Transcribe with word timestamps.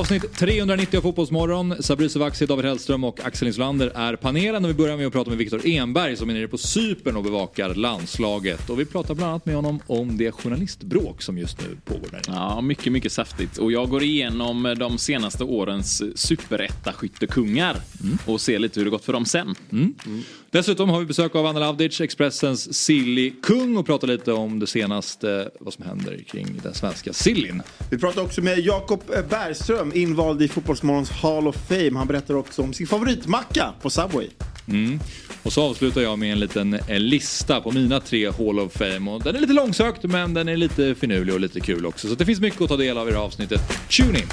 Avsnitt 0.00 0.36
390 0.36 0.98
av 0.98 1.02
Fotbollsmorgon. 1.02 1.82
Sabri 1.82 2.08
Sovaksi, 2.08 2.46
David 2.46 2.64
Hellström 2.64 3.04
och 3.04 3.20
Axel 3.24 3.48
Insulander 3.48 3.92
är 3.94 4.16
panelen. 4.16 4.64
Och 4.64 4.70
vi 4.70 4.74
börjar 4.74 4.96
med 4.96 5.06
att 5.06 5.12
prata 5.12 5.30
med 5.30 5.38
Viktor 5.38 5.66
Enberg 5.66 6.16
som 6.16 6.30
är 6.30 6.34
nere 6.34 6.48
på 6.48 6.58
Cypern 6.58 7.16
och 7.16 7.22
bevakar 7.22 7.74
landslaget. 7.74 8.70
Och 8.70 8.80
vi 8.80 8.84
pratar 8.84 9.14
bland 9.14 9.30
annat 9.30 9.46
med 9.46 9.54
honom 9.54 9.80
om 9.86 10.16
det 10.16 10.32
journalistbråk 10.32 11.22
som 11.22 11.38
just 11.38 11.60
nu 11.60 11.76
pågår 11.84 12.08
där. 12.10 12.22
Ja, 12.26 12.60
mycket, 12.60 12.92
mycket 12.92 13.12
saftigt. 13.12 13.58
Och 13.58 13.72
jag 13.72 13.88
går 13.88 14.02
igenom 14.02 14.74
de 14.78 14.98
senaste 14.98 15.44
årens 15.44 16.02
superetta-skyttekungar 16.14 17.76
mm. 18.02 18.18
och 18.26 18.40
ser 18.40 18.58
lite 18.58 18.80
hur 18.80 18.84
det 18.84 18.90
gått 18.90 19.04
för 19.04 19.12
dem 19.12 19.24
sen. 19.24 19.54
Mm. 19.72 19.94
Mm. 20.06 20.22
Dessutom 20.52 20.88
har 20.90 21.00
vi 21.00 21.06
besök 21.06 21.34
av 21.34 21.46
Anna 21.46 21.60
Lavdic, 21.60 22.00
Expressens 22.00 22.74
silly-kung 22.74 23.76
och 23.76 23.86
pratar 23.86 24.08
lite 24.08 24.32
om 24.32 24.58
det 24.58 24.66
senaste, 24.66 25.50
vad 25.60 25.74
som 25.74 25.84
händer 25.84 26.18
kring 26.28 26.60
den 26.62 26.74
svenska 26.74 27.12
sillin. 27.12 27.62
Vi 27.90 27.98
pratar 27.98 28.22
också 28.22 28.42
med 28.42 28.58
Jakob 28.58 29.02
Bergström, 29.28 29.89
invald 29.92 30.42
i 30.42 30.48
Fotbollsmorgons 30.48 31.10
Hall 31.10 31.48
of 31.48 31.56
Fame. 31.68 31.92
Han 31.94 32.06
berättar 32.06 32.34
också 32.34 32.62
om 32.62 32.72
sin 32.72 32.86
favoritmacka 32.86 33.72
på 33.82 33.90
Subway. 33.90 34.28
Mm. 34.68 35.00
Och 35.42 35.52
så 35.52 35.62
avslutar 35.62 36.00
jag 36.00 36.18
med 36.18 36.32
en 36.32 36.40
liten 36.40 36.78
en 36.86 37.08
lista 37.08 37.60
på 37.60 37.70
mina 37.70 38.00
tre 38.00 38.30
Hall 38.30 38.58
of 38.58 38.72
Fame. 38.72 39.10
Och 39.10 39.22
den 39.22 39.36
är 39.36 39.40
lite 39.40 39.52
långsökt 39.52 40.02
men 40.02 40.34
den 40.34 40.48
är 40.48 40.56
lite 40.56 40.94
finurlig 40.94 41.34
och 41.34 41.40
lite 41.40 41.60
kul 41.60 41.86
också. 41.86 42.08
Så 42.08 42.14
det 42.14 42.26
finns 42.26 42.40
mycket 42.40 42.60
att 42.60 42.68
ta 42.68 42.76
del 42.76 42.98
av 42.98 43.08
i 43.08 43.10
det 43.10 43.16
här 43.16 43.24
avsnittet. 43.24 43.60
Tune 43.88 44.18
in! 44.18 44.26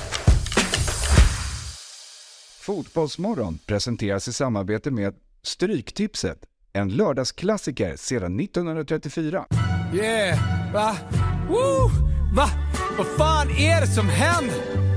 Fotbollsmorgon 2.61 3.59
presenteras 3.65 4.27
i 4.27 4.33
samarbete 4.33 4.91
med 4.91 5.13
Stryktipset, 5.43 6.37
en 6.73 6.89
lördagsklassiker 6.89 7.95
sedan 7.95 8.39
1934. 8.39 9.45
Yeah, 9.93 10.39
va? 10.73 10.97
Woo! 11.49 11.89
Va? 12.35 12.49
Vad 12.97 13.07
fan 13.07 13.49
är 13.49 13.81
det 13.81 13.87
som 13.87 14.09
händer? 14.09 14.96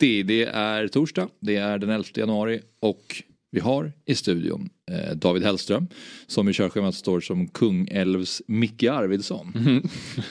Det 0.00 0.44
är 0.52 0.88
torsdag, 0.88 1.28
det 1.40 1.56
är 1.56 1.78
den 1.78 1.90
11 1.90 2.04
januari 2.14 2.60
och 2.80 3.22
vi 3.50 3.60
har 3.60 3.92
i 4.04 4.14
studion 4.14 4.70
David 5.14 5.42
Hellström 5.42 5.86
som 6.26 6.48
i 6.48 6.52
körschemat 6.52 6.94
står 6.94 7.20
som 7.20 7.48
Kungälvs 7.48 8.42
Micke 8.46 8.84
Arvidsson. 8.84 9.52
Mm. 9.56 9.88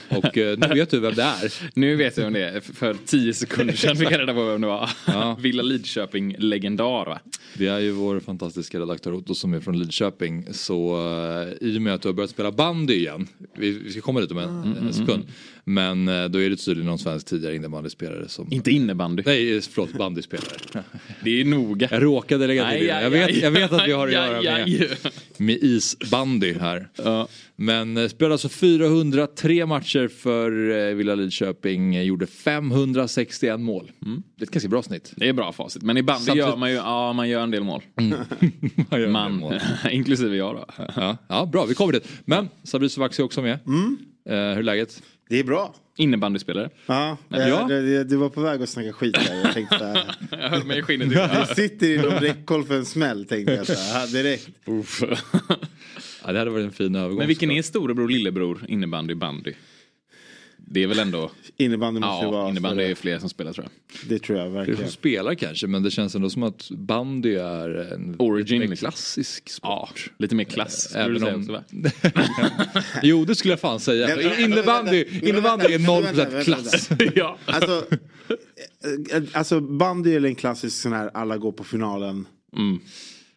Och 0.08 0.38
eh, 0.38 0.58
nu 0.58 0.74
vet 0.74 0.90
du 0.90 1.00
vem 1.00 1.14
det 1.14 1.22
är. 1.22 1.52
nu 1.78 1.96
vet 1.96 2.16
jag 2.16 2.24
vem 2.24 2.32
det 2.32 2.48
är. 2.48 2.60
För 2.60 2.96
tio 3.06 3.34
sekunder 3.34 3.74
sedan 3.74 3.96
fick 3.96 4.10
jag 4.10 4.20
reda 4.20 4.34
på 4.34 4.44
vem 4.44 4.60
det 4.60 4.66
var. 4.66 4.90
Ja. 5.06 5.36
Villa 5.40 5.62
Lidköping-legendar 5.62 7.06
va? 7.06 7.20
Det 7.54 7.66
är 7.66 7.78
ju 7.78 7.90
vår 7.90 8.20
fantastiska 8.20 8.80
redaktör 8.80 9.14
Otto 9.14 9.34
som 9.34 9.54
är 9.54 9.60
från 9.60 9.78
Lidköping. 9.78 10.46
Så 10.50 10.96
uh, 10.96 11.52
i 11.60 11.78
och 11.78 11.82
med 11.82 11.94
att 11.94 12.02
du 12.02 12.08
har 12.08 12.14
börjat 12.14 12.30
spela 12.30 12.52
bandy 12.52 12.94
igen, 12.94 13.28
vi, 13.56 13.70
vi 13.70 13.92
ska 13.92 14.00
komma 14.00 14.20
dit 14.20 14.30
om 14.30 14.38
en, 14.38 14.62
mm, 14.62 14.86
en 14.86 14.92
sekund. 14.92 15.24
Men 15.64 16.06
då 16.06 16.42
är 16.42 16.50
det 16.50 16.56
tydligen 16.56 16.86
någon 16.86 16.98
svensk 16.98 17.26
tidigare 17.26 17.56
innebandyspelare 17.56 18.28
som... 18.28 18.52
Inte 18.52 18.70
innebandy. 18.70 19.22
Nej, 19.26 19.60
förlåt, 19.60 19.92
bandyspelare. 19.92 20.46
det 21.24 21.40
är 21.40 21.44
noga. 21.44 21.88
Jag 21.90 22.02
råkade 22.02 22.46
lägga 22.46 22.70
till 22.70 22.86
det. 22.86 23.02
Jag 23.02 23.10
vet, 23.10 23.36
jag 23.42 23.50
vet 23.50 23.72
att 23.72 23.88
vi 23.88 23.92
har 23.92 24.06
att 24.06 24.12
göra 24.12 24.42
med, 24.42 24.44
med 25.36 25.58
isbandy 25.60 26.54
här. 26.60 26.88
Ja. 26.96 27.28
Men 27.56 27.96
uh, 27.96 28.08
spelade 28.08 28.34
alltså 28.34 28.48
403 28.48 29.66
matcher 29.66 30.08
för 30.08 30.52
uh, 30.52 30.94
Villa 30.94 31.14
Lidköping, 31.14 32.02
gjorde 32.02 32.26
561 32.26 33.60
mål. 33.60 33.92
Mm. 34.06 34.22
Det 34.36 34.42
är 34.42 34.46
ett 34.46 34.52
ganska 34.52 34.68
bra 34.68 34.82
snitt. 34.82 35.12
Det 35.16 35.28
är 35.28 35.32
bra 35.32 35.52
facit. 35.52 35.82
Men 35.82 35.96
i 35.96 36.02
bandy 36.02 36.24
Samtidigt... 36.24 36.48
gör 36.48 36.56
man 36.56 36.70
ju, 36.70 36.76
ja 36.76 37.12
man 37.12 37.28
gör 37.28 37.42
en 37.42 37.50
del 37.50 37.64
mål. 37.64 37.82
Mm. 37.96 38.18
man, 38.90 39.12
man 39.12 39.32
mål. 39.32 39.60
inklusive 39.90 40.36
jag 40.36 40.54
då. 40.54 40.64
ja, 40.96 41.16
ja, 41.28 41.46
bra, 41.46 41.64
vi 41.64 41.74
kommer 41.74 41.92
dit. 41.92 42.08
Men 42.24 42.48
Sabri 42.62 42.88
Sovaksi 42.88 43.22
är 43.22 43.26
också 43.26 43.42
med. 43.42 43.58
Mm. 43.66 43.98
Uh, 44.30 44.34
hur 44.34 44.58
är 44.58 44.62
läget? 44.62 45.02
Det 45.28 45.38
är 45.38 45.44
bra. 45.44 45.74
Innebandyspelare. 46.00 46.70
Ja, 46.86 47.16
ja. 47.28 47.66
Du, 47.68 48.04
du 48.04 48.16
var 48.16 48.28
på 48.28 48.40
väg 48.40 48.62
att 48.62 48.68
snacka 48.68 48.92
skit 48.92 49.14
där. 49.14 49.40
Jag 49.44 49.54
tänkte... 49.54 50.04
jag 50.30 50.48
höll 50.50 50.64
mig 50.64 50.78
i 50.78 50.82
skinnet. 50.82 51.08
Du 51.48 51.54
sitter 51.54 51.94
inom 51.94 52.10
räckhåll 52.10 52.64
för 52.64 52.74
en 52.74 52.84
smäll 52.84 53.24
tänkte 53.24 53.52
jag 53.52 53.66
så 53.66 53.72
här, 53.72 54.06
direkt. 54.06 54.48
ja, 56.24 56.32
det 56.32 56.38
hade 56.38 56.50
varit 56.50 56.64
en 56.64 56.72
fin 56.72 56.94
övergång. 56.94 57.18
Men 57.18 57.26
vilken 57.26 57.50
är 57.50 57.62
storebror 57.62 58.08
lillebror 58.08 58.64
innebandy 58.68 59.14
bandy? 59.14 59.52
Det 60.66 60.82
är 60.82 60.86
väl 60.86 60.98
ändå... 60.98 61.30
Innebandy 61.56 62.00
måste 62.00 62.24
ja, 62.24 62.30
vara... 62.30 62.48
innebandy 62.48 62.84
är 62.84 62.94
fler 62.94 63.18
som 63.18 63.28
spelar 63.28 63.52
tror 63.52 63.66
jag. 63.66 64.08
Det 64.08 64.18
tror 64.18 64.38
jag 64.38 64.50
verkligen. 64.50 64.76
Fler 64.76 64.86
som 64.86 64.92
spelar 64.92 65.34
kanske 65.34 65.66
men 65.66 65.82
det 65.82 65.90
känns 65.90 66.14
ändå 66.14 66.30
som 66.30 66.42
att 66.42 66.70
bandy 66.70 67.34
är 67.34 67.92
en 67.92 68.16
Origin, 68.18 68.68
mer 68.68 68.76
klassisk 68.76 69.50
sport. 69.50 69.70
Ja, 70.06 70.12
lite 70.18 70.34
mer 70.34 70.44
klass 70.44 70.94
äh, 70.94 71.04
även 71.04 71.22
om... 71.22 71.40
Också, 71.40 71.64
jo 73.02 73.24
det 73.24 73.34
skulle 73.34 73.52
jag 73.52 73.60
fan 73.60 73.80
säga. 73.80 74.40
innebandy, 74.40 75.04
innebandy 75.22 75.66
är 75.66 75.78
0% 75.78 76.44
klass. 76.44 76.90
ja. 77.14 77.38
alltså, 77.44 77.84
eh, 79.12 79.22
alltså 79.32 79.60
bandy 79.60 80.14
är 80.14 80.24
en 80.24 80.34
klassisk 80.34 80.82
sån 80.82 80.92
här 80.92 81.10
alla 81.14 81.38
går 81.38 81.52
på 81.52 81.64
finalen. 81.64 82.26
Mm. 82.56 82.80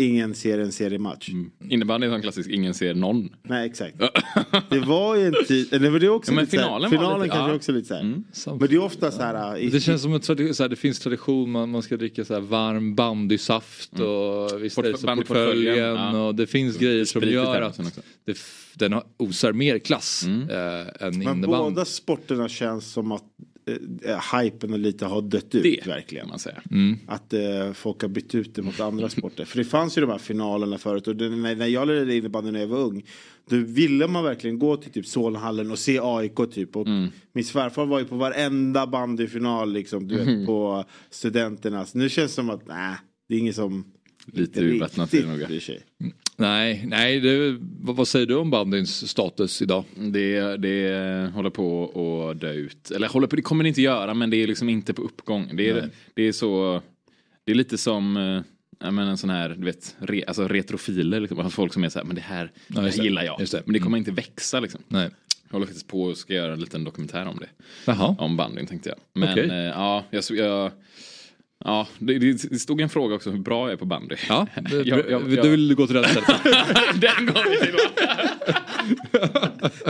Ingen 0.04 0.36
ser 0.36 0.60
en 0.60 0.72
seriematch. 0.72 1.30
Mm. 1.30 1.52
Innebandy 1.70 2.08
är 2.08 2.12
en 2.12 2.22
klassisk, 2.22 2.50
ingen 2.50 2.74
ser 2.74 2.94
någon. 2.94 3.30
Nej 3.44 3.70
exakt. 3.70 3.98
det 4.70 4.80
var 4.80 5.16
ju 5.16 5.28
en 5.28 5.46
tid, 5.48 5.74
eller 5.74 5.90
var 5.90 6.00
det 6.00 6.10
också 6.10 6.32
ja, 6.32 6.36
men 6.36 6.46
lite 6.46 6.58
finalen, 6.58 6.92
här, 6.92 6.98
finalen 6.98 7.22
lite, 7.22 7.36
kanske 7.36 7.52
ja. 7.52 7.56
också 7.56 7.72
lite 7.72 7.88
såhär. 7.88 8.02
Mm. 8.02 8.24
Men 8.46 8.70
det 8.70 8.76
är 8.76 8.80
ofta 8.80 9.12
så 9.12 9.22
här. 9.22 9.58
I, 9.58 9.70
det 9.70 9.80
känns 9.80 10.02
som 10.02 10.14
att 10.14 10.26
så 10.26 10.34
här, 10.34 10.68
det 10.68 10.76
finns 10.76 11.00
tradition, 11.00 11.52
man, 11.52 11.70
man 11.70 11.82
ska 11.82 11.98
dricka 11.98 12.26
så 12.26 12.34
här 12.34 12.42
varm 12.42 12.96
bandysaft 12.96 13.94
mm. 13.96 14.08
och 14.08 14.64
visst 14.64 14.76
Port, 14.76 14.86
är 14.86 14.92
det 14.92 14.98
så 14.98 15.16
portföljen 15.16 15.76
ja. 15.76 16.22
och 16.22 16.36
det 16.36 16.48
finns 16.48 16.78
grejer 16.78 17.06
som 17.06 17.22
gör 17.22 17.62
att 17.62 18.00
det, 18.26 18.38
den 18.76 19.02
osar 19.18 19.54
mer 19.54 19.80
klass 19.80 20.24
mm. 20.26 20.50
äh, 20.50 21.08
än 21.08 21.14
innebandy. 21.14 21.48
Men 21.48 21.50
båda 21.50 21.86
sporterna 21.86 22.50
känns 22.50 22.92
som 22.92 23.12
att 23.12 23.24
eh, 23.66 24.40
hypen 24.42 24.74
och 24.74 24.80
lite 24.80 25.06
har 25.06 25.22
dött 25.22 25.56
ut 25.56 25.64
det, 25.64 25.88
verkligen. 25.88 26.28
Man 26.28 26.40
säger. 26.40 26.62
Mm. 26.72 26.98
Att 27.08 27.34
eh, 27.34 27.74
folk 27.74 28.02
har 28.02 28.10
bytt 28.10 28.36
ut 28.36 28.56
det 28.56 28.62
mot 28.62 28.80
andra 28.80 29.10
sporter. 29.10 29.46
För 29.46 29.58
det 29.58 29.66
fanns 29.66 29.98
ju 29.98 30.02
de 30.02 30.10
här 30.10 30.18
finalerna 30.18 30.78
förut 30.78 31.08
och 31.08 31.16
det, 31.16 31.30
när, 31.30 31.56
när 31.56 31.68
jag 31.68 31.88
lärde 31.88 32.16
innebandy 32.16 32.52
när 32.52 32.60
jag 32.60 32.68
var 32.68 32.80
ung. 32.80 33.06
Då 33.50 33.56
ville 33.58 34.08
man 34.08 34.24
verkligen 34.24 34.60
gå 34.60 34.78
till 34.78 34.92
typ 34.92 35.06
Solhallen 35.06 35.72
och 35.72 35.80
se 35.80 36.00
AIK 36.02 36.52
typ. 36.52 36.76
Och 36.76 36.88
mm. 36.88 37.10
Min 37.34 37.46
svärfar 37.46 37.86
var 37.86 38.00
ju 38.00 38.06
på 38.06 38.16
varenda 38.16 38.88
bandyfinal 38.88 39.74
liksom. 39.74 40.08
Du 40.08 40.16
vet 40.16 40.28
mm. 40.28 40.46
på 40.46 40.86
studenternas. 41.10 41.96
Nu 41.96 42.10
känns 42.10 42.32
det 42.32 42.36
som 42.36 42.50
att 42.50 42.68
nej, 42.68 42.96
det 43.30 43.36
är 43.36 43.40
ingen 43.40 43.54
som 43.54 43.86
Lite 44.26 44.62
urvattnat 44.62 45.12
det 45.12 45.26
nog. 45.26 45.62
Nej, 46.44 46.84
nej 46.88 47.20
det, 47.20 47.58
vad, 47.82 48.08
säger 48.08 48.26
du 48.26 48.36
om 48.36 48.50
bandyns 48.50 49.10
status 49.10 49.62
idag? 49.62 49.84
Det, 49.96 50.58
det 50.58 51.32
håller 51.34 51.50
på 51.50 52.30
att 52.30 52.42
dö 52.42 52.52
ut. 52.52 52.92
Eller 52.92 53.08
håller 53.08 53.28
på, 53.28 53.36
det 53.36 53.42
kommer 53.42 53.64
det 53.64 53.68
inte 53.68 53.82
göra 53.82 54.14
men 54.14 54.30
det 54.30 54.38
är 54.38 54.48
liksom 54.48 54.70
inte 54.70 54.94
på 54.94 55.02
uppgång. 55.02 55.50
Det 55.54 55.70
är, 55.70 55.90
det 56.14 56.24
är 56.24 56.32
så, 56.32 56.82
det 57.44 57.52
är 57.52 57.56
lite 57.56 57.78
som 57.78 58.18
eh, 58.18 58.92
men 58.92 59.08
en 59.08 59.18
sån 59.18 59.30
här, 59.30 59.50
du 59.50 59.66
vet, 59.66 59.96
re, 60.00 60.24
alltså 60.28 60.48
retrofiler, 60.48 61.20
liksom. 61.20 61.52
folk 61.52 61.74
som 61.74 61.84
är 61.84 61.90
så 61.90 62.00
här, 62.00 62.06
men 62.06 62.16
det 62.16 62.22
här, 62.22 62.52
ja, 62.68 62.82
det 62.82 62.90
här 62.90 63.04
gillar 63.04 63.24
jag. 63.24 63.40
Men 63.66 63.74
det 63.74 63.80
kommer 63.80 63.98
mm. 63.98 63.98
inte 63.98 64.12
växa 64.12 64.60
liksom. 64.60 64.82
Nej. 64.88 65.10
Jag 65.48 65.54
håller 65.54 65.66
faktiskt 65.66 65.88
på 65.88 66.04
och 66.04 66.18
ska 66.18 66.34
göra 66.34 66.54
en 66.54 66.60
liten 66.60 66.84
dokumentär 66.84 67.26
om 67.26 67.40
det. 67.40 67.50
Jaha. 67.86 68.16
Om 68.20 68.38
bandyn 68.38 68.68
tänkte 68.68 68.90
jag. 68.90 68.98
Men 69.14 69.32
okay. 69.32 69.50
eh, 69.50 69.56
ja, 69.56 70.04
jag, 70.12 70.24
jag 70.30 70.72
Ja, 71.66 71.88
det, 72.00 72.20
det, 72.20 72.60
stod 72.60 72.82
en 72.82 72.90
fråga 72.90 73.16
också 73.16 73.32
hur 73.32 73.40
bra 73.40 73.66
jag 73.66 73.74
är 73.74 73.78
på 73.78 73.86
bandy. 73.86 74.16
Ja, 74.30 74.48
det, 74.70 74.84
jag, 74.84 75.12
jag, 75.12 75.30
du 75.30 75.50
vill 75.50 75.76
gå 75.76 75.88
till 75.88 75.96
den 76.02 76.06
stället. 76.06 76.28
den 76.96 77.26
går 77.26 77.50
vi 77.50 77.58
till 77.58 77.76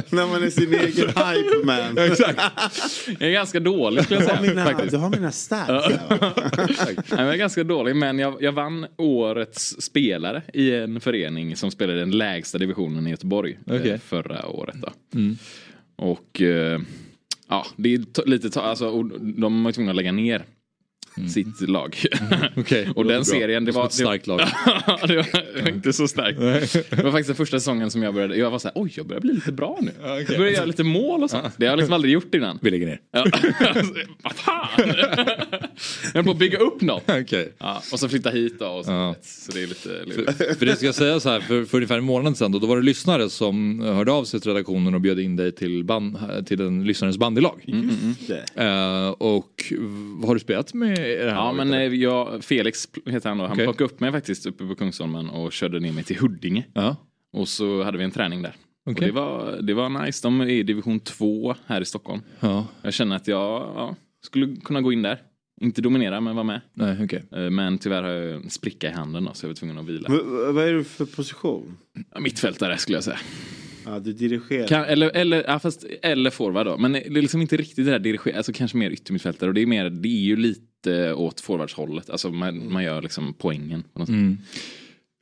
När 0.09 0.27
man 0.27 0.43
är 0.43 0.49
sin 0.49 0.73
egen 0.73 1.07
hype 1.07 1.65
man. 1.65 1.97
Exakt. 1.97 2.41
Jag 3.19 3.29
är 3.29 3.33
ganska 3.33 3.59
dålig 3.59 4.03
skulle 4.03 4.19
jag 4.19 4.29
säga. 4.29 4.41
Du 4.41 4.47
har 4.47 4.55
mina, 4.55 4.65
faktiskt. 4.65 4.91
Du 4.91 4.97
har 4.97 5.09
mina 5.09 5.31
stats. 5.31 5.95
jag 7.09 7.19
är 7.19 7.35
ganska 7.35 7.63
dålig 7.63 7.95
men 7.95 8.19
jag, 8.19 8.43
jag 8.43 8.51
vann 8.51 8.85
årets 8.97 9.81
spelare 9.81 10.41
i 10.53 10.75
en 10.75 11.01
förening 11.01 11.55
som 11.55 11.71
spelade 11.71 11.99
den 11.99 12.11
lägsta 12.11 12.57
divisionen 12.57 13.07
i 13.07 13.09
Göteborg 13.09 13.57
eh, 13.67 13.75
okay. 13.75 13.97
förra 13.97 14.47
året. 14.47 14.75
Då. 14.75 14.89
Mm. 15.13 15.37
Och 15.95 16.41
eh, 16.41 16.81
ja, 17.47 17.65
det 17.75 17.93
är 17.93 18.27
lite, 18.27 18.61
alltså, 18.61 19.03
de 19.19 19.63
var 19.63 19.71
tvungna 19.71 19.91
att 19.91 19.95
lägga 19.95 20.11
ner 20.11 20.45
sitt 21.29 21.69
lag. 21.69 21.97
Okej, 22.57 22.89
och 22.95 23.05
det 23.05 23.13
den 23.13 23.25
serien, 23.25 23.65
det 23.65 23.71
var... 23.71 23.85
ett 23.85 23.93
starkt 23.93 24.27
lag. 24.27 24.39
det 25.07 25.15
var 25.61 25.69
inte 25.69 25.93
så 25.93 26.07
starkt. 26.07 26.39
Det 26.89 27.03
var 27.03 27.11
faktiskt 27.11 27.27
den 27.27 27.35
första 27.35 27.59
säsongen 27.59 27.91
som 27.91 28.03
jag 28.03 28.13
började, 28.13 28.35
jag 28.37 28.51
var 28.51 28.59
så 28.59 28.67
här, 28.67 28.73
oj 28.75 28.91
jag 28.95 29.07
börjar 29.07 29.21
bli 29.21 29.33
lite 29.33 29.51
bra 29.51 29.79
nu. 29.81 29.91
Jag 30.03 30.37
börjar 30.37 30.51
göra 30.51 30.65
lite 30.65 30.83
mål 30.83 31.23
och 31.23 31.29
sånt. 31.29 31.53
Det 31.57 31.65
har 31.65 31.71
jag 31.71 31.77
liksom 31.77 31.93
aldrig 31.93 32.13
gjort 32.13 32.35
innan. 32.35 32.59
Vi 32.61 32.69
lägger 32.71 32.85
ner. 32.85 32.99
Vad 34.23 34.33
fan! 34.33 34.67
Jag 36.13 36.19
är 36.19 36.23
på 36.23 36.31
att 36.31 36.37
bygga 36.37 36.57
upp 36.57 36.81
något. 36.81 37.03
Okej. 37.21 37.53
Ja, 37.57 37.81
och 37.91 37.99
så 37.99 38.09
flytta 38.09 38.29
hit 38.29 38.59
då. 38.59 38.65
Och 38.67 38.85
så, 38.85 38.91
Ja. 38.91 39.15
så 39.21 39.51
det 39.51 39.63
är 39.63 39.67
lite 39.67 39.89
lurigt. 39.89 40.57
För 40.59 40.65
det 40.65 40.75
ska 40.75 40.85
jag 40.85 40.95
säga 40.95 41.19
så 41.19 41.29
här, 41.29 41.39
för, 41.39 41.65
för 41.65 41.77
ungefär 41.77 41.97
en 41.97 42.03
månad 42.03 42.37
sedan 42.37 42.51
då, 42.51 42.59
då 42.59 42.67
var 42.67 42.77
det 42.77 42.83
lyssnare 42.83 43.29
som 43.29 43.79
hörde 43.81 44.11
av 44.11 44.23
sig 44.23 44.39
till 44.41 44.51
redaktionen 44.51 44.93
och 44.95 45.01
bjöd 45.01 45.19
in 45.19 45.35
dig 45.35 45.51
till, 45.51 45.83
band, 45.83 46.17
till 46.47 46.61
en 46.61 46.83
lyssnarens 46.83 47.17
bandylag. 47.17 47.61
Det. 48.27 48.63
Eh, 48.63 49.07
och 49.09 49.63
v- 49.71 50.27
har 50.27 50.33
du 50.33 50.39
spelat 50.39 50.73
med 50.73 51.02
i 51.05 51.15
det 51.15 51.21
här 51.29 51.35
Ja 51.37 51.51
laget, 51.51 51.57
men 51.57 51.73
eller? 51.73 51.93
eh, 51.93 51.93
jag, 52.01 52.43
Felix 52.43 52.87
heter 53.05 53.29
han 53.29 53.37
då, 53.37 53.43
han 53.43 53.53
Okej. 53.53 53.65
plockade 53.65 53.83
upp 53.85 53.99
mig 53.99 54.11
faktiskt 54.11 54.45
uppe 54.45 54.65
på 54.65 54.75
Kungsholmen 54.75 55.29
och 55.29 55.53
körde 55.53 55.79
ner 55.79 55.91
mig 55.91 56.03
till 56.03 56.17
Huddinge. 56.19 56.63
Ja. 56.73 56.95
Och 57.33 57.47
så 57.47 57.83
hade 57.83 57.97
vi 57.97 58.03
en 58.03 58.11
träning 58.11 58.41
där. 58.41 58.53
Och 58.85 58.91
Okej. 58.91 59.07
det, 59.07 59.13
var, 59.13 59.59
det 59.61 59.73
var 59.73 60.05
nice, 60.05 60.27
de 60.27 60.41
är 60.41 60.45
i 60.49 60.63
division 60.63 60.99
2 60.99 61.55
här 61.65 61.81
i 61.81 61.85
Stockholm. 61.85 62.21
ja. 62.39 62.67
Jag 62.81 62.93
känner 62.93 63.15
att 63.15 63.27
jag 63.27 63.51
ja, 63.75 63.95
skulle 64.25 64.55
kunna 64.55 64.81
gå 64.81 64.93
in 64.93 65.01
där. 65.01 65.21
Inte 65.61 65.81
dominera 65.81 66.21
men 66.21 66.35
vara 66.35 66.43
med. 66.43 66.61
Nej, 66.73 66.97
okej. 67.03 67.23
Eh, 67.31 67.49
Men 67.49 67.77
tyvärr 67.77 68.03
har 68.03 68.09
jag 68.09 68.31
en 68.43 68.49
spricka 68.49 68.89
i 68.89 68.91
handen 68.91 69.23
då, 69.25 69.33
så 69.33 69.45
jag 69.45 69.49
var 69.49 69.55
tvungen 69.55 69.77
att 69.77 69.85
vila. 69.85 70.09
Men, 70.09 70.55
vad 70.55 70.67
är 70.67 70.73
du 70.73 70.83
för 70.83 71.05
position? 71.05 71.77
Ja, 72.13 72.19
Mittfältare 72.19 72.77
skulle 72.77 72.97
jag 72.97 73.03
säga. 73.03 73.19
Ja, 73.85 73.99
du 73.99 74.13
dirigerar. 74.13 74.67
Kan, 74.67 74.83
eller, 74.85 75.09
eller, 75.15 75.43
ja, 75.47 75.59
fast, 75.59 75.85
eller 76.01 76.29
forward 76.29 76.65
då. 76.65 76.77
Men 76.77 76.91
det 76.93 77.05
är 77.05 77.21
liksom 77.21 77.41
inte 77.41 77.57
riktigt 77.57 77.85
det 77.85 77.91
där 77.91 77.99
dirigera, 77.99 78.37
alltså 78.37 78.53
kanske 78.53 78.77
mer 78.77 78.89
yttermittfältare. 78.89 79.49
Och 79.49 79.53
det 79.53 79.61
är, 79.61 79.65
mer, 79.65 79.89
det 79.89 80.09
är 80.09 80.23
ju 80.23 80.35
lite 80.35 80.61
åt 81.15 81.41
forwardshållet. 81.41 82.09
Alltså 82.09 82.29
man, 82.29 82.73
man 82.73 82.83
gör 82.83 83.01
liksom 83.01 83.33
poängen. 83.37 83.83
På 83.93 83.99
något 83.99 84.07
sätt. 84.07 84.13
Mm. 84.13 84.37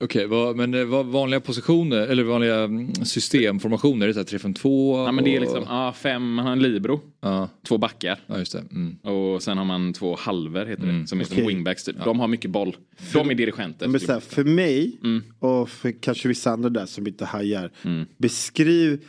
Okej, 0.02 0.28
vad- 0.28 0.56
men 0.56 0.72
det 0.72 0.86
var 0.86 1.04
vanliga 1.04 1.40
positioner 1.40 1.98
eller 2.08 2.24
vanliga 2.24 2.56
mm, 2.64 2.96
systemformationer? 2.96 4.06
Är 4.06 4.08
det 4.08 4.14
så 4.14 4.20
här 4.38 4.40
3-5-2? 4.54 5.06
Ja 5.06 5.12
men 5.12 5.24
det 5.24 5.36
är 5.36 5.40
liksom, 5.40 5.64
ja, 5.68 5.94
fem, 5.94 6.34
man 6.34 6.46
har 6.46 6.52
en 6.52 6.60
libero, 6.62 7.02
Ja, 7.22 7.50
två 7.68 7.78
backar. 7.78 8.20
ja 8.28 8.38
just 8.40 8.52
det. 8.52 8.64
Mm. 8.72 8.96
Och 8.96 9.44
sen 9.44 9.58
har 9.58 9.66
man 9.66 9.94
två 9.94 10.16
halver 10.20 10.66
heter 10.66 10.86
det, 10.88 11.08
som 11.08 11.20
är 11.20 11.24
som 11.24 11.34
Okej. 11.38 11.48
wingbacks. 11.48 11.84
typ. 11.84 11.96
De 12.06 12.20
har 12.20 12.28
mycket 12.28 12.52
boll. 12.52 12.76
De 13.14 13.30
är 13.32 13.36
dirigenter. 13.36 13.88
Men 13.88 14.00
så 14.00 14.12
här, 14.14 14.20
för 14.20 14.44
mig 14.44 14.98
Mm. 15.04 15.24
och 15.40 15.70
för 15.70 15.92
kanske 16.02 16.28
vissa 16.28 16.52
andra 16.52 16.70
där 16.70 16.86
som 16.86 17.08
inte 17.08 17.26
hajar. 17.26 17.72
Beskriv 18.18 19.02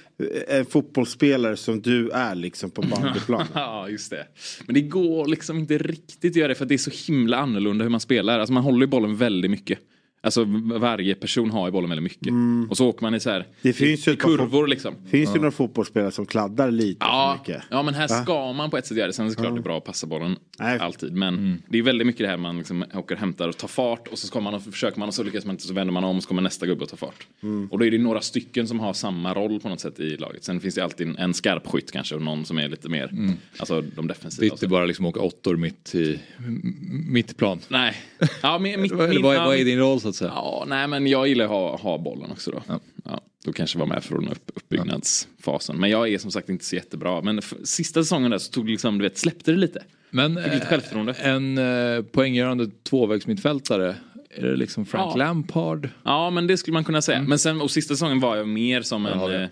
eh, 0.48 0.56
en 0.58 0.64
fotbollsspelare 0.66 1.56
som 1.56 1.80
du 1.82 2.10
är 2.10 2.34
liksom 2.34 2.70
på 2.70 2.82
bandyplanen. 2.90 3.46
Ja, 3.54 3.88
just 3.90 4.10
det. 4.10 4.26
Men 4.66 4.74
det 4.74 4.80
går 4.80 5.26
liksom 5.28 5.58
inte 5.58 5.78
riktigt 5.78 6.32
att 6.32 6.36
göra 6.36 6.48
det 6.48 6.54
för 6.54 6.64
att 6.64 6.68
det 6.68 6.74
är 6.74 6.78
så 6.78 7.12
himla 7.12 7.36
annorlunda 7.36 7.82
hur 7.84 7.90
man 7.90 8.00
spelar. 8.00 8.38
Alltså 8.38 8.52
man 8.52 8.62
håller 8.62 8.80
ju 8.80 8.86
bollen 8.86 9.16
väldigt 9.16 9.50
mycket. 9.50 9.78
Alltså 10.24 10.44
varje 10.80 11.14
person 11.14 11.50
har 11.50 11.66
ju 11.68 11.72
bollen 11.72 11.90
väldigt 11.90 12.02
mycket. 12.02 12.32
Och 12.70 12.76
så 12.76 12.88
åker 12.88 13.02
man 13.02 13.14
i 13.14 13.20
så 13.20 13.30
här 13.30 13.46
Det 13.62 13.72
finns 13.72 14.06
ju 14.08 14.10
i 14.10 14.14
ett 14.14 14.20
par 14.20 14.28
kurvor 14.28 14.66
liksom. 14.66 14.94
Finns 15.10 15.32
det 15.32 15.38
några 15.38 15.50
fotbollsspelare 15.50 16.10
som 16.10 16.26
kladdar 16.26 16.70
lite 16.70 16.96
Ja, 17.00 17.38
för 17.44 17.52
mycket? 17.52 17.66
ja, 17.70 17.82
men 17.82 17.94
här 17.94 18.08
ska 18.08 18.52
man 18.52 18.70
på 18.70 18.76
ett 18.78 18.86
sätt 18.86 18.96
göra 18.96 19.06
det. 19.06 19.12
Sen 19.12 19.26
är 19.26 19.30
det 19.30 19.36
klart 19.36 19.54
det 19.54 19.60
är 19.60 19.62
bra 19.62 19.78
att 19.78 19.84
passa 19.84 20.06
bollen 20.06 20.36
Nej. 20.58 20.78
alltid. 20.78 21.12
Men 21.12 21.62
det 21.68 21.78
är 21.78 21.82
väldigt 21.82 22.06
mycket 22.06 22.20
det 22.24 22.28
här 22.28 22.36
man 22.36 22.58
liksom 22.58 22.84
åker 22.94 23.14
och 23.14 23.20
hämtar 23.20 23.48
och 23.48 23.56
tar 23.56 23.68
fart 23.68 24.08
och 24.08 24.18
så 24.18 24.26
ska 24.26 24.40
man 24.40 24.54
och 24.54 24.62
försöker 24.62 24.98
man 24.98 25.08
och 25.08 25.14
så 25.14 25.22
lyckas 25.22 25.44
man 25.44 25.54
inte 25.54 25.66
så 25.66 25.74
vänder 25.74 25.92
man 25.92 26.04
om 26.04 26.16
och 26.16 26.22
så 26.22 26.28
kommer 26.28 26.42
nästa 26.42 26.66
gubbe 26.66 26.82
och 26.84 26.90
tar 26.90 26.96
fart. 26.96 27.26
Och 27.70 27.78
då 27.78 27.84
är 27.84 27.90
det 27.90 27.98
några 27.98 28.20
stycken 28.20 28.68
som 28.68 28.80
har 28.80 28.92
samma 28.92 29.34
roll 29.34 29.60
på 29.60 29.68
något 29.68 29.80
sätt 29.80 30.00
i 30.00 30.16
laget. 30.16 30.44
Sen 30.44 30.60
finns 30.60 30.74
det 30.74 30.84
alltid 30.84 31.08
en, 31.08 31.16
en 31.18 31.34
skarp 31.34 31.66
skytt 31.66 31.92
kanske 31.92 32.14
och 32.14 32.22
någon 32.22 32.44
som 32.44 32.58
är 32.58 32.68
lite 32.68 32.88
mer, 32.88 33.10
alltså 33.58 33.80
de 33.96 34.06
defensiva. 34.06 34.40
Det 34.40 34.46
är 34.46 34.52
inte 34.52 34.68
bara 34.68 34.84
liksom 34.84 35.06
åka 35.06 35.20
åttor 35.20 35.56
mitt 35.56 35.94
i 35.94 36.18
m- 36.38 36.76
mittplan. 37.08 37.58
Nej. 37.68 37.94
Ja, 38.42 38.58
men, 38.58 38.82
mitt, 38.82 38.92
Eller 38.92 39.08
min- 39.08 39.22
vad, 39.22 39.36
ja, 39.36 39.44
vad 39.44 39.54
är 39.54 39.58
mitt- 39.58 39.66
din 39.66 39.78
roll 39.78 40.00
så 40.00 40.11
att 40.12 40.16
säga? 40.16 40.32
Ja, 40.34 40.64
nej 40.68 40.86
men 40.88 41.06
jag 41.06 41.28
gillar 41.28 41.44
att 41.44 41.50
ha, 41.50 41.76
ha 41.76 41.98
bollen 41.98 42.30
också 42.30 42.50
då. 42.50 42.62
Ja. 43.04 43.20
då 43.44 43.52
kanske 43.52 43.78
vara 43.78 43.88
med 43.88 44.04
från 44.04 44.28
upp, 44.28 44.50
uppbyggnadsfasen. 44.54 45.80
Men 45.80 45.90
jag 45.90 46.08
är 46.08 46.18
som 46.18 46.30
sagt 46.30 46.48
inte 46.48 46.64
så 46.64 46.76
jättebra. 46.76 47.22
Men 47.22 47.42
sista 47.64 48.02
säsongen 48.02 48.30
där 48.30 48.38
så 48.38 48.52
tog 48.52 48.68
liksom, 48.68 48.98
du 48.98 49.02
vet, 49.02 49.18
släppte 49.18 49.50
det 49.52 49.58
lite. 49.58 49.84
Men 50.10 50.36
självförtroende. 50.60 51.12
en 51.12 51.58
eh, 51.58 52.02
poänggörande 52.02 52.70
tvåvägsmittfältare, 52.82 53.96
är 54.30 54.42
det 54.42 54.56
liksom 54.56 54.86
Frank 54.86 55.12
Ja. 55.12 55.16
Lampard? 55.16 55.88
Ja, 56.04 56.30
men 56.30 56.46
det 56.46 56.56
skulle 56.56 56.72
man 56.72 56.84
kunna 56.84 57.02
säga. 57.02 57.22
Men 57.22 57.38
sen, 57.38 57.60
och 57.60 57.70
sista 57.70 57.94
säsongen 57.94 58.20
var 58.20 58.36
jag 58.36 58.48
mer 58.48 58.82
som 58.82 59.06
en, 59.06 59.32
eh, 59.34 59.48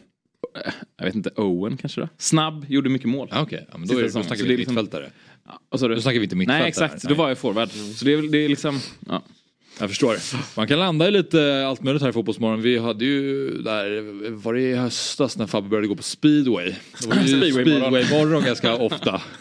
jag 0.98 1.04
vet 1.04 1.14
inte, 1.14 1.30
Owen 1.36 1.76
kanske 1.76 2.00
då? 2.00 2.08
Snabb, 2.18 2.66
gjorde 2.68 2.90
mycket 2.90 3.08
mål. 3.08 3.28
Ja, 3.30 3.42
Okej, 3.42 3.66
ja, 3.72 3.78
men 3.78 3.88
då, 3.88 3.98
är, 3.98 4.02
då 4.02 4.10
snackar 4.10 4.44
vi 4.44 4.56
liksom- 4.56 4.74
mittfältare. 4.74 5.10
Och 5.68 5.80
så 5.80 5.88
Då 5.88 6.00
snackar 6.00 6.18
vi 6.18 6.24
inte 6.24 6.36
mittfältare. 6.36 6.60
Nej, 6.62 6.68
exakt. 6.68 7.04
Nej. 7.04 7.08
Då 7.08 7.14
var 7.14 7.28
jag 7.28 7.38
forward. 7.38 7.70
Så 7.70 8.04
det 8.04 8.12
är, 8.12 8.32
det 8.32 8.38
är 8.38 8.48
liksom, 8.48 8.78
ja. 9.08 9.22
Jag 9.80 9.88
förstår. 9.88 10.16
Man 10.56 10.68
kan 10.68 10.78
landa 10.78 11.08
i 11.08 11.10
lite 11.10 11.66
allt 11.66 11.82
möjligt 11.82 12.02
här 12.02 12.08
i 12.08 12.12
Fotbollsmorgon. 12.12 12.62
Vi 12.62 12.78
hade 12.78 13.04
ju 13.04 13.50
där, 13.62 14.30
var 14.30 14.54
det 14.54 14.60
i 14.60 14.74
höstas 14.74 15.38
när 15.38 15.46
Fabbe 15.46 15.68
började 15.68 15.86
gå 15.88 15.96
på 15.96 16.02
speedway? 16.02 16.74
Det 17.00 17.06
var 17.08 17.16
ju 17.16 17.28
Speedway-morgon. 17.28 17.92
speedway-morgon 17.92 18.42
ganska 18.44 18.76
ofta. 18.76 19.22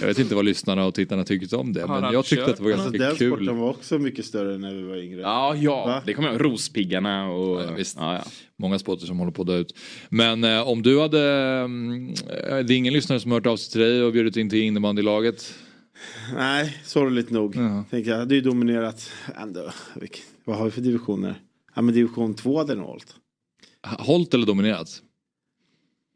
jag 0.00 0.06
vet 0.06 0.18
inte 0.18 0.34
vad 0.34 0.44
lyssnarna 0.44 0.84
och 0.86 0.94
tittarna 0.94 1.24
tyckte 1.24 1.56
om 1.56 1.72
det. 1.72 1.86
Men 1.86 2.12
jag 2.12 2.24
tyckte 2.24 2.44
att 2.44 2.56
det 2.56 2.62
var 2.62 2.72
Alltså, 2.72 2.90
ganska 2.90 3.04
den 3.08 3.16
kul. 3.16 3.30
sporten 3.30 3.58
var 3.58 3.70
också 3.70 3.98
mycket 3.98 4.24
större 4.24 4.58
när 4.58 4.74
vi 4.74 4.82
var 4.82 4.96
yngre. 4.96 5.20
Ja, 5.20 5.54
ja. 5.56 5.86
Va? 5.86 6.02
Det 6.06 6.14
kommer 6.14 6.28
jag 6.28 6.34
ihåg. 6.40 6.44
Rospiggarna 6.44 7.30
och... 7.30 7.60
Ja, 7.62 7.70
visst. 7.76 7.96
Ja, 8.00 8.14
ja. 8.14 8.24
Många 8.56 8.78
sporter 8.78 9.06
som 9.06 9.18
håller 9.18 9.32
på 9.32 9.42
att 9.42 9.48
dö 9.48 9.56
ut. 9.56 9.74
Men 10.08 10.44
eh, 10.44 10.68
om 10.68 10.82
du 10.82 11.00
hade, 11.00 11.22
mm, 11.64 12.08
eh, 12.48 12.56
det 12.58 12.74
är 12.74 12.76
ingen 12.76 12.92
lyssnare 12.92 13.20
som 13.20 13.30
har 13.30 13.38
hört 13.38 13.46
av 13.46 13.56
sig 13.56 13.72
till 13.72 13.80
dig 13.80 14.02
och 14.02 14.12
bjudit 14.12 14.36
in 14.36 14.50
till 14.50 14.58
innebandylaget. 14.62 15.54
Nej, 16.34 16.76
sorgligt 16.84 17.30
nog. 17.30 17.56
Ja. 17.56 17.84
Tänker 17.90 18.10
jag, 18.10 18.18
hade 18.18 18.34
ju 18.34 18.40
dominerat 18.40 19.10
ändå. 19.42 19.70
Vilk- 19.94 20.22
Vad 20.44 20.56
har 20.56 20.64
vi 20.64 20.70
för 20.70 20.80
divisioner? 20.80 21.40
Ja 21.74 21.82
men 21.82 21.94
division 21.94 22.34
2 22.34 22.58
hade 22.58 22.74
nog 22.74 22.86
hållit. 22.86 23.14
Hållt 23.86 24.34
eller 24.34 24.46
dominerat? 24.46 25.02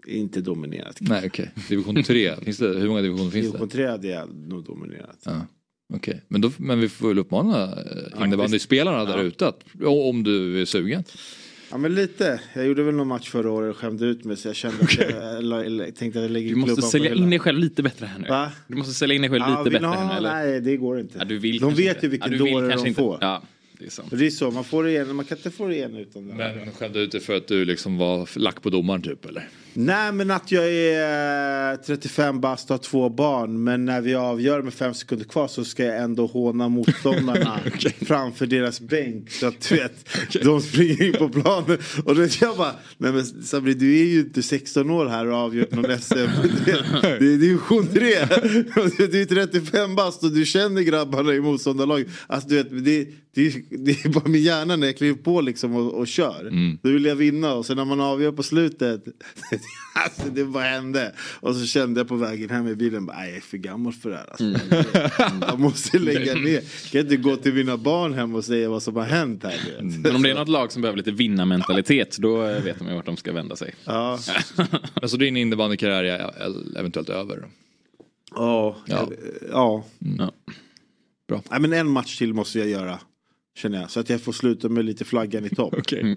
Inte 0.07 0.41
dominerat. 0.41 0.97
Nej 1.01 1.23
okej. 1.27 1.51
Division 1.69 2.03
3, 2.03 2.37
finns 2.37 2.59
det, 2.59 2.69
hur 2.79 2.89
många 2.89 3.01
divisioner 3.03 3.31
finns 3.31 3.47
det? 3.47 3.51
Division 3.53 3.69
3 3.69 3.87
hade 3.87 4.09
jag 4.09 4.35
nog 4.35 4.65
dominerat. 4.65 5.19
Ja. 5.25 5.47
Okej, 5.95 6.23
men, 6.29 6.41
då, 6.41 6.51
men 6.57 6.81
vi 6.81 6.89
får 6.89 7.09
väl 7.09 7.19
uppmana 7.19 7.65
eh, 7.65 8.25
innebandyspelarna 8.25 9.05
där 9.05 9.23
ute 9.23 9.53
om 9.85 10.23
du 10.23 10.61
är 10.61 10.65
sugen. 10.65 11.05
Ja 11.71 11.77
men 11.77 11.95
lite. 11.95 12.41
Jag 12.55 12.67
gjorde 12.67 12.83
väl 12.83 12.95
någon 12.95 13.09
match 13.09 13.29
förra 13.29 13.51
året 13.51 13.71
och 13.71 13.77
skämde 13.77 14.05
ut 14.07 14.25
mig 14.25 14.37
så 14.37 14.49
jag 14.49 14.57
kände 14.57 14.85
att 14.85 14.95
jag, 14.95 15.37
eller, 15.39 15.91
tänkte 15.91 16.19
att 16.19 16.25
jag 16.25 16.31
lägger 16.31 16.51
Du 16.51 16.57
måste 16.57 16.83
sälja 16.83 17.15
in 17.15 17.31
dig 17.31 17.39
själv 17.39 17.59
lite 17.59 17.83
bättre 17.83 18.07
här 18.07 18.19
nu. 18.19 18.29
Va? 18.29 18.53
Du 18.67 18.77
måste 18.77 18.95
sälja 18.95 19.15
in 19.15 19.23
dig 19.23 19.31
själv 19.31 19.45
Ja, 19.49 19.59
lite 19.59 19.71
bättre 19.71 19.87
här 19.87 20.07
nu 20.09 20.13
eller? 20.15 20.33
Nej 20.33 20.61
det 20.61 20.77
går 20.77 21.01
inte. 21.01 21.19
Ja, 21.19 21.25
du 21.25 21.39
vill 21.39 21.59
de 21.59 21.75
vet 21.75 21.97
inte. 21.97 22.07
ju 22.07 22.11
vilken 22.11 22.33
ja, 22.33 22.39
dåre 22.39 22.69
de 22.77 22.87
inte. 22.87 23.01
får. 23.01 23.19
Ja, 23.21 23.43
det 23.79 23.87
är 23.87 23.91
sant. 23.91 24.09
Det 24.11 24.27
är 24.27 24.31
så, 24.31 24.51
man 24.51 24.65
får 24.65 24.85
det 24.85 24.93
ena, 24.93 25.13
man 25.13 25.25
kan 25.25 25.39
inte 25.39 25.51
få 25.51 25.69
det 25.69 25.77
ena 25.77 26.01
utan 26.01 26.29
det. 26.29 26.35
Men 26.35 26.73
skämde 26.73 27.01
ut 27.01 27.13
det 27.13 27.21
för 27.21 27.37
att 27.37 27.49
du 27.49 27.65
liksom 27.65 27.99
var 27.99 28.39
lack 28.39 28.63
på 28.63 28.71
domaren 28.71 29.03
typ 29.03 29.25
eller? 29.25 29.49
Nej 29.79 30.13
men 30.13 30.31
att 30.31 30.53
jag 30.53 30.73
är 30.73 31.73
eh, 31.73 31.79
35 31.79 32.41
bast 32.41 32.71
och 32.71 32.75
har 32.75 32.79
två 32.79 33.09
barn 33.09 33.65
men 33.65 33.85
när 33.85 34.01
vi 34.01 34.15
avgör 34.15 34.63
med 34.63 34.75
fem 34.75 34.95
sekunder 34.95 35.25
kvar 35.25 35.49
så 35.49 35.65
ska 35.65 35.85
jag 35.85 35.97
ändå 36.03 36.27
håna 36.27 36.69
motståndarna 36.69 37.61
framför 38.01 38.47
deras 38.47 38.81
bänk. 38.81 39.31
Så 39.31 39.47
att 39.47 39.69
du 39.69 39.77
vet, 39.77 40.09
de 40.43 40.61
springer 40.61 41.03
in 41.03 41.13
på 41.13 41.29
planen 41.29 41.79
och 42.05 42.15
då 42.15 42.21
vet 42.21 42.41
jag 42.41 42.57
bara, 42.57 42.75
nej 42.99 43.13
men 43.13 43.25
Sabri 43.25 43.75
du 43.75 44.01
är 44.01 44.05
ju 44.05 44.21
inte 44.21 44.43
16 44.43 44.91
år 44.91 45.07
här 45.07 45.27
och 45.27 45.37
avgjort 45.37 45.71
någon 45.71 45.99
SM. 45.99 46.15
Det, 47.03 47.27
är 47.27 47.39
division 47.39 47.87
3. 47.87 48.01
Du 49.07 49.21
är 49.21 49.25
35 49.25 49.97
bast 49.97 50.25
och 50.25 50.33
du 50.33 50.45
känner 50.45 50.83
grabbarna 50.83 51.35
i 51.35 51.41
motståndarlaget. 51.41 52.09
Alltså 52.27 52.49
du 52.49 52.57
vet, 52.57 52.85
det, 52.85 53.09
det, 53.35 53.55
det 53.71 54.05
är 54.05 54.09
bara 54.09 54.29
min 54.29 54.43
hjärna 54.43 54.77
när 54.77 54.87
jag 54.87 54.97
kliver 54.97 55.23
på 55.23 55.41
liksom 55.41 55.77
och, 55.77 55.95
och 55.95 56.07
kör. 56.07 56.51
Då 56.83 56.91
vill 56.91 57.05
jag 57.05 57.17
vinna 57.17 57.55
och 57.55 57.67
sen 57.67 57.77
när 57.77 57.85
man 57.85 58.01
avgör 58.01 58.33
på 58.33 58.43
slutet. 58.43 59.05
alltså 59.95 60.23
det 60.31 60.45
bara 60.45 60.65
hände. 60.65 61.13
Och 61.41 61.55
så 61.57 61.67
kände 61.67 62.01
jag 62.01 62.09
på 62.09 62.17
vägen 62.17 62.51
hem 62.51 62.69
i 62.69 62.75
bilen. 62.75 63.07
Bara, 63.07 63.17
"Nej, 63.17 63.29
jag 63.29 63.37
är 63.37 63.41
för 63.41 63.57
gammal 63.59 63.93
för 63.93 64.11
det 64.11 64.17
här. 64.17 64.27
Alltså. 64.31 64.61
Jag 65.49 65.61
måste 65.61 65.99
lägga 65.99 66.35
ner. 66.35 66.53
Jag 66.53 66.63
kan 66.93 67.01
inte 67.01 67.17
gå 67.17 67.37
till 67.37 67.55
mina 67.55 67.77
barn 67.77 68.15
hem 68.15 68.35
och 68.35 68.45
säga 68.45 68.69
vad 68.69 68.83
som 68.83 68.97
har 68.97 69.05
hänt 69.05 69.43
här. 69.43 69.51
vet. 69.51 69.83
Men 70.01 70.17
om 70.17 70.23
det 70.23 70.31
är 70.31 70.35
något 70.35 70.49
lag 70.49 70.73
som 70.73 70.83
behöver 70.83 70.97
lite 70.99 71.11
vinnarmentalitet 71.11 72.17
då 72.19 72.37
vet 72.43 72.79
de 72.79 72.89
ju 72.89 72.95
vart 72.95 73.07
de 73.07 73.17
ska 73.17 73.33
vända 73.33 73.57
sig. 73.57 73.75
Ja. 73.85 74.19
Alltså 74.95 75.17
din 75.17 75.37
innebandykarriär 75.37 76.05
är 76.05 76.79
eventuellt 76.79 77.09
över? 77.09 77.45
Ja. 78.35 78.77
Ja. 78.87 79.11
ja. 79.53 79.85
Ja. 80.19 80.33
Nej, 81.51 81.61
men 81.61 81.73
en 81.73 81.91
match 81.91 82.19
till 82.19 82.35
måste 82.35 82.59
jag 82.59 82.69
göra. 82.69 82.99
Känner 83.59 83.81
jag. 83.81 83.91
Så 83.91 84.01
att 84.01 84.11
jag 84.11 84.21
får 84.23 84.33
sluta 84.33 84.69
med 84.69 84.85
lite 84.85 85.05
flaggan 85.05 85.45
i 85.45 85.49
topp. 85.51 85.75
Okej. 85.79 86.17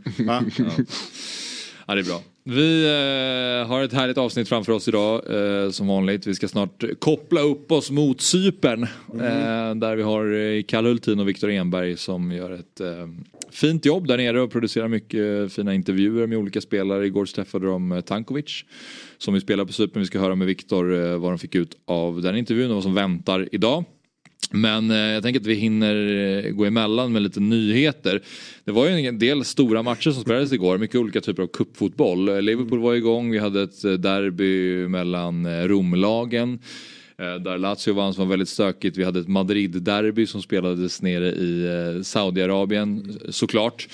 Ja 1.90 1.96
det 1.96 2.02
är 2.02 2.06
bra. 2.06 2.22
Vi 2.44 2.86
eh, 2.86 3.68
har 3.68 3.84
ett 3.84 3.94
härligt 3.94 4.18
avsnitt 4.18 4.50
framför 4.50 4.72
oss 4.72 4.88
idag 4.88 5.22
eh, 5.64 5.70
som 5.70 5.88
vanligt. 5.88 6.28
Vi 6.28 6.36
ska 6.36 6.48
snart 6.48 6.84
koppla 7.00 7.42
upp 7.42 7.72
oss 7.72 7.92
mot 7.92 8.22
Cypern. 8.22 8.84
Eh, 9.14 9.76
där 9.76 9.96
vi 9.96 10.04
har 10.04 10.34
eh, 10.34 10.64
Kalle 10.64 10.88
Hultin 10.88 11.20
och 11.20 11.30
Viktor 11.30 11.50
Enberg 11.50 11.98
som 11.98 12.32
gör 12.32 12.52
ett 12.52 12.80
eh, 12.80 13.08
fint 13.52 13.86
jobb 13.86 14.08
där 14.08 14.18
nere 14.18 14.42
och 14.42 14.52
producerar 14.52 14.88
mycket 14.88 15.54
fina 15.54 15.74
intervjuer 15.74 16.28
med 16.28 16.38
olika 16.38 16.62
spelare. 16.62 17.06
Igår 17.06 17.26
träffade 17.26 17.68
de 17.68 17.92
eh, 17.92 18.02
Tankovic 18.02 18.66
som 19.18 19.34
vi 19.34 19.42
spelar 19.42 19.66
på 19.66 19.74
Cypern. 19.74 20.00
Vi 20.00 20.06
ska 20.06 20.20
höra 20.20 20.36
med 20.36 20.48
Viktor 20.48 20.94
eh, 21.04 21.18
vad 21.18 21.32
de 21.32 21.40
fick 21.40 21.56
ut 21.56 21.78
av 21.86 22.22
den 22.22 22.38
intervjun 22.38 22.70
och 22.70 22.76
vad 22.76 22.84
som 22.84 22.94
väntar 22.94 23.50
idag. 23.52 23.86
Men 24.52 24.92
eh, 24.92 24.98
jag 24.98 25.24
tänker 25.24 25.40
att 25.40 25.46
vi 25.46 25.54
hinner 25.54 25.96
eh, 26.46 26.52
gå 26.52 26.66
emellan 26.66 27.12
med 27.12 27.22
lite 27.22 27.40
nyheter. 27.40 28.22
Det 28.64 28.72
var 28.72 28.88
ju 28.90 29.08
en 29.08 29.20
del 29.20 29.46
stora 29.46 29.84
matcher 29.84 30.12
som 30.12 30.22
spelades 30.24 30.54
igår, 30.54 30.78
mycket 30.78 30.96
olika 30.96 31.22
typer 31.22 31.44
av 31.44 31.48
cupfotboll. 31.48 32.30
Eh, 32.30 32.42
Liverpool 32.42 32.80
var 32.80 32.94
igång, 32.96 33.32
vi 33.32 33.38
hade 33.40 33.62
ett 33.62 33.84
eh, 33.84 33.92
derby 33.92 34.88
mellan 34.88 35.68
Romlagen. 35.68 36.60
Där 37.18 37.58
Lazio 37.58 37.94
vann 37.94 38.14
som 38.14 38.24
var 38.24 38.30
väldigt 38.30 38.50
stökigt. 38.50 38.98
Vi 38.98 39.04
hade 39.04 39.20
ett 39.20 39.28
Madrid-derby 39.28 40.26
som 40.28 40.42
spelades 40.42 41.02
nere 41.02 41.28
i 41.28 42.02
Saudiarabien 42.04 43.20
såklart. 43.30 43.88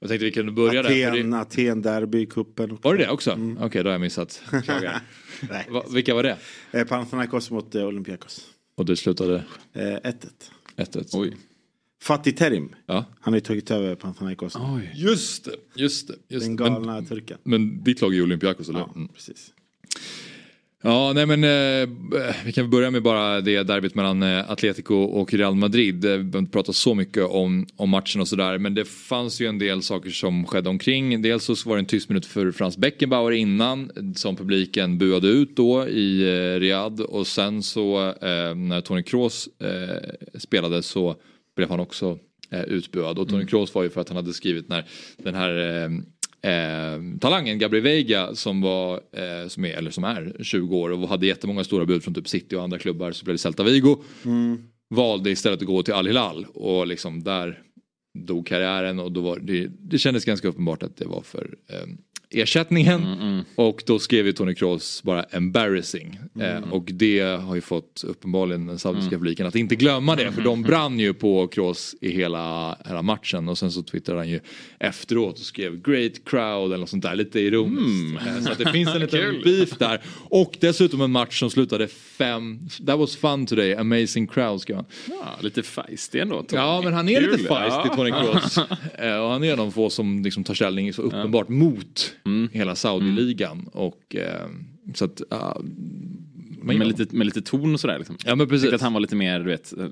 Jag 0.00 0.08
tänkte 0.08 0.24
vi 0.24 0.32
kunde 0.32 0.52
börja 0.52 0.82
där. 0.82 1.08
Aten, 1.10 1.30
det- 1.30 1.38
Aten 1.40 1.82
derby, 1.82 2.26
kuppen. 2.26 2.78
Var 2.82 2.94
det 2.94 3.04
det 3.04 3.10
också? 3.10 3.38
Okej, 3.60 3.82
då 3.82 3.88
har 3.88 3.92
jag 3.94 4.00
missat. 4.00 4.42
Vilka 5.94 6.14
var 6.14 6.22
det? 6.22 6.36
Panathinaikos 6.84 7.50
mot 7.50 7.74
Olympiakos. 7.74 8.40
Och 8.76 8.84
det 8.86 8.96
slutade 8.96 9.44
Eh, 9.72 9.80
1-1. 9.82 10.26
1-1. 10.76 11.10
Oj. 11.12 11.36
Fatih 12.02 12.32
Terim. 12.34 12.74
Ja. 12.86 13.04
Han 13.20 13.32
har 13.32 13.36
ju 13.36 13.40
tagit 13.40 13.70
över 13.70 13.94
Panathinaikos. 13.94 14.56
Oj. 14.56 14.92
Just 14.94 15.44
det, 15.44 15.54
just 15.74 16.08
det. 16.08 16.14
Just 16.28 16.46
Den 16.46 16.56
det. 16.56 16.62
Men, 16.64 16.72
galna 16.82 17.02
turken. 17.02 17.38
men 17.42 17.84
ditt 17.84 18.00
lag 18.00 18.12
är 18.12 18.16
ju 18.16 18.22
Olympiakos 18.22 18.68
eller? 18.68 18.78
Ja, 18.80 18.90
Mm. 18.94 19.08
precis. 19.08 19.52
Ja, 20.86 21.12
nej 21.14 21.26
men 21.26 21.44
eh, 21.44 21.88
vi 22.44 22.52
kan 22.52 22.70
börja 22.70 22.90
med 22.90 23.02
bara 23.02 23.40
det 23.40 23.62
derbyt 23.62 23.94
mellan 23.94 24.22
eh, 24.22 24.50
Atletico 24.50 24.94
och 24.94 25.34
Real 25.34 25.54
Madrid. 25.54 26.04
Eh, 26.04 26.10
Vi 26.10 26.18
behöver 26.18 26.38
inte 26.38 26.52
prata 26.52 26.72
så 26.72 26.94
mycket 26.94 27.24
om, 27.24 27.66
om 27.76 27.90
matchen 27.90 28.20
och 28.20 28.28
sådär. 28.28 28.58
Men 28.58 28.74
det 28.74 28.84
fanns 28.84 29.40
ju 29.40 29.46
en 29.46 29.58
del 29.58 29.82
saker 29.82 30.10
som 30.10 30.46
skedde 30.46 30.68
omkring. 30.68 31.22
Dels 31.22 31.44
så 31.44 31.68
var 31.68 31.76
det 31.76 31.80
en 31.80 31.86
tyst 31.86 32.08
minut 32.08 32.26
för 32.26 32.52
Frans 32.52 32.76
Beckenbauer 32.76 33.32
innan 33.32 33.90
som 34.16 34.36
publiken 34.36 34.98
buade 34.98 35.28
ut 35.28 35.56
då 35.56 35.88
i 35.88 36.22
eh, 36.22 36.60
Riyadh. 36.60 37.02
Och 37.02 37.26
sen 37.26 37.62
så 37.62 38.08
eh, 38.08 38.54
när 38.54 38.80
Toni 38.80 39.02
Kroos 39.02 39.48
eh, 39.60 40.38
spelade 40.38 40.82
så 40.82 41.16
blev 41.56 41.70
han 41.70 41.80
också 41.80 42.18
eh, 42.50 42.62
utbuad. 42.62 43.18
Och 43.18 43.28
Toni 43.28 43.46
Kroos 43.46 43.74
var 43.74 43.82
ju 43.82 43.90
för 43.90 44.00
att 44.00 44.08
han 44.08 44.16
hade 44.16 44.32
skrivit 44.32 44.68
när 44.68 44.84
den 45.16 45.34
här 45.34 45.90
eh, 46.46 47.18
talangen 47.20 47.58
Gabriel 47.58 47.84
Veiga 47.84 48.34
som 48.34 48.60
var, 48.60 48.94
eh, 48.94 49.48
som 49.48 49.64
är, 49.64 49.70
eller 49.70 49.90
som 49.90 50.04
är 50.04 50.36
20 50.40 50.76
år 50.76 50.90
och 50.90 51.08
hade 51.08 51.26
jättemånga 51.26 51.64
stora 51.64 51.86
bud 51.86 52.02
från 52.02 52.14
typ 52.14 52.28
City 52.28 52.56
och 52.56 52.62
andra 52.62 52.78
klubbar 52.78 53.12
så 53.12 53.24
blev 53.24 53.34
det 53.34 53.38
Celta 53.38 53.62
Vigo. 53.62 53.96
Valde 54.90 55.30
istället 55.30 55.60
att 55.60 55.66
gå 55.66 55.82
till 55.82 55.94
Al 55.94 56.06
Hilal 56.06 56.46
och 56.54 56.86
liksom 56.86 57.22
där 57.22 57.62
dog 58.18 58.46
karriären 58.46 58.98
och 58.98 59.12
då 59.12 59.20
var 59.20 59.38
det, 59.38 59.66
det 59.78 59.98
kändes 59.98 60.24
ganska 60.24 60.48
uppenbart 60.48 60.82
att 60.82 60.96
det 60.96 61.04
var 61.04 61.22
för 61.22 61.54
eh, 61.70 61.86
ersättningen. 62.36 63.44
Och 63.54 63.82
då 63.86 63.98
skrev 63.98 64.26
ju 64.26 64.32
Tony 64.32 64.54
Kroos 64.54 65.02
bara 65.02 65.22
embarrassing. 65.22 66.18
Eh, 66.40 66.72
och 66.72 66.84
det 66.92 67.20
har 67.20 67.54
ju 67.54 67.60
fått 67.60 68.04
uppenbarligen 68.06 68.66
den 68.66 68.78
saudiska 68.78 69.10
publiken 69.10 69.46
att 69.46 69.54
inte 69.56 69.76
glömma 69.76 70.16
det. 70.16 70.32
För 70.32 70.42
de 70.42 70.62
brann 70.62 70.98
ju 71.00 71.14
på 71.14 71.46
Kroos 71.48 71.94
i 72.00 72.10
hela, 72.10 72.76
hela 72.86 73.02
matchen. 73.02 73.48
Och 73.48 73.58
sen 73.58 73.72
så 73.72 73.82
twittrade 73.82 74.20
han 74.20 74.28
ju 74.28 74.40
efteråt 74.80 75.34
och 75.38 75.44
skrev 75.44 75.82
great 75.82 76.12
crowd 76.24 76.64
eller 76.66 76.78
något 76.78 76.88
sånt 76.88 77.02
där. 77.02 77.14
Lite 77.14 77.40
ironiskt. 77.40 78.26
Eh, 78.26 78.40
Så 78.44 78.52
att 78.52 78.58
det 78.58 78.72
finns 78.72 78.88
en 78.94 79.00
liten 79.00 79.40
beef 79.44 79.70
där. 79.78 80.00
Och 80.30 80.56
dessutom 80.60 81.00
en 81.00 81.10
match 81.10 81.38
som 81.40 81.50
slutade 81.50 81.88
fem. 81.88 82.58
That 82.86 82.98
was 82.98 83.16
fun 83.16 83.46
today, 83.46 83.74
amazing 83.74 84.26
crowd 84.26 84.60
ska 84.60 84.74
han. 84.76 84.84
Ja, 85.08 85.36
lite 85.40 85.62
feisty 85.62 86.18
ändå. 86.18 86.42
Tony. 86.42 86.62
Ja 86.62 86.80
men 86.84 86.92
han 86.92 87.08
är 87.08 87.20
lite 87.20 87.36
Kul. 87.36 87.46
feisty 87.46 87.80
Ja. 87.88 87.94
Tony 87.96 88.10
Kroos. 88.10 88.58
Eh, 88.98 89.16
och 89.16 89.30
han 89.30 89.44
är 89.44 89.52
en 89.52 89.60
av 89.60 89.70
få 89.70 89.90
som 89.90 90.22
liksom 90.22 90.44
tar 90.44 90.54
ställning 90.54 90.92
så 90.92 91.02
uppenbart 91.02 91.48
mot 91.48 92.12
Mm. 92.26 92.48
hela 92.52 92.74
Saudi-ligan. 92.74 93.68
Och 93.72 94.16
eh, 94.16 94.48
så 94.94 95.04
att... 95.04 95.22
men 96.62 96.78
Med 96.78 96.86
lite, 96.88 97.16
med 97.16 97.26
lite 97.26 97.42
ton 97.42 97.74
och 97.74 97.80
sådär. 97.80 97.98
Liksom. 97.98 98.16
Ja 98.24 98.30
men 98.30 98.38
Jag 98.38 98.48
precis. 98.48 98.62
tyckte 98.62 98.76
att 98.76 98.82
han 98.82 98.92
var 98.92 99.00
lite 99.00 99.16
mer, 99.16 99.38
du 99.38 99.44
vet, 99.44 99.72
eh, 99.72 99.88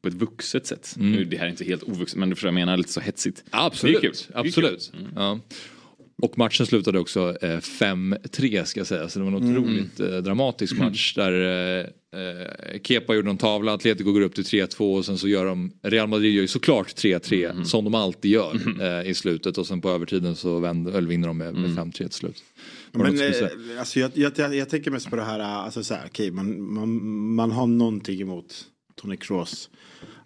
på 0.00 0.08
ett 0.08 0.14
vuxet 0.14 0.66
sätt. 0.66 0.94
Nu, 0.96 1.24
det 1.24 1.36
här 1.36 1.46
är 1.46 1.50
inte 1.50 1.64
helt 1.64 1.82
ovuxet, 1.82 2.18
men 2.18 2.28
du 2.30 2.34
förstår 2.34 2.48
jag 2.48 2.54
menar, 2.54 2.76
lite 2.76 2.92
så 2.92 3.00
hetsigt. 3.00 3.44
Absolut, 3.50 4.00
Det 4.00 4.06
är 4.06 4.10
kul. 4.10 4.18
Det 4.28 4.34
är 4.34 4.40
absolut. 4.40 4.92
Ja. 5.16 5.40
Och 6.22 6.38
matchen 6.38 6.66
slutade 6.66 6.98
också 6.98 7.36
eh, 7.42 7.58
5-3 7.58 8.64
ska 8.64 8.80
jag 8.80 8.86
säga. 8.86 9.08
Så 9.08 9.18
det 9.18 9.24
var 9.24 9.32
en 9.32 9.38
Mm. 9.38 9.52
otroligt 9.58 10.00
eh, 10.00 10.16
dramatisk 10.16 10.78
match 10.78 11.14
där 11.14 11.32
eh, 11.32 11.86
eh, 12.20 12.80
Kepa 12.82 13.14
gjorde 13.14 13.26
någon 13.28 13.36
tavla, 13.38 13.72
Atletico 13.74 14.12
går 14.12 14.20
upp 14.20 14.34
till 14.34 14.44
3-2 14.44 14.96
och 14.96 15.04
sen 15.04 15.18
så 15.18 15.28
gör 15.28 15.44
de, 15.46 15.72
Real 15.82 16.08
Madrid 16.08 16.34
gör 16.34 16.42
ju 16.42 16.48
såklart 16.48 16.88
3-3 16.88 17.50
Mm. 17.50 17.64
som 17.64 17.84
de 17.84 17.94
alltid 17.94 18.30
gör 18.30 18.54
eh, 19.02 19.10
i 19.10 19.14
slutet 19.14 19.58
och 19.58 19.66
sen 19.66 19.80
på 19.80 19.90
övertiden 19.90 20.36
så 20.36 20.58
vänder, 20.58 20.92
eller 20.92 21.08
vinner 21.08 21.28
de 21.28 21.38
med, 21.38 21.54
med 21.54 21.70
5-3 21.70 21.92
till 21.92 22.10
slut. 22.10 22.42
Men 22.92 23.20
eh, 23.20 23.32
alltså, 23.78 24.00
jag, 24.00 24.10
jag, 24.14 24.54
jag, 24.54 24.68
tänker 24.68 24.90
mest 24.90 25.10
på 25.10 25.16
det 25.16 25.24
här, 25.24 25.40
alltså 25.40 25.84
så 25.84 25.94
här, 25.94 26.02
okej, 26.06 26.30
man, 26.30 26.72
man, 26.72 27.04
man 27.34 27.50
har 27.50 27.66
någonting 27.66 28.20
emot 28.20 28.64
Tony 28.94 29.16
Kroos. 29.16 29.70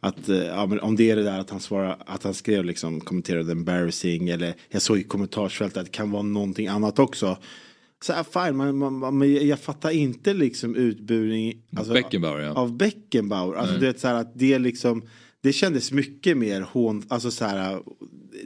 Att, 0.05 0.29
eh, 0.29 0.37
ja, 0.37 0.67
men 0.67 0.81
om 0.81 0.97
det 0.97 1.11
är 1.11 1.17
det 1.17 1.23
där 1.23 1.39
att 1.39 1.51
han 1.51 1.61
svarar, 1.61 1.97
att 2.07 2.23
han 2.25 2.35
skrev 2.35 2.65
liksom 2.65 3.01
kommenterade 3.01 3.53
embarrassing 3.53 4.29
eller 4.29 4.55
jag 4.69 4.83
såg 4.83 4.99
i 4.99 5.03
kommentarsfältet 5.03 5.77
att 5.77 5.85
det 5.85 5.93
kan 5.93 6.11
vara 6.11 6.23
någonting 6.23 6.67
annat 6.67 6.99
också. 6.99 7.39
Så 8.03 8.13
här, 8.13 8.25
fine, 8.25 8.57
man, 8.57 8.79
man, 8.79 9.17
man, 9.17 9.47
jag 9.47 9.61
fattar 9.61 9.91
inte 9.91 10.35
liksom 10.35 10.77
utburing 10.77 11.63
alltså, 11.77 11.93
Beckenbauer, 11.93 12.41
ja. 12.41 12.53
av 12.53 12.77
Beckenbauer. 12.77 13.57
Alltså 13.57 13.79
det 13.79 13.89
är 13.89 13.95
så 13.99 14.09
här 14.09 14.15
att 14.15 14.39
det 14.39 14.59
liksom 14.59 15.03
det 15.45 15.53
kändes 15.53 15.93
mycket 15.93 16.37
mer 16.37 16.61
hån, 16.61 17.03
alltså 17.09 17.31
så 17.31 17.45
här, 17.45 17.83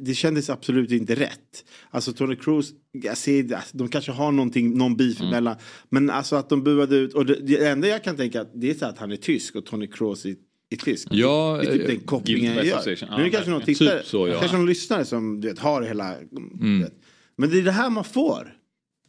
det 0.00 0.14
kändes 0.14 0.50
absolut 0.50 0.92
inte 0.92 1.14
rätt. 1.14 1.64
Alltså 1.90 2.12
Tony 2.12 2.36
Cruz, 2.36 2.72
jag 2.92 3.16
ser, 3.16 3.60
de 3.72 3.88
kanske 3.88 4.12
har 4.12 4.32
någonting, 4.32 4.78
någon 4.78 4.96
beef 4.96 5.20
Mm. 5.20 5.32
emellan. 5.32 5.56
Men 5.88 6.10
alltså 6.10 6.36
att 6.36 6.48
de 6.48 6.62
buade 6.62 6.96
ut, 6.96 7.14
och 7.14 7.26
det, 7.26 7.34
det 7.34 7.68
enda 7.68 7.88
jag 7.88 8.04
kan 8.04 8.16
tänka 8.16 8.46
det 8.54 8.70
är 8.70 8.74
så 8.74 8.86
att 8.86 8.98
han 8.98 9.12
är 9.12 9.16
tysk 9.16 9.56
och 9.56 9.66
Tony 9.66 9.86
Cruz 9.86 10.26
är, 10.26 10.36
är 10.76 10.76
tysk. 10.76 11.08
Ja, 11.10 11.58
det 11.62 11.68
är 11.68 11.72
typ 11.72 11.82
eh, 11.82 11.87
den 11.87 12.00
kopplingen 12.00 12.54
guilt 12.54 12.62
by 12.62 12.68
jag 12.68 12.87
gör. 12.87 13.16
Nu 13.16 13.22
är 13.22 13.25
det 13.25 13.30
kanske 13.30 13.50
någon 13.50 13.62
tittare, 13.62 13.98
Typ 13.98 14.06
så, 14.06 14.28
ja. 14.28 14.38
kanske 14.38 14.56
någon 14.56 14.66
lyssnare 14.66 15.04
som 15.04 15.40
du 15.40 15.48
vet, 15.48 15.58
har 15.58 15.82
hela, 15.82 16.14
Mm. 16.60 16.90
Men 17.37 17.50
det 17.50 17.58
är 17.58 17.62
det 17.62 17.70
här 17.72 17.90
man 17.90 18.04
får. 18.04 18.54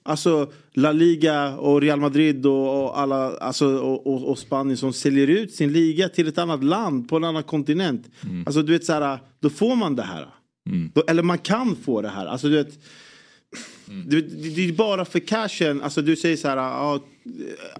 Alltså 0.03 0.51
La 0.73 0.91
Liga 0.91 1.57
och 1.57 1.81
Real 1.81 1.99
Madrid 1.99 2.45
och, 2.45 2.83
och 2.83 2.99
alla, 2.99 3.37
alltså, 3.37 3.77
och, 3.77 4.07
och, 4.07 4.29
och 4.29 4.39
Spanien 4.39 4.77
som 4.77 4.93
säljer 4.93 5.27
ut 5.27 5.53
sin 5.53 5.73
liga 5.73 6.09
till 6.09 6.27
ett 6.27 6.37
annat 6.37 6.63
land 6.63 7.09
på 7.09 7.15
en 7.17 7.23
annan 7.23 7.43
kontinent. 7.43 8.09
Mm. 8.23 8.43
Alltså 8.45 8.61
du 8.61 8.71
vet 8.71 8.85
så 8.85 8.93
här, 8.93 9.19
då 9.39 9.49
får 9.49 9.75
man 9.75 9.95
det 9.95 10.03
här. 10.03 10.27
Då, 10.93 11.03
eller 11.07 11.23
man 11.23 11.37
kan 11.37 11.75
få 11.75 12.01
det 12.01 12.09
här. 12.09 12.25
Alltså 12.25 12.47
du 12.47 12.55
vet. 12.55 12.79
Du, 14.05 14.21
det, 14.21 14.49
det 14.49 14.69
är 14.69 14.73
bara 14.73 15.05
för 15.05 15.19
cashen, 15.19 15.81
alltså 15.81 16.01
du 16.01 16.15
säger 16.15 16.37
så 16.37 16.47
här, 16.47 16.57
ja, 16.57 16.99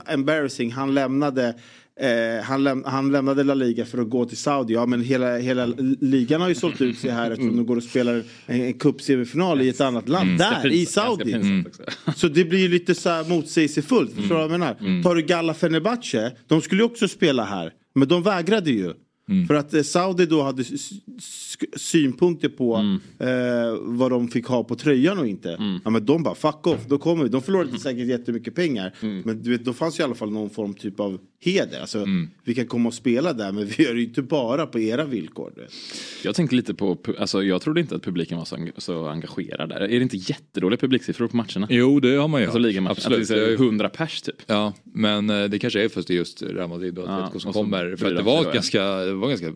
embarrassing, 0.07 0.71
han 0.71 0.93
lämnade 0.93 1.55
Eh, 2.00 2.44
han, 2.44 2.63
läm 2.63 2.84
han 2.86 3.12
lämnade 3.12 3.44
La 3.44 3.53
Liga 3.53 3.86
för 3.86 3.98
att 3.98 4.10
gå 4.10 4.25
till 4.25 4.38
Saudi. 4.38 4.74
Ja 4.74 4.86
men 4.86 5.01
hela, 5.01 5.38
hela 5.38 5.65
ligan 6.01 6.41
har 6.41 6.50
ju 6.50 6.56
sålt 6.56 6.82
ut 6.82 6.98
sig 6.98 7.12
här 7.12 7.32
eftersom 7.32 7.56
de 7.58 7.65
går 7.65 7.75
och 7.77 7.84
spelar 7.84 8.13
en, 8.46 8.62
en 8.62 8.74
cupsemifinal 8.74 9.62
i 9.62 9.70
ett 9.70 9.82
annat 9.82 10.10
land. 10.10 10.38
Där, 10.38 10.72
i 10.72 10.86
Saudi. 10.86 11.63
också. 11.68 11.84
Så 12.15 12.27
det 12.27 12.46
blir 12.46 12.60
ju 12.60 12.68
lite 12.68 12.96
så 12.96 13.10
här 13.10 13.29
motsägelsefullt. 13.29 14.12
Förstår 14.15 14.27
du 14.29 14.34
vad 14.34 14.44
jag 14.44 14.51
menar? 14.60 15.03
Tar 15.03 15.15
du 15.15 15.22
Galla 15.22 15.53
Fenerbahce, 15.53 16.32
de 16.48 16.62
skulle 16.62 16.82
ju 16.82 16.86
också 16.86 17.08
spela 17.08 17.44
här. 17.44 17.72
Men 17.96 18.08
de 18.08 18.24
vägrade 18.24 18.72
ju. 18.72 18.94
För 19.48 19.53
att 19.53 19.74
eh, 19.74 19.81
Saudi 19.81 20.25
då 20.25 20.41
hade 20.43 20.63
synpunkter 21.77 22.50
på 22.50 22.98
eh, 23.19 23.27
vad 23.81 24.12
de 24.12 24.27
fick 24.27 24.45
ha 24.45 24.63
på 24.63 24.75
tröjan 24.75 25.19
och 25.19 25.27
inte. 25.27 25.79
Ja 25.83 25.89
men 25.89 26.05
de 26.05 26.24
bara 26.24 26.36
fuck 26.36 26.67
off, 26.67 26.79
då 26.88 26.98
kommer 26.98 27.24
vi. 27.24 27.29
De 27.29 27.41
förlorade 27.41 27.79
säkert 27.79 28.07
jättemycket 28.07 28.55
pengar. 28.55 28.93
Men 29.25 29.41
du 29.43 29.50
vet, 29.50 29.65
då 29.65 29.74
fanns 29.74 30.00
ju 30.00 30.01
i 30.01 30.05
alla 30.05 30.15
fall 30.15 30.31
någon 30.31 30.50
form 30.50 30.74
typ 30.74 31.00
av 31.00 31.19
heder. 31.41 31.81
Alltså, 31.81 32.05
Vi 32.43 32.55
kan 32.55 32.67
komma 32.67 32.88
och 32.88 32.93
spela 32.93 33.33
där 33.33 33.51
men 33.51 33.65
vi 33.77 33.83
gör 33.83 33.93
det 33.93 34.00
ju 34.00 34.05
inte 34.05 34.21
bara 34.21 34.65
på 34.65 34.79
era 34.79 35.05
villkor. 35.05 35.53
Jag 36.24 36.36
tänkte 36.36 36.55
lite 36.55 36.74
på, 36.74 36.98
alltså 37.19 37.43
jag 37.43 37.62
trodde 37.62 37.81
inte 37.81 37.95
att 37.95 38.03
publiken 38.03 38.38
var 38.38 38.45
så, 38.45 38.55
eng- 38.55 38.71
så 38.77 39.07
engagerad 39.07 39.69
där. 39.69 39.81
Är 39.81 39.88
det 39.88 40.01
inte 40.03 40.17
jättedåliga 40.17 40.77
publiksiffror 40.77 41.27
på 41.27 41.38
matcherna? 41.38 41.67
Jo 41.69 42.00
det 42.00 42.15
har 42.15 42.27
man 42.27 42.41
ju 42.41 42.48
Alltså 42.48 42.59
Absolut. 42.89 43.21
att 43.21 43.27
det 43.27 43.36
är 43.36 43.45
är 43.45 43.50
ju- 43.50 43.55
100 43.55 43.89
pers 43.89 44.21
typ. 44.21 44.36
Ja, 44.48 44.74
men 44.83 45.29
eh, 45.29 45.43
det 45.43 45.59
kanske 45.59 45.83
är 45.83 45.89
för 45.89 46.00
att 46.00 46.07
det 46.07 46.13
är 46.13 46.15
just 46.15 46.41
Real 46.41 46.69
Madrid 46.69 46.98
och 47.00 47.07
Ja, 47.07 47.12
Atletico 47.12 47.39
som 47.39 47.50
och 47.50 47.53
så 47.55 47.59
kommer. 47.62 47.95
För 47.95 48.07
att 48.12 48.15
det 48.17 48.21
var 48.24 48.53
ganska, 48.53 48.83
det 48.86 49.13
var 49.21 49.29
ganska 49.29 49.53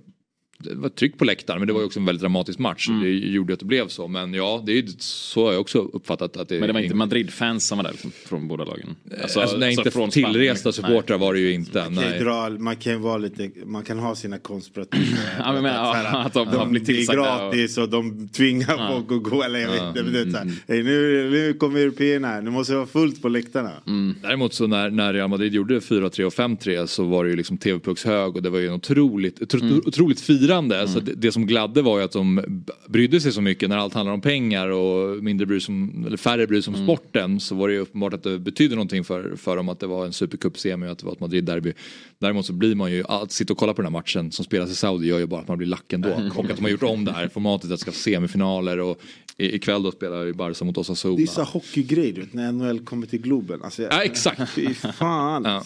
det 0.64 0.76
var 0.76 0.90
tryck 0.90 1.18
på 1.18 1.26
läktaren 1.26 1.60
men 1.60 1.68
det 1.68 1.74
var 1.74 1.80
ju 1.80 1.86
också 1.86 2.00
en 2.00 2.06
väldigt 2.06 2.22
dramatisk 2.22 2.60
match. 2.60 2.90
Mm. 2.90 3.02
Det 3.04 3.10
gjorde 3.10 3.54
att 3.54 3.60
det 3.60 3.66
blev 3.66 3.88
så. 3.88 4.08
Men 4.08 4.34
ja, 4.34 4.64
det 4.66 4.78
är 4.78 4.86
så 4.98 5.46
har 5.46 5.52
jag 5.52 5.62
också 5.62 5.80
uppfattat 5.80 6.38
att 6.38 6.50
det 6.50 6.60
Men 6.60 6.68
det 6.68 6.74
var 6.74 6.80
inte 6.80 6.96
Madrid-fans 6.96 7.68
som 7.68 7.78
var 7.78 7.84
där 7.84 7.92
liksom, 7.92 8.12
från 8.26 8.48
båda 8.48 8.66
lagen? 8.66 8.96
Alltså, 9.22 9.58
nej, 9.58 9.74
inte 9.74 9.92
från 9.92 10.10
tillresta 10.10 10.72
Spanien. 10.72 10.92
supportrar 10.92 11.18
var 11.18 11.34
det 11.34 11.40
ju 11.40 11.54
inte. 11.54 11.78
Man 11.90 12.04
kan, 12.04 12.12
Nej. 12.12 12.20
dra, 12.20 12.50
man 12.50 12.76
kan 12.76 13.02
vara 13.02 13.18
lite, 13.18 13.52
man 13.66 13.84
kan 13.84 14.00
ha 14.00 14.16
sina 14.16 14.38
konspirativa. 14.40 15.04
Ja, 15.40 15.54
men, 15.54 15.64
men, 15.64 15.74
ja, 15.74 16.18
att 16.26 16.34
de 16.34 16.74
det 16.74 16.80
är 16.80 16.86
tillsagda 16.86 17.22
och- 17.22 17.54
gratis 17.54 17.78
och 17.78 17.90
de 17.90 18.28
tvingar 18.30 18.92
folk 18.92 19.12
att 19.26 19.32
gå. 19.32 19.44
Eller 19.44 19.60
jag 19.60 19.72
vet 19.72 19.82
inte. 19.84 20.04
men 20.04 20.14
det 20.14 20.20
är 20.20 20.30
så 20.32 20.38
här, 20.38 20.52
"Hej, 20.68 20.84
nu, 20.84 21.30
nu 21.30 21.54
kommer 21.54 21.80
européerna 21.80 22.28
här, 22.28 22.42
nu 22.42 22.50
måste 22.50 22.74
det 22.74 22.78
vara 22.78 22.88
fullt 22.88 23.22
på 23.22 23.30
läktarna. 23.30 23.72
Mm. 23.88 24.16
Däremot 24.22 24.54
så 24.54 24.68
när, 24.68 24.90
när 24.90 25.14
Real 25.14 25.30
Madrid 25.30 25.54
gjorde 25.54 25.80
4-3 25.80 26.24
och 26.24 26.34
5-3 26.34 26.86
så 26.88 27.04
var 27.04 27.24
det 27.24 27.30
ju 27.30 27.36
liksom 27.36 27.58
TV-pucks 27.58 28.06
hög 28.06 28.36
och 28.36 28.42
det 28.44 28.50
var 28.50 28.60
ju 28.60 28.68
en 28.68 28.74
otroligt, 28.74 29.42
otro, 29.42 29.60
Mm. 29.64 29.82
otroligt 29.86 30.22
firande 30.54 30.76
hedrande. 30.76 30.88
Så 30.88 31.00
det, 31.00 31.14
det 31.16 31.32
som 31.32 31.46
gladde 31.46 31.82
var 31.82 31.98
ju 31.98 32.04
att 32.04 32.12
de 32.12 32.42
brydde 32.88 33.22
sig 33.22 33.32
så 33.32 33.42
mycket 33.42 33.70
när 33.70 33.78
allt 33.78 33.94
handlar 33.94 34.14
om 34.14 34.22
pengar 34.22 34.68
och 34.68 35.24
mindre 35.24 35.46
bryr 35.46 35.60
sig 35.60 35.74
om, 35.74 36.04
eller 36.08 36.18
färre 36.18 36.48
bryr 36.48 36.62
sig 36.62 36.74
om 36.74 36.84
sporten. 36.84 37.40
Så 37.40 37.56
var 37.56 37.68
det 37.68 37.74
ju 37.74 37.80
uppenbart 37.80 38.14
att 38.14 38.24
det 38.24 38.40
betydde 38.40 38.76
någonting 38.76 39.04
för, 39.04 39.36
för 39.36 39.58
dem 39.58 39.70
att 39.70 39.80
det 39.80 39.88
var 39.88 40.06
en 40.06 40.14
supercup-semi 40.14 40.88
och 40.88 40.92
att 40.92 41.00
det 41.00 41.06
var 41.06 41.14
ett 41.14 41.20
Madrid-derby. 41.20 41.74
Däremot 42.20 42.46
så 42.46 42.54
blir 42.54 42.76
man 42.76 42.92
ju, 42.92 43.04
att 43.08 43.32
sitta 43.32 43.54
och 43.54 43.60
kolla 43.60 43.74
på 43.74 43.82
den 43.82 43.94
här 43.94 44.00
matchen 44.00 44.32
som 44.32 44.46
spelas 44.46 44.72
i 44.72 44.76
Saudi 44.76 45.08
gör 45.08 45.20
ju 45.20 45.26
bara 45.26 45.42
att 45.42 45.48
man 45.48 45.58
blir 45.58 45.68
lack 45.68 45.94
ändå. 45.94 46.10
Och 46.36 46.46
att 46.46 46.56
de 46.56 46.64
har 46.64 46.70
gjort 46.70 46.84
om 46.84 47.06
det 47.06 47.12
här 47.12 47.28
formatet 47.28 47.72
att 47.72 47.80
ska 47.80 47.92
få 47.92 47.98
semifinaler 47.98 48.80
och 48.80 49.02
i, 49.38 49.56
ikväll 49.56 49.84
då 49.84 49.92
spelar 49.92 50.24
ju 50.24 50.34
Barca 50.34 50.66
mot 50.66 50.78
Osasuna. 50.78 51.16
Det 51.18 51.24
är 51.24 51.28
så 51.28 51.44
hockeygrej 51.44 52.12
du 52.12 52.22
vet, 52.22 52.34
när 52.34 52.52
NHL 52.52 52.80
kommer 52.80 53.08
till 53.08 53.22
Globen. 53.22 53.62
Alltså, 53.64 53.82
jag- 53.84 53.94
Ja, 53.94 54.04
exakt. 54.04 54.50
Fy 54.56 54.74
fan. 54.74 55.44
Ja. 55.46 55.64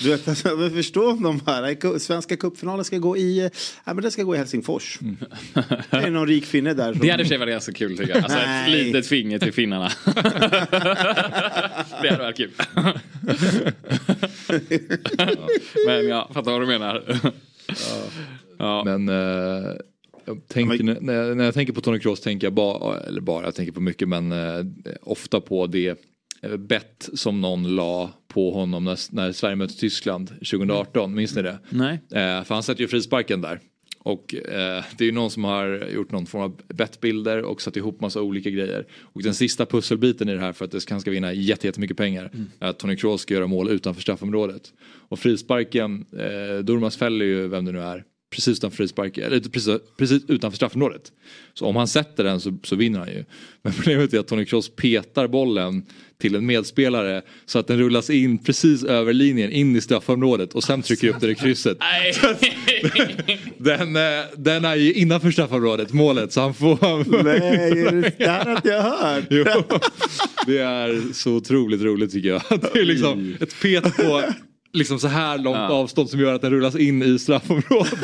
Du 0.00 0.08
vet, 0.10 0.28
alltså, 0.28 0.56
men 0.56 0.70
förstå 0.70 1.10
om 1.10 1.22
de 1.22 1.40
här 1.46 1.98
svenska 1.98 2.36
cupfinalen 2.36 2.84
ska 2.84 2.98
gå 2.98 3.16
i, 3.16 3.38
eh, 3.38 3.50
ja, 3.84 3.94
men 3.94 4.04
det 4.04 4.10
ska 4.10 4.22
gå 4.22 4.34
i 4.34 4.38
Helsingfors. 4.38 4.98
Det 5.90 5.96
är 5.96 6.10
någon 6.10 6.28
rik 6.28 6.44
finne 6.44 6.74
där. 6.74 6.92
Som, 6.92 7.00
Det 7.02 7.10
hade 7.10 7.22
i 7.22 7.24
och 7.24 7.26
för 7.26 7.28
sig 7.28 7.38
varit 7.38 7.52
ganska 7.52 7.72
kul 7.72 7.96
tycker 7.98 8.10
jag. 8.14 8.18
Alltså 8.22 8.38
ett 8.38 8.44
Nej. 8.46 8.84
litet 8.84 9.06
finger 9.06 9.38
till 9.38 9.52
finnarna. 9.52 9.90
det 12.02 12.08
hade 12.10 12.18
varit 12.22 12.36
kul. 12.36 12.50
Men 15.86 16.08
jag 16.08 16.28
fattar 16.34 16.52
vad 16.52 16.60
du 16.60 16.66
menar. 16.66 17.20
Ja. 18.58 18.82
Men 18.84 19.08
eh, 19.08 19.72
jag 20.28 20.48
tänker, 20.48 20.84
men- 20.84 20.96
när, 21.00 21.12
jag, 21.14 21.36
när 21.36 21.44
jag 21.44 21.54
tänker 21.54 21.72
på 21.72 21.80
Tony 21.80 21.98
Kroos 21.98 22.20
tänker 22.20 22.46
jag 22.46 22.54
bara, 22.54 23.00
eller 23.00 23.20
bara, 23.20 23.44
jag 23.44 23.54
tänker 23.54 23.72
på 23.72 23.80
mycket 23.80 24.08
men 24.08 24.32
eh, 24.32 24.64
ofta 25.02 25.40
på 25.40 25.66
det 25.66 25.98
eh, 26.42 26.56
bett 26.56 27.08
som 27.14 27.40
någon 27.40 27.74
la 27.76 28.10
på 28.28 28.52
honom 28.52 28.84
när, 28.84 29.14
när 29.14 29.32
Sverige 29.32 29.56
mötte 29.56 29.74
Tyskland 29.74 30.28
2018, 30.28 31.14
minns 31.14 31.36
ni 31.36 31.42
det? 31.42 31.58
Nej. 31.70 31.92
Eh, 32.10 32.44
för 32.44 32.54
han 32.54 32.62
sätter 32.62 32.80
ju 32.82 32.88
frisparken 32.88 33.40
där. 33.40 33.60
Och 34.00 34.34
eh, 34.34 34.84
det 34.98 35.04
är 35.04 35.06
ju 35.06 35.12
någon 35.12 35.30
som 35.30 35.44
har 35.44 35.88
gjort 35.94 36.12
någon 36.12 36.26
form 36.26 36.42
av 36.42 36.60
bettbilder 36.68 37.42
och 37.42 37.62
satt 37.62 37.76
ihop 37.76 38.00
massa 38.00 38.22
olika 38.22 38.50
grejer. 38.50 38.86
Och 39.02 39.22
den 39.22 39.34
sista 39.34 39.66
pusselbiten 39.66 40.28
i 40.28 40.34
det 40.34 40.40
här 40.40 40.52
för 40.52 40.64
att 40.64 40.70
det 40.70 40.80
ska- 40.80 40.94
han 40.94 41.00
ska 41.00 41.10
vinna 41.10 41.32
jätte- 41.32 41.66
jättemycket 41.66 41.96
pengar 41.96 42.30
är 42.60 42.68
att 42.68 42.78
Tony 42.78 42.96
Kroos 42.96 43.20
ska 43.20 43.34
göra 43.34 43.46
mål 43.46 43.70
utanför 43.70 44.02
straffområdet. 44.02 44.62
Och 45.08 45.18
frisparken, 45.18 46.04
eh, 46.12 46.58
Durmaz 46.64 46.96
fäller 46.96 47.24
ju 47.24 47.48
vem 47.48 47.64
det 47.64 47.72
nu 47.72 47.80
är 47.80 48.04
precis 48.30 48.58
utanför 48.58 48.76
frisparken, 48.76 49.24
eller 49.24 49.40
precis, 49.40 49.76
precis 49.96 50.22
utanför 50.28 50.56
straffområdet. 50.56 51.12
Så 51.54 51.66
om 51.66 51.76
han 51.76 51.88
sätter 51.88 52.24
den 52.24 52.40
så, 52.40 52.58
så 52.62 52.76
vinner 52.76 52.98
han 52.98 53.08
ju. 53.08 53.24
Men 53.62 53.72
problemet 53.76 54.14
är 54.14 54.18
att 54.18 54.28
Tony 54.28 54.44
Kroos 54.44 54.76
petar 54.76 55.28
bollen 55.28 55.86
till 56.20 56.34
en 56.34 56.46
medspelare 56.46 57.22
så 57.46 57.58
att 57.58 57.66
den 57.66 57.78
rullas 57.78 58.10
in 58.10 58.38
precis 58.38 58.84
över 58.84 59.12
linjen 59.12 59.50
in 59.52 59.76
i 59.76 59.80
straffområdet 59.80 60.54
och 60.54 60.64
sen 60.64 60.82
trycker 60.82 61.08
upp 61.08 61.20
den 61.20 61.30
i 61.30 61.34
krysset. 61.34 61.78
Nej. 61.80 62.14
Den, 63.58 63.96
eh, 63.96 64.24
den 64.36 64.64
är 64.64 64.76
ju 64.76 64.92
innanför 64.92 65.30
straffområdet, 65.30 65.92
målet, 65.92 66.32
så 66.32 66.40
han 66.40 66.54
får... 66.54 67.22
Nej, 67.22 68.14
det 68.18 68.26
här 68.26 68.44
har 68.44 68.52
inte 68.52 68.68
jag 68.68 68.82
hört. 68.82 69.24
Jo, 69.30 69.78
det 70.46 70.58
är 70.58 71.12
så 71.12 71.32
otroligt 71.32 71.82
roligt 71.82 72.12
tycker 72.12 72.28
jag. 72.28 72.42
Det 72.72 72.80
är 72.80 72.84
liksom 72.84 73.36
ett 73.40 73.60
pet 73.62 73.96
på 73.96 74.22
liksom 74.72 74.98
så 74.98 75.08
här 75.08 75.38
långt 75.38 75.56
avstånd 75.56 76.10
som 76.10 76.20
gör 76.20 76.34
att 76.34 76.42
den 76.42 76.50
rullas 76.50 76.76
in 76.76 77.02
i 77.02 77.18
straffområdet. 77.18 77.94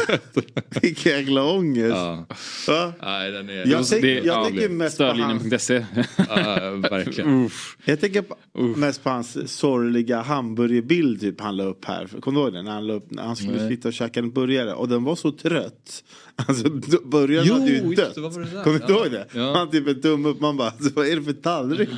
Vilken 0.83 1.13
jäkla 1.13 1.45
ångest. 1.45 1.97
Ja. 1.97 2.27
Va? 2.69 2.93
Nej, 3.03 3.31
den 3.31 3.51
är... 3.51 3.67
Jag, 3.67 3.87
tänk, 3.89 4.03
Det- 4.03 4.15
jag 4.15 4.27
ja, 4.27 4.45
tänker 4.45 4.69
mest 4.69 4.99
på 4.99 5.05
hans. 5.05 5.71
Ja, 6.29 6.71
verkligen. 6.91 7.51
jag 7.85 8.01
tänker 8.01 8.23
på, 8.23 8.37
mest 8.77 9.05
på 9.05 9.11
hans 9.11 9.53
sorgliga 9.59 10.23
hamburgerbild 10.23 11.21
typ 11.21 11.41
han 11.41 11.57
la 11.57 11.65
upp 11.65 11.85
här. 11.85 12.07
Kommer 12.21 12.41
du 12.41 12.45
ihåg 12.45 12.53
den? 12.55 12.65
När 12.65 12.73
han, 12.73 12.87
la 12.87 12.95
upp, 12.95 13.11
när 13.11 13.23
han 13.23 13.37
skulle 13.37 13.57
Nej. 13.57 13.69
sitta 13.69 13.89
och 13.89 13.95
käka 13.95 14.21
en 14.21 14.31
burgare 14.31 14.73
och 14.75 14.89
den 14.89 15.05
var 15.05 15.17
så 15.17 15.33
trött. 15.33 16.05
Alltså 16.49 16.71
burgaren 17.05 17.45
Jo, 17.49 17.55
hade 17.55 17.67
ju 17.67 17.77
just 17.77 17.97
dött. 17.97 18.15
det, 18.15 18.21
vad 18.21 18.33
var 18.33 18.41
det 18.41 18.51
där? 18.51 18.63
Kommer 18.65 18.79
du 18.79 18.85
Ja. 18.89 18.95
ihåg 18.99 19.11
det? 19.13 19.27
Ja. 19.35 19.57
Han 19.57 19.71
typ 19.71 19.89
en 19.89 20.01
tumme 20.01 20.29
upp. 20.29 20.41
Man 20.41 20.57
bara, 20.57 20.69
alltså, 20.71 20.91
vad 20.95 21.07
är 21.07 21.17
det 21.17 21.23
för 21.23 21.33
tallrik? 21.33 21.89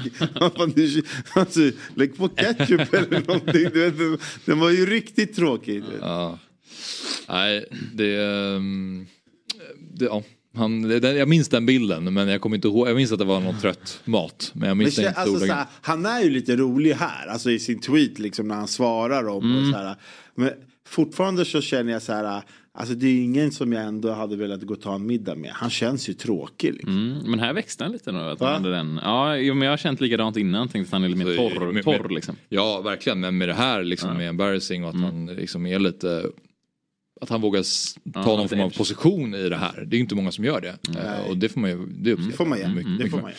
Man 0.40 0.50
bara, 0.56 0.66
"Du- 0.66 1.02
alltså, 1.34 1.60
lägg 1.94 2.16
på 2.16 2.28
ketchup 2.28 2.94
eller 2.94 3.20
någonting. 3.26 3.68
Du 3.72 3.90
vet, 3.90 4.20
den 4.56 4.60
var 4.60 4.70
ju 4.70 4.86
riktigt 4.86 5.36
tråkig. 5.36 5.82
Ja. 6.00 6.38
Nej, 7.28 7.64
det... 7.94 8.16
ehm, 8.24 9.06
det 9.92 10.04
ja. 10.04 10.22
Han, 10.54 10.90
jag 11.02 11.28
minns 11.28 11.48
den 11.48 11.66
bilden 11.66 12.14
men 12.14 12.28
jag 12.28 12.40
kommer 12.40 12.56
inte 12.56 12.68
ihåg. 12.68 12.88
Jag 12.88 12.96
minns 12.96 13.12
att 13.12 13.18
det 13.18 13.24
var 13.24 13.40
någon 13.40 13.60
trött 13.60 14.00
mat. 14.04 14.50
Men 14.54 14.68
jag 14.68 14.76
Men, 14.76 14.84
minns 14.84 14.98
kä- 14.98 15.06
inte 15.08 15.20
alltså, 15.20 15.32
så 15.38 15.44
ordagrant. 15.44 15.58
här, 15.58 15.66
han 15.82 16.06
är 16.06 16.20
ju 16.22 16.30
lite 16.30 16.56
rolig 16.56 16.92
här, 16.94 17.26
alltså 17.26 17.50
i 17.50 17.58
sin 17.58 17.80
tweet 17.80 18.18
liksom 18.18 18.48
när 18.48 18.54
han 18.54 18.68
svarar 18.68 19.28
om 19.28 19.44
Mm. 19.44 19.58
och 19.58 19.74
så 19.74 19.78
här. 19.82 19.96
Men 20.34 20.50
fortfarande 20.88 21.44
så 21.44 21.60
känner 21.60 21.92
jag 21.92 22.02
så 22.02 22.12
här, 22.12 22.42
alltså 22.76 22.94
det 22.94 23.06
är 23.06 23.22
ingen 23.24 23.50
som 23.52 23.72
jag 23.72 23.84
ändå 23.84 24.10
hade 24.12 24.36
velat 24.36 24.62
gå 24.62 24.74
och 24.74 24.80
ta 24.80 24.94
en 24.94 25.06
middag 25.06 25.34
med. 25.34 25.50
Han 25.50 25.70
känns 25.70 26.08
ju 26.08 26.12
tråkig 26.14 26.72
liksom. 26.72 26.92
Mm, 27.12 27.30
men 27.30 27.38
här 27.40 27.52
växte 27.52 27.84
han 27.84 27.92
lite 27.92 28.12
nu. 28.12 28.18
Att 28.18 28.40
Va? 28.40 28.46
han 28.46 28.62
hade 28.64 28.76
den. 28.76 29.00
Ja, 29.02 29.36
jo, 29.36 29.54
men 29.54 29.66
jag 29.66 29.72
har 29.72 29.76
känt 29.76 30.00
likadant 30.00 30.36
innan. 30.36 30.68
Tänkte 30.68 30.88
att 30.88 30.92
han 30.92 31.04
är 31.04 31.08
lite 31.08 31.24
mer 31.24 31.36
Så, 31.36 31.50
torr. 31.50 31.72
med- 31.72 31.84
torr 31.84 32.08
liksom. 32.08 32.36
Ja, 32.48 32.80
verkligen. 32.80 33.20
Men 33.20 33.38
med 33.38 33.48
det 33.48 33.54
här 33.54 33.84
liksom 33.84 34.16
med 34.16 34.28
embarrassing 34.28 34.84
och 34.84 34.90
att 34.90 35.00
han 35.00 35.26
liksom 35.26 35.66
är 35.66 35.78
lite... 35.78 36.22
Att 37.20 37.28
han 37.28 37.40
vågar 37.40 37.62
ta 38.12 38.20
Ja, 38.30 38.36
någon 38.36 38.48
form 38.48 38.60
av 38.60 38.66
edge. 38.66 38.78
position 38.78 39.34
i 39.34 39.48
det 39.48 39.56
här. 39.56 39.84
Det 39.86 39.94
är 39.94 39.98
ju 39.98 40.02
inte 40.02 40.14
många 40.14 40.32
som 40.32 40.44
gör 40.44 40.60
det. 40.60 40.98
Eh, 41.00 41.30
och 41.30 41.36
det 41.36 41.48
får 41.48 41.60
man 41.60 41.70
ju... 41.70 41.86
Det, 41.86 42.14
Det 42.14 42.32
får 42.32 42.46
man 42.46 42.58
Det 42.98 43.10
får 43.10 43.20
ge. 43.20 43.34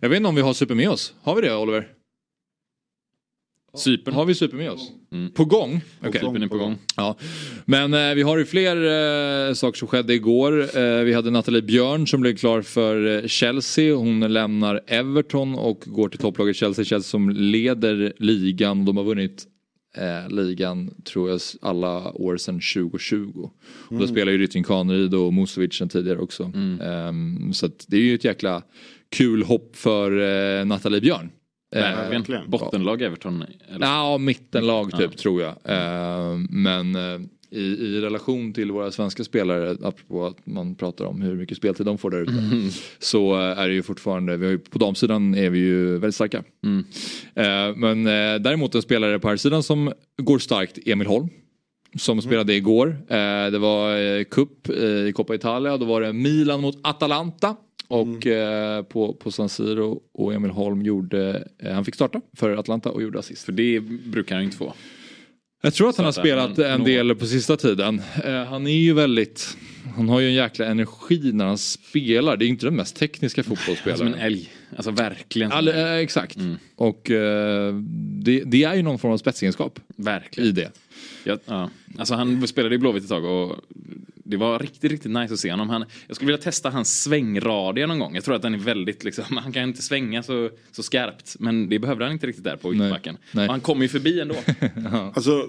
Jag 0.00 0.08
vet 0.08 0.16
inte 0.16 0.28
om 0.28 0.34
vi 0.34 0.42
har 0.42 0.52
super 0.54 0.74
med 0.74 0.88
oss. 0.90 1.14
Har 1.22 1.34
vi 1.34 1.40
det 1.42 1.56
Oliver? 1.56 1.88
Cypern. 3.74 4.14
Har 4.14 4.24
vi 4.24 4.34
super 4.34 4.56
med 4.56 4.70
oss? 4.70 4.90
På 5.34 5.44
gång? 5.44 5.80
Okej. 6.00 6.12
Cypern 6.12 6.42
är 6.42 6.48
på 6.48 6.58
gång. 6.58 6.78
Ja. 6.96 7.16
Men 7.64 7.94
eh, 7.94 8.14
vi 8.14 8.22
har 8.22 8.38
ju 8.38 8.44
fler 8.44 8.76
eh, 9.48 9.54
saker 9.54 9.78
som 9.78 9.88
skedde 9.88 10.14
igår. 10.14 10.78
Eh, 10.78 11.02
vi 11.04 11.12
hade 11.12 11.30
Nathalie 11.30 11.62
Björn 11.62 12.06
som 12.06 12.20
blev 12.20 12.36
klar 12.36 12.62
för 12.62 13.16
eh, 13.16 13.26
Chelsea. 13.26 13.94
Hon 13.94 14.20
lämnar 14.32 14.80
Everton 14.86 15.54
och 15.54 15.82
går 15.86 16.08
till 16.08 16.18
topplaget 16.18 16.56
Chelsea. 16.56 16.84
Chelsea 16.84 17.10
som 17.10 17.30
leder 17.30 18.12
ligan. 18.18 18.84
De 18.84 18.96
har 18.96 19.04
vunnit 19.04 19.46
eh, 19.96 20.34
ligan 20.36 20.90
tror 21.04 21.30
jag 21.30 21.40
alla 21.62 22.12
år 22.12 22.36
sedan 22.36 22.60
2020. 22.74 23.50
Och 23.88 23.98
då 23.98 24.06
spelar 24.06 24.32
ju 24.32 24.38
Rytting 24.38 24.64
Kaneryd 24.64 25.14
och 25.14 25.34
Musovic 25.34 25.74
sen 25.74 25.88
tidigare 25.88 26.18
också. 26.18 26.52
Ehm, 26.82 27.52
så 27.52 27.66
att 27.66 27.84
det 27.88 27.96
är 27.96 28.00
ju 28.00 28.14
ett 28.14 28.24
jäkla 28.24 28.62
kul 29.10 29.42
hopp 29.42 29.76
för 29.76 30.10
eh, 30.60 30.64
Nathalie 30.64 31.00
Björn. 31.00 31.30
Eh, 31.76 31.80
Verkligen. 32.10 32.50
Bottenlag 32.50 33.02
Everton. 33.02 33.44
Eller? 33.74 33.86
Ja, 33.86 34.18
mittenlag 34.18 34.98
typ 34.98 35.16
tror 35.16 35.42
jag. 35.42 35.54
Eh, 35.64 36.36
men 36.50 36.94
eh, 36.94 37.20
i, 37.50 37.60
i 37.60 38.00
relation 38.00 38.52
till 38.52 38.70
våra 38.72 38.90
svenska 38.90 39.24
spelare, 39.24 39.70
apropå 39.82 40.26
att 40.26 40.46
man 40.46 40.74
pratar 40.74 41.04
om 41.04 41.20
hur 41.22 41.34
mycket 41.34 41.56
speltid 41.56 41.86
de 41.86 41.98
får 41.98 42.10
där 42.10 42.18
ute. 42.18 42.32
Så 42.98 43.34
eh, 43.34 43.58
är 43.58 43.68
det 43.68 43.74
ju 43.74 43.82
fortfarande, 43.82 44.36
vi 44.36 44.44
har 44.44 44.52
ju, 44.52 44.58
på 44.58 44.78
damsidan 44.78 45.34
är 45.34 45.50
vi 45.50 45.58
ju 45.58 45.92
väldigt 45.92 46.14
starka. 46.14 46.38
Eh, 47.34 47.76
men 47.76 48.06
eh, 48.06 48.40
däremot 48.40 48.74
en 48.74 48.82
spelare 48.82 49.18
på 49.18 49.28
här 49.28 49.36
sidan 49.36 49.62
som 49.62 49.92
går 50.22 50.38
starkt, 50.38 50.78
Emil 50.86 51.06
Holm. 51.06 51.28
Som 51.98 52.22
spelade 52.22 52.54
igår. 52.54 52.88
Eh, 53.08 53.50
det 53.50 53.58
var 53.58 53.96
eh, 53.96 54.24
cup 54.24 54.68
eh, 54.68 54.84
i 54.84 55.12
Coppa 55.14 55.34
Italia. 55.34 55.76
Då 55.76 55.84
var 55.86 56.00
det 56.00 56.12
Milan 56.12 56.60
mot 56.60 56.78
Atalanta. 56.82 57.56
Och 57.88 58.26
eh, 58.26 58.82
på, 58.82 59.12
på 59.14 59.30
San 59.30 59.48
Siro 59.48 60.02
och 60.12 60.34
Emil 60.34 60.50
Holm 60.50 60.82
gjorde, 60.82 61.48
eh, 61.62 61.72
han 61.72 61.84
fick 61.84 61.94
starta 61.94 62.20
för 62.36 62.56
Atlanta 62.56 62.90
och 62.90 63.02
gjorde 63.02 63.18
assist. 63.18 63.44
För 63.44 63.52
det 63.52 63.80
brukar 63.80 64.34
han 64.34 64.42
ju 64.42 64.46
inte 64.46 64.56
få. 64.56 64.74
Jag 65.62 65.74
tror 65.74 65.88
att 65.88 65.96
han 65.96 66.04
har 66.04 66.08
att 66.08 66.14
spelat 66.14 66.58
en 66.58 66.84
del 66.84 67.14
på 67.14 67.26
sista 67.26 67.56
tiden. 67.56 68.02
Eh, 68.24 68.44
han 68.44 68.66
är 68.66 68.76
ju 68.78 68.92
väldigt, 68.92 69.56
han 69.96 70.08
har 70.08 70.20
ju 70.20 70.28
en 70.28 70.34
jäkla 70.34 70.66
energi 70.66 71.32
när 71.32 71.44
han 71.44 71.58
spelar. 71.58 72.36
Det 72.36 72.44
är 72.44 72.46
inte 72.46 72.66
den 72.66 72.76
mest 72.76 72.96
tekniska 72.96 73.42
Som 73.42 73.52
en 73.52 73.56
fotbollsspelaren. 73.56 74.14
älg. 74.14 74.50
Alltså 74.76 74.90
verkligen. 74.90 75.52
All, 75.52 75.68
en 75.68 75.86
eh, 75.86 75.92
exakt. 75.92 76.38
Och 76.76 77.10
eh, 77.10 77.74
det, 78.22 78.42
det 78.46 78.64
är 78.64 78.74
ju 78.74 78.82
någon 78.82 78.98
form 78.98 79.12
av 79.12 79.18
spetsegenskap 79.18 79.80
Verkligen. 79.96 80.48
i 80.48 80.52
det. 80.52 80.70
Ja, 81.24 81.38
ja. 81.46 81.70
Alltså 81.98 82.14
han 82.14 82.48
spelade 82.48 82.74
i 82.74 82.78
Blåvitt 82.78 83.02
ett 83.02 83.08
tag 83.08 83.24
och 83.24 83.56
det 84.28 84.36
var 84.36 84.58
riktigt, 84.58 84.90
riktigt 84.90 85.10
nice 85.10 85.34
att 85.34 85.40
se 85.40 85.50
honom. 85.50 85.70
Han, 85.70 85.84
jag 86.06 86.16
skulle 86.16 86.26
vilja 86.26 86.42
testa 86.42 86.70
hans 86.70 87.02
svängradie 87.02 87.86
någon 87.86 87.98
gång. 87.98 88.14
Jag 88.14 88.24
tror 88.24 88.34
att 88.34 88.42
den 88.42 88.54
är 88.54 88.58
väldigt 88.58 89.04
liksom, 89.04 89.24
han 89.36 89.52
kan 89.52 89.62
inte 89.62 89.82
svänga 89.82 90.22
så, 90.22 90.50
så 90.72 90.82
skarpt. 90.82 91.36
Men 91.38 91.68
det 91.68 91.78
behövde 91.78 92.04
han 92.04 92.12
inte 92.12 92.26
riktigt 92.26 92.44
där 92.44 92.56
på 92.56 92.74
ytterbacken. 92.74 93.16
Han 93.32 93.60
kom 93.60 93.82
ju 93.82 93.88
förbi 93.88 94.20
ändå. 94.20 94.34
Alltså, 95.14 95.48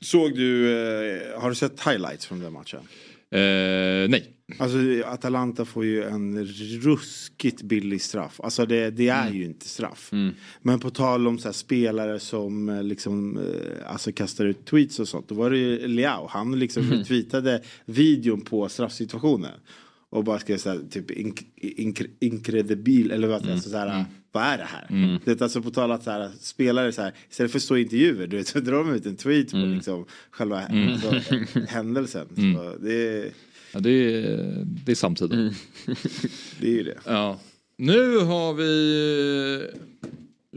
såg 0.00 0.36
du, 0.36 0.72
eh, 0.72 1.40
har 1.40 1.48
du 1.48 1.54
sett 1.54 1.86
highlights 1.86 2.26
från 2.26 2.40
den 2.40 2.52
matchen? 2.52 2.80
Eh, 3.30 4.08
nej. 4.08 4.32
Alltså 4.58 4.76
Atalanta 5.04 5.64
får 5.64 5.84
ju 5.84 6.02
en 6.02 6.44
ruskigt 6.82 7.62
billig 7.62 8.02
straff. 8.02 8.40
Alltså 8.42 8.66
det, 8.66 8.90
det 8.90 9.08
är 9.08 9.30
ju 9.30 9.44
inte 9.44 9.68
straff. 9.68 10.10
Men 10.62 10.80
på 10.80 10.90
tal 10.90 11.26
om 11.26 11.38
så 11.38 11.52
spelare 11.52 12.20
som 12.20 12.68
eh, 12.68 12.82
liksom 12.82 13.38
eh, 13.38 13.92
alltså 13.92 14.12
kastar 14.12 14.44
ut 14.44 14.66
tweets 14.66 15.00
och 15.00 15.08
sånt. 15.08 15.28
Då 15.28 15.34
var 15.34 15.50
det 15.50 15.58
ju 15.58 15.86
Leao. 15.86 16.26
Han 16.30 16.58
liksom 16.58 16.82
retweetade 16.90 17.62
videon 17.84 18.40
på 18.40 18.68
straffsituationen. 18.68 19.52
Och 20.16 20.24
bara 20.24 20.38
skrev 20.38 20.56
såhär 20.58 20.80
typ 20.90 21.10
ink, 21.10 21.42
ink, 21.56 22.00
incredibil 22.20 23.10
eller 23.10 23.28
vad, 23.28 23.50
alltså, 23.50 23.70
såhär, 23.70 24.04
vad 24.32 24.42
är 24.44 24.58
det 24.58 24.64
här? 24.64 24.86
Det 25.24 25.30
är 25.40 25.42
alltså 25.42 25.62
på 25.62 25.70
tal 25.70 25.92
att 25.92 26.02
såhär, 26.04 26.30
spelare 26.40 26.92
såhär, 26.92 27.12
istället 27.30 27.52
för 27.52 27.58
att 27.58 27.62
stå 27.62 27.76
i 27.76 27.82
intervjuer, 27.82 28.26
du 28.26 28.36
vet, 28.36 28.48
så 28.48 28.60
drar 28.60 28.78
de 28.84 28.94
ut 28.94 29.06
en 29.06 29.16
tweet 29.16 29.50
på 29.50 29.56
liksom, 29.56 30.06
själva 30.30 30.60
alltså, 30.66 31.34
händelsen. 31.68 32.26
Så 32.36 32.76
det, 32.84 32.94
är- 33.08 33.30
Ja, 33.72 33.80
det, 33.80 33.90
är, 33.90 34.62
det 34.84 34.92
är 34.92 34.96
samtiden. 34.96 35.54
det 36.60 36.66
är 36.68 36.72
ju 36.72 36.82
det. 36.82 36.98
Ja. 37.06 37.40
Nu 37.78 38.18
har 38.18 38.54
vi 38.54 39.70
eh, 39.72 39.80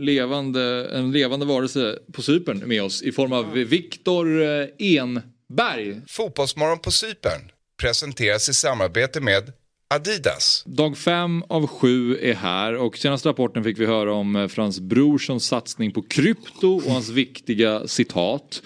levande, 0.03 0.89
en 0.93 1.11
levande 1.11 1.45
varelse 1.45 1.99
på 2.13 2.21
Cypern 2.21 2.63
med 2.67 2.83
oss 2.83 3.01
i 3.03 3.11
form 3.11 3.33
av 3.33 3.53
Viktor 3.53 4.41
eh, 4.41 4.65
Enberg. 4.79 6.01
Fotbollsmorgon 6.07 6.79
på 6.79 6.91
Cypern 6.91 7.41
presenteras 7.79 8.49
i 8.49 8.53
samarbete 8.53 9.21
med 9.21 9.53
Adidas. 9.87 10.63
Dag 10.65 10.97
fem 10.97 11.43
av 11.49 11.67
sju 11.67 12.17
är 12.29 12.33
här 12.33 12.75
och 12.75 12.97
senaste 12.97 13.29
rapporten 13.29 13.63
fick 13.63 13.79
vi 13.79 13.85
höra 13.85 14.13
om 14.13 14.35
eh, 14.35 14.47
Frans 14.47 14.79
Brorssons 14.79 15.45
satsning 15.47 15.91
på 15.91 16.01
krypto 16.01 16.75
och 16.75 16.91
hans 16.91 17.09
viktiga 17.09 17.87
citat. 17.87 18.61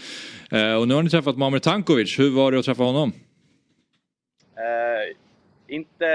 Eh, 0.52 0.74
Och 0.74 0.88
nu 0.88 0.94
har 0.94 1.04
ni 1.04 1.10
träffat 1.10 1.38
Mamer 1.38 1.60
Tankovic, 1.60 2.20
hur 2.20 2.30
var 2.32 2.52
det 2.52 2.60
att 2.60 2.66
träffa 2.66 2.84
honom? 2.84 3.14
Eh, 4.58 5.16
inte, 5.76 6.06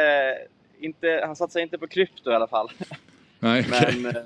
inte, 0.81 1.23
han 1.27 1.37
satsar 1.37 1.61
inte 1.61 1.79
på 1.79 1.87
krypto 1.87 2.31
i 2.31 2.35
alla 2.35 2.49
fall. 2.49 2.71
Nej, 3.39 3.67
okej. 3.69 3.95
Men, 3.99 4.17
eh, 4.17 4.23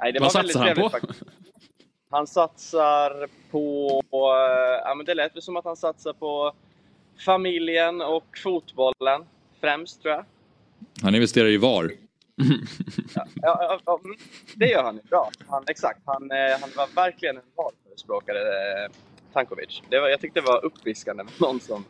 nej, 0.00 0.12
det 0.12 0.20
Vad 0.20 0.32
var 0.34 0.40
väldigt 0.40 0.52
satsar 0.56 0.66
han 0.66 0.74
trevligt 0.74 0.92
på? 0.92 0.98
faktiskt. 1.00 1.22
Han 2.10 2.26
satsar 2.26 3.28
på, 3.50 4.02
eh, 4.12 4.88
ja 4.88 4.94
men 4.96 5.06
det 5.06 5.14
lät 5.14 5.34
väl 5.34 5.42
som 5.42 5.56
att 5.56 5.64
han 5.64 5.76
satsar 5.76 6.12
på 6.12 6.52
familjen 7.18 8.00
och 8.00 8.24
fotbollen 8.42 9.22
främst 9.60 10.02
tror 10.02 10.14
jag. 10.14 10.24
Han 11.02 11.14
investerar 11.14 11.48
i 11.48 11.56
VAR. 11.56 11.90
Ja, 13.14 13.26
ja, 13.42 13.80
ja, 13.86 14.00
mm, 14.04 14.16
det 14.54 14.66
gör 14.68 14.82
han 14.82 14.94
ju 14.96 15.02
bra. 15.10 15.30
Han, 15.48 15.64
exakt, 15.66 16.00
han, 16.04 16.30
eh, 16.30 16.36
han 16.60 16.70
var 16.76 16.88
verkligen 16.94 17.36
en 17.36 17.42
valförespråkare, 17.56 18.38
eh, 18.38 18.92
Tankovic. 19.32 19.82
Det 19.90 20.00
var, 20.00 20.08
jag 20.08 20.20
tyckte 20.20 20.40
det 20.40 20.46
var 20.46 20.64
uppfriskande 20.64 21.24
med 21.24 21.32
någon 21.40 21.60
som... 21.60 21.84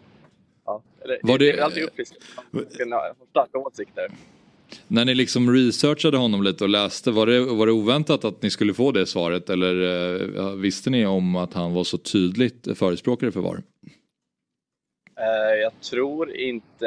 Ja, 0.67 0.83
eller, 1.05 1.19
Var 1.23 1.39
det- 1.39 1.51
är 1.59 1.62
alltid 1.62 1.85
uppfriskande. 1.85 2.25
Kan 2.79 2.93
ha 2.93 3.15
starka 3.31 3.59
åsikter. 3.59 4.07
När 4.89 5.05
ni 5.05 5.15
liksom 5.15 5.51
researchade 5.55 6.17
honom 6.17 6.43
lite 6.43 6.65
och 6.65 6.71
läste, 6.71 7.11
var 7.11 7.27
det, 7.27 7.41
var 7.41 7.67
det 7.67 7.73
oväntat 7.73 8.25
att 8.25 8.43
ni 8.43 8.51
skulle 8.51 8.75
få 8.75 8.93
det 8.93 9.07
svaret? 9.07 9.51
Eller 9.51 9.83
eh, 10.41 10.51
visste 10.51 10.91
ni 10.91 11.07
om 11.07 11.37
att 11.37 11.55
han 11.55 11.75
var 11.75 11.85
så 11.85 11.99
tydligt 11.99 12.69
förespråkare 12.79 13.33
för 13.33 13.41
VAR? 13.41 13.62
Eh, 15.21 15.61
jag 15.63 15.73
tror 15.81 16.37
inte... 16.37 16.87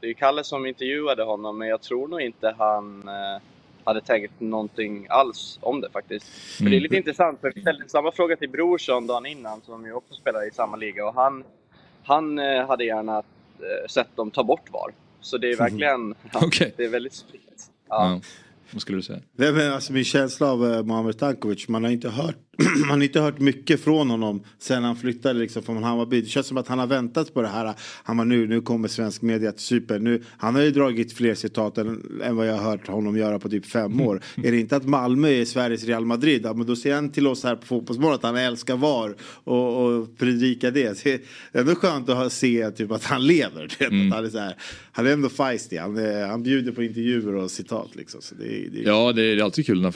Det 0.00 0.08
är 0.08 0.12
Kalle 0.12 0.44
som 0.44 0.66
intervjuade 0.66 1.22
honom, 1.24 1.58
men 1.58 1.68
jag 1.68 1.82
tror 1.82 2.08
nog 2.08 2.20
inte 2.20 2.54
han 2.58 3.08
eh, 3.08 3.42
hade 3.84 4.00
tänkt 4.00 4.40
någonting 4.40 5.06
alls 5.10 5.58
om 5.62 5.80
det 5.80 5.90
faktiskt. 5.90 6.26
För 6.58 6.64
det 6.64 6.76
är 6.76 6.80
lite 6.80 6.96
intressant, 6.96 7.40
för 7.40 7.52
vi 7.54 7.60
ställde 7.60 7.88
samma 7.88 8.12
fråga 8.12 8.36
till 8.36 8.50
Brorsson 8.50 9.06
dagen 9.06 9.26
innan, 9.26 9.60
som 9.60 9.86
ju 9.86 9.92
också 9.92 10.14
spelar 10.14 10.48
i 10.48 10.50
samma 10.50 10.76
liga, 10.76 11.06
och 11.06 11.14
han, 11.14 11.44
han 12.04 12.38
eh, 12.38 12.66
hade 12.66 12.84
gärna 12.84 13.22
sett 13.90 14.16
dem 14.16 14.30
ta 14.30 14.44
bort 14.44 14.70
VAR. 14.72 14.92
Så 15.20 15.38
det 15.38 15.52
är 15.52 15.56
verkligen... 15.58 16.14
Ja, 16.32 16.40
Okej. 16.44 16.74
Det 16.76 16.84
är 16.84 16.88
väldigt 16.88 17.14
spritt. 17.14 17.70
Ja. 17.88 18.10
Ja. 18.10 18.20
Vad 18.72 18.82
skulle 18.82 18.98
du 18.98 19.02
säga? 19.02 19.20
Nej, 19.32 19.52
men 19.52 19.72
alltså 19.72 19.92
min 19.92 20.04
känsla 20.04 20.52
av 20.52 20.62
uh, 20.64 20.82
Muhammad 20.82 21.18
Tankovic, 21.18 21.68
man 21.68 21.84
har 21.84 21.90
inte 21.90 22.08
hört, 22.08 22.36
man 22.80 22.90
har 22.90 23.02
inte 23.02 23.20
hört 23.20 23.40
mycket 23.40 23.80
från 23.80 24.10
honom 24.10 24.42
sen 24.58 24.84
han 24.84 24.96
flyttade 24.96 25.38
liksom 25.38 25.62
från 25.62 25.82
Hammarby. 25.82 26.20
Det 26.20 26.26
känns 26.28 26.46
som 26.46 26.56
att 26.56 26.68
han 26.68 26.78
har 26.78 26.86
väntat 26.86 27.34
på 27.34 27.42
det 27.42 27.48
här. 27.48 27.74
Han 28.04 28.16
var 28.16 28.24
nu, 28.24 28.46
nu 28.46 28.60
kommer 28.60 28.88
svensk 28.88 29.22
media 29.22 29.52
till 29.52 29.64
Cypern. 29.64 30.04
Nu, 30.04 30.22
han 30.38 30.54
har 30.54 30.62
ju 30.62 30.70
dragit 30.70 31.12
fler 31.12 31.34
citat 31.34 31.78
än, 31.78 32.20
än 32.24 32.36
vad 32.36 32.48
jag 32.48 32.54
har 32.56 32.70
hört 32.70 32.86
honom 32.88 33.16
göra 33.16 33.38
på 33.38 33.48
typ 33.48 33.66
fem 33.66 34.00
år. 34.00 34.20
Är 34.36 34.52
det 34.52 34.60
inte 34.60 34.76
att 34.76 34.86
Malmö 34.88 35.28
är 35.28 35.44
Sveriges 35.44 35.84
Real 35.84 36.04
Madrid, 36.04 36.42
ja, 36.44 36.52
men 36.54 36.66
då 36.66 36.76
säger 36.76 36.94
han 36.96 37.10
till 37.12 37.26
oss 37.26 37.44
här 37.44 37.56
på 37.56 37.66
Fotbollsmorgon 37.66 38.14
att 38.14 38.22
han 38.22 38.36
älskar 38.36 38.76
VAR 38.76 39.14
och, 39.22 39.86
och 39.86 40.18
predikar 40.18 40.70
det. 40.70 41.02
Det 41.04 41.12
är 41.52 41.60
ändå 41.60 41.74
skönt 41.74 42.08
att 42.08 42.16
ha- 42.16 42.30
se 42.30 42.70
typ, 42.70 42.90
att 42.90 43.04
han 43.04 43.26
lever. 43.26 43.62
vet, 43.78 43.88
Att 43.88 44.14
han, 44.16 44.24
är 44.24 44.28
så 44.30 44.38
här, 44.38 44.56
han 44.92 45.06
är 45.06 45.10
ändå 45.12 45.28
feisty, 45.28 45.76
han, 45.78 45.96
är, 45.96 46.26
han 46.26 46.42
bjuder 46.42 46.72
på 46.72 46.82
intervjuer 46.82 47.34
och 47.34 47.50
citat. 47.50 47.88
Liksom. 47.96 48.20
Så 48.22 48.34
det, 48.34 48.44
det, 48.72 48.82
Ja, 48.82 49.12
det 49.12 49.22
är 49.22 49.42
alltid 49.42 49.66
kul 49.66 49.80
när 49.82 49.90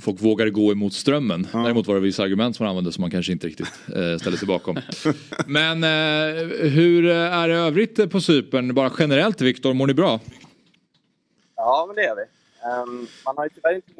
folk 0.00 0.22
vågar 0.22 0.48
gå 0.48 0.72
emot 0.72 0.92
strömmen. 0.92 1.46
Däremot 1.52 1.86
var 1.86 1.94
det 1.94 2.00
vissa 2.00 2.22
argument 2.22 2.56
som 2.56 2.64
man 2.64 2.70
använde 2.70 2.92
som 2.92 3.00
man 3.00 3.10
kanske 3.10 3.32
inte 3.32 3.46
riktigt 3.46 3.72
eh, 3.86 4.16
ställer 4.18 4.36
sig 4.36 4.48
bakom. 4.48 4.76
Men 5.46 5.84
eh, 5.84 6.68
hur 6.68 7.06
är 7.06 7.48
det 7.48 7.54
övrigt 7.54 8.10
på 8.10 8.20
Cypern? 8.20 8.74
Bara 8.74 8.92
generellt 8.98 9.40
Viktor, 9.40 9.74
mår 9.74 9.86
ni 9.86 9.94
bra? 9.94 10.20
Ja, 11.56 11.84
men 11.86 11.96
det 11.96 12.02
gör 12.02 12.16
vi. 12.16 12.22
Ehm, 12.68 13.06
man 13.24 13.36
har 13.36 13.44
ju 13.44 13.50
tyvärr 13.50 13.74
inte 13.74 13.92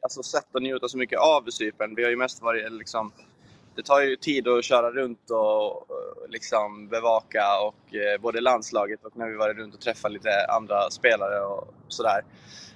alltså, 0.00 0.22
sett 0.22 0.54
och 0.54 0.62
njuta 0.62 0.88
så 0.88 0.98
mycket 0.98 1.18
av 1.18 1.50
Cypern. 1.50 1.94
Vi 1.94 2.02
har 2.02 2.10
ju 2.10 2.16
mest 2.16 2.42
varit 2.42 2.72
liksom... 2.72 3.12
Det 3.76 3.82
tar 3.82 4.00
ju 4.00 4.16
tid 4.16 4.48
att 4.48 4.64
köra 4.64 4.90
runt 4.90 5.30
och 5.30 5.86
eh, 5.90 6.30
liksom 6.30 6.88
bevaka 6.88 7.44
och 7.62 7.94
eh, 7.94 8.20
både 8.20 8.40
landslaget 8.40 9.04
och 9.04 9.16
när 9.16 9.28
vi 9.28 9.36
varit 9.36 9.56
runt 9.56 9.74
och 9.74 9.80
träffat 9.80 10.12
lite 10.12 10.30
andra 10.48 10.90
spelare 10.90 11.40
och 11.40 11.74
sådär. 11.88 12.20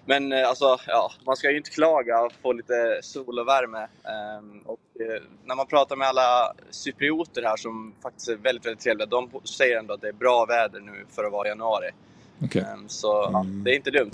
Men 0.06 0.32
eh, 0.32 0.48
alltså, 0.48 0.78
ja, 0.86 1.12
man 1.26 1.36
ska 1.36 1.50
ju 1.50 1.56
inte 1.56 1.70
klaga 1.70 2.20
och 2.20 2.32
få 2.42 2.52
lite 2.52 2.98
sol 3.02 3.38
och 3.38 3.48
värme. 3.48 3.78
Ehm, 3.78 4.58
och 4.58 4.80
eh, 5.00 5.22
när 5.44 5.56
man 5.56 5.66
pratar 5.66 5.96
med 5.96 6.08
alla 6.08 6.52
cyprioter 6.70 7.42
här 7.42 7.56
som 7.56 7.94
faktiskt 8.02 8.28
är 8.28 8.36
väldigt, 8.36 8.66
väldigt 8.66 8.82
trevliga, 8.84 9.06
de 9.06 9.30
säger 9.44 9.78
ändå 9.78 9.94
att 9.94 10.00
det 10.00 10.08
är 10.08 10.12
bra 10.12 10.46
väder 10.48 10.80
nu 10.80 11.04
för 11.14 11.24
att 11.24 11.32
vara 11.32 11.48
januari. 11.48 11.90
Okej. 12.42 12.64
Ehm, 12.72 12.88
så 12.88 13.06
ja, 13.32 13.46
det 13.64 13.70
är 13.70 13.76
inte 13.76 13.90
dumt. 13.90 14.10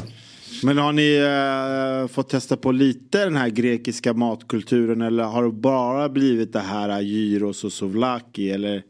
Men 0.63 0.79
har 0.79 0.93
ni 0.93 1.17
eh, 1.17 2.15
fått 2.15 2.29
testa 2.29 2.57
på 2.57 2.73
lite 2.73 3.25
den 3.25 3.37
här 3.37 3.49
grekiska 3.49 4.15
matkulturen 4.15 5.03
eller 5.03 5.25
har 5.25 5.45
det 5.45 5.51
bara 5.51 6.09
blivit 6.09 6.53
det 6.53 6.61
här 6.61 7.01
gyros 7.01 7.65
och 7.65 7.73
souvlaki 7.73 8.51
eller? 8.51 8.83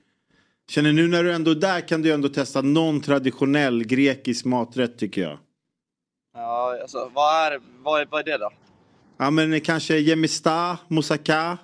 Känner 0.70 0.92
nu 0.92 1.08
när 1.08 1.24
du 1.24 1.32
ändå 1.32 1.50
är 1.50 1.54
där 1.54 1.88
kan 1.88 2.02
du 2.02 2.12
ändå 2.12 2.28
testa 2.28 2.62
någon 2.62 3.00
traditionell 3.00 3.84
grekisk 3.84 4.44
maträtt 4.44 4.98
tycker 4.98 5.22
jag. 5.22 5.38
Ja, 6.34 6.78
alltså 6.82 7.10
vad 7.14 7.52
är, 7.52 7.60
vad 7.82 8.00
är, 8.00 8.06
vad 8.10 8.20
är 8.20 8.32
det 8.32 8.38
då? 8.38 8.50
Ja 9.18 9.30
men 9.30 9.60
kanske 9.60 9.98
gemista, 9.98 10.78
moussaka. 10.88 11.58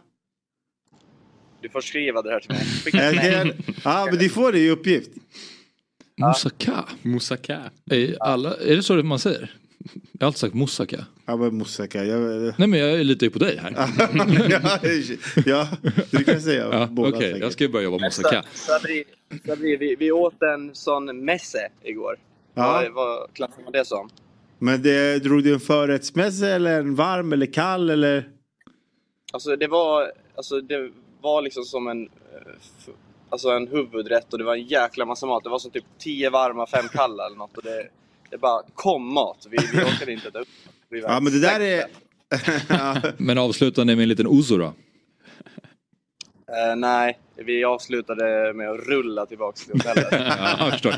Du 1.60 1.68
får 1.68 1.80
skriva 1.80 2.22
det 2.22 2.30
här 2.30 2.40
till 2.40 2.50
mig. 2.50 2.64
Skicka 2.84 3.10
till 3.10 3.16
mig. 3.16 3.56
Ja 3.84 4.06
men 4.10 4.18
du 4.18 4.28
får 4.28 4.52
det 4.52 4.58
i 4.58 4.70
uppgift. 4.70 5.10
Moussaka? 6.20 6.84
Moussaka. 7.02 7.62
Är, 7.90 8.16
alla, 8.20 8.56
är 8.56 8.76
det 8.76 8.82
så 8.82 8.94
man 8.94 9.18
säger? 9.18 9.54
Jag 10.12 10.20
har 10.20 10.26
alltid 10.26 10.38
sagt 10.38 10.54
moussaka. 10.54 11.06
Ja 11.26 11.36
men 11.36 11.58
moussaka. 11.58 12.04
Jag, 12.04 12.20
Nej 12.58 12.68
men 12.68 12.80
jag 12.80 13.06
litar 13.06 13.26
ju 13.26 13.30
på 13.30 13.38
dig 13.38 13.56
här. 13.56 13.72
ja, 15.46 15.68
du 16.10 16.24
kan 16.24 16.40
säga 16.40 16.68
Ja, 16.72 16.86
båda 16.90 17.08
Okej, 17.08 17.20
säkert. 17.22 17.42
jag 17.42 17.52
ska 17.52 17.68
börja 17.68 17.84
jobba 17.84 17.98
moussaka. 17.98 18.44
Sabri, 18.54 19.04
Sabri, 19.46 19.76
vi, 19.76 19.96
vi 19.96 20.12
åt 20.12 20.42
en 20.42 20.74
sån 20.74 21.24
messe 21.24 21.68
igår. 21.82 22.18
Ja. 22.54 22.62
Vad, 22.72 22.92
vad 22.92 23.34
klassar 23.34 23.62
man 23.62 23.72
det 23.72 23.84
som? 23.84 24.10
Men 24.58 24.82
det, 24.82 25.18
drog 25.18 25.44
du 25.44 25.54
en 25.54 25.60
förrättsmässa 25.60 26.48
eller 26.48 26.80
en 26.80 26.94
varm 26.94 27.32
eller 27.32 27.46
kall 27.46 27.90
eller? 27.90 28.28
Alltså 29.32 29.56
det 29.56 29.66
var, 29.66 30.12
alltså, 30.36 30.60
det 30.60 30.90
var 31.20 31.42
liksom 31.42 31.64
som 31.64 31.88
en, 31.88 32.02
eh, 32.04 32.92
alltså 33.28 33.48
en 33.48 33.68
huvudrätt 33.68 34.32
och 34.32 34.38
det 34.38 34.44
var 34.44 34.54
en 34.54 34.66
jäkla 34.66 35.04
massa 35.04 35.26
mat. 35.26 35.44
Det 35.44 35.50
var 35.50 35.58
som 35.58 35.70
typ 35.70 35.84
10 35.98 36.30
varma, 36.30 36.66
fem 36.66 36.88
kalla 36.92 37.26
eller 37.26 37.36
något. 37.36 37.56
Och 37.56 37.62
det, 37.62 37.88
det 38.30 38.38
bara 38.38 38.62
kom 38.74 39.14
mat. 39.14 39.46
Vi, 39.50 39.56
vi 39.72 39.78
orkade 39.84 40.12
inte 40.12 40.28
äta 40.28 40.38
upp. 40.38 40.48
Vi 40.88 41.00
Ja 41.00 41.20
men 41.20 41.32
det 41.32 41.40
där 41.40 41.60
är... 41.60 41.84
Men 43.22 43.38
avslutande 43.38 43.96
med 43.96 44.02
en 44.02 44.08
liten 44.08 44.26
ouzo 44.26 44.56
då? 44.56 44.64
Eh, 46.52 46.76
nej, 46.76 47.18
vi 47.36 47.64
avslutade 47.64 48.52
med 48.54 48.70
att 48.70 48.86
rulla 48.86 49.26
tillbaks 49.26 49.64
till 49.64 49.72
hotellet. 49.72 50.06
Ja, 50.58 50.68
förstår. 50.70 50.94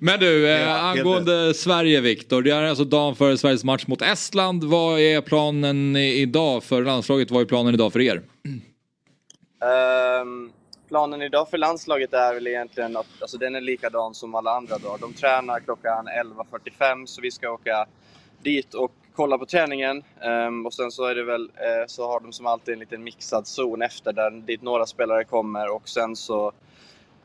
Men 0.00 0.20
du, 0.20 0.50
eh, 0.50 0.58
helt 0.58 0.98
angående 0.98 1.54
Sverige 1.54 2.00
Viktor. 2.00 2.42
Det 2.42 2.50
är 2.50 2.62
alltså 2.62 2.84
dagen 2.84 3.16
före 3.16 3.38
Sveriges 3.38 3.64
match 3.64 3.86
mot 3.86 4.02
Estland. 4.02 4.64
Vad 4.64 5.00
är 5.00 5.20
planen 5.20 5.96
idag 5.96 6.64
för 6.64 6.82
landslaget? 6.84 7.30
Vad 7.30 7.42
är 7.42 7.46
planen 7.46 7.74
idag 7.74 7.92
för 7.92 8.00
er? 8.00 8.22
Ehm, 9.62 10.50
planen 10.88 11.22
idag 11.22 11.50
för 11.50 11.58
landslaget 11.58 12.12
är 12.12 12.34
väl 12.34 12.46
egentligen 12.46 12.96
att 12.96 13.06
alltså, 13.20 13.38
den 13.38 13.54
är 13.54 13.60
likadan 13.60 14.14
som 14.14 14.34
alla 14.34 14.50
andra 14.50 14.78
dagar. 14.78 14.98
De 14.98 15.12
tränar 15.12 15.60
klockan 15.60 16.08
11.45 16.08 17.06
så 17.06 17.20
vi 17.20 17.30
ska 17.30 17.50
åka 17.50 17.86
dit 18.42 18.74
och 18.74 18.92
kolla 19.16 19.38
på 19.38 19.46
träningen. 19.46 20.02
Ehm, 20.20 20.66
och 20.66 20.74
sen 20.74 20.90
så 20.90 21.04
är 21.04 21.14
det 21.14 21.24
väl 21.24 21.42
eh, 21.42 21.86
så 21.86 22.06
har 22.06 22.20
de 22.20 22.32
som 22.32 22.46
alltid 22.46 22.74
en 22.74 22.80
liten 22.80 23.04
mixad 23.04 23.46
zon 23.46 23.82
efter 23.82 24.12
där 24.12 24.30
dit 24.30 24.62
några 24.62 24.86
spelare 24.86 25.24
kommer 25.24 25.74
och 25.74 25.88
sen 25.88 26.16
så 26.16 26.52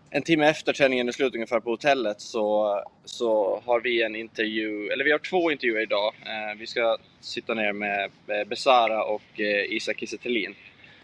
en 0.10 0.22
timme 0.22 0.50
efter 0.50 0.74
träningen 0.74 1.08
är 1.08 1.12
slut 1.12 1.36
ungefär 1.36 1.60
på 1.60 1.70
hotellet 1.70 2.22
så, 2.22 2.76
så 3.06 3.62
har 3.66 3.82
vi 3.82 4.04
en 4.04 4.16
intervju, 4.16 4.88
eller 4.88 5.04
vi 5.04 5.12
har 5.12 5.20
två 5.20 5.52
intervjuer 5.52 5.82
idag. 5.82 6.14
Eh, 6.26 6.60
vi 6.60 6.68
ska 6.68 6.98
sitta 7.22 7.54
ner 7.54 7.74
med 7.74 8.12
eh, 8.28 8.48
Besara 8.48 9.04
och 9.04 9.40
Isak 9.70 10.00
Kiese 10.00 10.18
Thelin. 10.18 10.56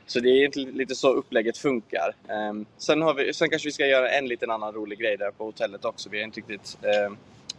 Så 0.05 0.19
det 0.19 0.29
är 0.29 0.71
lite 0.71 0.95
så 0.95 1.13
upplägget 1.13 1.57
funkar. 1.57 2.15
Ehm, 2.29 2.65
sen, 2.77 3.01
har 3.01 3.13
vi, 3.13 3.33
sen 3.33 3.49
kanske 3.49 3.67
vi 3.67 3.71
ska 3.71 3.87
göra 3.87 4.09
en 4.09 4.27
liten 4.27 4.51
annan 4.51 4.73
rolig 4.73 4.99
grej 4.99 5.17
där 5.17 5.31
på 5.31 5.45
hotellet 5.45 5.85
också. 5.85 6.09
Vi 6.09 6.17
har 6.17 6.23
inte 6.23 6.39
riktigt 6.39 6.77
ehm, 6.83 7.17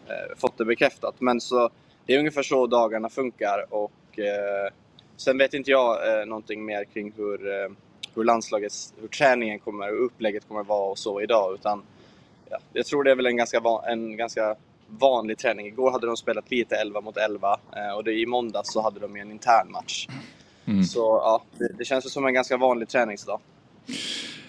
eh, 0.08 0.36
fått 0.36 0.58
det 0.58 0.64
bekräftat. 0.64 1.14
Men 1.18 1.40
så, 1.40 1.70
det 2.08 2.14
är 2.14 2.18
ungefär 2.18 2.42
så 2.42 2.66
dagarna 2.66 3.08
funkar 3.08 3.66
och 3.70 4.18
eh, 4.18 4.72
sen 5.16 5.38
vet 5.38 5.54
inte 5.54 5.70
jag 5.70 6.20
eh, 6.20 6.26
någonting 6.26 6.64
mer 6.64 6.84
kring 6.84 7.12
hur, 7.16 7.48
eh, 7.48 7.70
hur 8.14 8.24
landslagets, 8.24 8.94
hur 9.00 9.08
träningen 9.08 9.58
kommer 9.58 9.92
och 9.92 10.06
upplägget 10.06 10.48
kommer 10.48 10.64
vara 10.64 10.90
och 10.90 10.98
så 10.98 11.20
idag. 11.20 11.54
Utan, 11.54 11.82
ja, 12.50 12.58
jag 12.72 12.86
tror 12.86 13.04
det 13.04 13.10
är 13.10 13.14
väl 13.14 13.26
en 13.26 13.36
ganska, 13.36 13.60
van, 13.60 13.84
en 13.84 14.16
ganska 14.16 14.56
vanlig 14.86 15.38
träning. 15.38 15.66
Igår 15.66 15.90
hade 15.90 16.06
de 16.06 16.16
spelat 16.16 16.50
lite 16.50 16.76
11 16.76 17.00
mot 17.00 17.16
11 17.16 17.60
eh, 17.76 17.96
och 17.96 18.04
det, 18.04 18.12
i 18.12 18.26
måndags 18.26 18.72
så 18.72 18.82
hade 18.82 19.00
de 19.00 19.16
en 19.16 19.30
intern 19.30 19.70
match. 19.70 20.08
Så 20.92 20.98
ja, 20.98 21.42
det, 21.58 21.72
det 21.78 21.84
känns 21.84 22.12
som 22.12 22.26
en 22.26 22.34
ganska 22.34 22.56
vanlig 22.56 22.88
träningsdag. 22.88 23.40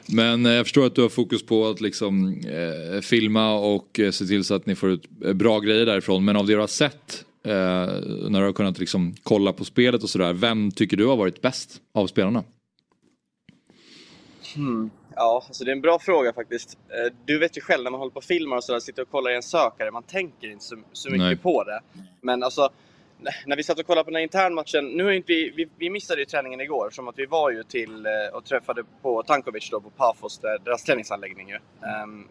Men 0.08 0.46
eh, 0.46 0.52
jag 0.52 0.66
förstår 0.66 0.86
att 0.86 0.96
du 0.96 1.02
har 1.02 1.10
fokus 1.10 1.46
på 1.46 1.68
att 1.68 1.82
liksom 1.82 2.42
eh, 2.44 3.02
filma 3.02 3.54
och 3.54 4.00
eh, 4.00 4.12
se 4.12 4.26
till 4.26 4.44
så 4.44 4.56
att 4.56 4.66
ni 4.66 4.76
får 4.76 4.90
ut 4.90 5.10
bra 5.10 5.60
grejer 5.60 5.86
därifrån. 5.86 6.26
Men 6.26 6.36
av 6.36 6.48
det 6.48 6.54
du 6.54 6.60
har 6.60 6.68
sett 6.68 7.26
eh, 7.44 7.52
när 8.30 8.40
du 8.40 8.46
har 8.46 8.54
kunnat 8.54 8.80
liksom 8.80 9.16
kolla 9.24 9.54
på 9.54 9.66
spelet 9.66 10.04
och 10.04 10.10
sådär. 10.10 10.34
Vem 10.34 10.72
tycker 10.72 10.98
du 10.98 11.06
har 11.06 11.18
varit 11.18 11.42
bäst 11.42 11.82
av 11.94 12.08
spelarna? 12.08 12.44
Ja, 15.16 15.44
alltså 15.48 15.64
det 15.64 15.72
är 15.72 15.76
en 15.76 15.82
bra 15.82 16.00
fråga 16.00 16.34
faktiskt. 16.34 16.78
Eh, 16.90 17.14
Du 17.26 17.40
vet 17.40 17.58
ju 17.58 17.62
själv 17.62 17.84
när 17.84 17.92
man 17.92 18.00
håller 18.00 18.12
på 18.12 18.18
och 18.18 18.24
filmar 18.24 18.58
och 18.58 18.64
sådär, 18.64 18.80
sitter 18.80 19.02
och 19.02 19.10
kollar 19.10 19.32
i 19.32 19.36
en 19.36 19.44
sökare, 19.44 19.92
man 19.92 20.04
tänker 20.04 20.52
inte 20.52 20.66
så, 20.66 20.76
så 20.94 21.10
mycket 21.10 21.26
Nej. 21.26 21.38
på 21.38 21.64
det. 21.64 21.80
Men 22.22 22.44
alltså, 22.44 22.70
när 23.46 23.56
vi 23.56 23.64
satt 23.64 23.80
och 23.80 23.86
kollade 23.86 24.04
på 24.04 24.10
den 24.10 24.16
här 24.16 24.24
internmatchen, 24.24 24.86
nu 24.86 25.04
har 25.04 25.12
inte 25.12 25.34
vi, 25.34 25.54
vi, 25.56 25.68
vi 25.78 25.90
missade 25.90 26.22
ju 26.22 26.26
träningen 26.26 26.62
igår, 26.62 26.90
som 26.92 27.08
att 27.08 27.20
vi 27.20 27.26
var 27.26 27.52
ju 27.52 27.64
till 27.64 28.06
eh, 28.06 28.12
och 28.34 28.46
träffade 28.46 28.84
på 29.02 29.24
Tankovic 29.24 29.70
då 29.70 29.82
på 29.82 29.90
Pafos, 29.90 30.38
där, 30.38 30.58
deras 30.66 30.84
träningsanläggning 30.84 31.50
ju. 31.50 31.56
Ehm, 31.56 32.28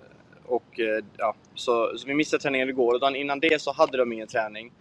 och 0.46 0.80
eh, 0.80 1.04
ja, 1.16 1.34
så, 1.54 1.98
så 1.98 2.06
vi 2.06 2.14
missade 2.14 2.42
träningen 2.42 2.68
igår 2.68 2.94
och 2.94 3.00
dagen 3.00 3.16
innan 3.16 3.40
det 3.40 3.62
så 3.62 3.72
hade 3.72 3.98
de 3.98 4.12
ingen 4.12 4.28
träning. 4.28 4.72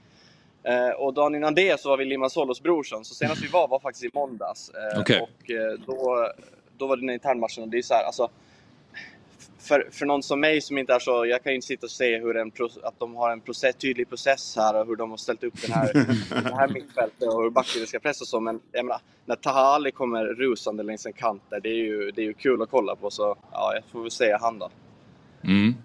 Eh, 0.68 0.90
och 0.90 1.14
dagen 1.14 1.36
innan 1.36 1.56
det 1.56 1.80
så 1.80 1.90
var 1.90 1.98
vi 1.98 2.04
i 2.04 2.08
Limassolos 2.08 2.62
brorson, 2.62 3.06
så 3.06 3.16
senast 3.16 3.44
vi 3.44 3.48
var 3.48 3.68
var 3.68 3.80
faktiskt 3.80 4.06
i 4.06 4.10
måndags. 4.14 4.70
Eh, 4.70 5.00
Okej. 5.00 5.22
Och 5.22 5.52
eh, 5.52 5.80
då, 5.86 6.32
då 6.78 6.88
var 6.88 6.96
det 6.96 7.02
den 7.02 7.10
internmatchen 7.10 7.64
och 7.64 7.70
det 7.70 7.78
är 7.78 7.82
så 7.82 7.94
här, 7.94 8.04
alltså 8.04 8.30
för, 9.60 9.90
för 9.92 10.06
någon 10.06 10.24
som 10.24 10.40
mig 10.40 10.62
som 10.62 10.78
inte 10.78 10.94
är 10.94 11.00
så, 11.00 11.26
jag 11.26 11.44
kan 11.44 11.52
ju 11.52 11.56
inte 11.56 11.68
sitta 11.68 11.86
och 11.86 11.92
se 11.92 12.20
hur 12.20 12.38
en, 12.38 12.52
att 12.84 13.00
de 13.00 13.16
har 13.16 13.32
en 13.32 13.42
process, 13.42 13.76
tydlig 13.76 14.10
process 14.10 14.56
här 14.56 14.76
och 14.76 14.88
hur 14.88 14.96
de 14.96 15.10
har 15.10 15.18
ställt 15.18 15.44
upp 15.44 15.62
den 15.62 15.72
här, 15.72 15.94
det 16.44 16.56
här 16.56 16.68
mittfältet 16.68 17.28
och 17.28 17.44
hur 17.44 17.50
backlinjen 17.50 17.88
ska 17.88 18.00
pressa 18.00 18.24
och 18.24 18.28
så. 18.28 18.40
Men 18.40 18.60
jag 18.72 18.86
menar, 18.86 19.02
när 19.26 19.36
Taha 19.36 19.62
Ali 19.62 19.92
kommer 19.92 20.26
rusande 20.26 20.84
längs 20.84 21.06
en 21.06 21.14
kant 21.14 21.42
där, 21.50 21.60
det 21.60 21.70
är 21.70 21.86
ju, 21.86 22.12
det 22.12 22.22
är 22.22 22.26
ju 22.26 22.34
kul 22.34 22.62
att 22.62 22.70
kolla 22.70 22.96
på. 22.96 23.10
Så 23.10 23.36
ja, 23.52 23.72
jag 23.76 23.84
får 23.92 24.02
väl 24.02 24.12
säga 24.12 24.38
han 24.42 24.60
då. 24.60 24.70
Mm. 25.44 25.76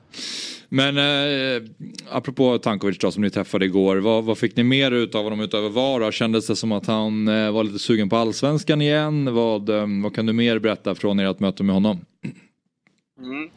Men 0.74 0.96
eh, 0.96 1.62
apropå 2.10 2.58
Tankovic 2.58 2.98
då, 2.98 3.10
som 3.10 3.22
ni 3.22 3.30
träffade 3.30 3.64
igår. 3.64 3.96
Vad, 3.96 4.24
vad 4.24 4.38
fick 4.38 4.56
ni 4.56 4.62
mer 4.62 4.90
ut 4.90 5.14
av 5.14 5.24
honom 5.24 5.40
utöver 5.40 5.68
VAR? 5.68 6.12
Kändes 6.12 6.46
det 6.46 6.56
som 6.56 6.72
att 6.72 6.86
han 6.86 7.28
eh, 7.28 7.50
var 7.52 7.64
lite 7.64 7.78
sugen 7.78 8.08
på 8.08 8.16
allsvenskan 8.16 8.82
igen? 8.82 9.34
Vad, 9.34 9.68
eh, 9.68 9.86
vad 10.02 10.14
kan 10.14 10.26
du 10.26 10.32
mer 10.32 10.58
berätta 10.58 10.94
från 10.94 11.18
ert 11.18 11.40
möte 11.40 11.62
med 11.62 11.74
honom? 11.74 12.04
Mm. 13.18 13.50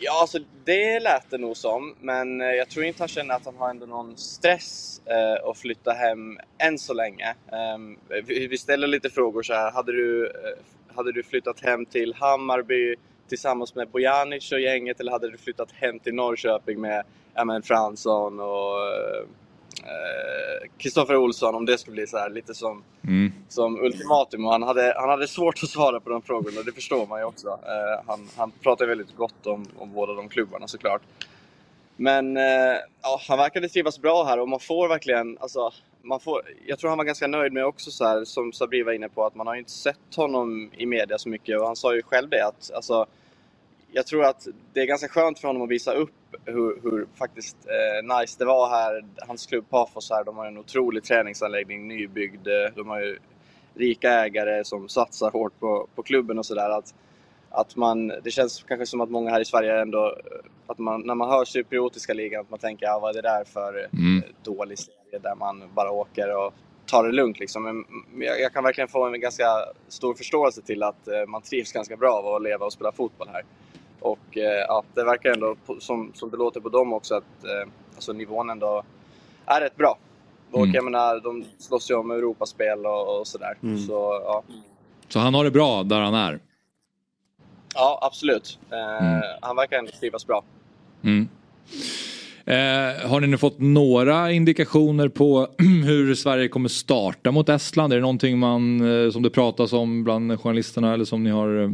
Ja, 0.00 0.20
alltså 0.20 0.38
det 0.64 1.00
lät 1.00 1.30
det 1.30 1.38
nog 1.38 1.56
som. 1.56 1.94
Men 2.00 2.40
eh, 2.40 2.46
jag 2.46 2.68
tror 2.68 2.84
inte 2.84 3.02
han 3.02 3.08
känner 3.08 3.34
att 3.34 3.44
han 3.44 3.56
har 3.56 3.70
ändå 3.70 3.86
någon 3.86 4.16
stress 4.16 5.00
eh, 5.04 5.50
att 5.50 5.58
flytta 5.58 5.92
hem 5.92 6.38
än 6.58 6.78
så 6.78 6.94
länge. 6.94 7.28
Eh, 7.28 8.22
vi, 8.26 8.46
vi 8.46 8.58
ställer 8.58 8.86
lite 8.86 9.10
frågor 9.10 9.42
så 9.42 9.52
här. 9.52 9.70
Hade 9.70 9.92
du, 9.92 10.26
eh, 10.26 10.94
hade 10.96 11.12
du 11.12 11.22
flyttat 11.22 11.60
hem 11.60 11.86
till 11.86 12.14
Hammarby 12.14 12.96
tillsammans 13.30 13.74
med 13.74 13.88
Bojanic 13.88 14.52
och 14.52 14.60
gänget 14.60 15.00
eller 15.00 15.12
hade 15.12 15.30
du 15.30 15.38
flyttat 15.38 15.72
hem 15.72 15.98
till 15.98 16.14
Norrköping 16.14 16.80
med 16.80 17.02
ja, 17.34 17.44
men 17.44 17.62
Fransson 17.62 18.40
och 18.40 18.76
eh, 19.84 20.68
Kristoffer 20.78 21.16
Olsson 21.16 21.54
om 21.54 21.66
det 21.66 21.78
skulle 21.78 21.94
bli 21.94 22.06
så 22.06 22.18
här 22.18 22.30
lite 22.30 22.54
som 22.54 22.82
Mm. 23.04 23.32
som 23.48 23.80
ultimatum 23.84 24.44
och 24.44 24.52
han 24.52 24.62
hade, 24.62 24.94
han 24.96 25.08
hade 25.08 25.28
svårt 25.28 25.62
att 25.62 25.68
svara 25.68 26.00
på 26.00 26.10
de 26.10 26.22
frågorna, 26.22 26.62
det 26.62 26.72
förstår 26.72 27.06
man 27.06 27.20
ju 27.20 27.24
också. 27.24 27.48
Eh, 27.48 28.04
han, 28.06 28.28
han 28.36 28.50
pratar 28.50 28.86
väldigt 28.86 29.16
gott 29.16 29.46
om, 29.46 29.66
om 29.78 29.92
båda 29.92 30.14
de 30.14 30.28
klubbarna 30.28 30.68
såklart. 30.68 31.02
Men 32.00 32.36
eh, 32.36 32.76
ja, 33.02 33.20
han 33.28 33.38
verkade 33.38 33.68
trivas 33.68 33.98
bra 33.98 34.24
här 34.24 34.40
och 34.40 34.48
man 34.48 34.60
får 34.60 34.88
verkligen, 34.88 35.38
alltså, 35.40 35.70
man 36.02 36.20
får, 36.20 36.42
jag 36.66 36.78
tror 36.78 36.88
han 36.88 36.98
var 36.98 37.04
ganska 37.04 37.26
nöjd 37.26 37.52
med 37.52 37.64
också 37.64 37.90
så 37.90 38.04
här, 38.04 38.24
som 38.24 38.52
Sabri 38.52 38.82
var 38.82 38.92
inne 38.92 39.08
på, 39.08 39.26
att 39.26 39.34
man 39.34 39.46
har 39.46 39.54
ju 39.54 39.58
inte 39.58 39.72
sett 39.72 40.14
honom 40.16 40.70
i 40.76 40.86
media 40.86 41.18
så 41.18 41.28
mycket 41.28 41.60
och 41.60 41.66
han 41.66 41.76
sa 41.76 41.94
ju 41.94 42.02
själv 42.02 42.28
det 42.28 42.46
att 42.46 42.70
alltså, 42.74 43.06
jag 43.92 44.06
tror 44.06 44.24
att 44.24 44.46
det 44.72 44.80
är 44.80 44.86
ganska 44.86 45.08
skönt 45.08 45.38
för 45.38 45.48
honom 45.48 45.62
att 45.62 45.70
visa 45.70 45.92
upp 45.92 46.36
hur, 46.44 46.80
hur 46.82 47.06
faktiskt 47.14 47.56
eh, 47.66 48.18
nice 48.18 48.36
det 48.38 48.44
var 48.44 48.70
här. 48.70 49.04
Hans 49.18 49.46
klubb 49.46 49.64
Pafos 49.70 50.10
här, 50.10 50.24
de 50.24 50.36
har 50.36 50.46
en 50.46 50.58
otrolig 50.58 51.04
träningsanläggning, 51.04 51.88
nybyggd. 51.88 52.46
Eh, 52.46 52.74
de 52.76 52.88
har 52.88 53.00
ju 53.00 53.18
rika 53.74 54.10
ägare 54.10 54.64
som 54.64 54.88
satsar 54.88 55.30
hårt 55.30 55.60
på, 55.60 55.86
på 55.94 56.02
klubben 56.02 56.38
och 56.38 56.46
sådär. 56.46 56.82
Att, 57.50 57.76
man, 57.76 58.08
det 58.08 58.30
känns 58.30 58.62
kanske 58.68 58.86
som 58.86 59.00
att 59.00 59.10
många 59.10 59.30
här 59.30 59.40
i 59.40 59.44
Sverige 59.44 59.80
ändå, 59.82 60.16
att 60.66 60.78
man, 60.78 61.00
när 61.00 61.14
man 61.14 61.28
hör 61.30 61.44
cypriotiska 61.44 62.14
ligan, 62.14 62.40
att 62.40 62.50
man 62.50 62.58
tänker 62.58 62.86
ja, 62.86 62.98
vad 62.98 63.16
är 63.16 63.22
det 63.22 63.28
där 63.28 63.44
för 63.44 63.78
eh, 63.78 63.98
Mm. 64.00 64.22
dålig 64.42 64.78
serie 64.78 65.18
där 65.22 65.34
man 65.34 65.62
bara 65.74 65.90
åker 65.90 66.36
och 66.36 66.54
tar 66.86 67.04
det 67.04 67.12
lugnt. 67.12 67.40
Liksom. 67.40 67.62
Men 67.62 67.84
jag, 68.26 68.40
jag 68.40 68.52
kan 68.52 68.64
verkligen 68.64 68.88
få 68.88 69.06
en 69.06 69.20
ganska 69.20 69.44
stor 69.88 70.14
förståelse 70.14 70.62
till 70.62 70.82
att 70.82 71.08
eh, 71.08 71.26
man 71.28 71.42
trivs 71.42 71.72
ganska 71.72 71.96
bra 71.96 72.12
av 72.12 72.34
att 72.34 72.42
leva 72.42 72.66
och 72.66 72.72
spela 72.72 72.92
fotboll 72.92 73.28
här. 73.32 73.44
Och 74.00 74.36
eh, 74.36 74.42
ja, 74.68 74.82
det 74.94 75.04
verkar 75.04 75.30
ändå, 75.32 75.56
som, 75.78 76.12
som 76.14 76.30
det 76.30 76.36
låter 76.36 76.60
på 76.60 76.68
dem 76.68 76.92
också, 76.92 77.14
att 77.14 77.44
eh, 77.44 77.68
alltså, 77.94 78.12
nivån 78.12 78.50
ändå 78.50 78.82
är 79.46 79.60
rätt 79.60 79.76
bra. 79.76 79.98
Och 80.52 80.58
Mm. 80.62 80.74
jag 80.74 80.84
menar, 80.84 81.20
de 81.20 81.44
slåss 81.58 81.90
ju 81.90 81.94
om 81.94 82.10
Europaspel 82.10 82.86
och, 82.86 83.20
och 83.20 83.26
sådär. 83.26 83.56
Så 83.86 84.20
ja, 84.24 84.42
Så 85.08 85.18
han 85.18 85.34
har 85.34 85.44
det 85.44 85.50
bra 85.50 85.82
där 85.82 86.00
han 86.00 86.14
är? 86.14 86.38
Ja 87.74 87.98
absolut. 88.02 88.58
Eh, 88.70 89.20
Han 89.40 89.56
verkar 89.56 89.78
ändå 89.78 89.90
trivas 90.00 90.26
bra. 90.26 90.44
Mm. 91.04 91.28
Eh, 92.44 93.08
har 93.10 93.20
ni 93.20 93.26
nu 93.26 93.38
fått 93.38 93.58
några 93.58 94.30
indikationer 94.32 95.08
på 95.08 95.48
hur 95.84 96.14
Sverige 96.14 96.48
kommer 96.48 96.68
starta 96.68 97.30
mot 97.30 97.48
Estland? 97.48 97.92
Är 97.92 97.96
det 97.96 98.02
någonting 98.02 98.38
man, 98.38 98.80
eh, 99.04 99.10
som 99.10 99.22
det 99.22 99.30
pratas 99.30 99.72
om 99.72 100.04
bland 100.04 100.40
journalisterna 100.40 100.94
eller 100.94 101.04
som 101.04 101.24
ni 101.24 101.30
har 101.30 101.62
eh, 101.62 101.70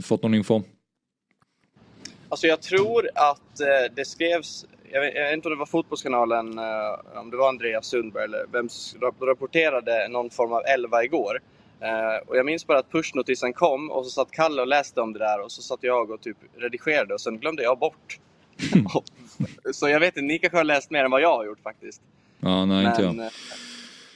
fått 0.00 0.22
någon 0.22 0.34
info? 0.34 0.62
Alltså 2.28 2.46
jag 2.46 2.62
tror 2.62 3.08
att 3.14 3.60
det 3.96 4.04
skrevs, 4.04 4.66
jag 4.92 5.00
vet, 5.00 5.14
jag 5.14 5.24
vet 5.24 5.32
inte 5.32 5.48
om 5.48 5.54
det 5.54 5.58
var 5.58 5.66
Fotbollskanalen, 5.66 6.58
om 7.14 7.30
det 7.30 7.36
var 7.36 7.48
Andreas 7.48 7.86
Sundberg 7.86 8.24
eller 8.24 8.44
vem 8.52 8.68
som 8.68 9.00
rap- 9.00 9.26
rapporterade 9.26 10.08
någon 10.08 10.30
form 10.30 10.52
av 10.52 10.62
11 10.74 11.04
igår. 11.04 11.38
Eh, 11.80 12.28
och 12.28 12.36
jag 12.36 12.46
minns 12.46 12.66
bara 12.66 12.78
att 12.78 12.90
pushnotisen 12.92 13.52
kom 13.52 13.90
och 13.90 14.04
så 14.04 14.10
satt 14.10 14.30
Kalle 14.30 14.60
och 14.62 14.68
läste 14.68 15.00
om 15.00 15.12
det 15.12 15.18
där 15.18 15.40
och 15.40 15.52
så 15.52 15.62
satt 15.62 15.78
jag 15.82 16.10
och 16.10 16.20
typ 16.20 16.36
redigerade 16.56 17.14
och 17.14 17.20
sen 17.20 17.38
glömde 17.38 17.62
jag 17.62 17.78
bort. 17.78 18.18
Och- 18.94 19.04
så 19.74 19.88
jag 19.88 20.00
vet 20.00 20.16
inte, 20.16 20.20
ni 20.26 20.38
kanske 20.38 20.56
har 20.56 20.64
läst 20.64 20.90
mer 20.90 21.04
än 21.04 21.10
vad 21.10 21.20
jag 21.20 21.36
har 21.36 21.44
gjort 21.44 21.60
faktiskt. 21.62 22.02
Ja, 22.40 22.64
nej 22.64 22.86
inte 22.86 23.02
jag. 23.02 23.14
Men, 23.14 23.26
eh, 23.26 23.32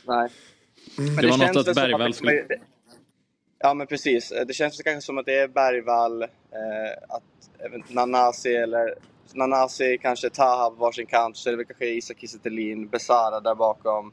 nej. 0.06 0.28
Men 0.96 1.16
Det 1.16 1.26
var 1.28 1.38
något 1.38 1.68
att 1.68 1.74
Bergvall 1.74 2.12
det 2.12 2.18
kommer- 2.18 2.46
Ja 3.58 3.74
men 3.74 3.86
precis. 3.86 4.32
Det 4.46 4.54
känns 4.54 4.82
kanske 4.82 5.00
som 5.06 5.18
att 5.18 5.26
det 5.26 5.38
är 5.38 5.48
Bergvall, 5.48 6.22
eh, 6.22 6.28
att 7.08 7.22
Nanasi 7.90 8.54
eller 8.56 8.94
Nanasi, 9.32 9.98
kanske 10.02 10.30
Taha 10.30 10.70
på 10.70 10.76
varsin 10.76 11.06
kant. 11.06 11.36
Så 11.36 11.50
är 11.50 11.56
det 11.56 11.64
kanske 11.64 11.86
Isak 11.86 12.18
Kiese 12.20 12.38
Besara 12.90 13.40
där 13.40 13.54
bakom. 13.54 14.12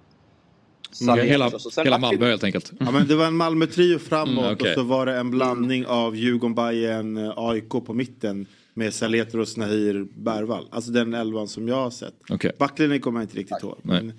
Sané 0.92 1.22
hela 1.24 1.52
hela 1.84 1.98
Malmö 1.98 2.30
helt 2.30 2.44
enkelt. 2.44 2.72
Ja, 2.80 2.92
men 2.92 3.08
det 3.08 3.16
var 3.16 3.26
en 3.26 3.36
Malmö-trio 3.38 4.00
framåt 4.00 4.44
Mm, 4.44 4.54
okej. 4.54 4.70
och 4.70 4.76
så 4.76 4.84
var 4.84 5.06
det 5.06 5.18
en 5.18 5.32
blandning 5.32 5.86
av 5.86 6.16
Djurgården, 6.16 6.56
Bayern, 6.56 7.32
AIK 7.36 7.70
på 7.70 7.94
mitten 7.94 8.46
med 8.74 8.94
Saletros, 8.94 9.58
Nahir, 9.58 10.08
Bergvall. 10.16 10.68
Alltså 10.72 10.92
den 10.92 11.14
elvan 11.14 11.48
som 11.48 11.68
jag 11.68 11.76
har 11.76 11.90
sett. 11.90 12.14
Okej. 12.30 12.52
Backlinjen 12.60 13.02
kommer 13.02 13.20
jag 13.20 13.24
inte 13.24 13.38
riktigt 13.38 13.64
ihåg. 13.64 13.78
Men, 13.82 14.14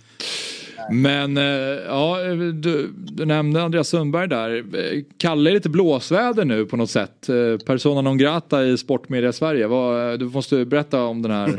Men 0.90 1.36
eh, 1.36 1.44
ja, 1.86 2.16
du, 2.54 2.92
du 2.96 3.24
nämnde 3.24 3.62
Andreas 3.62 3.88
Sundberg 3.88 4.28
där. 4.28 4.56
Eh, 4.56 5.02
Kalle 5.16 5.50
är 5.50 5.54
lite 5.54 5.68
blåsväder 5.68 6.44
nu 6.44 6.66
på 6.66 6.76
något 6.76 6.90
sätt. 6.90 7.28
Eh, 7.28 7.56
Persona 7.66 8.00
non 8.00 8.18
grata 8.18 8.64
i 8.64 8.78
Sportmedia 8.78 9.32
Sverige. 9.32 9.66
Vad, 9.66 10.18
du 10.18 10.24
måste 10.24 10.64
berätta 10.64 11.02
om 11.04 11.22
den 11.22 11.32
här, 11.32 11.48
eh, 11.48 11.54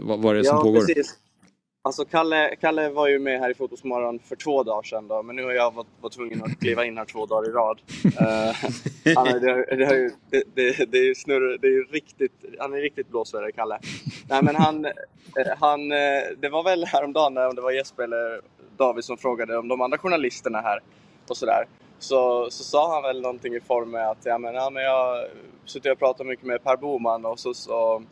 vad, 0.00 0.18
vad 0.20 0.34
det 0.34 0.38
är 0.38 0.44
som 0.44 0.56
ja, 0.56 0.62
pågår. 0.62 0.80
Precis. 0.80 1.14
Alltså 1.88 2.04
Kalle, 2.04 2.56
Kalle 2.60 2.88
var 2.90 3.08
ju 3.08 3.18
med 3.18 3.40
här 3.40 3.50
i 3.50 3.54
Fotbollsmorgon 3.54 4.18
för 4.18 4.36
två 4.36 4.62
dagar 4.62 4.82
sedan 4.82 5.08
då, 5.08 5.22
men 5.22 5.36
nu 5.36 5.44
har 5.44 5.52
jag 5.52 5.74
varit, 5.74 5.86
varit 6.00 6.12
tvungen 6.12 6.42
att 6.44 6.60
kliva 6.60 6.84
in 6.84 6.98
här 6.98 7.04
två 7.04 7.26
dagar 7.26 7.48
i 7.50 7.52
rad. 7.52 7.80
Eh, 8.04 9.14
han, 9.16 9.26
är- 9.26 9.40
det, 9.40 9.50
har- 9.52 9.76
det, 9.76 9.84
har 9.86 9.94
ju- 9.94 10.10
det, 10.30 10.42
det, 10.54 10.92
det 10.92 10.98
är 10.98 11.04
ju 11.04 11.14
snurr, 11.14 11.58
det 11.60 11.66
är 11.66 11.70
ju 11.70 11.84
riktigt, 11.84 12.32
han 12.58 12.74
är 12.74 12.78
riktigt 12.78 13.08
blåsväder, 13.08 13.50
Kalle. 13.50 13.78
Nej 14.30 14.42
men 14.42 14.56
han, 14.56 14.84
eh, 14.84 14.92
han, 15.58 15.92
eh, 15.92 16.22
det 16.38 16.48
var 16.48 16.62
väl 16.62 16.84
häromdagen 16.84 17.34
när 17.34 17.48
om 17.48 17.54
det 17.54 17.62
var 17.62 17.70
Jesper 17.70 18.02
eller 18.02 18.40
David 18.76 19.04
som 19.04 19.16
frågade 19.18 19.58
om 19.58 19.68
de 19.68 19.80
andra 19.80 19.98
journalisterna 19.98 20.60
här 20.60 20.80
och 21.28 21.36
sådär. 21.36 21.64
Så, 21.98 22.50
så 22.50 22.64
sa 22.64 22.94
han 22.94 23.02
väl 23.02 23.20
någonting 23.20 23.54
i 23.54 23.60
form 23.60 23.90
med 23.90 24.10
att 24.10 24.18
ja, 24.24 24.38
men, 24.38 24.54
ja, 24.54 24.70
men 24.70 24.82
jag 24.82 25.26
suttit 25.64 25.92
och 25.92 25.98
pratat 25.98 26.26
mycket 26.26 26.46
med 26.46 26.64
Per 26.64 26.76
Boman 26.76 27.24
och 27.24 27.38
så, 27.38 27.54
så, 27.54 28.02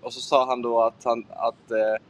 och 0.00 0.12
så 0.12 0.20
sa 0.20 0.46
han 0.46 0.62
då 0.62 0.82
att, 0.82 1.04
han, 1.04 1.26
att, 1.30 1.70
eh, 1.70 2.02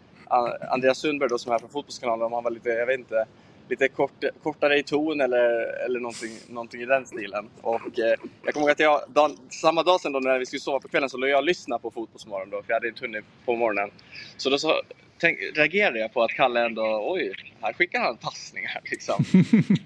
Andreas 0.71 0.99
Sundberg 0.99 1.29
då, 1.29 1.39
som 1.39 1.53
är 1.53 1.59
från 1.59 1.71
Fotbollskanalen, 1.71 2.23
om 2.23 2.33
han 2.33 2.45
var 2.45 2.51
lite, 2.51 2.69
jag 2.69 2.87
vet 2.87 2.99
inte, 2.99 3.27
lite 3.69 3.89
kort, 3.89 4.25
kortare 4.43 4.79
i 4.79 4.83
ton 4.83 5.21
eller, 5.21 5.51
eller 5.85 6.01
någonting, 6.01 6.31
någonting 6.49 6.83
i 6.83 6.87
den 6.87 7.07
stilen. 7.07 7.49
Och 7.61 7.99
eh, 7.99 8.15
jag 8.45 8.55
kommer 8.55 8.67
ihåg 8.67 8.71
att 8.71 8.81
jag, 8.81 9.01
dagen, 9.09 9.37
samma 9.51 9.83
dag 9.83 10.01
sen 10.01 10.13
då 10.13 10.19
när 10.19 10.39
vi 10.39 10.47
skulle 10.47 10.61
sova 10.61 10.81
på 10.81 10.89
kvällen 10.89 11.09
så 11.09 11.17
låg 11.17 11.31
jag 11.31 11.39
och 11.39 11.45
lyssnade 11.45 11.83
på 11.83 11.91
Fotbollsmorgon 11.91 12.51
då, 12.51 12.63
för 12.63 12.71
jag 12.71 12.77
hade 12.77 12.89
inte 12.89 13.05
hunnit 13.05 13.25
på 13.45 13.57
morgonen. 13.57 13.91
Så 14.37 14.51
då 14.51 14.59
så 14.59 14.83
tänk, 15.19 15.39
reagerade 15.55 15.99
jag 15.99 16.13
på 16.13 16.23
att 16.23 16.31
Kalle 16.31 16.67
ändå, 16.67 17.13
oj, 17.13 17.33
här 17.61 17.73
skickar 17.73 18.01
han 18.01 18.17
passningar 18.17 18.81
liksom. 18.85 19.25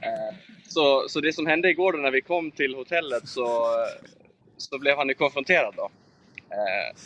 eh, 0.02 0.36
så, 0.68 1.08
så 1.08 1.20
det 1.20 1.32
som 1.32 1.46
hände 1.46 1.70
igår 1.70 1.92
då 1.92 1.98
när 1.98 2.10
vi 2.10 2.20
kom 2.20 2.50
till 2.50 2.74
hotellet 2.74 3.28
så, 3.28 3.66
så 4.56 4.78
blev 4.78 4.96
han 4.96 5.08
ju 5.08 5.14
konfronterad 5.14 5.74
då. 5.76 5.90
Eh, 6.56 6.96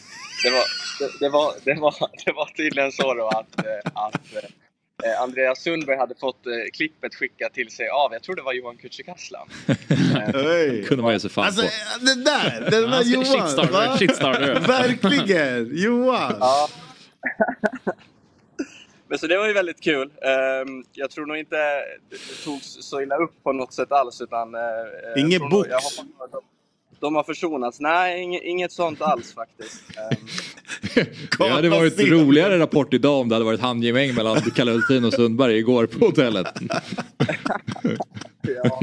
det, 0.44 0.50
var, 0.50 0.64
det, 0.98 1.18
det, 1.20 1.28
var, 1.28 1.52
det, 1.64 1.74
var, 1.74 1.94
det 2.24 2.32
var 2.32 2.46
tydligen 2.56 2.92
så 2.92 3.14
då 3.14 3.28
att, 3.28 3.58
eh, 3.66 3.90
att 3.94 4.34
eh, 5.04 5.22
Andreas 5.22 5.62
Sundberg 5.62 5.96
hade 5.96 6.14
fått 6.14 6.44
klippet 6.72 7.14
skickat 7.14 7.54
till 7.54 7.70
sig 7.70 7.88
av, 7.88 8.12
jag 8.12 8.22
tror 8.22 8.36
det 8.36 8.42
var 8.42 8.52
Johan 8.52 8.76
Kücükaslan. 8.76 9.46
Kunde 10.86 11.02
man 11.02 11.12
ge 11.12 11.20
sig 11.20 11.30
fan 11.30 11.44
Alltså 11.44 11.62
på. 11.62 12.04
den 12.06 12.24
där, 12.24 12.70
den 12.70 12.90
där 12.90 13.02
Johan. 13.04 13.24
shitstarter, 13.24 13.96
shitstarter. 13.98 14.60
Verkligen, 14.66 15.70
Johan. 15.76 16.36
Ja. 16.40 16.68
Men 19.08 19.18
så 19.18 19.26
det 19.26 19.38
var 19.38 19.46
ju 19.46 19.52
väldigt 19.52 19.80
kul. 19.80 20.10
Ehm, 20.22 20.84
jag 20.92 21.10
tror 21.10 21.26
nog 21.26 21.36
inte 21.36 21.56
det 22.10 22.44
togs 22.44 22.76
så 22.80 23.00
illa 23.02 23.16
upp 23.16 23.42
på 23.42 23.52
något 23.52 23.72
sätt 23.72 23.92
alls. 23.92 24.20
Utan, 24.20 24.54
Inget 25.16 25.50
box? 25.50 25.68
De, 27.00 27.14
har 27.14 27.22
försonats. 27.22 27.80
Nej, 27.80 28.22
inget, 28.22 28.42
inget 28.42 28.72
sånt 28.72 29.02
alls 29.02 29.34
faktiskt. 29.34 29.82
Ehm, 29.96 31.06
Det 31.38 31.48
hade 31.48 31.68
varit 31.68 32.00
roligare 32.00 32.58
rapport 32.58 32.94
idag 32.94 33.20
om 33.20 33.28
det 33.28 33.34
hade 33.34 33.44
varit 33.44 33.60
handgemäng 33.60 34.14
mellan 34.14 34.40
Kalle 34.54 34.70
Hultin 34.70 35.04
och 35.04 35.12
Sundberg 35.12 35.58
igår 35.58 35.86
på 35.86 36.06
hotellet. 36.06 36.46
ja. 38.42 38.80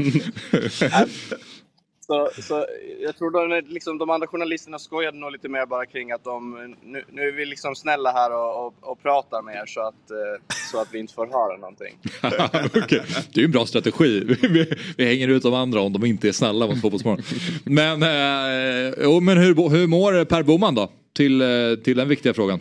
Så, 2.10 2.42
så 2.42 2.66
jag 3.00 3.16
tror 3.16 3.30
de, 3.30 3.64
liksom, 3.68 3.98
de 3.98 4.10
andra 4.10 4.26
journalisterna 4.26 4.78
skojade 4.78 5.18
nog 5.18 5.32
lite 5.32 5.48
mer 5.48 5.66
bara 5.66 5.86
kring 5.86 6.12
att 6.12 6.24
de, 6.24 6.74
nu, 6.84 7.04
nu 7.12 7.28
är 7.28 7.32
vi 7.32 7.46
liksom 7.46 7.74
snälla 7.76 8.12
här 8.12 8.30
och, 8.32 8.66
och, 8.66 8.74
och 8.80 9.02
pratar 9.02 9.42
med 9.42 9.54
er 9.54 9.66
så 9.66 9.80
att, 9.80 10.10
eh, 10.10 10.56
så 10.70 10.80
att 10.80 10.88
vi 10.92 10.98
inte 10.98 11.14
får 11.14 11.26
höra 11.26 11.56
någonting. 11.56 11.98
okay. 12.82 13.00
Det 13.32 13.36
är 13.36 13.40
ju 13.40 13.44
en 13.44 13.50
bra 13.50 13.66
strategi. 13.66 14.36
Vi, 14.42 14.66
vi 14.96 15.04
hänger 15.04 15.28
ut 15.28 15.42
de 15.42 15.54
andra 15.54 15.80
om 15.80 15.92
de 15.92 16.04
inte 16.04 16.28
är 16.28 16.32
snälla 16.32 16.66
mot 16.66 16.80
Fotbollsmorgon. 16.80 17.22
Men, 17.64 18.02
eh, 18.02 18.94
jo, 19.02 19.20
men 19.20 19.38
hur, 19.38 19.68
hur 19.68 19.86
mår 19.86 20.24
Per 20.24 20.42
Boman 20.42 20.74
då? 20.74 20.90
Till, 21.12 21.40
eh, 21.40 21.74
till 21.84 21.96
den 21.96 22.08
viktiga 22.08 22.34
frågan. 22.34 22.60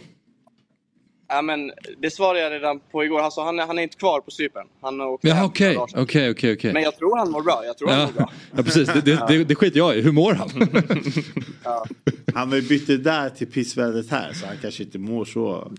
Ja, 1.30 1.42
men 1.42 1.72
det 2.02 2.12
svarade 2.12 2.40
jag 2.40 2.52
redan 2.52 2.80
på 2.92 3.04
igår. 3.04 3.20
Alltså, 3.22 3.42
han, 3.42 3.60
är, 3.60 3.66
han 3.68 3.80
är 3.80 3.84
inte 3.84 3.98
kvar 3.98 4.22
på 4.22 4.32
Cypern. 4.32 4.68
Han 4.82 5.00
har 5.00 5.08
åkt 5.08 5.24
hem 5.24 5.30
Ja, 5.30 5.36
för 5.42 5.46
okej, 5.46 5.74
sedan. 5.74 6.04
okej, 6.04 6.30
okej, 6.32 6.54
okej. 6.54 6.74
Men 6.74 6.84
jag 6.84 6.98
tror 6.98 7.18
han 7.18 7.32
mår 7.32 7.42
bra. 7.42 7.62
Jag 7.66 7.78
tror 7.78 7.88
han 7.90 8.00
Ja, 8.00 8.06
mår 8.06 8.13
bra. 8.13 8.32
ja, 8.58 8.63
precis. 8.63 8.88
Det, 8.94 9.02
det, 9.02 9.24
det, 9.28 9.44
det 9.44 9.56
skiter 9.56 9.78
jag 9.78 9.98
i. 9.98 10.02
Hur 10.02 10.12
mår 10.12 10.34
han? 10.34 10.50
Han 12.34 12.50
har 12.50 12.56
ju 12.56 12.62
bytt 12.62 12.88
det 12.88 12.98
där 12.98 13.30
till 13.30 13.48
pissvädret 13.48 14.10
här 14.12 14.34
så 14.34 14.46
han 14.46 14.56
kanske 14.62 14.84
inte 14.84 14.98
mår 15.00 15.26
så. 15.26 15.72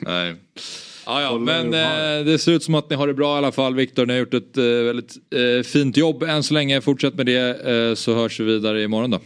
Nej. 0.00 0.34
Ja, 1.06 1.22
ja, 1.22 1.28
Håller 1.28 1.44
men 1.62 1.74
eh, 2.20 2.24
det 2.24 2.38
ser 2.38 2.52
ut 2.52 2.62
som 2.62 2.74
att 2.74 2.90
ni 2.90 2.96
har 2.96 3.06
det 3.06 3.14
bra 3.14 3.34
i 3.34 3.38
alla 3.38 3.52
fall. 3.52 3.74
Viktor, 3.74 4.06
ni 4.06 4.12
har 4.12 4.20
gjort 4.20 4.34
ett 4.34 4.56
eh, 4.56 4.64
väldigt 4.64 5.14
eh, 5.34 5.62
fint 5.62 5.96
jobb 5.96 6.22
än 6.22 6.42
så 6.42 6.54
länge. 6.54 6.80
Fortsätt 6.80 7.14
med 7.14 7.26
det 7.26 7.66
eh, 7.70 7.94
så 7.94 8.14
hörs 8.14 8.40
vi 8.40 8.44
vidare 8.44 8.82
imorgon 8.82 9.10
då. 9.10 9.18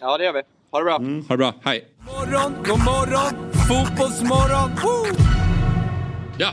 Ja, 0.00 0.18
det 0.18 0.24
gör 0.24 0.32
vi. 0.32 0.42
Ha 0.70 0.78
det 0.78 0.84
bra. 0.84 0.98
Ha 0.98 1.34
det 1.34 1.36
bra, 1.36 1.54
hej! 1.64 1.84
Morgon, 2.06 2.52
god 2.64 2.78
morgon, 2.78 3.52
fotbollsmorgon. 3.68 4.70
Woo! 4.82 5.06
Ja, 6.38 6.48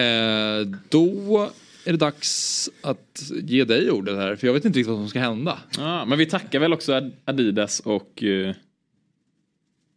eh, 0.00 0.66
då 0.88 1.50
är 1.84 1.92
det 1.92 1.98
dags 1.98 2.70
att 2.82 3.22
ge 3.42 3.64
dig 3.64 3.90
ordet 3.90 4.16
här. 4.16 4.36
För 4.36 4.46
jag 4.46 4.54
vet 4.54 4.64
inte 4.64 4.78
riktigt 4.78 4.90
vad 4.90 4.98
som 5.00 5.08
ska 5.08 5.18
hända. 5.20 5.58
Ja, 5.78 6.04
men 6.04 6.18
vi 6.18 6.26
tackar 6.26 6.58
väl 6.60 6.72
också 6.72 6.92
Ad- 6.92 7.12
Adidas 7.24 7.80
och 7.80 8.22
uh, 8.22 8.50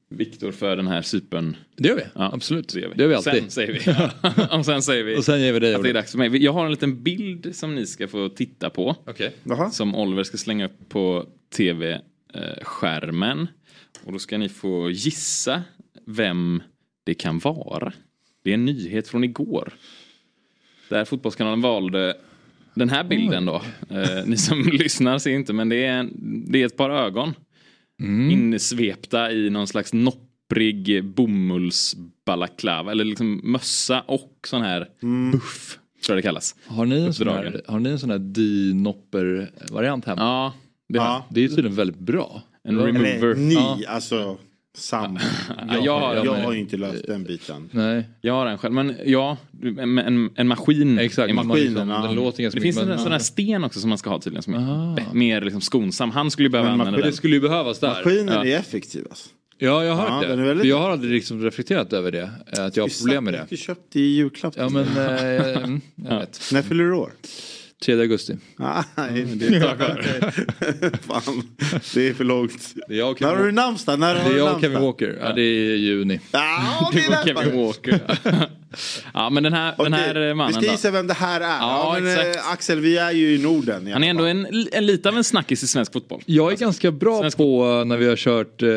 Viktor 0.09 0.51
för 0.51 0.75
den 0.75 0.87
här 0.87 1.01
sypen. 1.01 1.57
Det 1.77 1.87
gör 1.87 1.95
vi, 1.95 2.03
Ja, 2.15 2.29
absolut. 2.33 2.73
Det 2.73 2.79
gör 2.79 2.89
vi. 2.89 2.95
Det 2.95 3.01
gör 3.03 3.09
vi 3.09 3.15
alltid. 3.15 3.33
Sen 3.33 3.49
säger 3.51 3.73
vi. 3.73 3.79
Ja. 3.85 4.09
och 4.57 4.65
sen 4.65 4.81
säger 4.81 5.03
vi 5.03 5.17
Och 5.17 5.25
sen 5.25 5.41
ger 5.41 5.53
vi 5.53 5.59
dig 5.59 5.75
att 5.75 5.83
det 5.83 5.89
är 5.89 5.93
dags 5.93 6.11
för 6.11 6.17
mig. 6.17 6.43
Jag 6.43 6.53
har 6.53 6.65
en 6.65 6.71
liten 6.71 7.03
bild 7.03 7.55
som 7.55 7.75
ni 7.75 7.85
ska 7.87 8.07
få 8.07 8.29
titta 8.29 8.69
på. 8.69 8.95
Jaha. 9.43 9.69
Som 9.71 9.95
Oliver 9.95 10.23
ska 10.23 10.37
slänga 10.37 10.65
upp 10.65 10.89
på 10.89 11.25
tv-skärmen. 11.57 13.47
Och 14.05 14.11
då 14.11 14.19
ska 14.19 14.37
ni 14.37 14.49
få 14.49 14.89
gissa 14.89 15.63
vem 16.05 16.63
det 17.03 17.13
kan 17.13 17.39
vara. 17.39 17.93
Det 18.43 18.49
är 18.49 18.53
en 18.53 18.65
nyhet 18.65 19.07
från 19.07 19.23
igår. 19.23 19.73
Där 20.89 21.05
Fotbollskanalen 21.05 21.61
valde 21.61 22.17
den 22.73 22.89
här 22.89 23.03
bilden 23.03 23.45
då. 23.45 23.61
Eh, 23.89 24.25
ni 24.25 24.37
som 24.37 24.63
lyssnar 24.73 25.19
ser 25.19 25.31
inte 25.31 25.53
men 25.53 25.69
det 25.69 25.85
är, 25.85 25.99
en, 25.99 26.13
det 26.51 26.61
är 26.61 26.65
ett 26.65 26.77
par 26.77 26.89
ögon. 26.89 27.33
Insvepta 28.31 29.31
i 29.31 29.49
någon 29.49 29.67
slags 29.67 29.93
nopprig 29.93 31.03
bomullsbalaklava. 31.05 32.91
Eller 32.91 33.05
liksom 33.05 33.41
mössa 33.43 34.01
och 34.01 34.37
sån 34.47 34.61
här 34.61 34.89
buff. 35.31 35.79
Tror 36.05 36.15
jag 36.15 36.17
det 36.17 36.27
kallas. 36.27 36.55
Har 36.65 36.85
ni 36.85 37.01
en 37.01 37.13
sån 37.13 37.27
här, 37.27 37.61
har 37.67 37.79
ni 37.79 37.89
en 37.89 37.99
sån 37.99 38.09
här 38.09 38.19
D-nopper-variant 38.19 40.05
hemma? 40.05 40.21
Ja, 40.21 40.53
det 40.89 40.97
Ja. 40.97 41.25
Det 41.29 41.43
är 41.43 41.47
tydligen 41.47 41.75
väldigt 41.75 41.99
bra. 41.99 42.41
En 42.67 42.79
Eller 42.79 42.85
remover. 42.87 43.35
ni, 43.35 43.53
Ja. 43.53 43.77
alltså 43.87 44.37
Sam. 44.77 45.19
Ja, 45.69 45.77
jag 45.83 45.99
har 45.99 46.15
Jag 46.25 46.33
har 46.33 46.53
ju 46.53 46.59
inte 46.59 46.77
löst 46.77 47.07
den 47.07 47.23
biten. 47.23 47.69
Nej, 47.71 48.09
Jag 48.21 48.33
har 48.33 48.45
en 48.45 48.57
själv, 48.57 48.73
men 48.73 48.95
ja, 49.05 49.37
en, 49.63 49.97
en, 49.97 50.29
en 50.35 50.47
maskin. 50.47 50.99
exakt. 50.99 51.33
Maskinen, 51.35 51.57
liksom, 51.65 51.89
ja. 51.89 52.01
den 52.01 52.15
låter 52.15 52.43
ganska 52.43 52.59
Det 52.59 52.63
finns 52.63 52.77
en 52.77 52.99
sån 52.99 53.11
här 53.11 53.19
sten 53.19 53.63
också 53.63 53.79
som 53.79 53.89
man 53.89 53.97
ska 53.97 54.09
ha 54.09 54.19
tydligen 54.19 54.43
som 54.43 54.53
är 54.53 54.57
Ah. 54.91 54.95
be- 54.95 55.05
mer 55.13 55.41
liksom 55.41 55.61
skonsam. 55.61 56.11
Han 56.11 56.31
skulle 56.31 56.45
ju 56.45 56.51
behöva 56.51 56.69
använda 56.69 56.91
den. 56.97 57.01
det 57.09 57.13
skulle 57.13 57.35
ju 57.35 57.41
behövas 57.41 57.79
där. 57.79 57.87
Maskinen 57.89 58.27
Ja. 58.35 58.45
är 58.45 58.57
effektiv 58.59 59.05
alltså. 59.09 59.29
Ja, 59.57 59.83
jag 59.83 59.93
har 59.95 60.05
Ja, 60.07 60.11
hört 60.13 60.27
den 60.27 60.37
det. 60.39 60.45
väldigt- 60.45 60.67
jag 60.67 60.79
har 60.79 60.89
aldrig 60.89 61.11
liksom 61.13 61.43
reflekterat 61.43 61.93
över 61.93 62.11
det. 62.11 62.31
eh, 62.57 62.65
Att 62.65 62.77
jag 62.77 62.83
har 62.83 63.01
problem 63.01 63.23
med 63.23 63.33
det. 63.33 63.45
Du 63.49 63.57
köpte 63.57 63.99
i 63.99 64.15
julklapp. 64.15 64.53
Ja, 64.57 64.69
men 64.69 64.85
mm, 64.87 65.81
jag 65.95 66.19
vet. 66.19 66.49
När 66.53 66.61
fyller 66.61 66.83
du 66.83 66.93
år? 66.93 67.11
3 67.85 67.93
augusti. 68.01 68.37
Ah, 68.57 68.83
Nej, 68.95 69.23
det 69.35 69.47
är 69.47 69.51
Fan, 71.07 71.43
det 71.93 72.09
är 72.09 72.13
för 72.13 72.23
långt. 72.23 72.73
Det 72.87 72.93
är 72.93 72.97
jag 72.97 73.21
När 73.21 73.35
har 73.35 73.43
du 73.45 73.51
namnsdag? 73.51 73.99
När 73.99 74.15
har 74.15 74.29
det 74.29 74.35
är 74.35 74.37
jag 74.37 74.55
och 74.55 74.61
Kevin? 74.61 74.81
Walker. 74.81 75.17
Ja, 75.21 75.33
det 75.33 75.41
är 75.41 75.75
juni. 75.75 76.19
Okej, 76.81 77.01
Det 77.03 77.09
nästan. 77.09 77.43
Kevin 77.43 77.65
Walker. 77.65 77.99
ja, 79.13 79.29
men 79.29 79.43
den 79.43 79.53
här, 79.53 79.73
den 79.77 79.93
Okej, 79.93 79.99
här 80.05 80.15
eh, 80.15 80.27
Vi 80.27 80.33
mannen 80.33 80.53
ska 80.53 80.61
då. 80.65 80.71
gissa 80.71 80.91
vem 80.91 81.07
det 81.07 81.13
här 81.13 81.41
är. 81.41 81.45
Ja, 81.59 81.97
men, 82.01 82.11
exakt. 82.11 82.35
eh, 82.35 82.51
Axel, 82.51 82.79
vi 82.79 82.97
är 82.97 83.11
ju 83.11 83.35
i 83.35 83.43
Norden. 83.43 83.87
i 83.87 83.91
Han 83.91 84.03
är 84.03 84.09
ändå 84.09 84.23
en, 84.23 84.67
en 84.71 84.85
lite 84.85 85.09
av 85.09 85.17
en 85.17 85.23
snackis 85.23 85.63
i 85.63 85.67
svensk 85.67 85.93
fotboll. 85.93 86.21
Jag 86.25 86.51
är 86.51 86.57
ganska 86.57 86.91
bra 86.91 87.21
Svensk- 87.23 87.37
på 87.37 87.77
eh, 87.79 87.85
när 87.85 87.97
vi 87.97 88.07
har 88.09 88.15
kört 88.15 88.61
eh, 88.61 88.67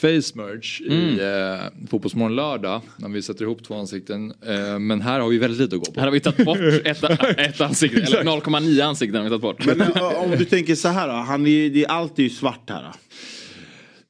face 0.00 0.32
merge 0.34 0.84
i 0.84 1.18
eh, 1.20 1.88
Fotbollsmorgon 1.90 2.36
lördag. 2.36 2.80
När 2.96 3.08
vi 3.08 3.22
sätter 3.22 3.42
ihop 3.44 3.64
två 3.66 3.74
ansikten. 3.74 4.32
Eh, 4.46 4.78
men 4.78 5.00
här 5.00 5.20
har 5.20 5.28
vi 5.28 5.38
väldigt 5.38 5.60
lite 5.60 5.76
att 5.76 5.82
gå 5.86 5.92
på. 5.92 6.00
Här 6.00 6.06
har 6.06 6.12
vi 6.12 6.20
tagit 6.20 6.44
bort 6.46 6.58
ett, 6.84 7.04
ett 7.38 7.60
ansikte, 7.60 8.00
eller 8.00 8.22
0,9 8.24 8.82
ansikten 8.84 9.16
har 9.16 9.22
vi 9.24 9.28
tagit 9.28 9.42
bort. 9.42 9.66
Men 9.66 10.02
om 10.16 10.30
du 10.38 10.44
tänker 10.44 10.74
så 10.74 10.88
här 10.88 11.08
då, 11.08 11.14
han 11.14 11.46
är, 11.46 11.70
det 11.70 11.84
är 11.84 11.88
alltid 11.90 12.22
ju 12.24 12.30
svart 12.30 12.70
här. 12.70 12.82
Då. 12.82 12.92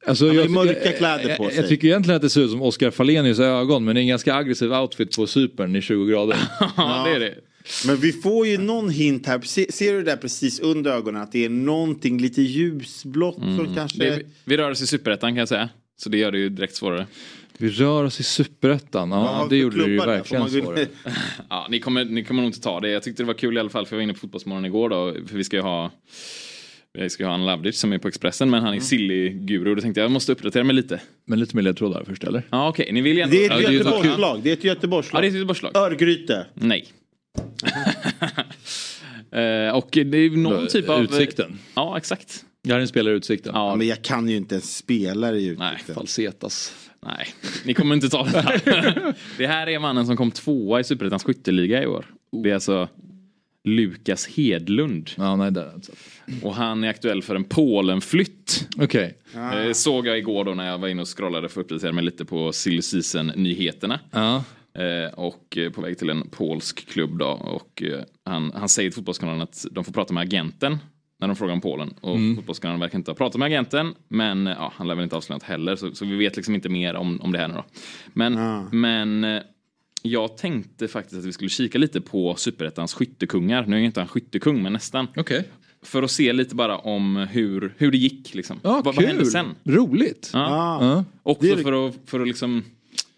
Alltså, 0.07 0.27
Han 0.27 0.37
har 0.37 0.43
jag, 0.43 0.49
ju 0.49 0.55
mörka 0.55 0.93
kläder 0.93 1.37
på 1.37 1.45
jag, 1.45 1.53
sig. 1.53 1.61
Jag 1.61 1.69
tycker 1.69 1.89
egentligen 1.89 2.17
att 2.17 2.23
det 2.23 2.31
ser 2.31 2.41
ut 2.41 2.51
som 2.51 2.63
Oscar 2.63 2.91
Fallenius 2.91 3.39
ögon. 3.39 3.85
Men 3.85 3.95
det 3.95 4.01
är 4.01 4.03
en 4.03 4.09
ganska 4.09 4.35
aggressiv 4.35 4.73
outfit 4.73 5.17
på 5.17 5.27
Cypern 5.27 5.77
i 5.77 5.83
20 5.83 6.07
grader. 6.07 6.37
ja, 6.77 7.05
det 7.09 7.17
är 7.17 7.21
det. 7.21 7.35
Men 7.87 7.97
vi 7.97 8.13
får 8.13 8.47
ju 8.47 8.59
någon 8.59 8.91
hint 8.91 9.27
här. 9.27 9.41
Se, 9.41 9.73
ser 9.73 9.93
du 9.93 10.03
där 10.03 10.17
precis 10.17 10.61
under 10.61 10.91
ögonen 10.91 11.23
att 11.23 11.33
det 11.33 11.45
är 11.45 11.49
någonting 11.49 12.21
lite 12.21 12.43
ljusblått 12.43 13.37
som 13.37 13.75
kanske... 13.75 13.99
det 13.99 14.23
vi 14.45 14.57
rör 14.57 14.71
oss 14.71 14.83
i 14.83 14.87
superettan 14.87 15.31
kan 15.31 15.37
jag 15.37 15.49
säga. 15.49 15.69
Så 15.97 16.09
det 16.09 16.19
gör 16.19 16.33
det 16.33 16.39
ju 16.39 16.49
direkt 16.49 16.75
svårare. 16.75 17.07
Vi 17.59 17.69
rör 17.69 18.05
oss 18.05 18.21
i 18.21 18.23
superettan. 18.23 19.11
Ja, 19.11 19.47
vi 19.51 19.57
det 19.57 19.63
gjorde 19.63 19.85
det 19.85 19.91
ju 19.91 19.99
verkligen 19.99 20.51
svårare. 20.51 20.87
Ja, 21.49 21.67
ni 21.71 21.81
kommer, 21.81 22.05
ni 22.05 22.25
kommer 22.25 22.43
nog 22.43 22.49
inte 22.49 22.61
ta 22.61 22.81
det. 22.81 22.91
Jag 22.91 23.03
tyckte 23.03 23.23
det 23.23 23.27
var 23.27 23.35
kul 23.35 23.57
i 23.57 23.61
alla 23.61 23.71
fall 23.71 23.87
för 23.87 23.97
jag 23.97 23.99
var 23.99 24.03
inne 24.03 24.13
på 24.13 24.19
Fotbollsmorgon 24.19 24.65
igår 24.65 24.89
då. 24.89 25.15
För 25.27 25.37
vi 25.37 25.45
ska 25.45 25.57
ju 25.57 25.63
ha 25.63 25.91
vi 26.99 27.11
ska 27.11 27.23
ju 27.23 27.27
ha 27.27 27.35
Anna 27.35 27.45
Lavdic 27.45 27.79
som 27.81 27.93
är 27.93 27.99
på 27.99 28.09
Expressen 28.09 28.51
men 28.51 28.63
han 28.63 28.75
är 28.75 28.81
silly-guru. 28.81 29.75
Då 29.75 29.81
tänkte 29.81 30.01
jag 30.01 30.05
jag 30.05 30.13
måste 30.13 30.33
uppdatera 30.33 30.65
mig 30.65 30.77
lite. 30.77 31.01
Men 31.25 31.41
lite 31.41 31.57
mer 31.57 31.63
ledtrådar 31.63 32.05
först 32.07 32.25
eller? 32.25 32.43
Ja 32.51 32.69
okej, 32.69 32.93
ni 32.93 33.01
vill 33.01 33.17
gärna... 33.17 33.31
Det 33.31 33.47
är 33.47 33.51
Ja, 33.51 33.69
ett 33.69 33.73
Göteborgslag. 33.73 34.41
Det 34.43 34.51
är 34.51 34.53
ett 34.53 34.65
Ja, 34.65 34.69
Göteborgslag. 34.69 35.23
det 35.23 35.27
är 35.27 35.29
ett 35.29 35.35
Göteborgslag. 35.35 35.77
Örgryte. 35.77 36.47
Nej. 36.55 36.87
Eh, 39.33 39.77
och 39.77 39.89
det 39.93 40.01
är 40.19 40.37
någon 40.37 40.67
typ 40.67 40.89
av... 40.89 41.03
Utsikten. 41.03 41.59
Ja, 41.75 41.97
exakt. 41.99 42.45
Jag 42.63 42.77
är 42.77 42.81
en 42.81 42.89
spelare 42.89 43.15
i 43.15 43.17
Utsikten. 43.17 43.53
Ja, 43.55 43.77
Men 43.77 43.87
jag 43.87 44.03
kan 44.03 44.29
ju 44.29 44.37
inte 44.37 44.55
ens 44.55 44.77
spela 44.77 45.33
i 45.33 45.57
Nej, 45.59 45.73
Utsikten. 45.73 45.95
Falsetas. 45.95 46.75
Nej, 47.07 47.27
ni 47.65 47.75
kommer 47.75 47.95
inte 47.95 48.09
ta 48.09 48.25
det 48.25 48.41
här. 48.41 49.15
det 49.39 49.47
här 49.47 49.67
är 49.67 49.79
mannen 49.79 50.07
som 50.07 50.17
kom 50.17 50.31
tvåa 50.31 50.81
i 50.81 50.85
Superettans 50.85 51.25
skytteliga 51.25 51.83
i 51.83 51.87
år. 51.87 52.07
Det 52.43 52.51
är 52.51 52.55
alltså 52.55 52.89
Lukas 53.67 54.27
Hedlund. 54.27 55.11
Ja, 55.17 55.37
nej, 55.37 55.51
det 55.51 55.61
är 55.61 55.75
inte. 55.75 55.93
Och 56.43 56.55
han 56.55 56.85
är 56.85 56.89
aktuell 56.89 57.23
för 57.23 57.35
en 57.35 57.45
Polenflytt. 57.45 58.69
Okej. 58.79 59.19
Eh, 59.35 59.73
Såg 59.73 60.07
jag 60.07 60.19
igår 60.19 60.45
då 60.45 60.55
när 60.55 60.67
jag 60.67 60.79
var 60.79 60.89
inne 60.89 61.03
och 61.03 61.19
scrollade 61.19 61.49
för 61.49 61.61
att 61.61 61.65
uppdatera 61.65 61.93
mig 61.93 62.05
lite 62.05 62.25
på 62.25 62.53
silly 62.53 62.83
season-nyheterna. 62.83 64.01
Ja. 64.11 64.45
Eh, 64.83 65.15
och 65.15 65.59
eh, 65.59 65.71
på 65.71 65.81
väg 65.81 65.99
till 65.99 66.11
en 66.11 66.29
polsk 66.31 66.89
klubb 66.89 67.19
då. 67.19 67.27
Och 67.27 67.83
han, 68.25 68.53
han 68.55 68.69
säger 68.69 68.91
till 68.91 68.95
Fotbollskanalen 68.95 69.43
att 69.43 69.67
de 69.71 69.85
får 69.85 69.93
prata 69.93 70.15
med 70.15 70.23
agenten 70.23 70.79
när 71.21 71.27
de 71.29 71.37
frågar 71.37 71.53
om 71.55 71.61
Polen. 71.61 71.95
Och 72.01 72.19
Fotbollskanalen 72.37 72.81
verkar 72.81 72.99
inte 72.99 73.11
ha 73.11 73.17
pratat 73.17 73.39
med 73.39 73.47
agenten. 73.47 73.95
Men 74.09 74.47
ja, 74.47 74.73
han 74.77 74.89
lär 74.89 74.95
väl 74.95 75.05
inte 75.05 75.17
avslöja 75.17 75.37
något 75.37 75.43
heller. 75.43 75.77
Så, 75.77 75.95
så 75.95 76.05
vi 76.05 76.17
vet 76.17 76.37
liksom 76.37 76.55
inte 76.55 76.69
mer 76.69 76.95
om, 76.95 77.21
om 77.21 77.33
det 77.33 77.39
här 77.39 77.49
nu 77.49 77.55
då. 77.55 77.65
Men, 78.13 78.65
men 78.73 79.25
eh, 79.25 79.43
jag 80.11 80.37
tänkte 80.37 80.89
faktiskt 80.89 81.19
att 81.19 81.25
vi 81.25 81.33
skulle 81.33 81.51
kika 81.51 81.79
lite 81.79 82.01
på 82.01 82.35
Superettans 82.39 82.95
skyttekungar. 82.95 83.67
Nu 83.67 83.77
är 83.77 83.81
ju 83.81 83.87
inte 83.87 84.01
han 84.01 84.09
skyttekung, 84.09 84.63
men 84.63 84.73
nästan. 84.73 85.07
Okej. 85.17 85.49
För 85.83 86.03
att 86.03 86.11
se 86.11 86.33
lite 86.33 86.55
bara 86.55 86.79
om 86.79 87.17
hur, 87.17 87.75
hur 87.79 87.91
det 87.91 87.99
gick 87.99 88.35
liksom. 88.35 88.61
Ja, 88.63 88.83
vad, 88.85 88.95
vad 88.95 89.05
hände 89.05 89.27
sen? 89.27 89.47
Roligt. 89.65 90.31
Ja. 90.33 90.41
Ah. 90.83 91.05
Också 91.23 91.43
Det 91.47 91.51
är- 91.53 91.57
för 91.63 91.89
att, 91.89 91.95
för 92.07 92.21
att 92.21 92.29
liksom 92.29 92.65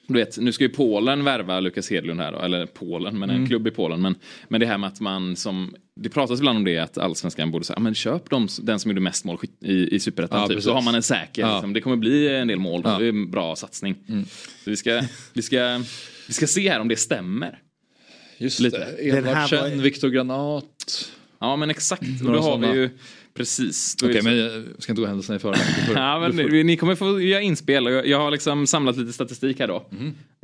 du 0.08 0.14
vet, 0.14 0.38
nu 0.38 0.52
ska 0.52 0.64
ju 0.64 0.70
Polen 0.70 1.24
värva 1.24 1.60
Lukas 1.60 1.90
Hedlund 1.90 2.20
här 2.20 2.32
då, 2.32 2.38
eller 2.38 2.66
Polen, 2.66 3.18
men 3.18 3.30
en 3.30 3.36
Mm. 3.36 3.48
klubb 3.48 3.66
i 3.66 3.70
Polen. 3.70 4.02
Men, 4.02 4.14
men 4.48 4.60
det 4.60 4.66
här 4.66 4.78
med 4.78 4.88
att 4.88 5.00
man 5.00 5.36
som, 5.36 5.74
det 6.00 6.08
pratas 6.08 6.38
ibland 6.40 6.58
om 6.58 6.64
det 6.64 6.78
att 6.78 6.98
allsvenskan 6.98 7.50
borde 7.50 7.64
säga, 7.64 7.74
"Ja, 7.76 7.80
men 7.80 7.94
köp 7.94 8.30
dem, 8.30 8.48
den 8.62 8.80
som 8.80 8.90
gjorde 8.90 9.00
mest 9.00 9.24
mål 9.24 9.38
i, 9.64 9.94
i 9.94 10.00
superettan. 10.00 10.40
Ja, 10.40 10.48
typ. 10.48 10.62
Så 10.62 10.72
har 10.74 10.82
man 10.82 10.94
en 10.94 11.02
säker, 11.02 11.42
Ja. 11.42 11.52
liksom. 11.54 11.72
det 11.72 11.80
kommer 11.80 11.96
bli 11.96 12.28
en 12.36 12.48
del 12.48 12.58
mål, 12.58 12.80
Ja. 12.84 12.90
Mm. 12.90 13.00
det 13.00 13.06
är 13.06 13.08
en 13.08 13.30
bra 13.30 13.56
satsning. 13.56 13.94
Så 14.64 14.70
vi 14.70 14.76
ska, 14.76 15.02
vi, 15.32 15.42
ska, 15.42 15.80
vi 16.26 16.32
ska 16.32 16.46
se 16.46 16.70
här 16.70 16.80
om 16.80 16.88
det 16.88 16.96
stämmer. 16.96 17.58
Just 18.38 18.60
Lite. 18.60 18.78
det. 18.78 18.84
Den 19.12 19.24
här 19.24 19.30
Edvardsen, 19.30 19.76
var- 19.76 19.82
Viktor 19.82 20.08
Granat. 20.08 20.64
Ja 21.40 21.56
men 21.56 21.70
exakt, 21.70 22.02
och 22.02 22.24
Några 22.26 22.36
då 22.36 22.42
har 22.42 22.58
vi 22.58 22.66
ju 22.66 22.90
precis. 23.38 23.96
Okej, 24.02 24.18
så- 24.22 24.28
men 24.28 24.36
jag 24.38 24.62
ska 24.78 24.92
inte 24.92 25.00
gå 25.02 25.06
händelserna 25.06 25.36
i 25.36 25.38
förväg. 25.38 25.60
Ja, 25.94 26.18
men 26.20 26.32
får- 26.32 26.64
ni, 26.64 26.76
kommer 26.76 26.94
få 26.94 27.20
göra 27.20 27.40
inspel. 27.42 27.84
Jag, 28.04 28.18
har 28.18 28.30
liksom 28.30 28.66
samlat 28.66 28.96
lite 28.96 29.12
statistik 29.12 29.60
här 29.60 29.68
då. 29.68 29.86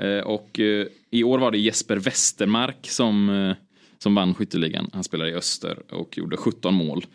Eh, 0.05 0.18
och 0.18 0.61
eh, 0.61 0.86
i 1.11 1.24
år 1.24 1.38
var 1.38 1.51
det 1.51 1.59
Jesper 1.59 1.97
Westermark 1.97 2.76
som, 2.82 3.28
eh, 3.30 3.57
som 3.99 4.14
vann 4.14 4.34
skytteligan. 4.34 4.90
Han 4.92 5.05
spelade 5.05 5.30
i 5.30 5.34
Öster 5.34 5.78
och 5.90 6.18
gjorde 6.18 6.36
17 6.36 6.74
mål. 6.74 7.07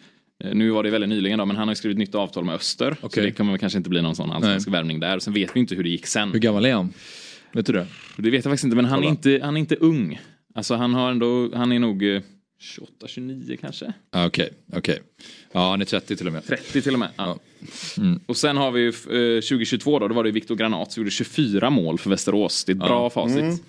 Nu 0.54 0.70
var 0.70 0.84
det 0.84 0.90
väldigt 0.90 1.10
nyligen 1.10 1.40
då, 1.40 1.46
men 1.46 1.56
han 1.56 1.68
har 1.68 1.76
skrivit 1.76 1.98
nytt 1.98 2.16
avtal 2.16 2.44
med 2.46 2.56
Öster. 2.56 2.96
Så 3.02 3.08
Okej. 3.08 3.24
det 3.26 3.32
kommer 3.32 3.58
kanske 3.58 3.78
inte 3.78 3.90
bli 3.90 4.02
någon 4.02 4.16
sån 4.16 4.32
allsvensk 4.32 4.68
värvning 4.68 5.00
där. 5.00 5.20
Sen 5.20 5.34
vet 5.34 5.56
vi 5.56 5.60
inte 5.60 5.76
hur 5.76 5.84
det 5.84 5.90
gick 5.90 6.06
sen. 6.08 6.32
Hur 6.32 6.40
gammal 6.40 6.66
är 6.66 6.74
han? 6.74 6.94
Vet 7.54 7.66
du 7.66 7.74
det? 7.74 7.88
Det 8.18 8.30
vet 8.30 8.46
jag 8.46 8.52
faktiskt 8.52 8.64
inte, 8.64 8.76
men 8.76 8.86
han 8.86 9.04
är 9.04 9.08
inte, 9.08 9.40
han 9.44 9.56
är 9.56 9.60
inte 9.60 9.76
ung. 9.76 10.20
Alltså 10.56 10.76
han 10.76 10.94
har 10.94 11.12
ändå, 11.12 11.50
han 11.56 11.72
är 11.72 11.80
nog 11.80 12.04
28, 12.60 13.08
29 13.08 13.58
kanske. 13.62 13.94
Ah, 14.12 14.26
Okej, 14.26 14.50
okej. 14.74 15.00
Ja, 15.52 15.70
han 15.70 15.82
är 15.82 15.86
30 15.86 16.16
till 16.16 16.28
och 16.28 16.34
med. 16.34 16.46
30 16.48 16.82
till 16.82 16.94
och 16.94 17.00
med. 17.00 17.10
Ja. 17.16 17.40
Mm. 17.98 18.20
Och 18.26 18.38
sen 18.38 18.58
har 18.58 18.72
vi 18.72 18.82
ju 18.82 18.88
eh, 18.90 19.42
2022 19.42 20.00
då, 20.00 20.08
då 20.08 20.16
var 20.16 20.24
det 20.24 20.32
Viktor 20.32 20.56
Granat 20.56 20.92
som 20.92 21.02
gjorde 21.02 21.12
24 21.12 21.70
mål 21.70 21.98
för 21.98 22.10
Västerås. 22.10 22.66
Det 22.66 22.72
är 22.72 22.74
ett 22.74 22.80
bra 22.80 23.10
facit. 23.10 23.64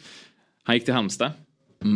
Han 0.63 0.77
gick 0.77 0.85
till 0.85 0.95
Halmstad 0.95 1.33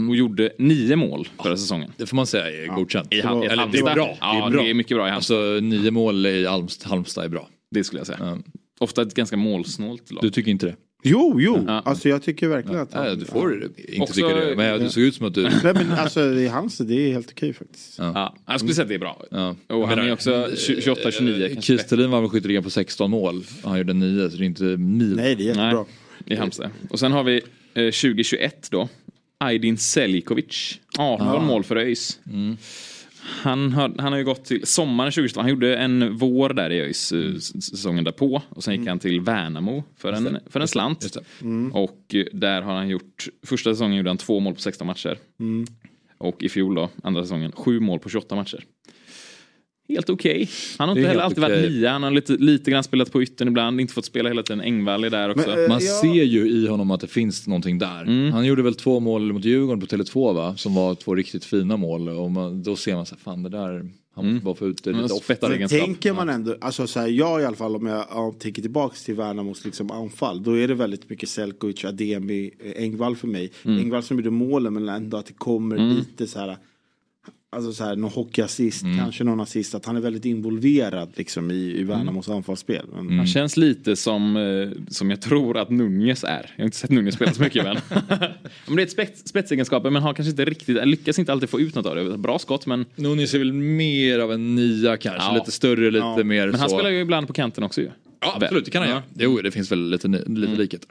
och 0.09 0.17
gjorde 0.17 0.51
9 0.59 0.97
mål 0.97 1.29
förra 1.43 1.57
säsongen. 1.57 1.93
Det 1.97 2.07
får 2.07 2.17
man 2.17 2.27
säga 2.27 2.65
är 2.65 2.67
godkänt. 2.67 3.09
I, 3.13 3.21
Hal- 3.23 3.45
i 3.45 3.47
Eller, 3.47 3.67
det 3.67 3.79
är 3.79 3.95
bra. 3.95 4.17
Ja, 4.21 4.33
det 4.33 4.47
är 4.47 4.51
bra. 4.51 4.63
det 4.63 4.71
är 4.71 4.75
mycket 4.75 4.97
bra 4.97 5.07
i 5.09 5.11
Halmstad. 5.11 5.37
Alltså 5.39 5.61
nio 5.61 5.91
mål 5.91 6.27
i 6.27 6.47
Halmstad, 6.47 7.25
är 7.25 7.29
bra. 7.29 7.49
Det 7.71 7.85
skulle 7.85 8.01
jag 8.01 8.07
säga. 8.07 8.19
Ja. 8.21 8.39
Ofta 8.81 9.03
ett 9.03 9.15
ganska 9.15 9.37
målsnålt 9.37 10.11
lag. 10.13 10.23
Du 10.23 10.31
tycker 10.31 10.51
inte 10.51 10.67
det? 10.67 10.77
Jo, 11.07 11.37
jo. 11.41 11.65
Ja. 11.67 11.83
Alltså 11.85 12.09
jag 12.09 12.23
tycker 12.23 12.49
verkligen 12.49 12.81
att 12.81 12.95
han... 12.95 13.05
Nej, 13.05 13.17
du 13.17 13.25
får 13.25 13.65
inte 13.65 14.01
Också- 14.01 14.15
tycka 14.15 14.29
det. 14.29 14.57
Men 14.57 14.81
du 14.81 14.91
såg 14.91 15.03
ut 15.03 15.15
som 15.15 15.27
att 15.27 15.35
du... 15.35 15.43
Nej 15.43 15.75
men 15.75 15.93
alltså 15.93 16.21
i 16.21 16.49
hans 16.49 16.79
det 16.79 16.95
är 16.95 17.13
helt 17.13 17.31
okej 17.31 17.53
faktiskt. 17.53 17.99
Ja, 17.99 18.37
jag 18.47 18.61
skulle 18.61 18.75
säga 18.75 18.83
att 18.83 18.89
det 18.89 18.95
är 18.95 18.99
bra. 18.99 19.23
Ja. 19.31 19.57
Och 19.67 19.89
han 19.89 19.99
är 19.99 20.13
också 20.13 20.49
28, 20.57 21.11
29 21.11 21.49
kanske. 21.49 21.63
Kistelin 21.77 22.11
var 22.11 22.21
väl 22.21 22.31
skytteligan 22.31 22.63
på 22.63 22.71
16 22.71 23.11
mål. 23.11 23.45
Han 23.65 23.79
gjorde 23.79 23.93
9 23.93 24.31
så 24.31 24.37
det 24.37 24.45
är 24.45 24.47
inte 24.47 24.65
mil. 24.65 25.17
Nej 25.17 25.35
det 25.35 25.43
är 25.43 25.47
jättebra. 25.47 25.73
Nej, 25.73 25.85
i 26.27 26.37
Halmstad. 26.37 26.71
Och 26.91 26.99
sen 26.99 27.13
har 27.13 27.25
vi 27.25 27.35
eh, 27.75 27.85
2021 27.85 28.69
då. 28.71 28.89
Aydin 29.39 29.79
Selikovic. 29.79 30.81
18 30.99 31.47
mål 31.47 31.65
för 31.65 31.77
ÖIS. 31.77 32.19
Han 33.27 33.73
har, 33.73 33.95
han 33.99 34.13
har 34.13 34.19
ju 34.19 34.25
gått 34.25 34.45
till 34.45 34.67
sommaren 34.67 35.13
2022. 35.13 35.41
Han 35.41 35.51
gjorde 35.51 35.77
en 35.77 36.17
vår 36.17 36.49
där 36.49 36.71
i 36.71 36.81
ÖIS 36.81 37.13
eh, 37.13 37.35
säsongen 37.39 38.05
därpå. 38.05 38.43
Och 38.49 38.65
sen 38.65 38.75
gick 38.75 38.89
han 38.89 38.99
till 38.99 39.21
Värnamo 39.21 39.85
för 39.97 40.13
en, 40.13 40.39
för 40.47 40.61
en 40.61 40.69
slant. 40.69 41.03
Just 41.03 41.15
det. 41.15 41.21
Och 41.73 42.15
eh, 42.15 42.25
där 42.33 42.63
har 42.63 42.75
han 42.75 42.89
gjort, 42.89 43.29
första 43.47 43.71
säsongen 43.71 43.97
gjorde 43.97 44.11
han 44.11 44.19
två 44.19 44.41
mål 44.41 44.55
på 44.55 44.61
16 44.61 44.87
matcher. 44.87 45.19
Och 46.19 46.43
i 46.43 46.49
fjol 46.49 46.75
då, 46.75 46.91
andra 47.03 47.23
säsongen, 47.23 47.53
sju 47.53 47.81
mål 47.81 47.99
på 47.99 48.09
28 48.09 48.35
matcher. 48.37 48.65
Helt 49.89 50.11
okej. 50.11 50.49
Han 50.79 50.89
har 50.89 50.97
inte 50.97 51.09
heller 51.09 51.23
alltid 51.23 51.39
varit 51.43 51.59
okej. 51.59 51.71
nia. 51.71 51.91
Han 51.91 52.03
har 52.03 52.11
lite, 52.11 52.33
lite 52.33 52.71
grann 52.71 52.85
spelat 52.85 53.13
på 53.13 53.23
yttern 53.23 53.49
ibland, 53.49 53.81
inte 53.81 53.93
fått 53.95 54.05
spela 54.05 54.29
hela 54.29 54.43
tiden. 54.43 54.61
Engvall 54.61 55.05
är 55.05 55.11
där 55.11 55.31
också. 55.31 55.49
Men, 55.49 55.63
eh, 55.63 55.69
Man 55.69 55.81
Ja. 55.83 56.01
ser 56.01 56.25
ju 56.25 56.49
i 56.51 56.67
honom 56.67 56.91
att 56.91 57.01
det 57.01 57.07
finns 57.07 57.47
någonting 57.47 57.79
där. 57.79 58.03
Mm. 58.03 58.33
Han 58.33 58.45
gjorde 58.47 58.63
väl 58.63 58.75
två 58.75 59.01
mål 59.01 59.33
mot 59.33 59.45
Djurgården 59.45 59.81
på 59.81 59.87
Tele2 59.87 60.33
va? 60.35 60.57
Som 60.57 60.75
var 60.75 60.95
två 60.95 61.15
riktigt 61.15 61.45
fina 61.45 61.77
mål. 61.77 62.09
Och 62.09 62.31
man, 62.31 62.63
då 62.63 62.77
ser 62.77 62.95
man 62.95 63.07
så 63.07 63.15
här, 63.15 63.21
fan 63.21 63.43
det 63.43 63.49
där, 63.49 63.91
han 64.15 64.33
måste 64.33 64.45
bara 64.45 64.55
få 64.55 64.67
ut 64.67 64.85
det 64.85 64.91
Mm. 64.91 65.03
lite 65.03 65.15
oftare. 65.15 65.59
Men 65.59 65.69
tänker 65.69 66.13
man 66.13 66.29
ändå, 66.29 66.57
alltså 66.61 66.87
så 66.87 67.01
här, 67.01 67.09
jag 67.09 67.41
i 67.43 67.45
alla 67.45 67.57
fall 67.57 67.77
om 67.77 67.87
jag 67.87 68.07
ja, 68.11 68.35
tänker 68.39 68.63
tillbaks 68.63 69.05
till 69.05 69.15
Värnamos 69.15 69.65
liksom 69.65 69.91
anfall, 69.91 70.43
då 70.43 70.59
är 70.59 70.69
det 70.69 70.75
väldigt 70.75 71.11
mycket 71.11 71.29
Selkovic, 71.29 71.85
Ademi, 71.85 72.51
eh, 72.65 72.83
Engvall 72.83 73.17
för 73.17 73.29
mig. 73.29 73.51
Mm. 73.65 73.79
Engvall 73.79 74.03
som 74.03 74.17
gjorde 74.17 74.31
målen 74.31 74.73
men 74.75 74.89
ändå 74.89 75.17
att 75.17 75.27
det 75.27 75.33
kommer 75.33 75.79
lite 75.95 76.27
så 76.27 76.39
här, 76.39 76.57
alltså 77.55 77.73
så 77.73 77.85
här 77.85 77.97
någon 77.97 78.11
hockeyassist, 78.11 78.83
Mm. 78.83 78.99
kanske 78.99 79.25
någon 79.25 79.41
assist, 79.41 79.75
att 79.75 79.85
han 79.87 79.97
är 79.97 80.01
väldigt 80.01 80.25
involverad 80.25 81.09
liksom 81.17 81.51
i, 81.51 81.55
i 81.81 81.83
Värnamos 81.85 82.29
anfallsspel. 82.29 82.87
Men, 82.97 83.19
Han 83.19 83.27
känns 83.27 83.57
lite 83.57 83.97
som, 83.97 84.37
eh, 84.37 84.69
som 84.89 85.11
jag 85.11 85.21
tror 85.23 85.59
att 85.59 85.71
Nunez 85.71 86.25
är. 86.25 86.51
Jag 86.57 86.63
har 86.63 86.65
inte 86.65 86.77
sett 86.77 86.91
Nunez 86.91 87.15
spela 87.15 87.33
så 87.33 87.43
mycket 87.43 87.65
men. 87.65 87.77
men 88.67 88.77
det 88.77 88.83
är 88.83 88.87
ett 88.87 88.91
spets, 88.93 89.29
spetsegenskaper 89.29 89.91
men 89.91 90.03
har 90.03 90.15
kanske 90.15 90.31
inte 90.31 90.45
riktigt, 90.45 90.87
lyckas 90.89 91.19
inte 91.19 91.33
alltid 91.33 91.49
få 91.51 91.61
ut 91.61 91.75
något 91.75 91.87
av 91.87 91.97
det. 91.97 92.19
Bra 92.19 92.39
skott 92.39 92.67
men, 92.67 92.85
Nunes 92.97 93.35
är 93.35 93.39
väl 93.39 93.53
mer 93.53 94.19
av 94.19 94.33
en 94.33 94.55
nia 94.55 94.97
kanske. 94.97 95.23
Ja. 95.29 95.35
Lite 95.35 95.51
större, 95.51 95.91
lite 95.91 96.05
Ja. 96.07 96.25
mer 96.25 96.47
men 96.47 96.61
han 96.61 96.71
så. 96.71 96.77
spelar 96.77 96.91
ju 96.91 97.01
ibland 97.01 97.27
på 97.27 97.33
kanten 97.33 97.65
också 97.65 97.81
ju. 97.81 97.89
Ja 98.21 98.39
absolut, 98.43 98.65
det 98.65 98.71
kan 98.71 98.83
han 98.83 98.91
Ja. 98.91 98.95
göra. 98.97 99.05
Jo, 99.33 99.41
det 99.43 99.51
finns 99.51 99.73
väl 99.73 99.91
lite, 99.91 100.09
lite 100.09 100.27
Mm. 100.27 100.55
likhet. 100.55 100.87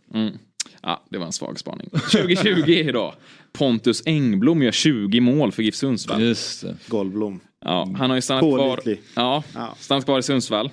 Ja, 0.82 1.04
det 1.10 1.18
var 1.18 1.26
en 1.26 1.32
svag 1.32 1.60
spaning. 1.60 1.90
2020 1.90 2.70
idag. 2.72 3.14
Pontus 3.52 4.04
Engblom 4.06 4.64
gör 4.64 4.72
20 4.72 5.20
mål 5.20 5.52
för 5.52 5.64
GIF 5.64 5.76
Sundsvall. 5.76 6.22
Just 6.22 6.62
det. 6.62 6.76
Golvblom. 6.88 7.40
Ja, 7.66 7.92
han 7.98 8.10
har 8.10 8.18
ju 8.18 8.22
stannat 8.22 8.42
kvar, 8.44 8.58
Pålitlig. 8.58 9.02
ja, 9.16 9.44
Ja. 9.54 9.76
stannat 9.80 10.06
kvar 10.06 10.20
i 10.20 10.24
Sundsvall. 10.24 10.70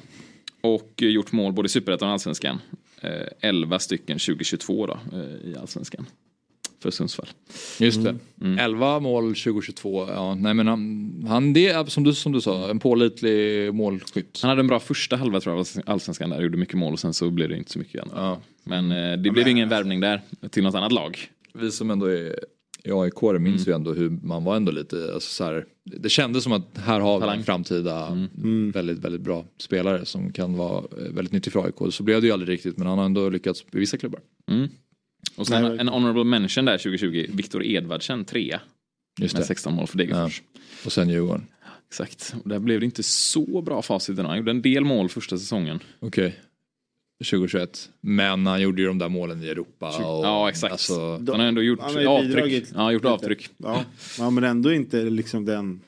Och 0.61 0.93
gjort 0.97 1.32
mål 1.32 1.53
både 1.53 1.66
i 1.66 1.68
Superettan 1.68 2.09
och 2.09 2.12
Allsvenskan. 2.12 2.59
Eh, 3.03 3.11
11 3.41 3.78
stycken 3.78 4.18
2022 4.18 4.86
då, 4.86 4.99
eh, 5.12 5.51
i 5.51 5.57
Allsvenskan. 5.61 6.07
För 6.82 6.91
Sundsvall. 6.91 7.28
Just 7.78 8.05
det. 8.05 8.16
Mm. 8.41 8.59
11 8.59 9.01
mål 9.01 9.24
2022. 9.34 10.09
Ja, 10.11 10.34
nej 10.34 10.55
men 10.55 10.66
han, 10.66 11.24
han 11.28 11.53
det 11.53 11.68
är 11.68 11.84
som 11.84 12.05
du, 12.05 12.14
som 12.14 12.32
du 12.32 12.41
sa, 12.41 12.70
en 12.70 12.78
pålitlig 12.78 13.74
målskytt. 13.74 14.38
Han 14.43 14.49
hade 14.49 14.61
en 14.61 14.66
bra 14.66 14.80
första 14.80 15.16
halva 15.16 15.41
tror 15.41 15.57
jag 15.57 15.66
Allsvenskan 15.86 16.30
där, 16.30 16.43
gjorde 16.43 16.59
mycket 16.59 16.74
mål 16.78 16.93
och 16.93 16.99
sen 17.01 17.14
så 17.14 17.30
blev 17.30 17.49
det 17.49 17.57
inte 17.57 17.70
så 17.72 17.78
mycket 17.78 17.95
igen. 17.95 18.09
Ja. 18.14 18.41
Men 18.64 18.92
eh, 18.92 19.18
det 19.18 19.30
blev 19.30 19.48
ingen 19.48 19.68
värvning 19.68 20.00
där 20.00 20.22
till 20.50 20.62
något 20.62 20.74
annat 20.74 20.92
lag. 20.92 21.18
Vi 21.54 21.70
som 21.70 21.90
ändå 21.90 22.06
är 22.06 22.44
i 22.84 22.92
AIK 22.92 23.40
minns 23.40 23.68
ju 23.68 23.72
ändå 23.72 23.92
hur 23.92 24.11
man 24.11 24.44
var 24.44 24.56
ändå 24.56 24.72
lite, 24.72 25.11
alltså 25.14 25.34
så 25.34 25.44
här, 25.44 25.64
det 25.84 26.08
kändes 26.08 26.44
som 26.44 26.52
att 26.52 26.78
här 26.78 27.00
har 27.00 27.20
vi 27.20 27.36
en 27.38 27.44
framtida 27.44 28.28
väldigt, 28.72 28.98
väldigt 28.98 29.20
bra 29.20 29.44
spelare 29.58 30.04
som 30.04 30.32
kan 30.32 30.56
vara 30.56 30.78
eh, 30.78 31.12
väldigt 31.12 31.32
nyttig 31.32 31.52
för 31.52 31.64
AIK. 31.64 31.94
Så 31.94 32.02
blev 32.02 32.20
det 32.20 32.26
ju 32.26 32.32
aldrig 32.32 32.54
riktigt 32.54 32.76
men 32.76 32.86
han 32.86 32.98
har 32.98 33.04
ändå 33.04 33.28
lyckats 33.28 33.64
i 33.72 33.78
vissa 33.78 33.98
klubbar. 33.98 34.20
Och 35.36 35.46
sen 35.46 35.62
Nej, 35.62 35.78
en 35.78 35.88
honorable 35.88 36.24
mention 36.24 36.64
där 36.64 36.78
2020, 36.78 37.26
Viktor 37.32 37.64
Edvardsen, 37.64 38.24
trea. 38.24 38.61
Just 39.20 39.34
Med 39.34 39.42
det. 39.42 39.46
16 39.46 39.74
mål 39.74 39.86
för 39.86 39.98
Degerfors. 39.98 40.42
Och 40.84 40.92
sen 40.92 41.08
Djurgården. 41.08 41.46
Exakt. 41.88 42.34
Och 42.42 42.48
där 42.48 42.58
blev 42.58 42.80
det 42.80 42.86
inte 42.86 43.02
så 43.02 43.62
bra 43.62 43.82
facit. 43.82 44.18
Han 44.18 44.36
gjorde 44.36 44.50
en 44.50 44.62
del 44.62 44.84
mål 44.84 45.08
första 45.08 45.38
säsongen. 45.38 45.80
Okej. 46.00 46.40
2021. 47.24 47.90
Men 48.00 48.46
han 48.46 48.60
gjorde 48.62 48.82
ju 48.82 48.88
de 48.88 48.98
där 48.98 49.08
målen 49.08 49.42
i 49.42 49.48
Europa. 49.48 49.88
Och, 49.88 50.24
Ja, 50.24 50.48
exakt. 50.48 50.72
Alltså, 50.72 51.10
Han 51.10 51.28
har 51.28 51.38
ändå 51.46 51.62
gjort 51.62 51.80
Han 51.80 52.06
avtryck. 52.06 52.28
bidragit 52.34 52.72
Ja, 52.74 52.92
gjort 52.92 53.02
lite. 53.02 53.12
avtryck. 53.12 53.48
Ja. 53.56 53.84
ja 54.18 54.30
men 54.30 54.44
ändå 54.44 54.72
inte 54.72 55.02
liksom 55.02 55.44
den 55.44 55.80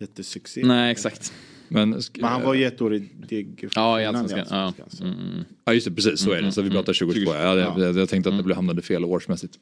jättesuccé. 0.00 0.62
Nej, 0.64 0.92
exakt. 0.92 1.32
men, 1.68 1.90
Men 1.90 2.30
han 2.30 2.42
var 2.42 2.54
ju 2.54 2.64
ett 2.64 2.80
år 2.82 2.94
i 2.94 2.98
Degerfors 3.28 3.76
Ja, 3.76 4.00
i 4.00 4.04
Allsvenskan. 4.04 4.44
Ja. 4.50 4.72
Mm, 5.00 5.12
mm. 5.18 5.44
ja 5.64 5.74
just 5.74 5.86
det, 5.86 5.92
precis 5.94 6.20
så 6.20 6.32
är 6.32 6.42
det. 6.42 6.52
Så 6.52 6.62
vi 6.62 6.70
pratar 6.70 6.92
2022. 6.92 7.34
Ja, 7.34 7.56
jag, 7.56 7.80
jag, 7.80 7.96
jag 7.96 8.08
tänkte 8.08 8.30
att 8.30 8.36
det 8.36 8.42
blev 8.42 8.56
hamnade 8.56 8.82
fel 8.82 9.04
årsmässigt. 9.04 9.54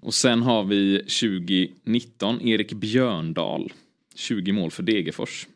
Och 0.00 0.14
sen 0.14 0.42
har 0.42 0.64
vi 0.64 0.98
2019, 0.98 2.40
Erik 2.42 2.72
Björndal. 2.72 3.72
20 4.14 4.52
mål 4.52 4.70
för 4.70 4.82
Degerfors. 4.82 5.46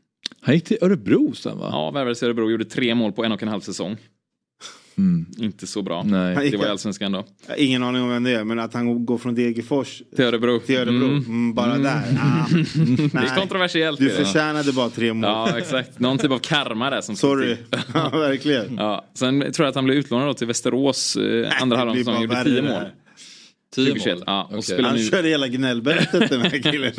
Han 0.40 0.54
gick 0.54 0.64
till 0.64 0.78
Örebro 0.80 1.32
sen 1.34 1.58
va? 1.58 1.68
Ja, 1.72 1.90
värvades 1.90 2.22
i 2.22 2.26
Örebro, 2.26 2.50
gjorde 2.50 2.64
tre 2.64 2.94
mål 2.94 3.12
på 3.12 3.24
en 3.24 3.32
och 3.32 3.42
en 3.42 3.48
halv 3.48 3.60
säsong. 3.60 3.96
Mm. 4.98 5.26
Inte 5.38 5.66
så 5.66 5.82
bra. 5.82 6.02
Nej. 6.02 6.50
Det 6.50 6.56
var 6.56 6.66
i 6.66 6.68
Allsvenskan 6.68 7.12
då. 7.12 7.24
Ingen 7.56 7.82
aning 7.82 8.02
om 8.02 8.08
vem 8.08 8.24
det 8.24 8.30
är 8.30 8.44
men 8.44 8.58
att 8.58 8.74
han 8.74 9.06
går 9.06 9.18
från 9.18 9.34
Degerfors 9.34 10.02
till 10.16 10.24
Örebro. 10.24 10.58
Till 10.60 10.76
Örebro. 10.76 11.08
Mm. 11.08 11.24
Mm, 11.24 11.54
bara 11.54 11.74
mm. 11.74 11.82
där. 11.82 12.02
Ah. 12.20 12.46
det 13.20 13.26
är 13.26 13.36
kontroversiellt. 13.36 13.98
Du 13.98 14.10
förtjänade 14.10 14.72
bara 14.72 14.90
tre 14.90 15.12
mål. 15.12 15.30
Ja 15.30 15.58
exakt. 15.58 15.98
Någon 15.98 16.18
typ 16.18 16.30
av 16.30 16.38
karma 16.38 16.90
där. 16.90 17.00
Som 17.00 17.16
Sorry. 17.16 17.56
ja 17.94 18.08
verkligen. 18.08 18.76
Ja. 18.76 19.04
Sen 19.14 19.40
tror 19.40 19.64
jag 19.64 19.68
att 19.68 19.74
han 19.74 19.84
blev 19.84 19.96
utlånad 19.96 20.36
till 20.36 20.46
Västerås 20.46 21.16
eh, 21.16 21.62
andra 21.62 21.76
halvan 21.76 21.96
som 21.96 22.04
säsongen. 22.04 22.22
Gjorde 22.22 22.44
tio 22.44 22.62
mål. 22.62 22.82
10 23.74 24.16
Ja, 24.26 24.48
och 24.52 24.58
okay. 24.58 24.82
han 24.82 24.96
nu... 24.96 25.04
körde 25.04 25.28
hela 25.28 25.48
gnällbältet 25.48 26.30
den 26.30 26.40
här 26.40 26.72
killen. 26.72 26.92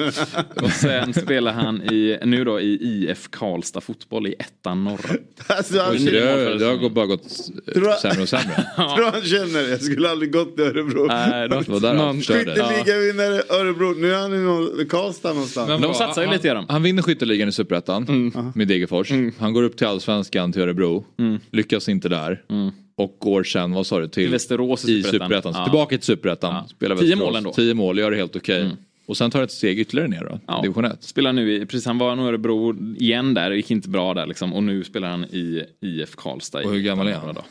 och 0.56 0.70
sen 0.70 1.14
spelar 1.14 1.54
han 1.54 1.82
i, 1.82 2.20
nu 2.26 2.44
då 2.44 2.60
i 2.60 2.80
IF 2.82 3.28
Karlstad 3.30 3.82
fotboll 3.82 4.28
i 4.28 4.36
ettan 4.40 4.84
norra. 4.84 5.16
Alltså, 5.48 5.80
han 5.80 6.06
det, 6.06 6.20
har, 6.20 6.60
det 6.60 6.66
har 6.66 6.90
bara 6.90 7.06
gått 7.06 7.30
Tror... 7.74 8.02
sämre 8.02 8.22
och 8.22 8.30
sämre. 8.30 8.66
ja. 8.78 8.96
Tror 8.98 9.12
han 9.12 9.22
känner 9.22 9.64
det? 9.64 9.70
jag 9.70 9.82
skulle 9.82 10.10
aldrig 10.10 10.32
gått 10.32 10.56
till 10.56 10.66
Örebro. 10.66 11.10
Skytteligavinnare 12.22 13.44
ja. 13.50 13.56
Örebro, 13.56 13.94
nu 13.98 14.14
är 14.14 14.18
han 14.18 14.82
i 14.82 14.86
Karlstad 14.86 15.34
någonstans. 15.34 15.68
Men, 15.68 15.82
de 15.82 15.94
satsar 15.94 16.24
ju 16.24 16.32
lite 16.32 16.48
i. 16.48 16.66
Han 16.70 16.84
vinner 16.84 17.02
skytteligan 17.02 17.50
i 17.50 17.52
Superettan 17.52 18.08
mm. 18.08 18.52
med 18.56 18.68
Degerfors. 18.68 19.12
Mm. 19.12 19.32
Han 19.40 19.54
går 19.54 19.64
upp 19.64 19.78
till 19.78 19.88
Allsvenskan 19.88 20.54
till 20.54 20.62
Örebro. 20.62 21.06
Mm. 21.20 21.40
Lyckas 21.52 21.90
inte 21.90 22.10
där. 22.10 22.42
Mm. 22.50 22.72
Och 22.96 23.16
går 23.20 23.44
sen, 23.44 23.72
vad 23.72 23.88
sa 23.88 24.00
du, 24.00 24.08
till 24.08 24.14
Till 24.14 24.32
Västerås 24.32 24.90
i 24.90 25.04
Superettan. 25.04 25.54
Ja. 25.56 25.64
Tillbaka 25.64 25.98
till 25.98 26.06
Superettan. 26.06 26.54
Ja. 26.56 26.68
Spelar 26.68 26.96
Tio 26.96 27.16
mål 27.16 27.36
ändå. 27.36 27.54
Tio 27.54 27.74
mål, 27.74 27.98
gör 28.00 28.12
det 28.12 28.18
helt 28.18 28.36
okej. 28.36 28.70
Och 29.06 29.18
sen 29.18 29.32
tar 29.32 29.40
det 29.40 29.44
ett 29.46 29.52
steg 29.52 29.80
ytterligare 29.80 30.08
ner 30.10 30.24
då, 30.30 30.40
Ja. 30.48 30.62
division 30.62 30.86
1. 30.86 31.04
Spelar 31.04 31.34
nu 31.34 31.54
i, 31.54 31.66
precis 31.66 31.86
han 31.86 31.98
var 31.98 32.16
nog 32.16 32.26
i 32.26 32.30
Örebro 32.30 32.76
igen 32.98 33.34
där, 33.34 33.50
det 33.50 33.56
gick 33.56 33.72
inte 33.72 33.90
bra 33.90 34.14
där 34.14 34.26
liksom. 34.26 34.54
Och 34.54 34.64
nu 34.64 34.84
spelar 34.84 35.10
han 35.10 35.24
i 35.24 35.64
IF 35.82 36.16
Karlstad. 36.16 36.64
Och 36.64 36.72
hur 36.74 36.80
gammal 36.82 37.08
är 37.08 37.14
han? 37.16 37.36
Då. 37.36 37.42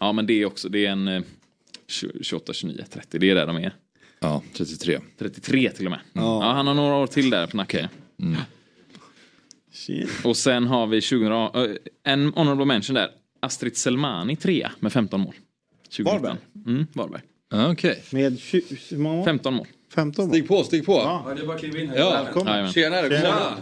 Ja 0.00 0.12
men 0.12 0.26
det 0.26 0.42
är 0.42 0.46
också, 0.46 0.68
det 0.68 0.86
är 0.86 0.90
en 0.90 1.08
eh, 1.08 1.22
28, 2.20 2.52
29, 2.52 2.84
30, 2.92 3.18
det 3.18 3.30
är 3.30 3.34
där 3.34 3.46
de 3.46 3.56
är. 3.56 3.72
Ja, 4.20 4.42
33. 4.56 4.98
33 5.18 5.70
till 5.70 5.86
och 5.86 5.90
med. 5.90 6.00
Ja, 6.12 6.52
han 6.52 6.66
har 6.66 6.74
några 6.74 6.94
år 6.94 7.06
till 7.06 7.30
där 7.30 7.46
på 7.46 7.56
nacken. 7.56 7.88
Shit. 9.72 10.10
Och 10.24 10.36
sen 10.36 10.66
har 10.66 10.86
vi 10.86 11.00
2000, 11.00 11.32
eh, 11.32 11.76
en 12.04 12.32
honorable 12.32 12.64
mention 12.64 12.94
där. 12.94 13.08
Astrid 13.40 13.76
Selmani 13.76 14.36
trea 14.36 14.72
med 14.80 14.92
15 14.92 15.20
mål. 15.20 15.34
2019. 15.96 16.04
Varberg? 16.04 16.36
Mm, 16.66 16.86
Varberg. 16.92 17.22
Ja, 17.50 17.70
Okej. 17.72 18.02
Med 18.12 18.38
20, 18.38 18.62
hur 18.90 18.98
många 18.98 19.16
mål? 19.16 19.24
15 19.24 19.54
mål. 19.54 19.66
15 19.94 20.24
mål. 20.24 20.34
Stig 20.34 20.48
på, 20.48 20.64
stig 20.64 20.86
på. 20.86 20.92
Ja. 20.92 21.32
Det 21.36 21.42
är 21.42 21.46
bara 21.46 21.54
att 21.54 21.60
kliva 21.60 21.78
in 21.78 21.88
här. 21.88 21.96
Ja. 21.96 22.22
Välkommen. 22.24 22.72
Tjenare, 22.72 23.08
Tjena. 23.08 23.20
tjena. 23.20 23.56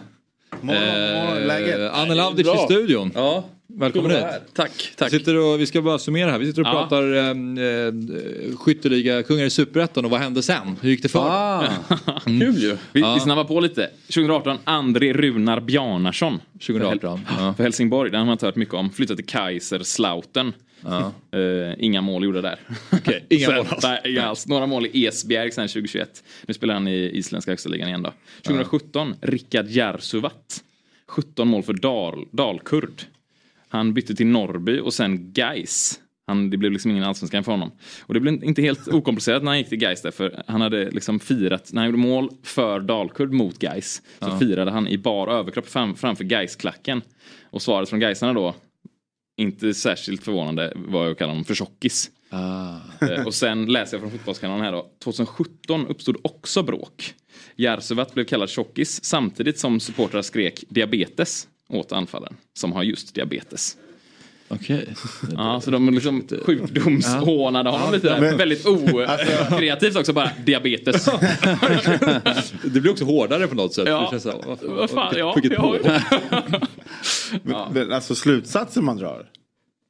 Morgon, 0.61 0.83
morgon, 1.15 1.47
läget? 1.47 1.81
Eh, 1.81 1.99
Anne 2.01 2.15
Lavdic 2.15 2.47
i 2.47 2.59
studion. 2.65 3.11
Ja, 3.15 3.45
Välkommen 3.67 4.11
hit. 4.11 4.21
här. 4.21 4.41
Tack, 4.55 4.71
Vi, 4.91 4.97
tack. 4.97 5.11
sitter 5.11 5.37
och, 5.37 5.61
vi 5.61 5.67
ska 5.67 5.83
bara 5.83 5.99
summera 5.99 6.31
här. 6.31 6.39
Vi 6.39 6.47
sitter 6.47 6.63
och 6.63 6.69
Ja. 6.69 6.73
pratar 6.73 7.15
eh, 7.15 7.29
eh, 7.29 8.57
skytteliga 8.57 9.23
kungar 9.23 9.45
i 9.45 9.51
Superettan 9.51 10.05
och 10.05 10.11
vad 10.11 10.21
hände 10.21 10.43
sen? 10.43 10.77
Hur 10.81 10.91
gick 10.91 11.03
det 11.03 11.09
för? 11.09 11.19
Ah, 11.21 11.65
kul 12.25 12.55
ju. 12.57 12.77
Vi, 12.93 13.03
vi 13.15 13.21
snabbar 13.21 13.45
på 13.45 13.61
lite. 13.61 13.91
2018, 14.07 14.59
André 14.65 15.13
Runar 15.13 15.61
Bjarnason. 15.61 16.41
2018. 16.67 17.21
Ja. 17.39 17.55
För 17.57 17.63
Helsingborg, 17.65 18.11
den 18.11 18.19
har 18.19 18.27
man 18.27 18.33
inte 18.33 18.47
hört 18.47 18.57
mycket 18.57 18.75
om. 18.75 18.91
Flyttade 18.91 19.17
till 19.17 19.27
Kaiserslautern. 19.27 20.53
Eh, 20.87 21.75
inga 21.79 22.01
mål 22.01 22.25
gjorda 22.25 22.41
där. 22.41 22.59
Okej, 22.93 23.27
inga 23.29 23.51
mål 23.51 23.67
alls. 23.69 23.83
Nej, 23.83 24.01
inga 24.05 24.23
alls. 24.23 24.47
Några 24.47 24.67
mål 24.67 24.87
i 24.87 25.07
Esbjerg 25.07 25.51
sen 25.51 25.69
2021. 25.69 26.25
Nu 26.47 26.55
spelar 26.55 26.75
han 26.75 26.89
i 26.89 27.11
isländska 27.15 27.53
högsta 27.53 27.69
ligan 27.69 27.89
igen 27.89 28.03
då. 28.03 28.13
2017, 28.43 29.15
Rickard 29.21 29.67
Järsuvat. 29.67 30.65
17 31.07 31.49
mål 31.49 31.63
för 31.63 31.73
Dal, 31.73 32.27
Dalkurd. 32.31 33.03
Han 33.69 33.95
bytte 33.95 34.15
till 34.15 34.27
Norrby 34.27 34.79
och 34.81 34.95
sen 34.95 35.33
Geis. 35.37 36.01
Han, 36.27 36.51
det 36.51 36.57
blev 36.57 36.73
liksom 36.73 36.91
ingen 36.91 37.05
allsvenskan 37.05 37.45
för 37.45 37.53
honom. 37.53 37.71
Och 38.01 38.15
det 38.15 38.21
blev 38.21 38.45
inte 38.45 38.63
helt 38.63 38.89
okomplicerat 38.89 39.43
när 39.43 39.51
han 39.51 39.59
gick 39.59 39.69
till 39.69 39.83
Geis 39.83 40.03
där, 40.03 40.11
för 40.11 40.43
han 40.47 40.61
hade 40.61 40.91
liksom 40.91 41.21
firat, 41.21 41.73
när 41.73 41.83
han 41.83 41.87
gjorde 41.87 41.99
mål 41.99 42.31
för 42.43 42.81
Dalkurd 42.81 43.33
mot 43.33 43.63
Geis 43.63 44.03
så 44.19 44.39
firade 44.39 44.71
han 44.71 44.89
i 44.89 44.99
bar 44.99 45.29
överkropp 45.29 45.69
fram, 45.69 45.97
framför 45.97 46.25
Geis-klacken. 46.25 47.03
Och 47.51 47.63
svaret 47.63 47.89
från 47.89 48.01
Gaisarna 48.01 48.33
då, 48.33 48.55
inte 49.37 49.75
särskilt 49.75 50.25
förvånande, 50.25 50.73
var 50.77 51.11
att 51.11 51.19
kalla 51.19 51.33
honom 51.33 51.45
för 51.45 51.55
tjockis. 51.55 52.11
Eh, 53.01 53.27
Och 53.27 53.35
sen 53.35 53.67
läser 53.67 53.95
jag 53.97 54.01
från 54.03 54.11
Fotbollskanalen 54.11 54.65
här 54.65 54.73
då. 54.73 54.91
2017 55.05 55.87
uppstod 55.87 56.17
också 56.23 56.63
bråk. 56.63 57.15
Järsuvat 57.57 58.15
blev 58.15 58.25
kallad 58.25 58.51
tjockis 58.51 59.05
samtidigt 59.05 59.59
som 59.59 59.81
supportrar 59.81 60.23
skrek 60.23 60.65
diabetes 60.69 61.49
åt 61.69 61.93
anfallen 61.93 62.37
som 62.59 62.73
har 62.73 62.83
just 62.83 63.15
diabetes. 63.15 63.77
Okej. 64.61 64.95
Ja, 65.37 65.61
så 65.61 65.71
de 65.71 65.95
liksom 65.95 66.27
sjukdomshånade 66.47 67.71
honom 67.71 67.93
lite 67.93 68.09
där. 68.09 68.21
men- 68.21 68.37
Väldigt 68.37 68.67
okreativt 68.67 69.97
också 69.97 70.13
bara 70.13 70.31
diabetes. 70.47 71.05
Det 72.65 72.81
blir 72.81 72.91
också 72.91 73.05
hårdare 73.05 73.47
på 73.47 73.55
något 73.55 73.75
sätt. 73.75 73.89
Ja. 73.89 74.01
Det 74.01 74.11
känns 74.21 74.25
vad, 74.47 74.59
Vad 74.63 74.91
fan, 74.91 75.15
ja. 75.19 75.37
ja. 75.43 75.57
på. 75.63 75.79
Men, 77.43 77.73
men 77.73 77.93
alltså 77.93 78.15
slutsatsen 78.15 78.85
man 78.85 78.97
drar. 78.97 79.27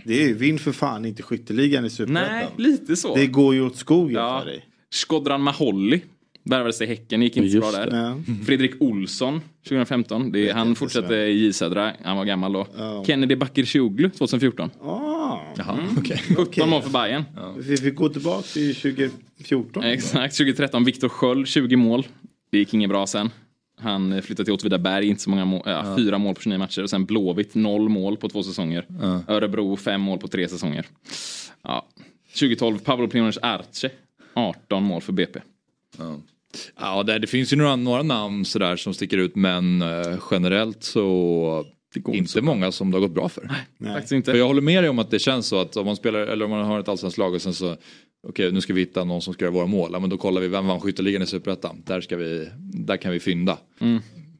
Det 0.04 0.22
är 0.22 0.26
ju 0.28 0.34
vinn 0.34 0.58
för 0.58 0.72
fan 0.72 1.04
inte 1.04 1.22
skytteligan 1.22 1.78
i 1.78 1.82
Nej, 1.82 1.90
Superettan. 1.90 2.50
lite 2.56 2.96
så. 2.96 3.14
Det 3.14 3.26
går 3.26 3.54
ju 3.54 3.62
åt 3.66 3.76
skogen 3.76 4.14
Ja. 4.16 4.40
för 4.40 4.46
dig. 4.46 4.64
Skodran 4.92 5.40
Maholly 5.42 6.00
värvades 6.44 6.78
till 6.78 6.86
Häcken, 6.86 7.22
gick 7.22 7.36
inte 7.36 7.50
så 7.50 7.58
bra 7.58 7.66
Just 7.68 7.78
där. 7.78 7.90
det. 7.90 7.96
Ja. 7.96 8.44
Fredrik 8.46 8.72
Olsson 8.80 9.40
2015, 9.68 10.32
det 10.32 10.50
han 10.52 10.74
fortsatte 10.74 11.14
i 11.14 11.44
J 11.46 11.52
Södra, 11.52 11.92
han 12.02 12.16
var 12.16 12.24
gammal 12.24 12.52
då. 12.52 12.66
Ja. 12.78 13.04
Kennedy 13.06 13.36
Bakircioglu 13.36 14.10
2014, 14.10 14.70
Ah, 14.82 15.38
Jaha, 15.56 15.78
okej. 15.98 16.22
17 16.36 16.68
mål 16.68 16.82
för 16.82 16.90
Bayern. 16.90 17.24
vi 17.58 17.76
fick 17.76 17.94
gå 17.94 18.08
tillbaka 18.08 18.42
till 18.42 18.74
2014. 18.74 19.84
Exakt, 19.84 20.36
2013 20.36 20.84
Viktor 20.84 21.08
Sköld 21.08 21.48
20 21.48 21.76
mål. 21.76 22.06
Det 22.50 22.58
gick 22.58 22.74
inget 22.74 22.90
bra 22.90 23.06
sen. 23.06 23.30
Han 23.80 24.12
eh, 24.12 24.20
flyttade 24.20 24.44
till 24.44 24.54
Åtvidaberg, 24.54 25.06
inte 25.08 25.22
så 25.22 25.30
många 25.30 25.44
mål, 25.44 25.62
ja, 25.64 25.94
fyra 25.98 26.18
mål 26.18 26.34
på 26.34 26.40
29 26.40 26.58
matcher. 26.58 26.82
Och 26.82 26.90
sen 26.90 27.04
Blåvitt, 27.04 27.54
noll 27.54 27.88
mål 27.88 28.16
på 28.16 28.28
två 28.28 28.42
säsonger. 28.42 28.86
Örebro, 29.28 29.76
fem 29.76 30.00
mål 30.00 30.18
på 30.18 30.28
tre 30.28 30.48
säsonger. 30.48 30.86
Ja. 31.62 31.86
2012 32.38 32.78
Pablo 32.78 33.08
Primones 33.08 33.38
Arce, 33.42 33.90
18 34.34 34.82
mål 34.84 35.00
för 35.02 35.12
BP. 35.12 35.40
Ja, 35.98 36.16
det, 37.06 37.18
det 37.18 37.26
finns 37.26 37.52
ju 37.52 37.56
några, 37.56 37.76
några 37.76 38.02
namn 38.02 38.44
sådär 38.44 38.76
som 38.76 38.94
sticker 38.94 39.18
ut 39.18 39.36
men 39.36 39.82
eh, 39.82 40.18
generellt 40.30 40.84
så 40.84 41.64
Det 41.94 42.00
går 42.00 42.14
inte 42.14 42.18
inte 42.18 42.32
så 42.32 42.42
många 42.42 42.72
som 42.72 42.90
det 42.90 42.96
har 42.96 43.00
gått 43.00 43.14
bra 43.14 43.28
för. 43.28 43.50
Faktiskt 43.84 44.12
inte. 44.12 44.30
För 44.30 44.38
jag 44.38 44.46
håller 44.46 44.62
med 44.62 44.82
dig 44.82 44.90
om 44.90 44.98
att 44.98 45.10
det 45.10 45.18
känns 45.18 45.46
så 45.46 45.60
att 45.60 45.76
om 45.76 45.86
man 45.86 45.96
spelar 45.96 46.20
eller 46.20 46.44
om 46.44 46.50
man 46.50 46.64
har 46.64 46.80
ett 46.80 46.88
allsvenskt 46.88 47.18
lag 47.18 47.34
och 47.34 47.42
sen 47.42 47.54
så 47.54 47.76
okej 48.28 48.52
nu 48.52 48.60
ska 48.60 48.72
vi 48.72 48.80
hitta 48.80 49.04
någon 49.04 49.22
som 49.22 49.34
ska 49.34 49.44
göra 49.44 49.54
våra 49.54 49.66
mål. 49.66 49.90
Ja, 49.92 49.98
men 49.98 50.10
då 50.10 50.16
kollar 50.16 50.40
vi 50.40 50.48
vem 50.48 50.66
vann 50.66 50.80
skytteligan 50.80 51.22
i 51.22 51.26
Superettan. 51.26 51.82
Där, 51.86 52.00
ska 52.00 52.16
vi, 52.16 52.48
där 52.58 52.96
kan 52.96 53.12
vi 53.12 53.20
fynda. 53.20 53.58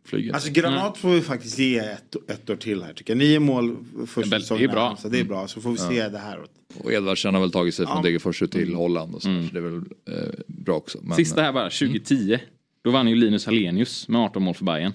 Flyget. 0.07 0.35
Alltså 0.35 0.51
Granat 0.53 0.99
får 0.99 1.11
vi 1.11 1.21
faktiskt 1.21 1.59
ge 1.59 1.79
ett, 1.79 2.17
ett 2.31 2.51
år 2.51 2.57
till 2.57 2.83
här 2.83 2.93
tycker 2.93 3.13
jag. 3.13 3.19
Nio 3.19 3.41
mål 3.41 3.77
första 4.07 4.31
Det 4.31 4.37
är 4.37 4.41
säsongen. 4.41 4.71
bra. 4.71 4.97
Så 5.03 5.09
det 5.09 5.21
är 5.21 5.25
bra. 5.25 5.49
Så 5.49 5.61
får 5.61 5.71
vi 5.71 5.77
se 5.79 6.09
det 6.09 6.19
här. 6.19 6.39
och 6.85 6.93
Edvardsen 6.93 7.35
har 7.35 7.41
väl 7.41 7.51
tagit 7.53 7.75
sig 7.75 7.87
från 7.87 7.97
Ja. 7.97 8.03
Degerfors 8.03 8.43
till 8.51 8.75
Holland 8.75 9.15
och 9.15 9.23
så, 9.23 9.29
så 9.49 9.53
det 9.55 9.59
är 9.59 9.63
väl 9.63 9.75
eh, 10.11 10.35
bra 10.47 10.75
också. 10.77 10.99
Men, 11.03 11.17
Sista 11.17 11.43
här 11.43 11.53
bara, 11.53 11.71
2010. 11.71 12.39
Då 12.85 12.91
vann 12.91 13.09
ju 13.09 13.15
Linus 13.15 13.47
Hallenius 13.47 14.09
med 14.09 14.21
18 14.21 14.43
mål 14.43 14.55
för 14.55 14.65
Bayern. 14.65 14.93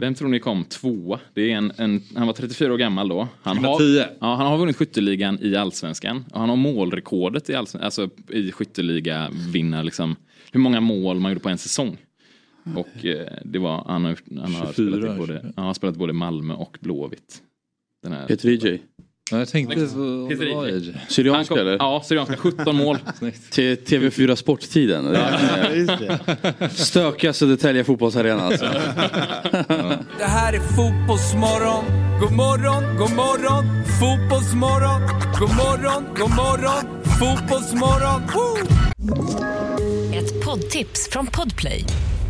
Vem 0.00 0.14
tror 0.14 0.28
ni 0.28 0.40
kom 0.40 0.64
tvåa? 0.64 1.20
Det 1.34 1.52
är 1.52 1.56
en, 1.56 1.72
en, 1.76 2.02
han 2.14 2.26
var 2.26 2.34
34 2.34 2.72
år 2.72 2.78
gammal 2.78 3.08
då. 3.08 3.28
Han 3.42 3.58
har, 3.64 3.78
2010. 3.78 4.04
ja, 4.20 4.34
han 4.34 4.46
har 4.46 4.58
vunnit 4.58 4.76
skytteligan 4.76 5.38
i 5.42 5.56
allsvenskan. 5.56 6.24
Och 6.32 6.40
han 6.40 6.48
har 6.48 6.56
målrekordet 6.56 7.50
i, 7.50 7.54
allsvenskan, 7.54 7.84
alltså 7.84 8.10
i 8.32 8.52
skytteliga 8.52 9.30
vinnar 9.52 9.84
liksom. 9.84 10.16
Hur 10.52 10.60
många 10.60 10.80
mål 10.80 11.20
man 11.20 11.30
gjorde 11.32 11.40
på 11.42 11.48
en 11.48 11.58
säsong. 11.58 11.96
Och 12.74 13.04
eh, 13.04 13.26
det 13.44 13.58
var, 13.58 13.84
han 13.88 14.04
har, 14.04 14.18
han 14.40 14.54
har 14.54 14.72
24, 14.72 14.72
spelat 14.72 15.16
i 15.16 15.18
både, 15.18 15.52
han 15.56 15.66
har 15.66 15.74
spelat 15.74 15.96
i 15.96 15.98
både 15.98 16.12
Malmö 16.12 16.54
och 16.54 16.78
Blåvitt. 16.80 17.42
Den 18.02 18.12
här. 18.12 18.26
Peter 18.26 18.48
DJ. 18.48 18.78
Ja, 19.30 19.38
jag 19.38 19.48
tänkte. 19.48 19.74
Peter? 19.74 20.54
Han 20.54 20.94
Syrianska 21.08 21.54
kom, 21.54 21.60
eller? 21.60 21.76
ja, 21.76 22.02
Syrianska. 22.04 22.36
17 22.36 22.76
mål. 22.76 22.98
Till 23.50 23.74
TV4 23.74 24.34
Sporttiden. 24.34 25.16
Stökiga 26.70 27.32
Södertälje 27.32 27.84
fotbollsarena 27.84 28.42
alltså. 28.42 28.64
Det 30.18 30.24
här 30.24 30.52
är 30.52 30.60
fotbollsmorgon. 30.60 31.84
God 32.20 32.32
morgon, 32.32 32.96
god 32.96 33.10
morgon. 33.16 33.64
Fotbollsmorgon. 34.00 35.00
God 35.40 35.50
morgon, 35.50 36.04
god 36.16 36.30
morgon. 36.30 37.02
Fotbollsmorgon. 37.18 38.22
Woo! 38.34 38.56
Ett 40.14 40.44
poddtips 40.44 41.08
från 41.10 41.26
Podplay. 41.26 41.84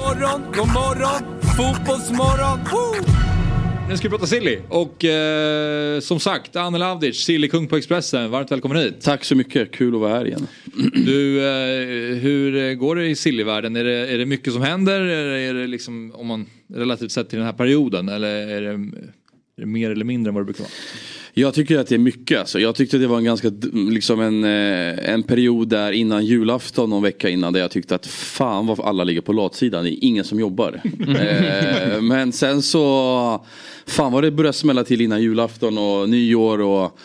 Morgon, 0.00 0.42
god 0.54 0.68
morgon, 0.68 1.40
fotbollsmorgon. 1.56 2.58
Woo! 2.72 3.04
Nu 3.88 3.96
ska 3.96 4.08
vi 4.08 4.10
prata 4.10 4.26
silly 4.26 4.58
och 4.68 5.04
eh, 5.04 6.00
som 6.00 6.20
sagt 6.20 6.56
Anel 6.56 6.82
Avdic, 6.82 7.24
sillykung 7.24 7.66
på 7.68 7.76
Expressen. 7.76 8.30
Varmt 8.30 8.52
välkommen 8.52 8.78
hit. 8.78 9.00
Tack 9.00 9.24
så 9.24 9.34
mycket, 9.34 9.70
kul 9.72 9.94
att 9.94 10.00
vara 10.00 10.12
här 10.12 10.26
igen. 10.26 10.46
Du, 10.94 11.38
eh, 11.38 12.16
hur 12.18 12.74
går 12.74 12.96
det 12.96 13.06
i 13.06 13.16
sillyvärlden? 13.16 13.76
Är 13.76 13.84
det, 13.84 14.08
är 14.08 14.18
det 14.18 14.26
mycket 14.26 14.52
som 14.52 14.62
händer? 14.62 15.00
Är 15.00 15.30
det, 15.30 15.40
är 15.40 15.54
det 15.54 15.66
liksom, 15.66 16.12
om 16.14 16.26
man 16.26 16.46
relativt 16.74 17.12
sett 17.12 17.28
till 17.28 17.38
den 17.38 17.46
här 17.46 17.54
perioden? 17.54 18.08
Eller 18.08 18.28
är 18.28 18.60
det, 18.60 18.68
är 18.68 19.12
det 19.56 19.66
mer 19.66 19.90
eller 19.90 20.04
mindre 20.04 20.28
än 20.30 20.34
vad 20.34 20.42
det 20.42 20.46
brukar 20.46 20.62
vara? 20.62 20.72
Jag 21.34 21.54
tycker 21.54 21.78
att 21.78 21.86
det 21.88 21.94
är 21.94 21.98
mycket 21.98 22.38
alltså. 22.38 22.60
Jag 22.60 22.74
tyckte 22.74 22.98
det 22.98 23.06
var 23.06 23.18
en 23.18 23.24
ganska, 23.24 23.52
liksom 23.72 24.20
en, 24.20 24.44
eh, 24.44 25.12
en 25.12 25.22
period 25.22 25.68
där 25.68 25.92
innan 25.92 26.26
julafton 26.26 26.90
någon 26.90 27.02
vecka 27.02 27.28
innan 27.28 27.52
där 27.52 27.60
jag 27.60 27.70
tyckte 27.70 27.94
att 27.94 28.06
fan 28.06 28.66
vad 28.66 28.80
alla 28.80 29.04
ligger 29.04 29.20
på 29.20 29.32
latsidan. 29.32 29.84
Det 29.84 29.90
är 29.90 30.04
ingen 30.04 30.24
som 30.24 30.40
jobbar. 30.40 30.80
eh, 31.08 32.00
men 32.00 32.32
sen 32.32 32.62
så, 32.62 33.44
fan 33.86 34.12
vad 34.12 34.24
det 34.24 34.30
började 34.30 34.52
smälla 34.52 34.84
till 34.84 35.00
innan 35.00 35.22
julafton 35.22 35.78
och 35.78 36.08
nyår 36.08 36.60
och 36.60 36.98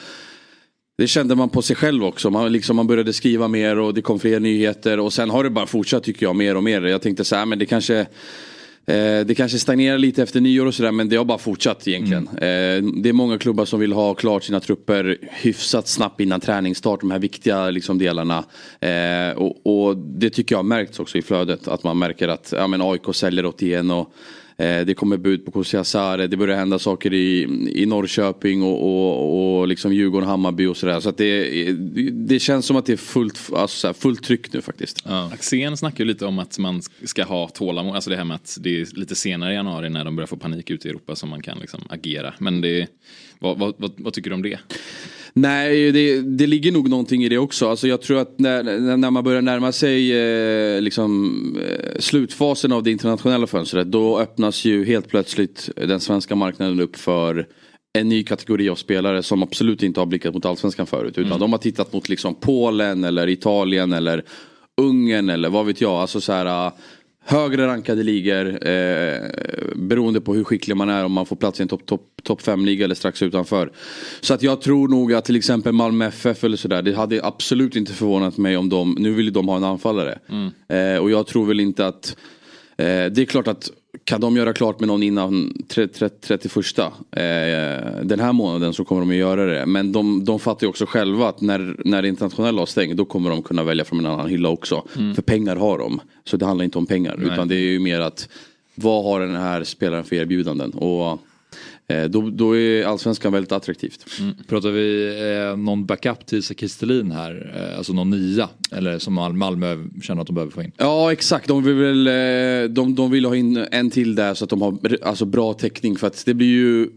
det 0.97 1.07
kände 1.07 1.35
man 1.35 1.49
på 1.49 1.61
sig 1.61 1.75
själv 1.75 2.03
också. 2.03 2.29
Man, 2.29 2.51
liksom, 2.51 2.75
man 2.75 2.87
började 2.87 3.13
skriva 3.13 3.47
mer 3.47 3.79
och 3.79 3.93
det 3.93 4.01
kom 4.01 4.19
fler 4.19 4.39
nyheter 4.39 4.99
och 4.99 5.13
sen 5.13 5.29
har 5.29 5.43
det 5.43 5.49
bara 5.49 5.65
fortsatt 5.65 6.03
tycker 6.03 6.25
jag 6.25 6.35
mer 6.35 6.57
och 6.57 6.63
mer. 6.63 6.81
Jag 6.81 7.01
tänkte 7.01 7.23
så 7.23 7.35
här, 7.35 7.45
men 7.45 7.59
det 7.59 7.65
kanske 7.65 8.05
Eh, 8.87 9.25
det 9.25 9.35
kanske 9.37 9.59
stagnerar 9.59 9.97
lite 9.97 10.23
efter 10.23 10.41
nyår 10.41 10.65
och 10.65 10.73
sådär 10.73 10.91
men 10.91 11.09
det 11.09 11.15
har 11.15 11.25
bara 11.25 11.37
fortsatt 11.37 11.87
egentligen. 11.87 12.27
Eh, 12.27 13.01
det 13.01 13.09
är 13.09 13.13
många 13.13 13.37
klubbar 13.37 13.65
som 13.65 13.79
vill 13.79 13.93
ha 13.93 14.13
klart 14.13 14.43
sina 14.43 14.59
trupper 14.59 15.17
hyfsat 15.31 15.87
snabbt 15.87 16.19
innan 16.19 16.39
träningsstart. 16.39 16.99
De 16.99 17.11
här 17.11 17.19
viktiga 17.19 17.69
liksom, 17.69 17.97
delarna. 17.97 18.43
Eh, 18.79 19.37
och, 19.37 19.87
och 19.87 19.97
det 19.97 20.29
tycker 20.29 20.55
jag 20.55 20.59
har 20.59 20.63
märkts 20.63 20.99
också 20.99 21.17
i 21.17 21.21
flödet. 21.21 21.67
Att 21.67 21.83
man 21.83 21.99
märker 21.99 22.27
att 22.27 22.53
ja, 22.57 22.67
men 22.67 22.81
AIK 22.81 23.15
säljer 23.15 23.45
81 23.45 23.85
och 23.85 23.91
eh, 23.91 24.05
Eh, 24.57 24.85
det 24.85 24.93
kommer 24.93 25.17
bud 25.17 25.45
på 25.45 25.51
Kusiasare. 25.51 26.27
Det 26.27 26.37
börjar 26.37 26.57
hända 26.57 26.79
saker 26.79 27.13
i, 27.13 27.41
i 27.75 27.85
Norrköping 27.85 28.63
och, 28.63 28.83
och, 28.83 29.59
och 29.59 29.67
liksom 29.67 29.93
Djurgården, 29.93 30.29
Hammarby 30.29 30.65
och 30.65 30.77
sådär. 30.77 30.99
Så 30.99 31.09
att 31.09 31.17
det, 31.17 31.71
det 32.11 32.39
känns 32.39 32.65
som 32.65 32.75
att 32.75 32.85
det 32.85 32.93
är 32.93 32.97
fullt, 32.97 33.49
alltså, 33.53 33.77
så 33.77 33.87
här, 33.87 33.93
fullt 33.93 34.23
tryck 34.23 34.53
nu 34.53 34.61
faktiskt. 34.61 35.01
Axén 35.33 35.77
snackar 35.77 36.03
ju 36.03 36.05
lite 36.05 36.25
om 36.25 36.39
att 36.39 36.59
man 36.59 36.81
ska 37.03 37.23
ha 37.23 37.47
tålamod, 37.47 37.95
alltså 37.95 38.09
det 38.09 38.15
här 38.15 38.23
med 38.23 38.35
att 38.35 38.57
det 38.59 38.81
är 38.81 38.87
lite 38.99 39.15
senare 39.15 39.51
i 39.51 39.55
januari 39.55 39.89
när 39.89 40.05
de 40.05 40.15
börjar 40.15 40.27
få 40.27 40.37
panik 40.37 40.69
ute 40.69 40.87
i 40.87 40.91
Europa 40.91 41.15
som 41.15 41.29
man 41.29 41.41
kan 41.41 41.59
liksom 41.59 41.83
agera. 41.89 42.33
Men 42.37 42.61
det, 42.61 42.87
vad, 43.39 43.59
vad, 43.59 43.73
vad, 43.77 43.91
vad 43.97 44.13
tycker 44.13 44.29
du 44.29 44.35
om 44.35 44.41
det? 44.41 44.59
Nej, 45.37 45.91
det, 45.91 46.21
det 46.21 46.47
ligger 46.47 46.71
nog 46.71 46.89
någonting 46.89 47.23
i 47.23 47.29
det 47.29 47.37
också. 47.37 47.69
Alltså 47.69 47.87
jag 47.87 48.01
tror 48.01 48.19
att 48.19 48.39
när, 48.39 48.63
när 48.97 49.11
man 49.11 49.23
börjar 49.23 49.41
närma 49.41 49.71
sig 49.71 50.13
eh, 50.17 50.81
liksom, 50.81 51.35
eh, 51.61 51.99
slutfasen 51.99 52.71
av 52.71 52.83
det 52.83 52.91
internationella 52.91 53.47
fönstret 53.47 53.91
då 53.91 54.19
öppnas 54.19 54.65
ju 54.65 54.85
helt 54.85 55.07
plötsligt 55.07 55.69
den 55.75 55.99
svenska 55.99 56.35
marknaden 56.35 56.79
upp 56.79 56.95
för 56.95 57.47
en 57.93 58.09
ny 58.09 58.23
kategori 58.23 58.69
av 58.69 58.75
spelare 58.75 59.23
som 59.23 59.43
absolut 59.43 59.83
inte 59.83 59.99
har 59.99 60.05
blickat 60.05 60.33
mot 60.33 60.45
allsvenskan 60.45 60.87
förut. 60.87 61.17
Utan 61.17 61.39
de 61.39 61.51
har 61.51 61.59
tittat 61.59 61.93
mot 61.93 62.09
liksom 62.09 62.35
Polen 62.35 63.03
eller 63.03 63.29
Italien 63.29 63.93
eller 63.93 64.23
Ungern 64.81 65.29
eller 65.29 65.49
vad 65.49 65.65
vet 65.65 65.81
jag. 65.81 65.93
Alltså 65.93 66.21
så 66.21 66.33
här, 66.33 66.71
högre 67.25 67.67
rankade 67.67 68.03
ligor 68.03 68.67
eh, 68.67 69.19
beroende 69.75 70.21
på 70.21 70.33
hur 70.33 70.43
skicklig 70.43 70.77
man 70.77 70.89
är 70.89 71.05
om 71.05 71.11
man 71.11 71.25
får 71.25 71.35
plats 71.35 71.59
i 71.59 71.63
en 71.63 71.69
topp 71.69 71.85
top, 71.85 72.01
top 72.23 72.41
5-liga 72.41 72.85
eller 72.85 72.95
strax 72.95 73.21
utanför. 73.21 73.71
Så 74.21 74.33
att 74.33 74.43
jag 74.43 74.61
tror 74.61 74.87
nog 74.87 75.13
att 75.13 75.25
till 75.25 75.35
exempel 75.35 75.73
Malmö 75.73 76.05
FF 76.05 76.43
eller 76.43 76.57
sådär, 76.57 76.81
det 76.81 76.93
hade 76.93 77.25
absolut 77.25 77.75
inte 77.75 77.93
förvånat 77.93 78.37
mig 78.37 78.57
om 78.57 78.69
de, 78.69 78.95
nu 78.99 79.13
vill 79.13 79.33
de 79.33 79.47
ha 79.47 79.57
en 79.57 79.63
anfallare. 79.63 80.19
Eh, 80.69 81.01
och 81.01 81.11
jag 81.11 81.27
tror 81.27 81.45
väl 81.45 81.59
inte 81.59 81.87
att, 81.87 82.17
eh, 82.77 82.85
det 82.85 83.17
är 83.17 83.25
klart 83.25 83.47
att 83.47 83.71
kan 84.03 84.21
de 84.21 84.37
göra 84.37 84.53
klart 84.53 84.79
med 84.79 84.87
någon 84.87 85.03
innan 85.03 85.53
31 85.67 86.25
eh, 86.79 86.87
den 88.03 88.19
här 88.19 88.33
månaden 88.33 88.73
så 88.73 88.85
kommer 88.85 89.01
de 89.01 89.09
att 89.09 89.15
göra 89.15 89.45
det. 89.45 89.65
Men 89.65 89.91
de, 89.91 90.25
de 90.25 90.39
fattar 90.39 90.65
ju 90.65 90.69
också 90.69 90.85
själva 90.85 91.29
att 91.29 91.41
när, 91.41 91.75
när 91.85 92.01
det 92.01 92.07
internationella 92.07 92.61
har 92.61 92.65
stängt 92.65 92.97
då 92.97 93.05
kommer 93.05 93.29
de 93.29 93.43
kunna 93.43 93.63
välja 93.63 93.85
från 93.85 93.99
en 93.99 94.05
annan 94.05 94.29
hylla 94.29 94.49
också. 94.49 94.83
Mm. 94.97 95.15
För 95.15 95.21
pengar 95.21 95.55
har 95.55 95.77
de. 95.77 96.01
Så 96.23 96.37
det 96.37 96.45
handlar 96.45 96.65
inte 96.65 96.77
om 96.77 96.85
pengar. 96.85 97.15
Nej. 97.17 97.33
Utan 97.33 97.47
det 97.47 97.55
är 97.55 97.71
ju 97.71 97.79
mer 97.79 97.99
att 97.99 98.29
vad 98.75 99.03
har 99.03 99.19
den 99.19 99.35
här 99.35 99.63
spelaren 99.63 100.03
för 100.03 100.15
erbjudanden. 100.15 100.71
Och 100.71 101.19
då, 102.09 102.29
då 102.29 102.57
är 102.57 102.85
allsvenskan 102.85 103.33
väldigt 103.33 103.51
attraktivt. 103.51 104.05
Pratar 104.47 104.69
vi 104.71 105.07
eh, 105.51 105.57
någon 105.57 105.85
backup 105.85 106.25
till 106.25 106.37
Isak 106.37 106.57
Kristelin 106.57 107.11
här? 107.11 107.53
Eh, 107.71 107.77
alltså 107.77 107.93
någon 107.93 108.09
nia? 108.09 108.49
Eller 108.71 108.99
som 108.99 109.13
Mal- 109.13 109.33
Malmö 109.33 109.77
känner 110.01 110.21
att 110.21 110.27
de 110.27 110.33
behöver 110.33 110.51
få 110.51 110.63
in? 110.63 110.71
Ja 110.77 111.11
exakt, 111.11 111.47
de 111.47 111.63
vill, 111.63 111.75
väl, 111.75 112.07
eh, 112.07 112.69
de, 112.69 112.95
de 112.95 113.11
vill 113.11 113.25
ha 113.25 113.35
in 113.35 113.57
en 113.71 113.89
till 113.89 114.15
där 114.15 114.33
så 114.33 114.43
att 114.43 114.49
de 114.49 114.61
har 114.61 114.77
alltså, 115.03 115.25
bra 115.25 115.53
täckning. 115.53 115.95
För 115.97 116.07
att 116.07 116.23
det 116.25 116.33
blir 116.33 116.47
ju 116.47 116.87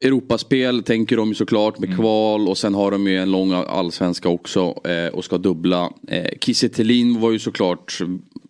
Europaspel 0.00 0.82
tänker 0.82 1.16
de 1.16 1.28
ju 1.28 1.34
såklart 1.34 1.78
med 1.78 1.96
kval 1.96 2.48
och 2.48 2.58
sen 2.58 2.74
har 2.74 2.90
de 2.90 3.06
ju 3.06 3.18
en 3.18 3.30
lång 3.30 3.52
allsvenska 3.52 4.28
också 4.28 4.60
eh, 4.84 5.14
och 5.14 5.24
ska 5.24 5.38
dubbla. 5.38 5.90
Eh, 6.08 6.38
Kiese 6.40 6.70
var 7.18 7.30
ju 7.30 7.38
såklart 7.38 7.98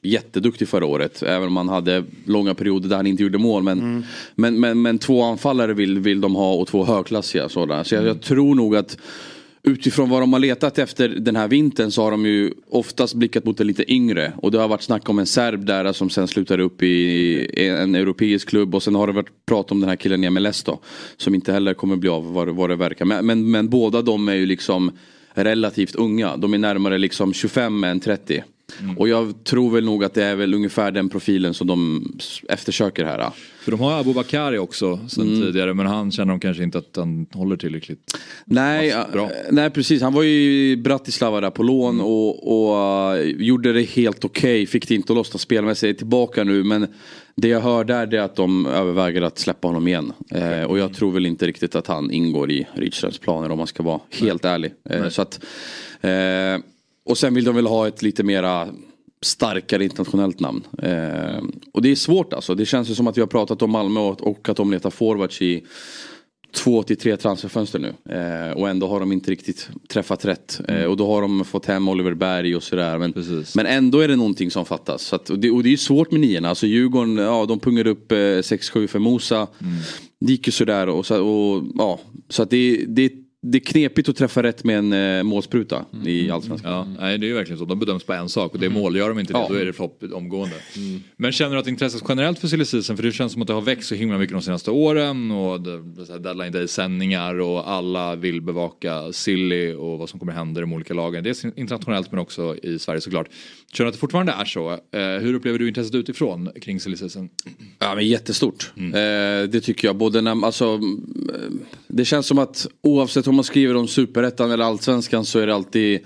jätteduktig 0.02 0.68
förra 0.68 0.86
året 0.86 1.22
även 1.22 1.48
om 1.48 1.56
han 1.56 1.68
hade 1.68 2.04
långa 2.24 2.54
perioder 2.54 2.88
där 2.88 2.96
han 2.96 3.06
inte 3.06 3.22
gjorde 3.22 3.38
mål. 3.38 3.62
Men, 3.62 4.04
men, 4.34 4.60
men, 4.60 4.82
men 4.82 4.98
två 4.98 5.22
anfallare 5.22 5.74
vill, 5.74 5.98
vill 5.98 6.20
de 6.20 6.34
ha 6.34 6.54
och 6.54 6.68
två 6.68 6.84
högklassiga 6.84 7.48
sådana. 7.48 7.84
Så 7.84 7.94
jag, 7.94 8.06
jag 8.06 8.22
tror 8.22 8.54
nog 8.54 8.76
att 8.76 8.98
Utifrån 9.62 10.08
vad 10.10 10.22
de 10.22 10.32
har 10.32 10.40
letat 10.40 10.78
efter 10.78 11.08
den 11.08 11.36
här 11.36 11.48
vintern 11.48 11.90
så 11.90 12.02
har 12.02 12.10
de 12.10 12.26
ju 12.26 12.52
oftast 12.70 13.14
blickat 13.14 13.44
mot 13.44 13.58
det 13.58 13.64
lite 13.64 13.92
yngre. 13.92 14.32
Och 14.36 14.50
det 14.50 14.58
har 14.58 14.68
varit 14.68 14.82
snack 14.82 15.08
om 15.08 15.18
en 15.18 15.26
serb 15.26 15.64
där 15.66 15.92
som 15.92 16.10
sen 16.10 16.28
slutar 16.28 16.58
upp 16.58 16.82
i 16.82 17.68
en 17.68 17.94
europeisk 17.94 18.48
klubb. 18.48 18.74
Och 18.74 18.82
sen 18.82 18.94
har 18.94 19.06
det 19.06 19.12
varit 19.12 19.46
prat 19.46 19.70
om 19.72 19.80
den 19.80 19.88
här 19.88 19.96
killen 19.96 20.24
i 20.24 20.30
MLS 20.30 20.62
då. 20.62 20.80
Som 21.16 21.34
inte 21.34 21.52
heller 21.52 21.74
kommer 21.74 21.96
bli 21.96 22.08
av 22.08 22.32
vad, 22.32 22.48
det- 22.48 22.52
vad 22.52 22.70
det 22.70 22.76
verkar. 22.76 23.04
Men, 23.04 23.26
men, 23.26 23.50
men 23.50 23.68
båda 23.68 24.02
de 24.02 24.28
är 24.28 24.34
ju 24.34 24.46
liksom 24.46 24.90
relativt 25.34 25.94
unga. 25.94 26.36
De 26.36 26.54
är 26.54 26.58
närmare 26.58 26.98
liksom 26.98 27.32
25 27.32 27.84
än 27.84 28.00
30. 28.00 28.42
Och 28.96 29.08
jag 29.08 29.44
tror 29.44 29.70
väl 29.70 29.84
nog 29.84 30.04
att 30.04 30.14
det 30.14 30.24
är 30.24 30.36
väl 30.36 30.54
ungefär 30.54 30.90
den 30.90 31.08
profilen 31.08 31.54
som 31.54 31.66
de 31.66 32.06
eftersöker 32.48 33.04
här. 33.04 33.30
För 33.60 33.70
de 33.70 33.80
har 33.80 34.00
Abu 34.00 34.12
Bakari 34.14 34.58
också 34.58 35.00
sen 35.08 35.26
Mm. 35.28 35.40
tidigare 35.40 35.74
men 35.74 35.86
han 35.86 36.10
känner 36.12 36.32
de 36.32 36.40
kanske 36.40 36.62
inte 36.62 36.78
att 36.78 36.96
han 36.96 37.26
håller 37.32 37.56
tillräckligt. 37.56 38.18
Nej, 38.44 38.94
Bra. 39.12 39.30
nej 39.50 39.70
precis. 39.70 40.02
Han 40.02 40.12
var 40.14 40.22
ju 40.22 40.70
i 40.70 40.76
Bratislava 40.76 41.40
där 41.40 41.50
på 41.50 41.62
lån 41.62 42.00
och, 42.00 42.68
och 42.70 43.16
eh, 43.16 43.22
gjorde 43.22 43.72
det 43.72 43.82
helt 43.82 44.24
okej. 44.24 44.66
Fick 44.66 44.88
det 44.88 44.94
inte 44.94 45.12
att 45.12 45.16
lossna 45.16 45.38
spelmässigt. 45.38 45.98
Tillbaka 45.98 46.44
nu 46.44 46.64
men 46.64 46.86
det 47.34 47.48
jag 47.48 47.60
hör 47.60 47.84
där 47.84 48.14
är 48.14 48.20
att 48.20 48.36
de 48.36 48.66
överväger 48.66 49.22
att 49.22 49.38
släppa 49.38 49.68
honom 49.68 49.88
igen. 49.88 50.12
Eh, 50.30 50.62
och 50.62 50.78
jag 50.78 50.94
tror 50.94 51.12
väl 51.12 51.26
inte 51.26 51.46
riktigt 51.46 51.74
att 51.74 51.86
han 51.86 52.10
ingår 52.10 52.50
i 52.50 52.66
Rydströms 52.74 53.18
planer 53.18 53.50
om 53.50 53.58
man 53.58 53.66
ska 53.66 53.82
vara 53.82 54.00
helt 54.10 54.44
ärlig. 54.44 54.72
Eh, 54.90 55.08
så 55.08 55.22
att, 55.22 55.40
eh, 56.00 56.10
och 57.08 57.18
sen 57.18 57.34
vill 57.34 57.44
de 57.44 57.54
väl 57.54 57.66
ha 57.66 57.88
ett 57.88 58.02
lite 58.02 58.22
mera 58.22 58.68
starkare 59.22 59.84
internationellt 59.84 60.40
namn. 60.40 60.66
Eh, 60.82 61.42
och 61.72 61.82
det 61.82 61.90
är 61.90 61.94
svårt 61.94 62.32
alltså. 62.32 62.54
Det 62.54 62.66
känns 62.66 62.90
ju 62.90 62.94
som 62.94 63.06
att 63.06 63.16
vi 63.16 63.20
har 63.20 63.28
pratat 63.28 63.62
om 63.62 63.70
Malmö 63.70 64.00
och, 64.00 64.26
och 64.26 64.48
att 64.48 64.56
de 64.56 64.70
letar 64.70 64.90
forwards 64.90 65.42
i 65.42 65.64
två 66.54 66.82
till 66.82 66.96
tre 66.96 67.16
transferfönster 67.16 67.78
nu. 67.78 68.14
Eh, 68.14 68.52
och 68.52 68.68
ändå 68.68 68.88
har 68.88 69.00
de 69.00 69.12
inte 69.12 69.30
riktigt 69.30 69.68
träffat 69.88 70.24
rätt. 70.24 70.60
Eh, 70.68 70.84
och 70.84 70.96
då 70.96 71.06
har 71.06 71.22
de 71.22 71.44
fått 71.44 71.66
hem 71.66 71.88
Oliver 71.88 72.14
Berg 72.14 72.56
och 72.56 72.62
sådär. 72.62 72.98
Men, 72.98 73.14
men 73.54 73.66
ändå 73.66 74.00
är 74.00 74.08
det 74.08 74.16
någonting 74.16 74.50
som 74.50 74.64
fattas. 74.64 75.02
Så 75.02 75.16
att, 75.16 75.30
och, 75.30 75.38
det, 75.38 75.50
och 75.50 75.62
det 75.62 75.68
är 75.68 75.70
ju 75.70 75.76
svårt 75.76 76.10
med 76.10 76.20
niorna. 76.20 76.48
Alltså 76.48 76.66
Djurgården, 76.66 77.16
ja 77.16 77.46
de 77.46 77.60
pungar 77.60 77.86
upp 77.86 78.12
eh, 78.12 78.16
6-7 78.16 78.86
för 78.86 78.98
Mosa. 78.98 79.46
Det 80.20 80.32
gick 80.32 80.46
ju 80.46 80.52
sådär. 80.52 80.88
Och, 80.88 81.06
så, 81.06 81.24
och, 81.24 81.64
ja, 81.74 82.00
så 82.28 82.42
att 82.42 82.50
det, 82.50 82.84
det, 82.88 83.12
det 83.52 83.58
är 83.58 83.60
knepigt 83.60 84.08
att 84.08 84.16
träffa 84.16 84.42
rätt 84.42 84.64
med 84.64 84.78
en 84.78 84.92
eh, 84.92 85.22
målspruta 85.22 85.84
i 86.06 86.30
Allsvenskan. 86.30 86.72
Ja, 86.72 86.86
nej 87.00 87.18
det 87.18 87.26
är 87.26 87.28
ju 87.28 87.34
verkligen 87.34 87.58
så. 87.58 87.64
De 87.64 87.78
bedöms 87.78 88.04
på 88.04 88.12
en 88.12 88.28
sak 88.28 88.52
och 88.54 88.58
det 88.60 88.66
är 88.66 88.70
mål. 88.70 88.96
Gör 88.96 89.08
de 89.08 89.18
inte 89.18 89.32
det 89.32 89.38
Ja. 89.38 89.46
då 89.48 89.54
är 89.54 89.64
det 89.64 89.72
flopp 89.72 90.02
omgående. 90.12 90.56
Men 91.16 91.32
känner 91.32 91.54
du 91.54 91.60
att 91.60 91.66
intresset 91.66 92.02
generellt 92.08 92.38
för 92.38 92.48
silly 92.48 92.64
season, 92.64 92.96
för 92.96 93.02
det 93.02 93.12
känns 93.12 93.32
som 93.32 93.42
att 93.42 93.48
det 93.48 93.54
har 93.54 93.60
växt 93.60 93.88
så 93.88 93.94
himla 93.94 94.18
mycket 94.18 94.32
de 94.36 94.42
senaste 94.42 94.70
åren 94.70 95.30
och 95.30 95.60
det, 95.60 95.82
det 95.82 96.10
är 96.14 96.18
deadline 96.18 96.52
day 96.52 96.68
sändningar 96.68 97.40
och 97.40 97.70
alla 97.70 98.16
vill 98.16 98.40
bevaka 98.42 99.12
silly 99.12 99.72
och 99.74 99.98
vad 99.98 100.08
som 100.08 100.20
kommer 100.20 100.32
hända 100.32 100.60
i 100.60 100.62
de 100.62 100.72
olika 100.72 100.94
lagen. 100.94 101.24
Dels 101.24 101.44
internationellt 101.44 102.12
men 102.12 102.20
också 102.20 102.56
i 102.62 102.78
Sverige 102.78 103.00
såklart. 103.00 103.28
Känner 103.72 103.84
du 103.84 103.88
att 103.88 103.94
det 103.94 104.00
fortfarande 104.00 104.32
är 104.32 104.44
så? 104.44 104.70
Eh, 104.70 105.00
hur 105.20 105.34
upplever 105.34 105.58
du 105.58 105.68
intresset 105.68 105.94
utifrån 105.94 106.50
kring 106.62 106.80
silly 106.80 106.96
season? 106.96 107.28
Ja 107.78 107.94
men 107.94 108.06
jättestort. 108.08 108.72
Eh, 108.76 108.90
det 109.50 109.60
tycker 109.60 109.88
jag. 109.88 109.96
Både 109.96 110.20
när, 110.20 110.46
alltså, 110.46 110.64
eh, 110.64 111.52
det 111.88 112.04
känns 112.04 112.26
som 112.26 112.38
att 112.38 112.66
oavsett 112.82 113.26
om 113.26 113.37
man 113.38 113.44
skriver 113.44 113.76
om 113.76 113.88
superettan 113.88 114.50
eller 114.50 114.64
allsvenskan 114.64 115.24
så 115.24 115.38
är 115.38 115.46
det 115.46 115.54
alltid 115.54 116.00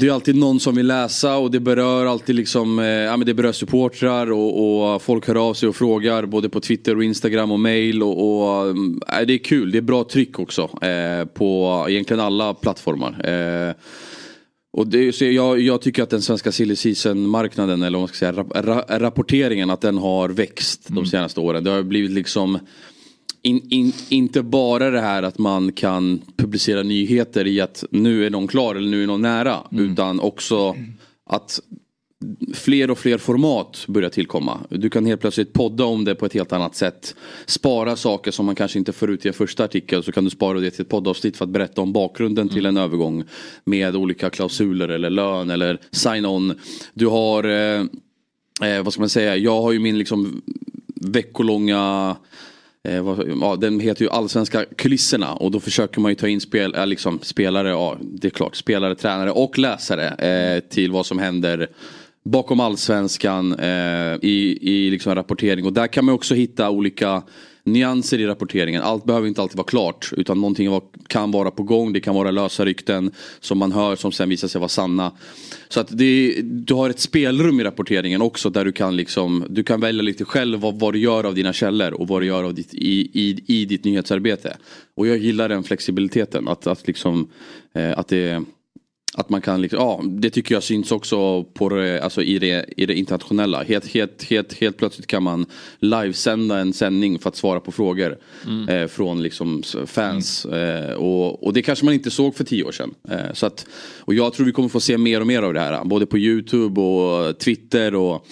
det 0.00 0.08
är 0.08 0.12
alltid 0.12 0.36
någon 0.36 0.60
som 0.60 0.74
vill 0.74 0.86
läsa 0.86 1.36
och 1.36 1.50
det 1.50 1.60
berör 1.60 2.06
alltid 2.06 2.34
liksom, 2.34 2.78
eh, 2.78 2.86
ja 2.86 3.16
men 3.16 3.26
det 3.26 3.34
berör 3.34 3.52
supportrar 3.52 4.32
och, 4.32 4.92
och 4.94 5.02
folk 5.02 5.26
hör 5.26 5.48
av 5.48 5.54
sig 5.54 5.68
och 5.68 5.76
frågar 5.76 6.26
både 6.26 6.48
på 6.48 6.60
Twitter 6.60 6.96
och 6.96 7.04
Instagram 7.04 7.50
och 7.52 7.60
mail 7.60 8.02
och, 8.02 8.16
och 8.18 8.62
mm, 8.62 9.00
nej, 9.08 9.26
det 9.26 9.32
är 9.32 9.38
kul, 9.38 9.70
det 9.70 9.78
är 9.78 9.82
bra 9.82 10.04
tryck 10.04 10.38
också 10.38 10.62
eh, 10.62 11.24
på 11.24 11.86
egentligen 11.88 12.20
alla 12.20 12.54
plattformar. 12.54 13.30
Eh, 13.30 13.74
och 14.72 14.86
det, 14.86 15.12
så 15.12 15.24
jag, 15.24 15.60
jag 15.60 15.80
tycker 15.80 16.02
att 16.02 16.10
den 16.10 16.22
svenska 16.22 16.52
silly 16.52 16.76
season-marknaden, 16.76 17.82
eller 17.82 17.98
vad 17.98 18.02
man 18.02 18.08
ska 18.08 18.16
säga, 18.16 18.32
rap, 18.32 18.52
ra, 18.54 18.84
rapporteringen, 18.98 19.70
att 19.70 19.80
den 19.80 19.98
har 19.98 20.28
växt 20.28 20.86
de 20.86 21.06
senaste 21.06 21.40
åren. 21.40 21.64
Det 21.64 21.70
har 21.70 21.82
blivit 21.82 22.10
liksom 22.10 22.58
in, 23.44 23.66
in, 23.70 23.92
inte 24.08 24.42
bara 24.42 24.90
det 24.90 25.00
här 25.00 25.22
att 25.22 25.38
man 25.38 25.72
kan 25.72 26.22
publicera 26.36 26.82
nyheter 26.82 27.46
i 27.46 27.60
att 27.60 27.84
nu 27.90 28.26
är 28.26 28.30
någon 28.30 28.46
klar 28.46 28.74
eller 28.74 28.90
nu 28.90 29.02
är 29.02 29.06
någon 29.06 29.22
nära. 29.22 29.58
Utan 29.70 30.20
också 30.20 30.76
att 31.26 31.60
fler 32.54 32.90
och 32.90 32.98
fler 32.98 33.18
format 33.18 33.84
börjar 33.88 34.10
tillkomma. 34.10 34.60
Du 34.70 34.90
kan 34.90 35.06
helt 35.06 35.20
plötsligt 35.20 35.52
podda 35.52 35.84
om 35.84 36.04
det 36.04 36.14
på 36.14 36.26
ett 36.26 36.32
helt 36.34 36.52
annat 36.52 36.76
sätt. 36.76 37.16
Spara 37.46 37.96
saker 37.96 38.30
som 38.30 38.46
man 38.46 38.54
kanske 38.54 38.78
inte 38.78 38.92
får 38.92 39.10
ut 39.10 39.24
i 39.24 39.28
en 39.28 39.34
första 39.34 39.64
artikel 39.64 40.02
så 40.02 40.12
kan 40.12 40.24
du 40.24 40.30
spara 40.30 40.60
det 40.60 40.70
till 40.70 40.82
ett 40.82 40.88
poddavsnitt 40.88 41.36
för 41.36 41.44
att 41.44 41.50
berätta 41.50 41.80
om 41.80 41.92
bakgrunden 41.92 42.48
till 42.48 42.66
en 42.66 42.76
övergång. 42.76 43.24
Med 43.64 43.96
olika 43.96 44.30
klausuler 44.30 44.88
eller 44.88 45.10
lön 45.10 45.50
eller 45.50 45.78
sign-on. 45.90 46.54
Du 46.94 47.06
har, 47.06 47.44
eh, 47.44 47.80
eh, 48.70 48.82
vad 48.82 48.92
ska 48.92 49.02
man 49.02 49.08
säga, 49.08 49.36
jag 49.36 49.62
har 49.62 49.72
ju 49.72 49.78
min 49.78 49.98
liksom 49.98 50.42
veckolånga 50.94 52.16
Eh, 52.88 53.02
vad, 53.02 53.28
ja, 53.40 53.56
den 53.56 53.80
heter 53.80 54.02
ju 54.02 54.10
Allsvenska 54.10 54.64
kulisserna 54.76 55.32
och 55.32 55.50
då 55.50 55.60
försöker 55.60 56.00
man 56.00 56.10
ju 56.10 56.14
ta 56.14 56.28
in 56.28 56.40
spel, 56.40 56.74
äh, 56.74 56.86
liksom, 56.86 57.18
spelare, 57.22 57.68
ja 57.68 57.96
det 58.00 58.28
är 58.28 58.30
klart, 58.30 58.56
spelare, 58.56 58.94
tränare 58.94 59.30
och 59.30 59.58
läsare 59.58 60.08
eh, 60.08 60.60
till 60.60 60.90
vad 60.90 61.06
som 61.06 61.18
händer 61.18 61.68
bakom 62.24 62.60
allsvenskan 62.60 63.54
eh, 63.54 64.14
i, 64.22 64.58
i 64.60 64.90
liksom 64.90 65.14
rapportering. 65.14 65.66
Och 65.66 65.72
där 65.72 65.86
kan 65.86 66.04
man 66.04 66.14
också 66.14 66.34
hitta 66.34 66.70
olika 66.70 67.22
nyanser 67.64 68.18
i 68.20 68.26
rapporteringen. 68.26 68.82
Allt 68.82 69.04
behöver 69.04 69.28
inte 69.28 69.42
alltid 69.42 69.56
vara 69.56 69.66
klart 69.66 70.10
utan 70.16 70.40
någonting 70.40 70.70
var, 70.70 70.82
kan 71.06 71.30
vara 71.30 71.50
på 71.50 71.62
gång. 71.62 71.92
Det 71.92 72.00
kan 72.00 72.14
vara 72.14 72.30
lösa 72.30 72.64
rykten 72.64 73.10
som 73.40 73.58
man 73.58 73.72
hör 73.72 73.96
som 73.96 74.12
sen 74.12 74.28
visar 74.28 74.48
sig 74.48 74.58
vara 74.58 74.68
sanna. 74.68 75.12
Så 75.68 75.80
att 75.80 75.98
det, 75.98 76.40
du 76.42 76.74
har 76.74 76.90
ett 76.90 77.00
spelrum 77.00 77.60
i 77.60 77.64
rapporteringen 77.64 78.22
också 78.22 78.50
där 78.50 78.64
du 78.64 78.72
kan, 78.72 78.96
liksom, 78.96 79.46
du 79.48 79.62
kan 79.62 79.80
välja 79.80 80.02
lite 80.02 80.24
själv 80.24 80.60
vad, 80.60 80.78
vad 80.78 80.92
du 80.92 80.98
gör 80.98 81.24
av 81.24 81.34
dina 81.34 81.52
källor 81.52 81.92
och 81.92 82.08
vad 82.08 82.22
du 82.22 82.26
gör 82.26 82.44
av 82.44 82.54
ditt, 82.54 82.74
i, 82.74 83.10
i, 83.12 83.44
i 83.46 83.64
ditt 83.64 83.84
nyhetsarbete. 83.84 84.56
Och 84.96 85.06
jag 85.06 85.18
gillar 85.18 85.48
den 85.48 85.62
flexibiliteten. 85.62 86.48
Att, 86.48 86.66
att, 86.66 86.86
liksom, 86.86 87.28
eh, 87.74 87.98
att 87.98 88.08
det 88.08 88.44
att 89.14 89.30
man 89.30 89.40
kan, 89.40 89.62
liksom, 89.62 89.78
ja 89.78 90.00
det 90.04 90.30
tycker 90.30 90.54
jag 90.54 90.62
syns 90.62 90.92
också 90.92 91.44
på 91.44 91.68
det, 91.68 92.02
alltså 92.02 92.22
i, 92.22 92.38
det, 92.38 92.64
i 92.76 92.86
det 92.86 92.94
internationella. 92.94 93.62
Helt, 93.62 93.86
helt, 93.86 94.22
helt, 94.22 94.52
helt 94.52 94.76
plötsligt 94.76 95.06
kan 95.06 95.22
man 95.22 95.46
livesända 95.78 96.58
en 96.58 96.72
sändning 96.72 97.18
för 97.18 97.28
att 97.28 97.36
svara 97.36 97.60
på 97.60 97.72
frågor 97.72 98.18
Mm. 98.46 98.68
eh, 98.68 98.88
från 98.88 99.22
liksom 99.22 99.62
fans. 99.86 100.44
Eh, 100.44 100.94
och, 100.94 101.44
och 101.46 101.52
det 101.52 101.62
kanske 101.62 101.84
man 101.84 101.94
inte 101.94 102.10
såg 102.10 102.34
för 102.34 102.44
tio 102.44 102.64
år 102.64 102.72
sedan. 102.72 102.94
Eh, 103.10 103.32
så 103.32 103.46
att, 103.46 103.66
och 104.00 104.14
jag 104.14 104.32
tror 104.32 104.46
vi 104.46 104.52
kommer 104.52 104.68
få 104.68 104.80
se 104.80 104.98
mer 104.98 105.20
och 105.20 105.26
mer 105.26 105.42
av 105.42 105.54
det 105.54 105.60
här. 105.60 105.84
Både 105.84 106.06
på 106.06 106.18
YouTube 106.18 106.80
och 106.80 107.38
Twitter 107.38 107.94
och 107.94 108.26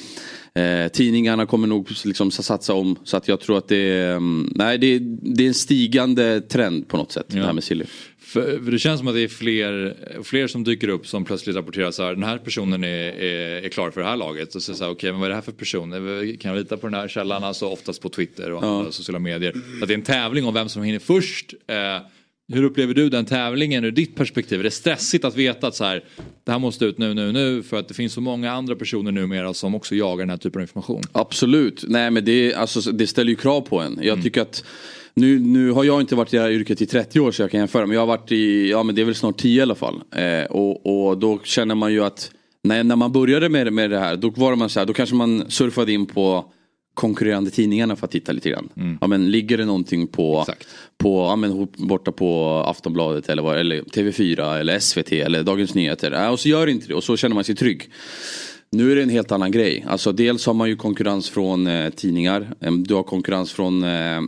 Eh, 0.55 0.89
tidningarna 0.89 1.47
kommer 1.47 1.67
nog 1.67 1.89
liksom 2.05 2.31
satsa 2.31 2.75
om 2.75 2.97
så 3.05 3.17
att 3.17 3.29
jag 3.29 3.41
tror 3.41 3.59
att 3.59 3.69
det 3.69 3.77
är, 3.77 4.17
mm, 4.17 4.53
nej, 4.55 4.79
det, 4.79 4.87
är, 4.87 5.01
det 5.37 5.45
är 5.45 5.49
en 5.49 5.55
stigande 5.55 6.41
trend 6.41 6.89
på 6.89 6.97
något 6.97 7.13
sätt. 7.13 7.27
Det 7.29 7.41
här 7.41 7.53
med 7.53 7.65
Silly. 7.65 7.85
För, 8.33 8.65
för 8.65 8.71
det 8.73 8.79
känns 8.79 8.99
som 8.99 9.09
att 9.09 9.15
det 9.15 9.21
är 9.21 9.29
fler, 9.29 9.97
fler 10.23 10.47
som 10.47 10.65
dyker 10.65 10.89
upp 10.89 11.07
som 11.07 11.25
plötsligt 11.25 11.57
rapporterar 11.57 11.91
så 11.91 12.03
här. 12.03 12.15
Den 12.15 12.23
här 12.25 12.39
personen 12.39 12.85
är, 12.85 12.89
är, 13.21 13.65
är 13.65 13.69
klar 13.69 13.91
för 13.91 14.01
det 14.01 14.07
här 14.07 14.17
laget. 14.17 14.55
Och 14.55 14.63
så 14.63 14.75
säger 14.75 14.93
okej 14.93 15.11
men 15.13 15.21
vad 15.21 15.27
är 15.27 15.31
det 15.31 15.35
här 15.35 15.43
för 15.43 15.53
person? 15.53 15.91
Kan 16.41 16.51
jag 16.55 16.59
lita 16.59 16.77
på 16.77 16.87
den 16.87 16.95
här 16.95 17.09
källan? 17.09 17.45
Alltså 17.45 17.67
oftast 17.67 18.03
på 18.03 18.09
Twitter 18.09 18.53
och 18.53 18.63
andra 18.65 18.93
sociala 18.93 19.19
medier. 19.19 19.53
Så 19.53 19.83
att 19.85 19.89
det 19.89 19.95
är 19.95 19.99
en 19.99 20.03
tävling 20.05 20.45
om 20.45 20.55
vem 20.55 20.69
som 20.69 20.83
hinner 20.83 20.99
först. 20.99 21.55
Eh, 21.67 21.77
hur 22.53 22.65
upplever 22.65 22.95
du 22.95 23.09
den 23.09 23.25
tävlingen 23.25 23.85
ur 23.85 23.91
ditt 23.91 24.15
perspektiv? 24.15 24.61
Är 24.61 24.65
det 24.65 24.71
stressigt 24.71 25.25
att 25.25 25.37
veta 25.37 25.67
att 25.67 25.75
så 25.75 25.85
här, 25.85 26.05
det 26.45 26.53
här 26.53 26.59
måste 26.59 26.85
ut 26.85 26.99
nu, 26.99 27.15
nu, 27.15 27.33
nu 27.33 27.63
för 27.63 27.77
att 27.79 27.89
det 27.89 27.95
finns 27.95 28.13
så 28.13 28.21
många 28.21 28.53
andra 28.53 28.75
personer 28.77 29.13
numera 29.13 29.55
som 29.55 29.75
också 29.75 29.95
jagar 29.95 30.23
den 30.23 30.31
här 30.31 30.37
typen 30.37 30.59
av 30.61 30.63
information? 30.63 31.03
Absolut, 31.13 31.85
nej 31.89 32.11
men 32.11 32.25
det, 32.25 32.55
alltså, 32.55 32.93
det 32.93 33.07
ställer 33.07 33.31
ju 33.31 33.37
krav 33.37 33.61
på 33.61 33.81
en. 33.81 33.97
Jag 33.97 34.13
Mm. 34.13 34.23
tycker 34.23 34.41
att 34.43 34.65
nu, 35.15 35.39
nu 35.39 35.71
har 35.71 35.85
jag 35.85 36.01
inte 36.01 36.15
varit 36.15 36.35
i 36.35 36.37
det 36.37 36.43
här 36.43 36.51
yrket 36.51 36.83
i 36.83 36.87
30 36.87 37.21
år 37.21 37.33
så 37.33 37.43
jag 37.43 37.51
kan 37.51 37.61
jämföra 37.61 37.87
men 37.87 37.95
jag 37.95 38.01
har 38.01 38.07
varit 38.07 38.33
i, 38.33 38.71
ja 38.71 38.83
men 38.83 38.95
det 38.95 39.01
är 39.01 39.05
väl 39.05 39.15
snart 39.15 39.39
10 39.39 39.59
i 39.59 39.63
alla 39.63 39.75
fall. 39.75 40.03
Eh, 40.15 40.45
och, 40.45 41.09
och 41.09 41.19
då 41.19 41.41
känner 41.45 41.75
man 41.75 41.93
ju 41.93 42.05
att 42.05 42.31
när, 42.65 42.85
när 42.85 42.97
man 42.97 43.13
började 43.13 43.49
med, 43.49 43.73
med 43.73 43.91
det 43.91 43.99
här 43.99 44.17
då 44.17 44.31
var 44.31 44.57
man 44.57 44.69
så 44.69 44.79
här, 44.79 44.87
då 44.87 44.93
kanske 44.93 45.15
man 45.15 45.51
surfade 45.51 45.93
in 45.93 46.07
på 46.07 46.53
konkurrerande 46.95 47.51
tidningarna 47.51 47.97
för 47.97 48.05
att 48.05 48.11
titta 48.11 48.33
lite 48.33 48.51
grann. 48.51 48.69
Mm. 48.77 48.99
Ja, 49.01 49.07
men 49.07 49.31
ligger 49.31 49.59
det 49.59 49.65
någonting 49.65 50.07
på, 50.07 50.47
på 50.99 51.27
ja, 51.27 51.37
men, 51.37 51.69
borta 51.77 52.13
på 52.13 52.49
Aftonbladet 52.67 53.29
eller, 53.29 53.43
vad, 53.43 53.59
eller 53.59 53.83
TV4 53.83 54.59
eller 54.59 54.79
SVT 54.79 55.13
eller 55.13 55.43
Dagens 55.43 55.75
Nyheter. 55.75 56.11
Ja, 56.11 56.31
och 56.31 56.41
så 56.41 56.49
gör 56.49 56.67
inte 56.67 56.89
det 56.89 56.95
och 56.95 57.05
så 57.05 57.17
känner 57.17 57.35
man 57.35 57.45
sig 57.45 57.55
trygg. 57.55 57.91
Nu 58.77 58.93
är 58.93 58.97
det 58.97 59.03
en 59.03 59.09
helt 59.09 59.33
annan 59.33 59.51
grej. 59.51 59.85
Alltså 59.89 60.13
dels 60.13 60.47
har 60.47 60.55
man 60.55 60.69
ju 60.69 60.77
konkurrens 60.77 61.29
från 61.31 61.67
eh, 61.67 61.91
tidningar. 61.91 62.51
Du 62.87 62.95
har 62.95 63.03
konkurrens 63.03 63.53
från 63.53 63.83
eh, 63.85 64.17
eh, 64.17 64.21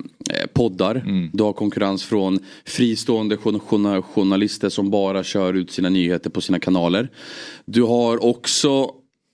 poddar. 0.53 1.05
Du 1.33 1.43
har 1.43 1.53
konkurrens 1.53 2.05
från 2.05 2.39
fristående 2.67 3.37
jour- 3.37 3.59
jour- 3.59 4.03
journalister 4.03 4.69
som 4.69 4.91
bara 4.91 5.23
kör 5.25 5.55
ut 5.55 5.71
sina 5.71 5.89
nyheter 5.89 6.31
på 6.31 6.41
sina 6.41 6.59
kanaler. 6.59 7.09
Du 7.65 7.83
har 7.83 8.25
också 8.25 8.91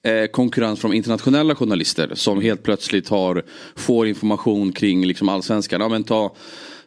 eh, 0.07 0.27
konkurrens 0.31 0.81
från 0.81 0.93
internationella 0.95 1.55
journalister 1.55 2.11
som 2.15 2.41
helt 2.41 2.63
plötsligt 2.63 3.09
har, 3.09 3.43
får 3.77 4.07
information 4.07 4.73
kring 4.73 5.07
liksom, 5.07 5.29
allsvenskan. 5.29 5.81
Ja, 5.81 5.89
men 5.89 6.05
ta, 6.05 6.35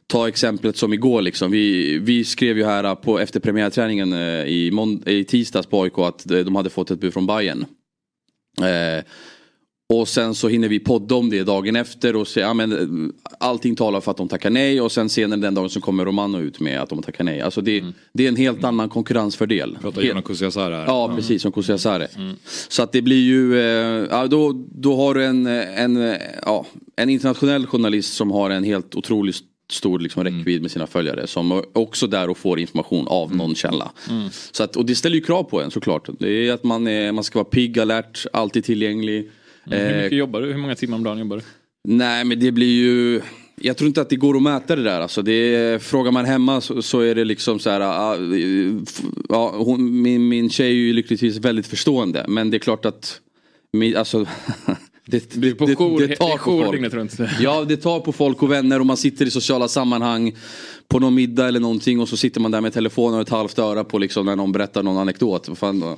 Ta 0.07 0.27
exemplet 0.27 0.77
som 0.77 0.93
igår 0.93 1.21
liksom. 1.21 1.51
Vi, 1.51 1.97
vi 1.97 2.23
skrev 2.23 2.57
ju 2.57 2.65
här 2.65 2.95
på 2.95 3.19
efter 3.19 3.39
premiärträningen 3.39 4.13
eh, 4.13 4.19
i, 4.45 4.71
månd- 4.73 5.09
i 5.09 5.23
tisdags 5.23 5.67
på 5.67 5.81
AIK 5.83 5.97
att 5.97 6.31
eh, 6.31 6.39
de 6.39 6.55
hade 6.55 6.69
fått 6.69 6.91
ett 6.91 6.99
bud 6.99 7.13
från 7.13 7.27
Bayern. 7.27 7.65
Eh, 8.61 9.03
och 9.93 10.07
sen 10.07 10.35
så 10.35 10.47
hinner 10.47 10.67
vi 10.69 10.79
podda 10.79 11.15
om 11.15 11.29
det 11.29 11.43
dagen 11.43 11.75
efter 11.75 12.15
och 12.15 12.27
säga, 12.27 12.45
ja, 12.45 12.53
men, 12.53 12.71
eh, 12.71 13.13
allting 13.39 13.75
talar 13.75 14.01
för 14.01 14.11
att 14.11 14.17
de 14.17 14.27
tackar 14.27 14.49
nej 14.49 14.81
och 14.81 14.91
sen 14.91 15.09
senare 15.09 15.39
den 15.39 15.53
dagen 15.53 15.69
så 15.69 15.81
kommer 15.81 16.05
Romano 16.05 16.39
ut 16.39 16.59
med 16.59 16.81
att 16.81 16.89
de 16.89 17.01
tackar 17.03 17.23
nej. 17.23 17.41
Alltså 17.41 17.61
det, 17.61 17.83
det 18.13 18.23
är 18.23 18.27
en 18.27 18.35
helt 18.35 18.63
annan 18.63 18.89
konkurrensfördel. 18.89 19.77
Pratar 19.81 20.01
Helt- 20.01 20.09
Jonas 20.09 20.25
Kusiasare 20.25 20.75
här. 20.75 20.85
Ja, 20.85 21.13
precis 21.15 21.41
som 21.41 21.51
Kusiasare. 21.51 22.07
Så 22.67 22.83
att 22.83 22.91
det 22.91 23.01
blir 23.01 23.23
ju, 23.23 23.59
eh, 23.59 24.07
ja, 24.11 24.27
då, 24.27 24.65
då 24.71 24.95
har 24.95 25.13
du 25.13 25.25
en, 25.25 25.45
en, 25.47 26.15
ja, 26.45 26.65
en 26.95 27.09
internationell 27.09 27.65
journalist 27.67 28.13
som 28.13 28.31
har 28.31 28.49
en 28.49 28.63
helt 28.63 28.95
otroligt 28.95 29.35
stor 29.71 29.99
liksom, 29.99 30.23
räckvidd 30.23 30.61
med 30.61 30.71
sina 30.71 30.87
följare 30.87 31.27
som 31.27 31.63
också 31.73 32.07
där 32.07 32.29
och 32.29 32.37
får 32.37 32.59
information 32.59 33.07
av 33.07 33.35
någon 33.35 33.55
källa. 33.55 33.91
Så 34.51 34.63
att, 34.63 34.75
och 34.75 34.85
det 34.85 34.95
ställer 34.95 35.15
ju 35.15 35.21
krav 35.21 35.43
på 35.43 35.61
en 35.61 35.71
såklart. 35.71 36.09
Det 36.19 36.29
är 36.47 36.53
att 36.53 36.63
man, 36.63 36.87
är, 36.87 37.11
man 37.11 37.23
ska 37.23 37.39
vara 37.39 37.49
pigg, 37.49 37.79
alert, 37.79 38.25
alltid 38.33 38.63
tillgänglig. 38.63 39.29
Hur 39.63 39.73
Eh, 39.73 40.03
mycket 40.03 40.17
jobbar 40.17 40.41
du? 40.41 40.47
Hur 40.51 40.57
många 40.57 40.75
timmar 40.75 40.97
om 40.97 41.03
dagen 41.03 41.19
jobbar 41.19 41.37
du? 41.37 41.43
Nej 41.87 42.23
men 42.25 42.39
det 42.39 42.51
blir 42.51 42.73
ju 42.83 43.21
jag 43.61 43.77
tror 43.77 43.87
inte 43.87 44.01
att 44.01 44.09
det 44.09 44.15
går 44.15 44.35
att 44.37 44.41
mäta 44.41 44.75
det 44.75 44.83
där. 44.83 44.99
Alltså 45.01 45.21
det 45.21 45.83
frågar 45.83 46.11
man 46.11 46.25
hemma 46.25 46.61
så, 46.61 46.81
så 46.81 46.99
är 46.99 47.15
det 47.15 47.25
liksom 47.25 47.59
så 47.59 47.69
här. 47.69 47.81
ah, 47.81 48.15
f- 48.87 49.01
Ja, 49.29 49.53
hon, 49.57 50.01
min, 50.01 50.27
min 50.27 50.49
tjej 50.49 50.67
är 50.67 50.73
ju 50.73 50.93
lyckligtvis 50.93 51.37
väldigt 51.37 51.67
förstående. 51.67 52.25
Men 52.27 52.49
det 52.51 52.57
är 52.57 52.59
klart 52.59 52.85
att 52.85 53.19
min, 53.73 53.95
alltså, 53.97 54.25
det, 55.05 55.33
det, 55.41 55.55
på 55.55 55.65
det, 55.65 55.75
jour- 55.75 55.99
det 55.99 56.07
det 56.07 56.15
tar 56.15 56.37
på 56.37 56.37
folk. 56.37 56.93
runt. 56.93 57.19
Ja 57.39 57.65
det 57.67 57.77
tar 57.77 57.99
på 57.99 58.11
folk 58.11 58.43
och 58.43 58.51
vänner 58.51 58.79
och 58.79 58.85
man 58.85 58.97
sitter 58.97 59.25
i 59.25 59.31
sociala 59.31 59.67
sammanhang 59.67 60.35
på 60.87 60.99
någon 60.99 61.15
middag 61.15 61.47
eller 61.47 61.59
någonting 61.59 61.99
och 61.99 62.09
så 62.09 62.17
sitter 62.17 62.39
man 62.41 62.51
där 62.51 62.61
med 62.61 62.73
telefonen 62.73 63.15
och 63.15 63.21
ett 63.21 63.29
halvt 63.29 63.59
öra 63.59 63.83
på 63.83 63.97
liksom 63.97 64.25
när 64.25 64.35
någon 64.35 64.51
berättar 64.51 64.83
någon 64.83 64.97
anekdot. 64.97 65.47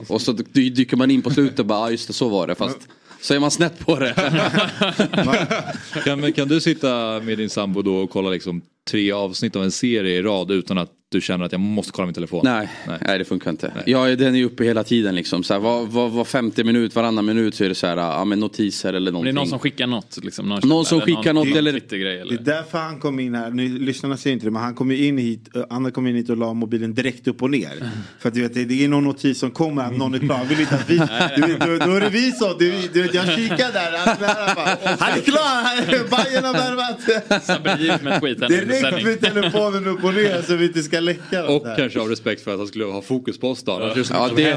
Och 0.08 0.22
så 0.22 0.32
dy- 0.34 0.70
dyker 0.70 0.97
man 0.97 1.12
in 1.12 1.22
på 1.22 1.30
slutet 1.30 1.60
och 1.60 1.66
bara, 1.66 1.80
ah, 1.80 1.89
just 1.91 2.08
det 2.08 2.14
så 2.14 2.30
var 2.30 2.47
det. 2.47 2.56
Fast 2.56 2.78
så 3.22 3.34
är 3.34 3.39
man 3.39 3.51
snett 3.51 3.80
på 3.86 3.99
det. 3.99 4.14
Kan, 6.06 6.34
kan 6.34 6.47
du 6.47 6.62
sitta 6.62 7.20
med 7.24 7.38
din 7.38 7.49
sambo 7.49 7.82
då 7.82 7.95
och 7.95 8.10
kolla 8.10 8.30
liksom 8.30 8.62
tre 8.89 9.12
avsnitt 9.12 9.56
av 9.56 9.64
en 9.64 9.72
serie 9.72 10.18
i 10.18 10.22
rad 10.22 10.51
utan 10.51 10.78
att 10.78 10.91
du 11.12 11.22
känner 11.22 11.45
att 11.45 11.51
jag 11.51 11.62
måste 11.62 11.91
kolla 11.91 12.06
min 12.06 12.14
telefon? 12.14 12.41
Nej, 12.43 12.70
nej. 13.01 13.18
det 13.18 13.26
funkar 13.26 13.51
inte. 13.51 13.68
Är, 13.86 14.16
den 14.16 14.34
är 14.36 14.38
ju 14.39 14.45
uppe 14.45 14.64
hela 14.64 14.84
tiden 14.84 15.16
liksom. 15.16 15.43
Så 15.43 15.53
här, 15.53 15.60
var, 15.62 15.86
var, 15.86 16.10
var 16.10 16.26
femte 16.26 16.64
minut, 16.64 16.95
varannan 16.95 17.26
minut 17.26 17.56
så 17.56 17.64
är 17.64 17.70
det 17.70 17.76
så 17.76 17.88
här, 17.88 17.97
ja, 17.97 18.26
men 18.26 18.39
notiser 18.39 18.93
eller 18.93 18.99
Men 18.99 19.06
det 19.06 19.12
någonting. 19.12 19.30
är 19.30 19.34
någon 19.34 19.47
som 19.47 19.60
skickar 19.60 19.88
något? 19.88 20.20
Liksom, 20.24 20.49
någon, 20.49 20.60
Någon 20.64 20.86
som 20.86 21.01
skickar 21.01 21.34
något 21.34 21.47
eller- 21.47 21.82
Det 21.89 21.95
eller? 22.22 22.34
är 22.34 22.38
därför 22.43 22.78
han 22.78 22.99
kom 22.99 23.20
in 23.20 23.36
här. 23.36 23.49
Nu, 23.49 23.80
lyssnarna 23.80 24.18
ser 24.18 24.32
inte 24.32 24.45
det 24.45 24.51
men 24.51 24.62
han 24.62 24.76
kom 24.76 24.91
in 24.91 25.18
hit. 25.18 25.56
eh, 25.56 25.64
Anna 25.70 25.91
kom 25.91 26.08
in 26.08 26.16
hit 26.16 26.30
och 26.30 26.38
la 26.38 26.53
mobilen 26.53 26.93
direkt 26.93 27.28
upp 27.28 27.41
och 27.43 27.49
ner. 27.51 27.89
För 28.20 28.30
att 28.30 28.36
du 28.36 28.41
vet 28.41 28.53
det 28.53 28.66
det 28.66 28.84
är 28.84 28.88
någon 28.88 29.03
notis 29.03 29.39
som 29.39 29.51
kommer 29.51 29.84
att 29.84 29.97
någon 29.97 30.14
är 30.14 30.20
klar. 30.20 30.45
Vill 30.45 30.60
inte 30.60 30.76
att 30.76 30.89
vi, 30.89 30.97
du 31.36 31.41
vet, 31.47 31.60
då, 31.60 31.86
då 31.86 31.91
är 31.95 32.01
det 32.01 32.10
vi 32.10 32.32
som. 32.32 32.56
Du, 32.60 32.74
du 32.93 33.01
vet 33.01 33.14
jag 33.14 33.26
kikar 33.36 33.72
där. 33.74 33.97
Han, 33.97 34.16
är 34.16 34.56
bara, 34.56 34.95
han 34.99 35.18
är 35.18 35.22
klar. 35.22 36.10
Bajen 36.10 36.43
har 36.43 36.53
värvat. 36.53 38.49
Direkt 38.49 39.03
med 39.06 39.22
telefonen 39.22 39.88
upp 39.88 40.03
och 40.03 40.14
ner 40.14 40.41
så 40.41 40.56
vi 40.56 40.66
inte 40.66 40.84
ska 40.84 40.95
ska 40.96 41.00
läcka. 41.00 41.48
Och 41.48 41.66
kanske 41.78 42.00
av 42.00 42.10
respekt 42.10 42.41
för 42.41 42.52
att 42.52 42.58
han 42.58 42.68
skulle 42.68 42.86
ha 42.86 43.02
fokus 43.02 43.38
på 43.38 43.50
oss 43.50 43.64
då. 43.64 43.72
Ja, 43.72 43.88
mycket 43.88 44.08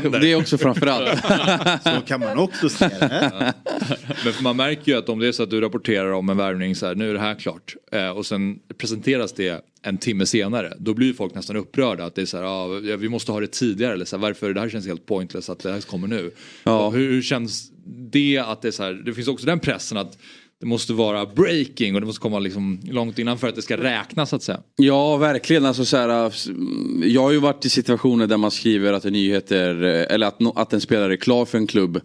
som 0.02 0.12
det, 0.12 0.18
det 0.18 0.32
är 0.32 0.36
också 0.36 0.58
framförallt. 0.58 1.18
Så 1.84 2.00
kan 2.06 2.20
man 2.20 2.38
också 2.38 2.68
se 2.68 2.88
det. 2.88 3.54
Men 4.24 4.32
för 4.32 4.42
man 4.42 4.56
märker 4.56 4.92
ju 4.92 4.98
att 4.98 5.08
om 5.08 5.18
det 5.18 5.28
är 5.28 5.32
så 5.32 5.42
att 5.42 5.50
du 5.50 5.60
rapporterar 5.60 6.12
om 6.12 6.28
en 6.28 6.36
värvning 6.36 6.74
så 6.74 6.86
här, 6.86 6.94
nu 6.94 7.10
är 7.10 7.14
det 7.14 7.20
här 7.20 7.34
klart. 7.34 7.74
Eh, 7.92 8.08
och 8.08 8.26
sen 8.26 8.58
presenteras 8.78 9.32
det 9.32 9.64
en 9.82 9.98
timme 9.98 10.26
senare. 10.26 10.72
Då 10.78 10.94
blir 10.94 11.12
folk 11.12 11.34
nästan 11.34 11.56
upprörda 11.56 12.04
att 12.04 12.14
det 12.14 12.22
är 12.22 12.26
så 12.26 12.36
här, 12.36 12.44
ah, 12.44 12.66
vi 12.96 13.08
måste 13.08 13.32
ha 13.32 13.40
det 13.40 13.52
tidigare. 13.52 13.92
Eller 13.92 14.04
så 14.04 14.16
här, 14.16 14.22
varför, 14.22 14.54
det 14.54 14.60
här 14.60 14.68
känns 14.68 14.86
helt 14.86 15.06
pointless 15.06 15.50
att 15.50 15.58
det 15.58 15.72
här 15.72 15.80
kommer 15.80 16.08
nu. 16.08 16.30
Ja. 16.64 16.90
Hur, 16.90 17.10
hur 17.10 17.22
känns 17.22 17.70
det 18.10 18.38
att 18.38 18.62
det 18.62 18.68
är 18.68 18.72
så 18.72 18.82
här, 18.82 18.92
det 18.92 19.14
finns 19.14 19.28
också 19.28 19.46
den 19.46 19.60
pressen 19.60 19.98
att 19.98 20.18
det 20.60 20.66
måste 20.66 20.92
vara 20.92 21.26
breaking 21.26 21.94
och 21.94 22.00
det 22.00 22.06
måste 22.06 22.20
komma 22.20 22.38
liksom 22.38 22.80
långt 22.84 23.18
innan 23.18 23.38
för 23.38 23.48
att 23.48 23.54
det 23.54 23.62
ska 23.62 23.76
räknas 23.76 24.30
så 24.30 24.36
att 24.36 24.42
säga. 24.42 24.60
Ja, 24.76 25.16
verkligen. 25.16 25.64
Alltså, 25.64 25.84
så 25.84 25.96
här, 25.96 26.32
jag 27.02 27.22
har 27.22 27.30
ju 27.30 27.38
varit 27.38 27.64
i 27.64 27.70
situationer 27.70 28.26
där 28.26 28.36
man 28.36 28.50
skriver 28.50 28.92
att 28.92 29.04
en 29.04 29.12
nyhet 29.12 29.52
är, 29.52 29.74
eller 29.84 30.26
att, 30.26 30.36
att 30.56 30.72
en 30.72 30.80
spelare 30.80 31.12
är 31.12 31.16
klar 31.16 31.44
för 31.44 31.58
en 31.58 31.66
klubb 31.66 32.00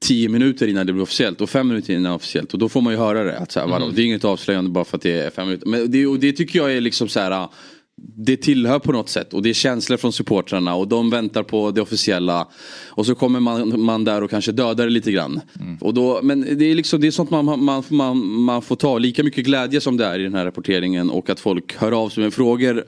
tio 0.00 0.28
minuter 0.28 0.66
innan 0.66 0.86
det 0.86 0.92
blir 0.92 1.02
officiellt 1.02 1.40
och 1.40 1.50
fem 1.50 1.68
minuter 1.68 1.94
innan 1.94 2.12
officiellt. 2.12 2.52
Och 2.52 2.58
då 2.58 2.68
får 2.68 2.80
man 2.80 2.92
ju 2.92 2.98
höra 2.98 3.24
det. 3.24 3.38
Att 3.38 3.52
så 3.52 3.60
här, 3.60 3.66
vadå, 3.66 3.90
Det 3.90 4.02
är 4.02 4.06
inget 4.06 4.24
avslöjande 4.24 4.70
bara 4.70 4.84
för 4.84 4.96
att 4.96 5.02
det 5.02 5.20
är 5.20 5.30
fem 5.30 5.46
minuter. 5.46 5.68
Men 5.68 5.90
det, 5.90 6.06
och 6.06 6.18
det 6.18 6.32
tycker 6.32 6.58
jag 6.58 6.72
är 6.72 6.80
liksom 6.80 7.08
så 7.08 7.20
här. 7.20 7.48
Det 7.96 8.36
tillhör 8.36 8.78
på 8.78 8.92
något 8.92 9.08
sätt 9.08 9.34
och 9.34 9.42
det 9.42 9.50
är 9.50 9.54
känslor 9.54 9.96
från 9.96 10.12
supportrarna 10.12 10.74
och 10.74 10.88
de 10.88 11.10
väntar 11.10 11.42
på 11.42 11.70
det 11.70 11.80
officiella. 11.80 12.48
Och 12.88 13.06
så 13.06 13.14
kommer 13.14 13.40
man, 13.40 13.80
man 13.80 14.04
där 14.04 14.22
och 14.22 14.30
kanske 14.30 14.52
dödar 14.52 14.84
det 14.84 14.90
lite 14.90 15.12
grann. 15.12 15.40
Och 15.80 15.94
då, 15.94 16.20
men 16.22 16.58
det 16.58 16.64
är, 16.64 16.74
liksom, 16.74 17.00
det 17.00 17.06
är 17.06 17.10
sånt 17.10 17.30
man, 17.30 17.64
man, 17.64 17.84
man, 17.88 18.26
man 18.26 18.62
får 18.62 18.76
ta 18.76 18.98
lika 18.98 19.22
mycket 19.22 19.44
glädje 19.44 19.80
som 19.80 19.96
det 19.96 20.04
är 20.04 20.18
i 20.18 20.22
den 20.22 20.34
här 20.34 20.44
rapporteringen 20.44 21.10
och 21.10 21.30
att 21.30 21.40
folk 21.40 21.76
hör 21.76 21.92
av 21.92 22.08
sig 22.08 22.22
med 22.22 22.34
frågor. 22.34 22.84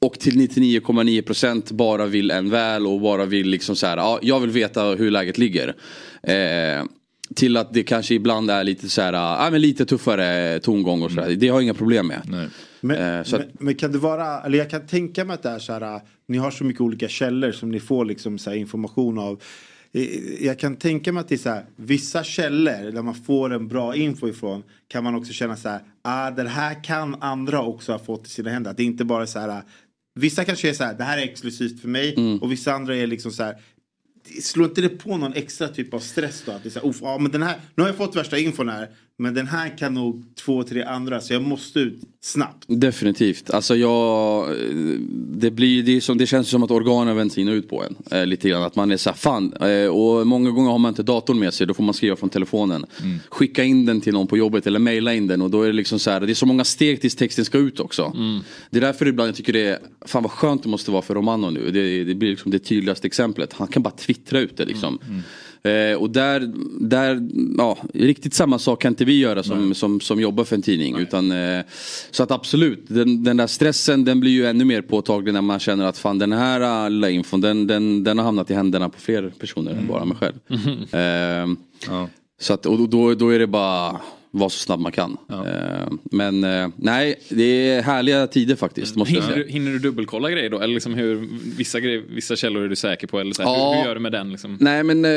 Och 0.00 0.18
till 0.18 0.34
99,9% 0.34 1.74
bara 1.74 2.06
vill 2.06 2.30
en 2.30 2.50
väl 2.50 2.86
och 2.86 3.00
bara 3.00 3.24
vill 3.24 3.48
liksom 3.48 3.76
så 3.76 3.86
här, 3.86 3.96
ja, 3.96 4.18
jag 4.22 4.40
vill 4.40 4.50
veta 4.50 4.82
hur 4.84 5.10
läget 5.10 5.38
ligger. 5.38 5.68
Eh, 6.22 6.84
till 7.34 7.56
att 7.56 7.74
det 7.74 7.82
kanske 7.82 8.14
ibland 8.14 8.50
är 8.50 8.64
lite 8.64 8.88
så 8.88 9.02
här, 9.02 9.12
ja, 9.12 9.48
men 9.50 9.60
lite 9.60 9.86
tuffare 9.86 10.60
tongång 10.60 11.02
och 11.02 11.10
så 11.10 11.20
här. 11.20 11.30
Det 11.30 11.48
har 11.48 11.56
jag 11.56 11.62
inga 11.62 11.74
problem 11.74 12.06
med. 12.06 12.50
Men, 12.80 12.96
Eh, 13.14 13.20
att- 13.20 13.30
men, 13.32 13.42
men 13.60 13.74
kan 13.74 13.92
det 13.92 13.98
vara, 13.98 14.42
eller 14.42 14.58
jag 14.58 14.70
kan 14.70 14.86
tänka 14.86 15.24
mig 15.24 15.34
att 15.34 15.42
det 15.42 15.48
är 15.48 15.58
så 15.58 15.72
här, 15.72 16.00
ni 16.26 16.38
har 16.38 16.50
så 16.50 16.64
mycket 16.64 16.80
olika 16.80 17.08
källor 17.08 17.52
som 17.52 17.70
ni 17.70 17.80
får 17.80 18.04
liksom 18.04 18.38
så 18.38 18.52
information 18.54 19.18
av. 19.18 19.42
Eh, 19.92 20.44
Jag 20.46 20.58
kan 20.58 20.76
tänka 20.76 21.12
mig 21.12 21.20
att 21.20 21.28
det 21.28 21.34
är 21.34 21.38
så 21.38 21.48
här, 21.48 21.64
vissa 21.76 22.24
källor 22.24 22.90
där 22.92 23.02
man 23.02 23.14
får 23.14 23.52
en 23.54 23.68
bra 23.68 23.96
info 23.96 24.28
ifrån 24.28 24.62
kan 24.88 25.04
man 25.04 25.14
också 25.14 25.32
känna 25.32 25.56
så 25.56 25.68
här, 25.68 25.80
ah, 26.02 26.30
det 26.30 26.48
här 26.48 26.84
kan 26.84 27.14
andra 27.22 27.62
också 27.62 27.92
ha 27.92 27.98
fått 27.98 28.26
i 28.26 28.30
sina 28.30 28.50
händer. 28.50 28.70
Att 28.70 28.76
det 28.76 28.84
inte 28.84 29.04
bara 29.04 29.22
är 29.22 29.26
så 29.26 29.38
här, 29.38 29.62
vissa 30.14 30.44
kanske 30.44 30.68
är 30.68 30.72
så 30.72 30.84
här, 30.84 30.94
det 30.94 31.04
här 31.04 31.18
är 31.18 31.22
exklusivt 31.22 31.80
för 31.80 31.88
mig 31.88 32.14
Mm. 32.16 32.38
och 32.38 32.52
vissa 32.52 32.72
andra 32.72 32.96
är 32.96 33.06
liksom 33.06 33.32
så 33.32 33.42
här, 33.42 33.56
slår 34.42 34.68
inte 34.68 34.80
det 34.80 34.88
på 34.88 35.16
någon 35.16 35.32
extra 35.32 35.68
typ 35.68 35.94
av 35.94 35.98
stress 35.98 36.42
då? 36.46 36.52
Att 36.52 36.62
det 36.62 36.68
är 36.68 36.70
så 36.70 36.80
här, 36.80 36.88
"Uff, 36.88 36.96
ja, 37.00 37.18
men 37.18 37.32
den 37.32 37.42
här, 37.42 37.56
nu 37.74 37.82
har 37.82 37.88
jag 37.88 37.96
fått 37.96 38.16
värsta 38.16 38.38
infon 38.38 38.68
här, 38.68 38.88
men 39.20 39.34
den 39.34 39.46
här 39.46 39.78
kan 39.78 39.94
nog 39.94 40.24
två, 40.34 40.62
tre 40.62 40.82
andra 40.82 41.20
så 41.20 41.32
jag 41.32 41.42
måste 41.42 41.78
ut 41.80 42.00
snabbt. 42.20 42.64
Definitivt. 42.66 43.50
Alltså 43.50 43.76
jag, 43.76 44.48
det, 45.12 45.50
blir, 45.50 45.82
det, 45.82 46.00
som, 46.00 46.18
det 46.18 46.26
känns 46.26 46.48
som 46.48 46.62
att 46.62 46.70
organen 46.70 47.16
vänds 47.16 47.38
in 47.38 47.48
och 47.48 47.52
ut 47.52 47.68
på 47.68 47.84
en. 47.84 48.18
Eh, 48.18 48.26
lite 48.26 48.48
grann. 48.48 48.62
Att 48.62 48.76
man 48.76 48.90
är 48.90 48.96
så 48.96 49.10
här, 49.10 49.16
fan. 49.16 49.52
Eh, 49.52 49.88
och 49.88 50.26
många 50.26 50.50
gånger 50.50 50.70
har 50.70 50.78
man 50.78 50.88
inte 50.88 51.02
datorn 51.02 51.38
med 51.38 51.54
sig. 51.54 51.66
Då 51.66 51.74
får 51.74 51.82
man 51.82 51.94
skriva 51.94 52.16
från 52.16 52.28
telefonen. 52.28 52.86
Skicka 53.28 53.64
in 53.64 53.86
den 53.86 54.00
till 54.00 54.12
någon 54.12 54.26
på 54.26 54.36
jobbet 54.36 54.66
eller 54.66 54.78
mejla 54.78 55.14
in 55.14 55.26
den. 55.26 55.42
Och 55.42 55.50
då 55.50 55.62
är 55.62 55.66
det 55.66 55.72
liksom 55.72 55.98
så 55.98 56.10
här, 56.10 56.20
det 56.20 56.32
är 56.32 56.34
så 56.34 56.46
många 56.46 56.64
steg 56.64 57.00
tills 57.00 57.16
texten 57.16 57.44
ska 57.44 57.58
ut 57.58 57.80
också. 57.80 58.12
Det 58.70 58.76
är 58.76 58.80
därför 58.82 59.06
ibland 59.06 59.28
jag 59.28 59.36
tycker 59.36 59.52
det 59.52 59.66
är, 59.66 59.78
fan 60.06 60.22
vad 60.22 60.32
skönt 60.32 60.62
det 60.62 60.68
måste 60.68 60.90
vara 60.90 61.02
för 61.02 61.14
Romano 61.14 61.50
nu. 61.50 61.70
Det, 61.70 62.04
det 62.04 62.14
blir 62.14 62.30
liksom 62.30 62.50
det 62.50 62.58
tydligaste 62.58 63.06
exemplet. 63.06 63.52
Han 63.52 63.68
kan 63.68 63.82
bara 63.82 63.94
twittra 63.94 64.40
ut 64.40 64.56
det 64.56 64.64
liksom. 64.64 64.98
Eh, 65.62 65.96
och 65.98 66.10
där, 66.10 66.52
där, 66.80 67.28
ja, 67.58 67.78
riktigt 67.94 68.34
samma 68.34 68.58
sak 68.58 68.82
kan 68.82 68.92
inte 68.92 69.04
vi 69.04 69.18
göra 69.18 69.42
som, 69.42 69.74
som, 69.74 70.00
som 70.00 70.20
jobbar 70.20 70.44
för 70.44 70.56
en 70.56 70.62
tidning. 70.62 70.96
Utan, 70.98 71.32
eh, 71.32 71.60
så 72.10 72.22
att 72.22 72.30
absolut, 72.30 72.84
den, 72.88 73.24
den 73.24 73.36
där 73.36 73.46
stressen 73.46 74.04
den 74.04 74.20
blir 74.20 74.30
ju 74.30 74.46
ännu 74.46 74.64
mer 74.64 74.82
påtaglig 74.82 75.34
när 75.34 75.42
man 75.42 75.58
känner 75.60 75.84
att 75.84 75.98
fan 75.98 76.18
den 76.18 76.32
här 76.32 76.90
lilla 76.90 77.10
infon 77.10 77.40
den, 77.40 77.66
den, 77.66 78.04
den 78.04 78.18
har 78.18 78.24
hamnat 78.24 78.50
i 78.50 78.54
händerna 78.54 78.88
på 78.88 79.00
fler 79.00 79.32
personer 79.38 79.70
än 79.72 79.86
bara 79.86 80.04
mig 80.04 80.16
själv. 80.16 80.34
Eh, 80.94 81.46
Så 82.40 82.52
att, 82.54 82.66
och 82.66 82.88
då, 82.88 83.14
då 83.14 83.28
är 83.28 83.38
det 83.38 83.46
bara 83.46 84.00
vara 84.38 84.50
så 84.50 84.58
snabb 84.58 84.80
man 84.80 84.92
kan. 84.92 85.16
Eh, 85.30 85.88
men 86.02 86.44
eh, 86.44 86.68
nej, 86.76 87.14
det 87.28 87.42
är 87.70 87.82
härliga 87.82 88.26
tider 88.26 88.56
faktiskt. 88.56 88.96
Måste 88.96 89.14
Hinner 89.14 89.36
du, 89.36 89.48
hinner 89.48 89.70
du 89.70 89.78
dubbelkolla 89.78 90.30
grejer 90.30 90.50
då? 90.50 90.60
Eller 90.60 90.74
liksom 90.74 90.94
hur, 90.94 91.28
vissa, 91.56 91.80
grejer, 91.80 92.02
vissa 92.08 92.36
källor 92.36 92.62
är 92.62 92.68
du 92.68 92.76
säker 92.76 93.06
på? 93.06 93.20
Eller 93.20 93.32
så 93.32 93.42
här, 93.42 93.48
Ja. 93.50 93.70
hur, 93.70 93.78
hur 93.78 93.86
gör 93.88 93.94
du 93.94 94.00
med 94.00 94.12
den? 94.12 94.30
Liksom? 94.30 94.56
Nej 94.60 94.82
men 94.84 95.04
eh, 95.04 95.10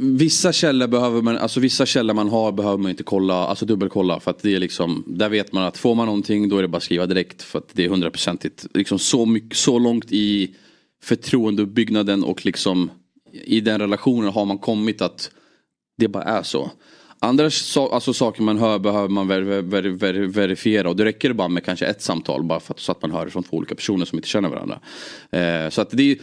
vissa 0.00 0.52
källor 0.52 0.86
behöver 0.86 1.22
man, 1.22 1.36
alltså 1.38 1.60
vissa 1.60 1.86
källor 1.86 2.14
man 2.14 2.28
har 2.28 2.52
behöver 2.52 2.78
man 2.78 2.90
inte 2.90 3.02
kolla, 3.02 3.34
alltså 3.34 3.66
dubbelkolla 3.66 4.20
för 4.20 4.30
att 4.30 4.42
det 4.42 4.54
är 4.54 4.58
liksom, 4.60 5.04
där 5.06 5.28
vet 5.28 5.52
man 5.52 5.64
att 5.64 5.78
får 5.78 5.94
man 5.94 6.06
någonting 6.06 6.48
då 6.48 6.58
är 6.58 6.62
det 6.62 6.68
bara 6.68 6.76
att 6.76 6.82
skriva 6.82 7.06
direkt 7.06 7.42
för 7.42 7.58
att 7.58 7.68
det 7.72 7.84
är 7.84 7.88
hundraprocentigt, 7.88 8.66
liksom 8.74 8.98
så 8.98 9.26
mycket, 9.26 9.56
så 9.58 9.78
långt 9.78 10.12
i 10.12 10.54
förtroendeuppbyggnaden 11.02 12.24
och 12.24 12.46
liksom 12.46 12.90
i 13.32 13.60
den 13.60 13.80
relationen 13.80 14.30
har 14.30 14.44
man 14.44 14.58
kommit 14.58 15.02
att 15.02 15.30
det 15.98 16.08
bara 16.08 16.24
är 16.24 16.42
så. 16.42 16.70
Andra 17.20 17.50
so 17.50 17.88
alltså, 17.88 18.12
saker 18.12 18.42
man 18.42 18.58
hör 18.58 18.78
behöver 18.78 19.08
man 19.08 19.28
ver 19.28 19.40
ver 19.40 19.82
ver 19.82 20.14
verifiera 20.14 20.88
och 20.88 20.96
det 20.96 21.04
räcker 21.04 21.32
bara 21.32 21.48
med 21.48 21.64
kanske 21.64 21.86
ett 21.86 22.02
samtal 22.02 22.42
bara 22.42 22.60
för 22.60 22.74
att, 22.74 22.80
så 22.80 22.92
att 22.92 23.02
man 23.02 23.10
hör 23.10 23.24
det 23.24 23.30
från 23.30 23.42
två 23.42 23.56
olika 23.56 23.74
personer 23.74 24.04
som 24.04 24.18
inte 24.18 24.28
känner 24.28 24.48
varandra. 24.48 24.80
Eh, 25.30 25.70
så 25.70 25.80
att 25.80 25.90
det 25.90 26.10
är, 26.12 26.18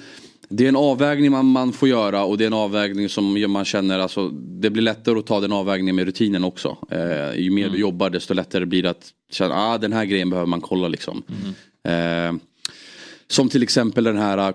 det 0.49 0.63
är 0.65 0.69
en 0.69 0.75
avvägning 0.75 1.31
man, 1.31 1.45
man 1.45 1.73
får 1.73 1.89
göra 1.89 2.23
och 2.23 2.37
det 2.37 2.43
är 2.43 2.47
en 2.47 2.53
avvägning 2.53 3.09
som 3.09 3.51
man 3.51 3.65
känner, 3.65 3.99
alltså, 3.99 4.29
det 4.29 4.69
blir 4.69 4.83
lättare 4.83 5.19
att 5.19 5.25
ta 5.25 5.39
den 5.39 5.51
avvägningen 5.51 5.95
med 5.95 6.05
rutinen 6.05 6.43
också. 6.43 6.77
Eh, 6.91 7.39
ju 7.39 7.51
mer 7.51 7.69
du 7.69 7.77
jobbar 7.77 8.09
desto 8.09 8.33
lättare 8.33 8.65
blir 8.65 8.83
det 8.83 8.89
att 8.89 9.09
känna, 9.31 9.55
ah, 9.55 9.77
den 9.77 9.93
här 9.93 10.05
grejen 10.05 10.29
behöver 10.29 10.47
man 10.47 10.61
kolla 10.61 10.87
liksom. 10.87 11.23
Eh, 11.87 12.33
som 13.27 13.49
till 13.49 13.63
exempel 13.63 14.03
den 14.03 14.17
här 14.17 14.53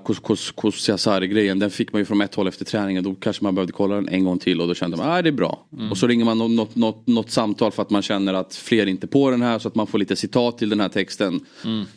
Kosiasari-grejen. 0.54 1.58
Den 1.58 1.70
fick 1.70 1.92
man 1.92 2.00
ju 2.00 2.04
från 2.04 2.20
ett 2.20 2.34
håll 2.34 2.48
efter 2.48 2.64
träningen. 2.64 3.04
Då 3.04 3.14
kanske 3.14 3.44
man 3.44 3.54
behövde 3.54 3.72
kolla 3.72 3.94
den 3.94 4.08
en 4.08 4.24
gång 4.24 4.38
till 4.38 4.60
och 4.60 4.68
då 4.68 4.74
kände 4.74 4.96
man 4.96 5.08
att 5.08 5.18
ah, 5.18 5.22
det 5.22 5.28
är 5.28 5.32
bra. 5.32 5.66
Och 5.90 5.98
så 5.98 6.06
ringer 6.06 6.24
man 6.24 6.38
något, 6.38 6.50
något, 6.50 6.76
något, 6.76 7.06
något 7.06 7.30
samtal 7.30 7.72
för 7.72 7.82
att 7.82 7.90
man 7.90 8.02
känner 8.02 8.34
att 8.34 8.54
fler 8.54 8.86
inte 8.86 9.06
på 9.06 9.30
den 9.30 9.42
här 9.42 9.58
så 9.58 9.68
att 9.68 9.74
man 9.74 9.86
får 9.86 9.98
lite 9.98 10.16
citat 10.16 10.58
till 10.58 10.68
den 10.68 10.80
här 10.80 10.88
texten. 10.88 11.40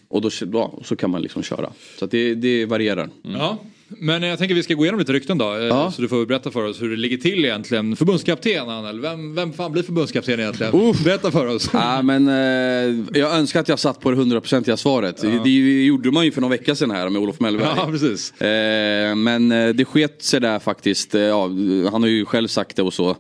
Och 0.08 0.22
då 0.22 0.30
ja, 0.54 0.80
så 0.84 0.96
kan 0.96 1.10
man 1.10 1.22
liksom 1.22 1.44
köra. 1.44 1.70
Så 2.00 2.06
det, 2.06 2.36
det 2.36 2.66
varierar. 2.66 3.10
Ja. 3.24 3.58
Men 3.98 4.24
jag 4.24 4.40
tänker 4.40 4.56
vi 4.56 4.64
ska 4.64 4.74
gå 4.74 4.84
igenom 4.84 5.00
lite 5.00 5.14
rykten 5.14 5.38
då. 5.38 5.56
eh, 5.58 5.90
Så 5.92 6.02
du 6.02 6.08
får 6.08 6.26
berätta 6.26 6.52
för 6.52 6.64
oss 6.64 6.82
hur 6.82 6.90
det 6.90 6.96
ligger 6.96 7.18
till 7.18 7.46
egentligen. 7.46 7.96
Förbundskapten 7.96 8.70
Anel, 8.70 9.00
vem, 9.00 9.36
vem 9.36 9.54
fan 9.54 9.72
blir 9.72 9.84
förbundskapten 9.84 10.40
egentligen? 10.40 10.94
Berätta 11.04 11.32
för 11.32 11.48
oss. 11.48 11.70
Ja, 11.74 12.02
men, 12.02 12.28
eh, 12.28 13.06
jag 13.20 13.36
önskar 13.36 13.60
att 13.60 13.70
jag 13.70 13.80
satt 13.80 14.00
på 14.00 14.12
det 14.12 14.18
hundraprocentiga 14.18 14.78
svaret. 14.78 15.18
Det, 15.22 15.44
det 15.44 15.50
gjorde 15.86 16.12
man 16.12 16.26
ju 16.26 16.32
för 16.32 16.42
några 16.42 16.52
veckor 16.58 16.74
sedan 16.74 16.92
här 16.92 17.10
med 17.10 17.22
Olof 17.22 17.40
Mellberg. 17.40 17.68
Ja, 17.76 17.88
precis. 17.92 18.42
Eh, 18.42 19.16
men 19.16 19.52
eh, 19.52 19.70
det 19.70 19.86
sket 19.86 20.24
sig 20.24 20.42
där 20.42 20.60
faktiskt. 20.60 21.16
Eh, 21.16 21.22
ja, 21.22 21.44
han 21.92 22.02
har 22.04 22.08
ju 22.08 22.26
själv 22.26 22.48
sagt 22.48 22.76
det 22.76 22.82
och 22.84 22.94
så. 22.94 23.16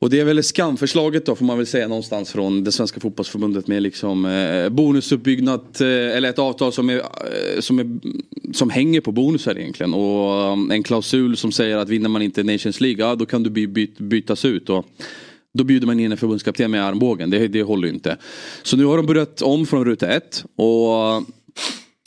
Och 0.00 0.10
det 0.10 0.20
är 0.20 0.24
väl 0.24 0.42
skamförslaget 0.42 1.26
då 1.26 1.34
får 1.36 1.44
man 1.44 1.56
väl 1.56 1.66
säga 1.66 1.88
någonstans 1.88 2.32
från 2.32 2.64
det 2.64 2.72
svenska 2.72 3.00
fotbollsförbundet 3.00 3.66
med 3.66 3.82
liksom 3.82 4.24
eh, 4.26 4.68
bonusuppbyggnad 4.68 5.60
eh, 5.80 5.86
eller 6.16 6.28
ett 6.28 6.38
avtal 6.38 6.72
som, 6.72 6.90
är, 6.90 6.96
eh, 6.96 7.60
som, 7.60 7.78
är, 7.78 7.98
som 8.52 8.70
hänger 8.70 9.00
på 9.00 9.12
bonusar 9.12 9.58
egentligen. 9.58 9.94
Och 9.94 10.52
um, 10.52 10.70
en 10.70 10.82
klausul 10.82 11.36
som 11.36 11.52
säger 11.52 11.76
att 11.76 11.88
vinner 11.88 12.08
man 12.08 12.22
inte 12.22 12.42
Nations 12.42 12.80
League, 12.80 13.06
ja 13.06 13.14
då 13.14 13.26
kan 13.26 13.42
du 13.42 13.50
by, 13.50 13.66
by, 13.66 13.92
bytas 13.98 14.44
ut. 14.44 14.70
Och, 14.70 14.86
då 15.54 15.64
bjuder 15.64 15.86
man 15.86 16.00
in 16.00 16.12
en 16.12 16.18
förbundskapten 16.18 16.70
med 16.70 16.84
armbågen, 16.84 17.30
det, 17.30 17.48
det 17.48 17.62
håller 17.62 17.88
ju 17.88 17.94
inte. 17.94 18.16
Så 18.62 18.76
nu 18.76 18.84
har 18.84 18.96
de 18.96 19.06
börjat 19.06 19.42
om 19.42 19.66
från 19.66 19.84
ruta 19.84 20.08
ett. 20.08 20.44
Och 20.56 21.16
uh, 21.16 21.22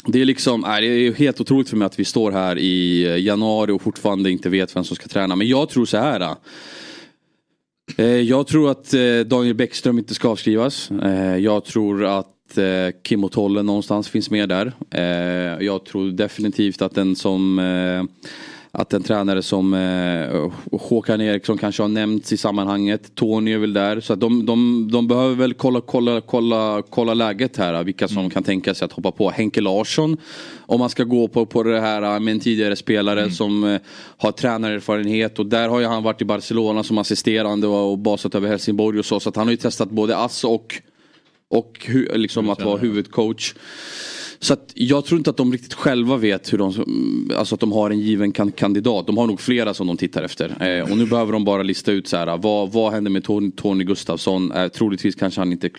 det 0.05 0.21
är 0.21 0.25
liksom, 0.25 0.61
nej, 0.61 0.81
det 0.81 1.07
är 1.07 1.13
helt 1.13 1.41
otroligt 1.41 1.69
för 1.69 1.77
mig 1.77 1.85
att 1.85 1.99
vi 1.99 2.05
står 2.05 2.31
här 2.31 2.59
i 2.59 3.07
uh, 3.07 3.19
januari 3.19 3.71
och 3.71 3.81
fortfarande 3.81 4.31
inte 4.31 4.49
vet 4.49 4.75
vem 4.75 4.83
som 4.83 4.95
ska 4.95 5.07
träna. 5.07 5.35
Men 5.35 5.47
jag 5.47 5.69
tror 5.69 5.85
så 5.85 5.97
här. 5.97 6.21
Uh, 6.21 6.35
eh, 7.97 8.05
jag 8.05 8.47
tror 8.47 8.71
att 8.71 8.93
Daniel 9.25 9.55
Bäckström 9.55 9.97
inte 9.97 10.13
ska 10.13 10.29
avskrivas. 10.29 10.91
Eh, 10.91 11.37
jag 11.37 11.65
tror 11.65 12.05
att 12.05 12.27
eh, 12.57 12.89
Kim 13.03 13.23
och 13.23 13.31
Tolle 13.31 13.63
någonstans 13.63 14.09
finns 14.09 14.29
med 14.31 14.49
där. 14.49 14.73
Eh, 14.91 15.65
Jag 15.65 15.85
tror 15.85 16.11
definitivt 16.11 16.81
att 16.81 16.95
den 16.95 17.15
som 17.15 17.59
eh, 17.59 18.03
att 18.73 18.93
en 18.93 19.03
tränare 19.03 19.41
som 19.41 19.73
eh, 19.73 20.51
Håkan 20.81 21.21
Eriksson 21.21 21.57
kanske 21.57 21.83
har 21.83 21.87
nämnts 21.87 22.33
i 22.33 22.37
sammanhanget. 22.37 23.15
Tony 23.15 23.53
är 23.53 23.57
väl 23.57 23.73
där. 23.73 23.99
Så 23.99 24.13
att 24.13 24.19
de, 24.19 24.45
de, 24.45 24.89
de 24.91 25.07
behöver 25.07 25.35
väl 25.35 25.53
kolla, 25.53 25.81
kolla, 25.81 26.21
kolla, 26.21 26.83
kolla 26.89 27.13
läget 27.13 27.57
här. 27.57 27.83
Vilka 27.83 28.07
som 28.07 28.29
kan 28.29 28.43
tänka 28.43 28.73
sig 28.73 28.85
att 28.85 28.91
hoppa 28.91 29.11
på. 29.11 29.29
Henke 29.29 29.61
Larsson. 29.61 30.17
Om 30.59 30.79
man 30.79 30.89
ska 30.89 31.03
gå 31.03 31.27
på, 31.27 31.45
på 31.45 31.63
det 31.63 31.81
här 31.81 32.19
med 32.19 32.31
en 32.31 32.39
tidigare 32.39 32.75
spelare 32.75 33.31
som 33.31 33.63
eh, 33.63 33.81
har 34.17 34.31
tränarerfarenhet. 34.31 35.39
Och 35.39 35.45
där 35.45 35.69
har 35.69 35.79
ju 35.79 35.85
han 35.85 36.03
varit 36.03 36.21
i 36.21 36.25
Barcelona 36.25 36.83
som 36.83 36.97
assisterande 36.97 37.67
och, 37.67 37.91
och 37.91 37.97
basat 37.97 38.35
över 38.35 38.47
Helsingborg 38.47 38.99
och 38.99 39.05
så. 39.05 39.19
Så 39.19 39.29
att 39.29 39.35
han 39.35 39.47
har 39.47 39.51
ju 39.51 39.57
testat 39.57 39.89
både 39.89 40.17
ass 40.17 40.43
och, 40.43 40.81
och 41.51 41.85
hu, 41.87 42.07
liksom 42.17 42.49
att 42.49 42.61
vara 42.61 42.77
huvudcoach. 42.77 43.53
Så 44.39 44.53
att 44.53 44.71
jag 44.75 45.05
tror 45.05 45.17
inte 45.17 45.29
att 45.29 45.37
de 45.37 45.51
riktigt 45.51 45.73
själva 45.73 46.17
vet 46.17 46.53
hur 46.53 46.57
de, 46.57 47.31
alltså 47.37 47.55
att 47.55 47.61
de 47.61 47.71
har 47.71 47.89
en 47.89 47.99
given 47.99 48.31
kan, 48.31 48.51
kandidat. 48.51 49.07
De 49.07 49.17
har 49.17 49.27
nog 49.27 49.41
flera 49.41 49.73
som 49.73 49.87
de 49.87 49.97
tittar 49.97 50.23
efter. 50.23 50.67
Eh, 50.67 50.91
och 50.91 50.97
nu 50.97 51.05
behöver 51.05 51.33
de 51.33 51.45
bara 51.45 51.63
lista 51.63 51.91
ut 51.91 52.07
så 52.07 52.17
här, 52.17 52.37
vad, 52.37 52.71
vad 52.71 52.93
händer 52.93 53.11
med 53.11 53.23
Tony, 53.23 53.51
Tony 53.51 53.83
Gustafsson? 53.83 54.51
Eh, 54.51 54.67
troligtvis 54.67 55.15
kanske 55.15 55.41
han 55.41 55.51
inte 55.51 55.69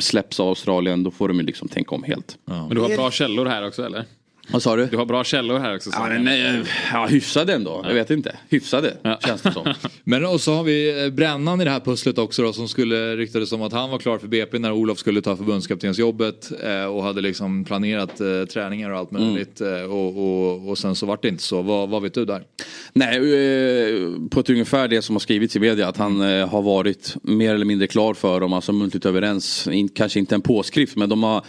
släpps 0.00 0.40
av 0.40 0.48
Australien, 0.48 1.02
då 1.02 1.10
får 1.10 1.28
de 1.28 1.36
ju 1.36 1.42
liksom 1.42 1.68
tänka 1.68 1.94
om 1.94 2.02
helt. 2.02 2.38
Men 2.44 2.68
du 2.68 2.80
har 2.80 2.96
bra 2.96 3.10
källor 3.10 3.46
här 3.46 3.66
också 3.66 3.82
eller? 3.82 4.04
Vad 4.50 4.62
sa 4.62 4.76
du? 4.76 4.86
Du 4.86 4.96
har 4.96 5.06
bra 5.06 5.24
källor 5.24 5.58
här 5.58 5.76
också. 5.76 5.90
Ja, 5.92 6.08
men, 6.08 6.24
nej, 6.24 6.62
ja, 6.92 7.06
hyfsade 7.06 7.54
ändå. 7.54 7.84
Jag 7.88 7.94
vet 7.94 8.10
inte. 8.10 8.36
Hyfsade 8.48 8.96
känns 9.26 9.42
det 9.42 9.52
som. 9.52 9.74
Men 10.04 10.26
och 10.26 10.40
så 10.40 10.54
har 10.54 10.64
vi 10.64 11.04
eh, 11.04 11.10
Brännan 11.10 11.60
i 11.60 11.64
det 11.64 11.70
här 11.70 11.80
pusslet 11.80 12.18
också 12.18 12.42
då 12.42 12.52
som 12.52 12.68
skulle 12.68 13.16
ryktades 13.16 13.48
som 13.48 13.62
att 13.62 13.72
han 13.72 13.90
var 13.90 13.98
klar 13.98 14.18
för 14.18 14.28
BP 14.28 14.58
när 14.58 14.72
Olof 14.72 14.98
skulle 14.98 15.20
ta 15.22 15.36
förbundskaptensjobbet 15.36 16.50
eh, 16.62 16.84
och 16.84 17.02
hade 17.02 17.20
liksom 17.20 17.64
planerat 17.64 18.20
eh, 18.20 18.44
träningar 18.52 18.90
och 18.90 18.98
allt 18.98 19.10
möjligt 19.10 19.60
eh, 19.60 19.68
och, 19.68 20.16
och, 20.16 20.68
och 20.68 20.78
sen 20.78 20.94
så 20.94 21.06
vart 21.06 21.22
det 21.22 21.28
inte 21.28 21.42
så. 21.42 21.62
Vad, 21.62 21.88
vad 21.88 22.02
vet 22.02 22.14
du 22.14 22.24
där? 22.24 22.42
Nej, 22.92 23.16
eh, 23.16 24.28
på 24.30 24.40
ett 24.40 24.50
ungefär 24.50 24.88
det 24.88 25.02
som 25.02 25.14
har 25.14 25.20
skrivits 25.20 25.56
i 25.56 25.60
media 25.60 25.88
att 25.88 25.96
han 25.96 26.20
har 26.20 26.62
varit 26.62 27.16
mer 27.22 27.54
eller 27.54 27.64
mindre 27.64 27.86
klar 27.86 28.14
för 28.14 28.40
dem, 28.40 28.52
alltså 28.52 28.72
muntligt 28.72 29.06
överens. 29.06 29.68
In, 29.68 29.88
kanske 29.88 30.18
inte 30.18 30.34
en 30.34 30.40
påskrift 30.40 30.96
men 30.96 31.08
de 31.08 31.22
har 31.22 31.44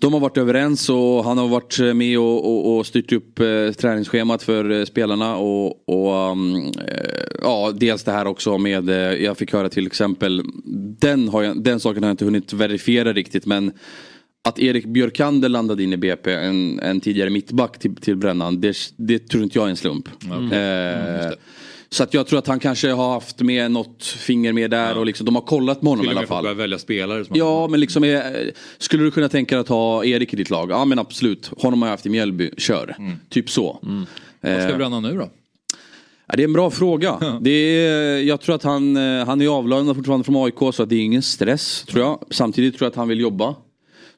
de 0.00 0.12
har 0.12 0.20
varit 0.20 0.38
överens 0.38 0.88
och 0.88 1.24
han 1.24 1.38
har 1.38 1.48
varit 1.48 1.96
med 1.96 2.18
och, 2.18 2.44
och, 2.44 2.76
och 2.76 2.86
styrt 2.86 3.12
upp 3.12 3.40
eh, 3.40 3.72
träningsschemat 3.72 4.42
för 4.42 4.70
eh, 4.70 4.84
spelarna. 4.84 5.36
Och, 5.36 5.88
och 5.88 6.30
um, 6.32 6.56
eh, 6.56 7.26
ja, 7.42 7.72
dels 7.74 8.04
det 8.04 8.12
här 8.12 8.26
också 8.26 8.58
med, 8.58 8.88
eh, 8.88 8.96
jag 8.96 9.38
fick 9.38 9.52
höra 9.52 9.68
till 9.68 9.86
exempel, 9.86 10.42
den, 11.00 11.28
har 11.28 11.42
jag, 11.42 11.62
den 11.62 11.80
saken 11.80 12.02
har 12.02 12.08
jag 12.08 12.12
inte 12.12 12.24
hunnit 12.24 12.52
verifiera 12.52 13.12
riktigt 13.12 13.46
men 13.46 13.72
att 14.48 14.58
Erik 14.58 14.86
Björkander 14.86 15.48
landade 15.48 15.82
in 15.82 15.92
i 15.92 15.96
BP, 15.96 16.32
en, 16.32 16.80
en 16.80 17.00
tidigare 17.00 17.30
mittback 17.30 17.78
till, 17.78 17.96
till 17.96 18.16
Brännan, 18.16 18.60
det, 18.60 18.76
det 18.96 19.18
tror 19.18 19.42
inte 19.42 19.58
jag 19.58 19.66
är 19.66 19.70
en 19.70 19.76
slump. 19.76 20.08
Eh, 20.52 21.32
så 21.90 22.02
att 22.02 22.14
jag 22.14 22.26
tror 22.26 22.38
att 22.38 22.46
han 22.46 22.60
kanske 22.60 22.90
har 22.92 23.12
haft 23.12 23.40
med 23.40 23.70
något 23.70 24.04
finger 24.04 24.52
med 24.52 24.70
där 24.70 24.98
och 24.98 25.06
liksom, 25.06 25.24
de 25.26 25.34
har 25.34 25.42
kollat 25.42 25.82
med 25.82 25.90
honom 25.90 26.02
Till 26.04 26.12
i 26.12 26.14
och 26.14 26.18
alla 26.18 26.26
fall. 26.26 26.42
börja 26.42 26.54
välja 26.54 26.78
spelare. 26.78 27.24
Ja 27.32 27.68
men 27.68 27.80
liksom 27.80 28.04
är, 28.04 28.50
skulle 28.78 29.02
du 29.04 29.10
kunna 29.10 29.28
tänka 29.28 29.54
dig 29.54 29.60
att 29.60 29.68
ha 29.68 30.04
Erik 30.04 30.32
i 30.32 30.36
ditt 30.36 30.50
lag? 30.50 30.70
Ja 30.70 30.84
men 30.84 30.98
absolut, 30.98 31.50
honom 31.58 31.82
har 31.82 31.88
jag 31.88 31.92
haft 31.92 32.06
i 32.06 32.08
Mjällby, 32.08 32.50
kör. 32.58 32.96
Typ 33.28 33.50
så. 33.50 33.78
Vad 33.82 34.06
ska 34.62 34.70
Eh, 34.70 34.76
Brännan 34.76 35.02
nu 35.02 35.12
då? 35.18 35.28
Ja, 36.28 36.34
det 36.36 36.42
är 36.42 36.44
en 36.44 36.52
bra 36.52 36.70
fråga. 36.70 37.38
Det 37.40 37.50
är, 37.50 38.18
jag 38.22 38.40
tror 38.40 38.54
att 38.54 38.62
han, 38.62 38.96
eh, 38.96 39.26
han 39.26 39.40
är 39.40 39.48
avlönad 39.48 39.96
fortfarande 39.96 40.24
från 40.24 40.44
AIK 40.44 40.74
så 40.74 40.82
att 40.82 40.88
det 40.88 40.94
är 40.96 41.00
ingen 41.00 41.22
stress 41.22 41.84
tror 41.88 42.04
jag. 42.04 42.24
Samtidigt 42.30 42.78
tror 42.78 42.86
jag 42.86 42.90
att 42.90 42.96
han 42.96 43.08
vill 43.08 43.20
jobba. 43.20 43.54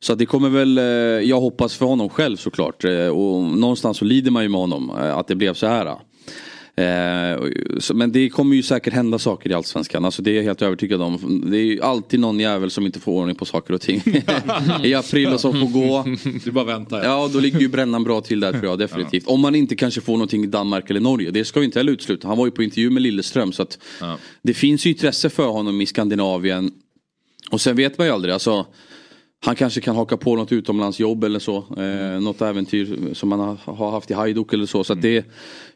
Så 0.00 0.12
att 0.12 0.18
det 0.18 0.26
kommer 0.26 0.48
väl, 0.48 0.78
eh, 0.78 0.84
jag 1.28 1.40
hoppas 1.40 1.74
för 1.76 1.86
honom 1.86 2.08
själv 2.08 2.36
såklart. 2.36 2.84
eh, 2.84 3.06
Och 3.08 3.42
någonstans 3.44 3.96
så 3.98 4.04
lider 4.04 4.30
man 4.30 4.42
ju 4.42 4.48
med 4.48 4.60
honom 4.60 4.90
eh, 4.90 5.16
att 5.18 5.28
det 5.28 5.34
blev 5.34 5.54
så 5.54 5.66
här. 5.66 5.94
Eh, 6.82 7.78
så- 7.78 7.94
Men 7.94 8.12
det 8.12 8.28
kommer 8.28 8.56
ju 8.56 8.62
säkert 8.62 8.92
hända 8.92 9.18
saker 9.18 9.50
i 9.50 9.54
Allsvenskan. 9.54 10.04
Alltså 10.04 10.22
det 10.22 10.30
är 10.30 10.34
jag 10.34 10.42
helt 10.42 10.62
övertygad 10.62 11.02
om. 11.02 11.42
Det 11.50 11.56
är 11.58 11.62
ju 11.62 11.82
alltid 11.82 12.20
någon 12.20 12.40
jävel 12.40 12.70
som 12.70 12.86
inte 12.86 13.00
får 13.00 13.12
ordning 13.12 13.36
på 13.36 13.44
saker 13.44 13.74
och 13.74 13.80
ting. 13.80 14.02
I 14.84 14.94
april 14.94 15.28
och 15.28 15.40
som 15.40 15.52
får 15.52 15.66
gå. 15.68 16.04
Du 16.44 16.50
bara 16.50 16.64
väntar. 16.64 17.04
Ja, 17.04 17.30
då 17.32 17.40
ligger 17.40 17.60
ju 17.60 17.68
Brännan 17.68 18.04
bra 18.04 18.20
till 18.20 18.40
där 18.40 18.52
tror 18.52 18.64
jag 18.64 18.78
definitivt. 18.78 19.26
Om 19.26 19.40
man 19.40 19.54
inte 19.54 19.76
kanske 19.76 20.00
får 20.00 20.12
någonting 20.12 20.44
i 20.44 20.46
Danmark 20.46 20.90
eller 20.90 21.00
Norge. 21.00 21.30
Det 21.30 21.44
ska 21.44 21.60
vi 21.60 21.66
inte 21.66 21.78
heller 21.78 21.92
utesluta. 21.92 22.28
Han 22.28 22.38
var 22.38 22.44
ju 22.46 22.50
på 22.50 22.62
intervju 22.62 22.90
med 22.90 23.02
Lilleström 23.02 23.52
så 23.52 23.62
att 23.62 23.78
det 24.42 24.54
finns 24.54 24.86
ju 24.86 24.90
intresse 24.90 25.30
för 25.30 25.46
honom 25.46 25.80
i 25.80 25.86
Skandinavien. 25.86 26.70
Och 27.50 27.60
sen 27.60 27.76
vet 27.76 27.98
man 27.98 28.06
ju 28.06 28.12
aldrig. 28.12 28.34
Alltså, 28.34 28.66
han 29.44 29.56
kanske 29.56 29.80
kan 29.80 29.96
haka 29.96 30.16
på 30.16 30.36
något 30.36 30.52
utomlandsjobb 30.52 31.24
eller 31.24 31.38
så. 31.38 31.56
Eh, 31.56 32.20
något 32.20 32.40
äventyr 32.42 32.98
som 33.14 33.28
man 33.28 33.58
har, 33.64 33.90
haft 33.90 34.10
i 34.10 34.14
Hajduk 34.14 34.52
eller 34.52 34.66
så. 34.66 34.84
så 34.84 34.94
det, 34.94 35.24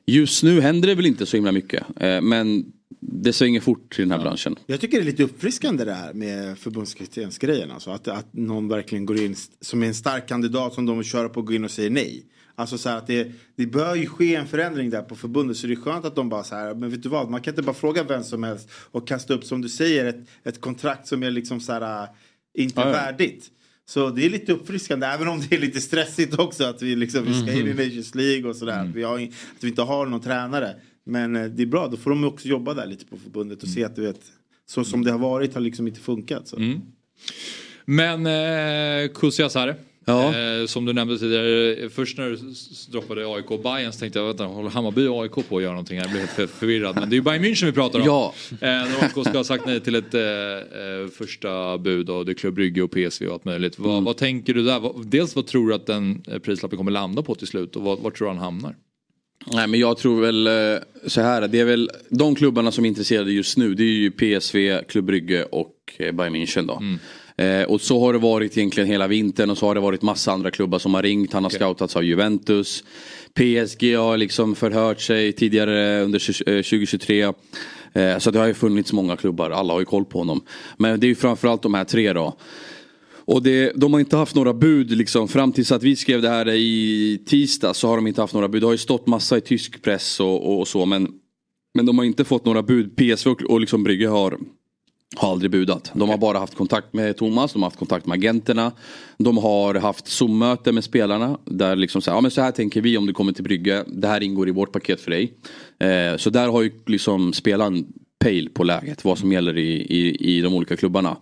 just 0.07 0.42
nu 0.42 0.61
händer 0.61 0.88
det 0.88 0.94
väl 0.94 1.07
inte 1.07 1.26
så 1.26 1.36
himla 1.36 1.53
mycket. 1.53 1.82
Eh, 2.00 2.20
men 2.20 2.72
det 3.00 3.32
svänger 3.32 3.61
fort 3.61 3.98
i 3.98 4.03
den 4.03 4.11
här 4.11 4.18
branschen. 4.18 4.57
Jag 4.66 4.80
tycker 4.80 4.98
det 4.98 5.03
är 5.03 5.07
lite 5.07 5.22
uppfriskande 5.22 5.84
det 5.84 5.94
här 5.94 6.12
med 6.12 6.59
förbundskaptensgrejen. 6.59 7.70
Alltså 7.70 7.90
att, 7.90 8.09
att 8.09 8.32
någon 8.32 8.68
verkligen 8.68 9.07
går 9.07 9.18
in 9.20 9.36
som 9.61 9.82
är 9.82 9.86
en 9.86 9.94
stark 9.94 10.28
kandidat 10.28 10.74
som 10.74 10.86
de 10.86 10.98
vill 10.98 11.07
köra 11.07 11.28
på 11.28 11.42
går 11.42 11.55
in 11.57 11.64
och 11.64 11.70
säger 11.70 11.90
nej. 11.90 12.22
Alltså 12.55 12.78
så 12.78 12.88
här 12.88 12.96
att 12.96 13.07
det, 13.07 13.32
det 13.57 13.66
bör 13.66 13.94
ju 13.94 14.07
ske 14.07 14.34
en 14.34 14.46
förändring 14.46 14.90
där 14.90 15.03
på 15.03 15.14
förbundet 15.14 15.57
så 15.57 15.66
det 15.66 15.72
är 15.72 15.76
skönt 15.76 16.05
att 16.05 16.14
de 16.14 16.28
bara 16.28 16.44
så 16.44 16.55
här, 16.55 16.74
men 16.74 16.90
vet 16.90 17.03
du 17.03 17.09
vad, 17.09 17.30
man 17.30 17.40
kan 17.40 17.53
inte 17.53 17.62
bara 17.62 17.74
fråga 17.74 18.03
vem 18.03 18.24
som 18.24 18.42
helst 18.42 18.70
och 18.74 19.09
kasta 19.09 19.34
upp 19.34 19.44
som 19.44 19.62
du 19.62 19.68
säger 19.68 20.05
ett, 20.05 20.28
ett 20.44 20.61
kontrakt 20.61 21.07
som 21.07 21.22
är 21.22 21.30
liksom 21.30 21.61
så 21.61 21.72
här, 21.72 22.03
äh, 22.03 22.09
inte 22.55 22.80
Ja, 22.80 22.86
ja. 22.86 22.92
värdigt. 22.92 23.50
Så 23.93 24.11
det 24.11 24.26
är 24.26 24.30
lite 24.30 24.53
uppfriskande 24.53 25.07
även 25.07 25.28
om 25.28 25.40
det 25.40 25.57
är 25.57 25.61
lite 25.61 25.80
stressigt 25.80 26.38
också 26.38 26.64
att 26.64 26.82
vi, 26.82 26.97
liksom, 26.97 27.24
vi 27.24 27.34
ska 27.34 27.53
in 27.53 27.68
i 27.68 27.74
Nations 27.74 28.14
League 28.14 28.51
och 28.51 28.57
sådär. 28.57 28.84
Att, 28.84 28.95
vi 28.95 29.03
har, 29.03 29.14
att 29.18 29.64
vi 29.64 29.68
inte 29.68 29.82
har 29.82 30.07
någon 30.07 30.20
tränare. 30.20 30.74
Men 31.05 31.36
eh, 31.36 31.45
det 31.45 31.62
är 31.62 31.66
bra, 31.66 31.88
då 31.88 31.97
får 31.97 32.11
de 32.11 32.24
också 32.24 32.49
jobba 32.49 32.74
där 32.74 32.86
lite 32.86 33.05
på 33.07 33.16
förbundet 33.16 33.62
och 33.62 33.68
se 33.68 33.84
att 33.84 33.97
du 33.97 34.03
vet, 34.03 34.20
så 34.66 34.84
som 34.84 35.05
det 35.05 35.11
har 35.11 35.18
varit 35.18 35.55
har 35.55 35.61
liksom 35.61 35.88
inte 35.88 36.01
funkat. 36.01 36.49
Så. 36.49 36.57
Men 37.84 38.26
eh, 38.26 39.12
Kusiasare. 39.14 39.76
Ja. 40.05 40.34
Eh, 40.34 40.66
som 40.66 40.84
du 40.84 40.92
nämnde 40.92 41.18
tidigare, 41.18 41.88
först 41.90 42.18
när 42.18 42.30
du 42.30 42.38
droppade 42.92 43.26
AIK 43.34 43.50
och 43.50 43.62
Bayern 43.62 43.92
så 43.92 43.98
tänkte 43.98 44.18
jag 44.18 44.26
vänta, 44.26 44.44
håller 44.44 44.70
Hammarby 44.70 45.07
och 45.07 45.22
AIK 45.22 45.32
på 45.48 45.57
att 45.57 45.62
göra 45.62 45.72
någonting 45.72 45.96
här? 45.98 46.05
Jag 46.05 46.11
blev 46.11 46.20
helt 46.20 46.32
för, 46.32 46.46
förvirrad. 46.46 46.94
Men 47.00 47.11
det 47.11 47.14
är 47.14 47.16
ju 47.18 47.22
Bayern 47.22 47.44
München 47.44 47.64
vi 47.66 47.72
pratar 47.72 47.98
om. 47.98 48.05
Ja. 48.07 48.34
Eh, 48.50 48.57
när 48.61 49.03
AIK 49.05 49.26
ska 49.26 49.36
ha 49.38 49.44
sagt 49.44 49.66
nej 49.66 49.80
till 49.80 49.94
ett 49.94 50.14
eh, 50.14 50.20
eh, 50.22 51.09
första 51.18 51.78
bud 51.78 52.11
och 52.11 52.26
det 52.26 52.32
är 52.32 52.34
Club 52.34 52.55
Brygge 52.55 52.82
och 52.82 52.90
PSV 52.90 53.26
och 53.26 53.32
allt 53.32 53.44
möjligt. 53.44 53.78
Vad, 53.78 53.92
Mm. 53.92 54.05
vad 54.05 54.16
tänker 54.16 54.55
du 54.55 54.62
där? 54.64 54.80
Vad, 54.80 55.07
dels 55.07 55.36
vad 55.36 55.46
tror 55.46 55.68
du 55.68 55.74
att 55.74 55.86
den 55.86 56.22
eh, 56.28 56.38
prislappen 56.38 56.78
kommer 56.78 56.90
landa 56.92 57.22
på 57.22 57.34
till 57.34 57.46
slut 57.46 57.76
och 57.76 57.82
vad, 57.82 57.98
var 57.98 58.11
tror 58.11 58.26
du 58.28 58.32
han 58.34 58.42
hamnar? 58.42 58.74
Nej 59.53 59.66
men 59.68 59.80
jag 59.80 59.98
tror 59.98 60.20
väl 60.20 60.46
eh, 60.46 60.82
så 61.07 61.20
här. 61.20 61.48
Det 61.48 61.61
är 61.61 61.64
väl 61.64 61.90
de 62.09 62.34
klubbarna 62.34 62.72
som 62.72 62.84
är 62.84 62.88
intresserade 62.88 63.32
just 63.32 63.57
nu. 63.57 63.74
Det 63.74 63.82
är 63.82 63.86
ju 63.86 64.11
PSV, 64.11 64.82
Club 64.88 65.05
Brygge 65.05 65.44
och 65.44 65.74
Bayern 65.98 66.34
München 66.36 66.66
då. 66.66 66.82
Eh, 67.37 67.62
och 67.62 67.80
så 67.80 68.01
har 68.01 68.12
det 68.12 68.18
varit 68.18 68.59
egentligen 68.59 68.89
hela 68.89 69.07
vintern 69.07 69.51
och 69.51 69.59
så 69.59 69.66
har 69.66 69.74
det 69.74 69.80
varit 69.80 70.03
massa 70.03 70.33
andra 70.33 70.51
klubbar 70.51 70.78
som 70.78 70.95
har 70.95 71.03
ringt. 71.03 71.33
Han 71.33 71.43
har 71.43 71.51
scoutats 71.51 71.97
av 71.97 72.05
Juventus. 72.05 72.85
PSG 73.35 73.97
har 73.97 74.16
liksom 74.16 74.55
förhört 74.55 75.01
sig 75.01 75.33
tidigare 75.33 76.03
under 76.03 76.18
20- 76.18 76.49
eh, 76.49 76.62
2023. 76.62 77.33
Eh, 77.93 78.18
så 78.18 78.30
det 78.30 78.39
har 78.39 78.47
ju 78.47 78.55
funnits 78.55 78.93
många 78.93 79.16
klubbar. 79.16 79.51
Alla 79.51 79.72
har 79.72 79.80
ju 79.80 79.87
koll 79.87 80.05
på 80.05 80.18
honom. 80.18 80.41
Men 80.76 81.01
det 81.01 81.07
är 81.07 81.09
ju 81.09 81.14
framförallt 81.14 81.62
de 81.62 81.74
här 81.74 81.85
tre 81.85 82.12
då. 82.12 82.37
Och 83.24 83.43
det, 83.43 83.72
de 83.76 83.93
har 83.93 84.01
inte 84.01 84.16
haft 84.16 84.35
några 84.35 84.55
bud 84.55 84.91
liksom 84.91 85.28
fram 85.28 85.53
tills 85.53 85.72
att 85.72 85.83
vi 85.83 85.97
skrev 85.97 86.22
det 86.22 86.28
här 86.28 86.49
i 86.49 87.22
tisdag 87.26 87.74
så 87.74 87.89
har 87.89 87.97
de 87.97 88.07
inte 88.07 88.20
haft 88.20 88.35
några 88.35 88.49
bud. 88.49 88.62
Det 88.62 88.66
har 88.66 88.72
ju 88.72 88.78
stått 88.78 89.07
massa 89.07 89.37
i 89.37 89.41
tysk 89.41 89.83
press 89.83 90.20
och, 90.20 90.61
och 90.61 90.68
så 90.68 90.87
men 90.87 91.09
Men 91.74 91.87
de 91.87 91.99
har 91.99 92.05
inte 92.05 92.24
fått 92.24 92.45
några 92.45 92.62
bud. 92.62 92.97
PSV 92.97 93.30
och, 93.30 93.43
och 93.43 93.61
liksom 93.61 93.85
Brygge 93.85 94.09
har 94.09 94.39
har 95.16 95.32
aldrig 95.32 95.50
budat. 95.50 95.92
De 95.94 96.08
har 96.08 96.18
bara 96.18 96.38
haft 96.38 96.54
kontakt 96.54 96.92
med 96.92 97.16
Thomas, 97.16 97.52
de 97.52 97.62
har 97.62 97.66
haft 97.66 97.78
kontakt 97.78 98.06
med 98.06 98.14
agenterna. 98.14 98.72
De 99.18 99.38
har 99.38 99.74
haft 99.74 100.06
Zoom-möte 100.06 100.72
med 100.72 100.84
spelarna. 100.84 101.38
Där 101.44 101.76
liksom 101.76 102.02
så 102.02 102.10
här, 102.10 102.16
ja 102.16 102.20
men 102.20 102.30
så 102.30 102.40
här 102.40 102.52
tänker 102.52 102.80
vi 102.80 102.96
om 102.96 103.06
du 103.06 103.12
kommer 103.12 103.32
till 103.32 103.44
Brygge. 103.44 103.84
Det 103.86 104.08
här 104.08 104.22
ingår 104.22 104.48
i 104.48 104.52
vårt 104.52 104.72
paket 104.72 105.00
för 105.00 105.10
dig. 105.10 105.32
Eh, 105.80 106.16
så 106.16 106.30
där 106.30 106.48
har 106.48 106.62
ju 106.62 106.70
liksom 106.86 107.32
spelaren 107.32 107.86
pejl 108.18 108.50
på 108.50 108.64
läget. 108.64 109.04
Vad 109.04 109.18
som 109.18 109.32
gäller 109.32 109.58
i, 109.58 109.72
i, 109.72 110.36
i 110.36 110.40
de 110.40 110.54
olika 110.54 110.76
klubbarna. 110.76 111.16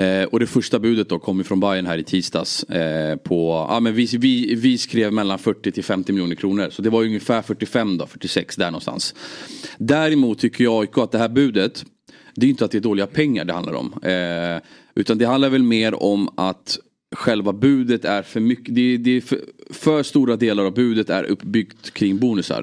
Eh, 0.00 0.24
och 0.24 0.40
det 0.40 0.46
första 0.46 0.78
budet 0.78 1.08
då 1.08 1.18
kom 1.18 1.38
ju 1.38 1.44
från 1.44 1.60
Bayern 1.60 1.86
här 1.86 1.98
i 1.98 2.04
tisdags. 2.04 2.64
Eh, 2.64 3.16
på, 3.16 3.66
ja, 3.70 3.80
men 3.80 3.94
vi, 3.94 4.06
vi, 4.18 4.54
vi 4.54 4.78
skrev 4.78 5.12
mellan 5.12 5.38
40 5.38 5.72
till 5.72 5.84
50 5.84 6.12
miljoner 6.12 6.34
kronor. 6.34 6.70
Så 6.70 6.82
det 6.82 6.90
var 6.90 7.02
ungefär 7.02 7.42
45 7.42 7.98
då, 7.98 8.06
46 8.06 8.56
där 8.56 8.70
någonstans. 8.70 9.14
Däremot 9.78 10.38
tycker 10.38 10.64
jag 10.64 10.80
AIK 10.80 10.98
att 10.98 11.12
det 11.12 11.18
här 11.18 11.28
budet. 11.28 11.84
Det 12.34 12.42
är 12.42 12.46
ju 12.46 12.50
inte 12.50 12.64
att 12.64 12.70
det 12.70 12.78
är 12.78 12.82
dåliga 12.82 13.06
pengar 13.06 13.44
det 13.44 13.52
handlar 13.52 13.72
om. 13.74 13.92
Eh, 14.02 14.62
utan 14.94 15.18
det 15.18 15.26
handlar 15.26 15.48
väl 15.48 15.62
mer 15.62 16.02
om 16.02 16.28
att 16.36 16.78
själva 17.16 17.52
budet 17.52 18.04
är 18.04 18.22
för 18.22 18.40
mycket. 18.40 18.74
Det, 18.74 18.96
det 18.96 19.16
är 19.16 19.20
för, 19.20 19.40
för 19.70 20.02
stora 20.02 20.36
delar 20.36 20.64
av 20.64 20.74
budet 20.74 21.10
är 21.10 21.24
uppbyggt 21.24 21.90
kring 21.94 22.18
bonusar. 22.18 22.62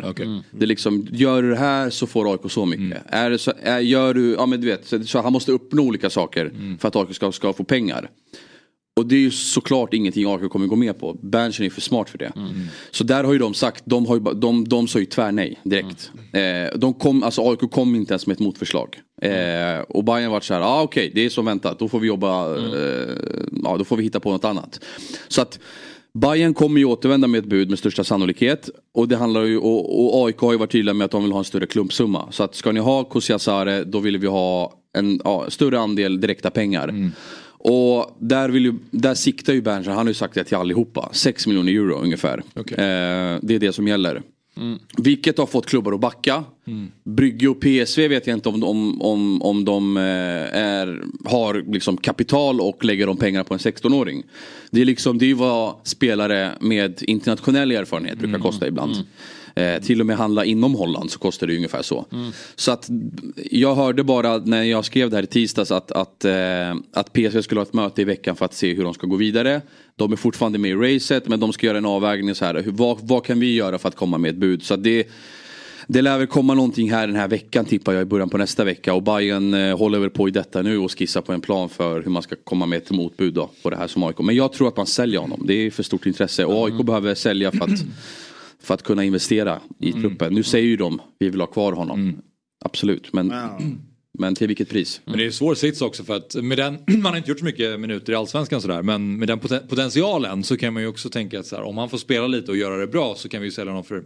Det 0.51 0.65
är 0.65 0.67
liksom, 0.67 1.07
gör 1.11 1.41
du 1.41 1.49
det 1.49 1.57
här 1.57 1.89
så 1.89 2.07
får 2.07 2.33
AIK 2.33 2.51
så 2.51 2.65
mycket. 2.65 3.03
Är 3.05 3.29
det 3.29 3.37
så, 3.37 3.53
är, 3.61 3.79
gör 3.79 4.13
du, 4.13 4.31
ja 4.31 4.45
men 4.45 4.61
du 4.61 4.67
vet, 4.67 4.87
så, 4.87 5.03
så 5.03 5.21
han 5.21 5.33
måste 5.33 5.51
uppnå 5.51 5.83
olika 5.83 6.09
saker 6.09 6.51
för 6.79 6.87
att 6.87 6.95
AIK 6.95 7.15
ska, 7.15 7.31
ska 7.31 7.53
få 7.53 7.63
pengar. 7.63 8.09
Och 8.97 9.05
det 9.05 9.15
är 9.15 9.19
ju 9.19 9.31
såklart 9.31 9.93
ingenting 9.93 10.25
AIK 10.27 10.51
kommer 10.51 10.67
gå 10.67 10.75
med 10.75 10.99
på. 10.99 11.17
Berntsen 11.21 11.65
är 11.65 11.69
för 11.69 11.81
smart 11.81 12.09
för 12.09 12.17
det. 12.17 12.31
Så 12.91 13.03
där 13.03 13.23
har 13.23 13.33
ju 13.33 13.39
de 13.39 13.53
sagt, 13.53 13.83
de, 13.85 14.05
har 14.05 14.15
ju, 14.15 14.21
de, 14.21 14.67
de 14.67 14.87
sa 14.87 14.99
ju 14.99 15.05
tvär 15.05 15.31
nej 15.31 15.59
direkt. 15.63 16.11
Eh, 16.31 16.79
de 16.79 16.93
kom, 16.93 17.23
alltså 17.23 17.49
AIK 17.49 17.71
kom 17.71 17.95
inte 17.95 18.13
ens 18.13 18.27
med 18.27 18.33
ett 18.33 18.39
motförslag. 18.39 18.99
Eh, 19.21 19.79
och 19.89 20.03
Bayern 20.03 20.31
var 20.31 20.41
så 20.41 20.53
här, 20.53 20.61
ah, 20.61 20.81
okej 20.81 21.11
det 21.15 21.25
är 21.25 21.29
som 21.29 21.45
väntat, 21.45 21.79
då 21.79 21.87
får 21.87 21.99
vi 21.99 22.07
jobba, 22.07 22.55
eh, 22.55 23.09
ja 23.63 23.77
då 23.77 23.83
får 23.83 23.97
vi 23.97 24.03
hitta 24.03 24.19
på 24.19 24.31
något 24.31 24.45
annat. 24.45 24.79
Så 25.27 25.41
att 25.41 25.59
Bayern 26.13 26.53
kommer 26.53 26.79
ju 26.79 26.85
återvända 26.85 27.27
med 27.27 27.39
ett 27.39 27.49
bud 27.49 27.69
med 27.69 27.79
största 27.79 28.03
sannolikhet. 28.03 28.69
Och, 28.93 29.07
det 29.07 29.17
handlar 29.17 29.43
ju, 29.43 29.57
och, 29.57 30.15
och 30.15 30.27
AIK 30.27 30.37
har 30.37 30.51
ju 30.51 30.57
varit 30.57 30.71
tydliga 30.71 30.93
med 30.93 31.05
att 31.05 31.11
de 31.11 31.23
vill 31.23 31.31
ha 31.31 31.39
en 31.39 31.45
större 31.45 31.65
klumpsumma. 31.65 32.27
Så 32.31 32.43
att 32.43 32.55
ska 32.55 32.71
ni 32.71 32.79
ha 32.79 33.03
Kusiasare 33.03 33.83
då 33.83 33.99
vill 33.99 34.17
vi 34.17 34.27
ha 34.27 34.73
en 34.97 35.21
ja, 35.23 35.45
större 35.49 35.79
andel 35.79 36.21
direkta 36.21 36.49
pengar. 36.49 37.11
Och 37.59 38.17
där, 38.19 38.49
vill 38.49 38.65
ju, 38.65 38.73
där 38.91 39.13
siktar 39.13 39.53
ju 39.53 39.61
Berntsen, 39.61 39.93
han 39.93 40.05
har 40.05 40.07
ju 40.07 40.13
sagt 40.13 40.33
det 40.33 40.43
till 40.43 40.57
allihopa. 40.57 41.09
6 41.13 41.47
miljoner 41.47 41.71
euro 41.71 41.95
ungefär. 41.95 42.37
Eh, 42.55 43.39
det 43.41 43.55
är 43.55 43.59
det 43.59 43.73
som 43.73 43.87
gäller. 43.87 44.21
Vilket 44.97 45.37
har 45.37 45.45
fått 45.45 45.65
klubbar 45.65 45.93
att 45.93 45.99
backa. 45.99 46.43
Brygge 47.03 47.47
och 47.47 47.59
PSV 47.59 48.07
vet 48.07 48.27
jag 48.27 48.37
inte 48.37 48.49
om, 48.49 48.63
om, 48.63 49.01
om, 49.01 49.41
om 49.41 49.65
de 49.65 49.97
eh, 49.97 50.03
är, 50.03 51.03
har 51.25 51.63
liksom 51.71 51.97
kapital 51.97 52.61
och 52.61 52.85
lägger 52.85 53.07
de 53.07 53.17
pengarna 53.17 53.43
på 53.43 53.53
en 53.53 53.59
16-åring. 53.59 54.23
Det 54.71 54.81
är 54.81 54.85
liksom 54.85 55.17
det 55.17 55.25
är 55.25 55.27
ju 55.27 55.33
vad 55.33 55.75
spelare 55.83 56.51
med 56.61 57.03
internationell 57.03 57.71
erfarenhet 57.71 58.17
brukar 58.17 58.39
kosta 58.39 58.67
ibland. 58.67 58.95
Eh, 59.57 59.81
till 59.81 59.99
och 59.99 60.05
med 60.05 60.17
handla 60.17 60.45
inom 60.45 60.75
Holland 60.75 61.11
så 61.11 61.19
kostar 61.19 61.47
det 61.47 61.55
ungefär 61.55 61.81
så. 61.81 62.05
Så 62.55 62.71
att 62.71 62.89
jag 63.51 63.75
hörde 63.75 64.03
bara 64.03 64.37
när 64.37 64.63
jag 64.63 64.85
skrev 64.85 65.09
det 65.09 65.15
här 65.15 65.23
i 65.23 65.27
tisdags 65.27 65.71
att, 65.71 65.91
att, 65.91 66.25
eh, 66.25 66.75
att 66.93 67.13
PSV 67.13 67.41
skulle 67.41 67.59
ha 67.59 67.65
ett 67.65 67.73
möte 67.73 68.01
i 68.01 68.05
veckan 68.05 68.35
för 68.35 68.45
att 68.45 68.53
se 68.53 68.73
hur 68.73 68.83
de 68.83 68.93
ska 68.93 69.07
gå 69.07 69.15
vidare. 69.15 69.61
De 69.95 70.11
är 70.11 70.15
fortfarande 70.15 70.59
med 70.59 70.71
i 70.71 70.75
racet 70.75 71.27
men 71.27 71.39
de 71.39 71.53
ska 71.53 71.67
göra 71.67 71.77
en 71.77 71.85
avvägning 71.85 72.35
så 72.35 72.45
här. 72.45 72.61
Hur, 72.61 72.71
vad, 72.71 72.97
vad 73.01 73.25
kan 73.25 73.39
vi 73.39 73.53
göra 73.53 73.77
för 73.77 73.87
att 73.87 73.95
komma 73.95 74.17
med 74.17 74.31
ett 74.31 74.37
bud? 74.37 74.63
Så 74.63 74.75
det, 74.75 75.07
det 75.87 76.01
lär 76.01 76.17
väl 76.17 76.27
komma 76.27 76.53
någonting 76.53 76.91
här 76.91 77.07
den 77.07 77.15
här 77.15 77.27
veckan 77.27 77.65
tippar 77.65 77.93
jag 77.93 78.01
i 78.01 78.05
början 78.05 78.29
på 78.29 78.37
nästa 78.37 78.63
vecka. 78.63 78.93
Och 78.93 79.03
Bayern 79.03 79.53
eh, 79.53 79.77
håller 79.77 79.99
väl 79.99 80.09
på 80.09 80.27
i 80.27 80.31
detta 80.31 80.61
nu 80.61 80.77
och 80.77 80.99
skissar 80.99 81.21
på 81.21 81.33
en 81.33 81.41
plan 81.41 81.69
för 81.69 82.01
hur 82.01 82.11
man 82.11 82.21
ska 82.21 82.35
komma 82.43 82.65
med 82.65 82.77
ett 82.77 82.91
motbud 82.91 83.33
då, 83.33 83.49
på 83.63 83.69
det 83.69 83.77
här 83.77 83.87
som 83.87 84.03
AIK. 84.03 84.19
Men 84.19 84.35
jag 84.35 84.53
tror 84.53 84.67
att 84.67 84.77
man 84.77 84.85
säljer 84.85 85.19
honom. 85.19 85.43
Det 85.45 85.53
är 85.53 85.71
för 85.71 85.83
stort 85.83 86.05
intresse. 86.05 86.45
Och 86.45 86.65
AIK 86.65 86.85
behöver 86.85 87.15
sälja 87.15 87.51
för 87.51 87.63
att, 87.63 87.79
för 88.67 88.73
att 88.73 88.83
kunna 88.83 89.03
investera 89.03 89.61
i 89.79 89.93
truppen. 89.93 90.33
Nu 90.33 90.43
säger 90.43 90.67
ju 90.67 90.77
de 90.77 91.01
vi 91.19 91.29
vill 91.29 91.39
ha 91.39 91.47
kvar 91.47 91.71
honom. 91.73 92.21
Absolut. 92.65 93.13
Men, 93.13 93.33
men 94.19 94.35
till 94.35 94.47
vilket 94.47 94.69
pris? 94.69 95.01
Men 95.05 95.17
det 95.17 95.23
är 95.23 95.25
en 95.25 95.33
svår 95.33 95.55
sits 95.55 95.81
också 95.81 96.03
för 96.03 96.15
att 96.15 96.35
med 96.35 96.57
den, 96.57 96.77
man 97.01 97.05
har 97.11 97.17
inte 97.17 97.29
gjort 97.29 97.39
så 97.39 97.45
mycket 97.45 97.79
minuter 97.79 98.13
i 98.13 98.15
allsvenskan 98.15 98.61
sådär 98.61 98.81
men 98.81 99.19
med 99.19 99.27
den 99.27 99.39
poten- 99.39 99.67
potentialen 99.67 100.43
så 100.43 100.57
kan 100.57 100.73
man 100.73 100.83
ju 100.83 100.89
också 100.89 101.09
tänka 101.09 101.39
att 101.39 101.45
så 101.45 101.55
här, 101.55 101.63
om 101.63 101.77
han 101.77 101.89
får 101.89 101.97
spela 101.97 102.27
lite 102.27 102.51
och 102.51 102.57
göra 102.57 102.77
det 102.77 102.87
bra 102.87 103.15
så 103.15 103.29
kan 103.29 103.41
vi 103.41 103.47
ju 103.47 103.51
sälja 103.51 103.71
honom 103.71 103.83
för 103.83 104.03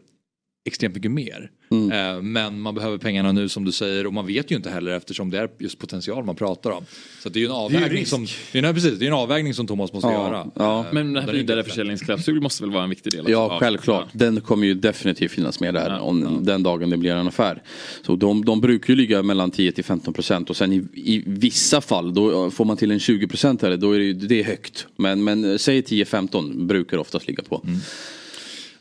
extremt 0.66 0.96
mycket 0.96 1.12
mer. 1.12 1.52
Mm. 1.72 1.92
Eh, 2.18 2.22
men 2.22 2.62
man 2.62 2.76
behöver 2.76 2.98
pengarna 2.98 3.32
nu 3.32 3.50
som 3.50 3.66
du 3.66 3.72
säger 3.72 4.08
och 4.08 4.14
man 4.14 4.28
vet 4.28 4.52
ju 4.52 4.56
inte 4.56 4.70
heller 4.70 4.92
eftersom 4.92 5.30
det 5.30 5.40
är 5.40 5.50
just 5.60 5.80
potential 5.80 6.24
man 6.26 6.36
pratar 6.36 6.72
om. 6.72 6.86
Så 7.22 7.28
att 7.28 7.34
det 7.34 7.40
är 7.40 7.42
ju 7.42 7.46
en 7.46 7.52
avvägning 7.52 8.06
som, 8.06 8.28
det 8.52 8.60
är, 8.60 8.74
precis, 8.74 9.00
det 9.00 9.06
är 9.06 9.08
en 9.08 9.14
avvägning 9.14 9.54
som 9.54 9.68
Thomas 9.68 9.94
måste 9.94 10.08
Ja, 10.10 10.28
göra. 10.28 10.52
ja. 10.56 10.80
Eh, 10.80 10.86
Men 10.94 11.14
den 11.14 11.16
här 11.16 11.22
där 11.32 11.40
inte 11.40 11.54
vidareförsäljningsklausul 11.54 12.42
måste 12.42 12.64
väl 12.64 12.72
vara 12.72 12.84
en 12.84 12.90
viktig 12.90 13.12
del? 13.12 13.26
Ja, 13.28 13.58
självklart. 13.60 14.08
Den 14.12 14.42
kommer 14.42 14.68
ju 14.68 14.74
definitivt 14.74 15.32
finnas 15.32 15.60
med 15.60 15.74
där 15.74 15.90
Ja, 15.90 16.00
om, 16.00 16.46
den 16.46 16.64
dagen 16.64 16.90
det 16.90 16.98
blir 16.98 17.12
en 17.12 17.28
affär. 17.28 17.62
Så 18.06 18.16
de, 18.16 18.46
de 18.46 18.62
brukar 18.62 18.94
ju 18.94 18.96
ligga 18.98 19.24
mellan 19.24 19.52
10 19.52 19.72
till 19.72 19.84
15 19.84 20.14
procent 20.14 20.50
och 20.50 20.56
sen 20.58 20.74
i, 20.74 20.88
i 20.94 21.24
vissa 21.26 21.82
fall 21.82 22.14
då 22.14 22.52
får 22.52 22.66
man 22.66 22.78
till 22.78 22.92
en 22.92 23.00
20 23.00 23.28
procent 23.28 23.62
här, 23.62 23.78
då 23.78 23.92
är 23.92 24.00
det, 24.00 24.14
det 24.14 24.40
är 24.40 24.44
högt. 24.44 24.88
Men, 24.96 25.24
men 25.24 25.52
eh, 25.52 25.58
säg 25.58 25.82
10-15 25.82 26.66
brukar 26.66 26.98
det 26.98 27.02
oftast 27.02 27.28
ligga 27.28 27.44
på. 27.44 27.66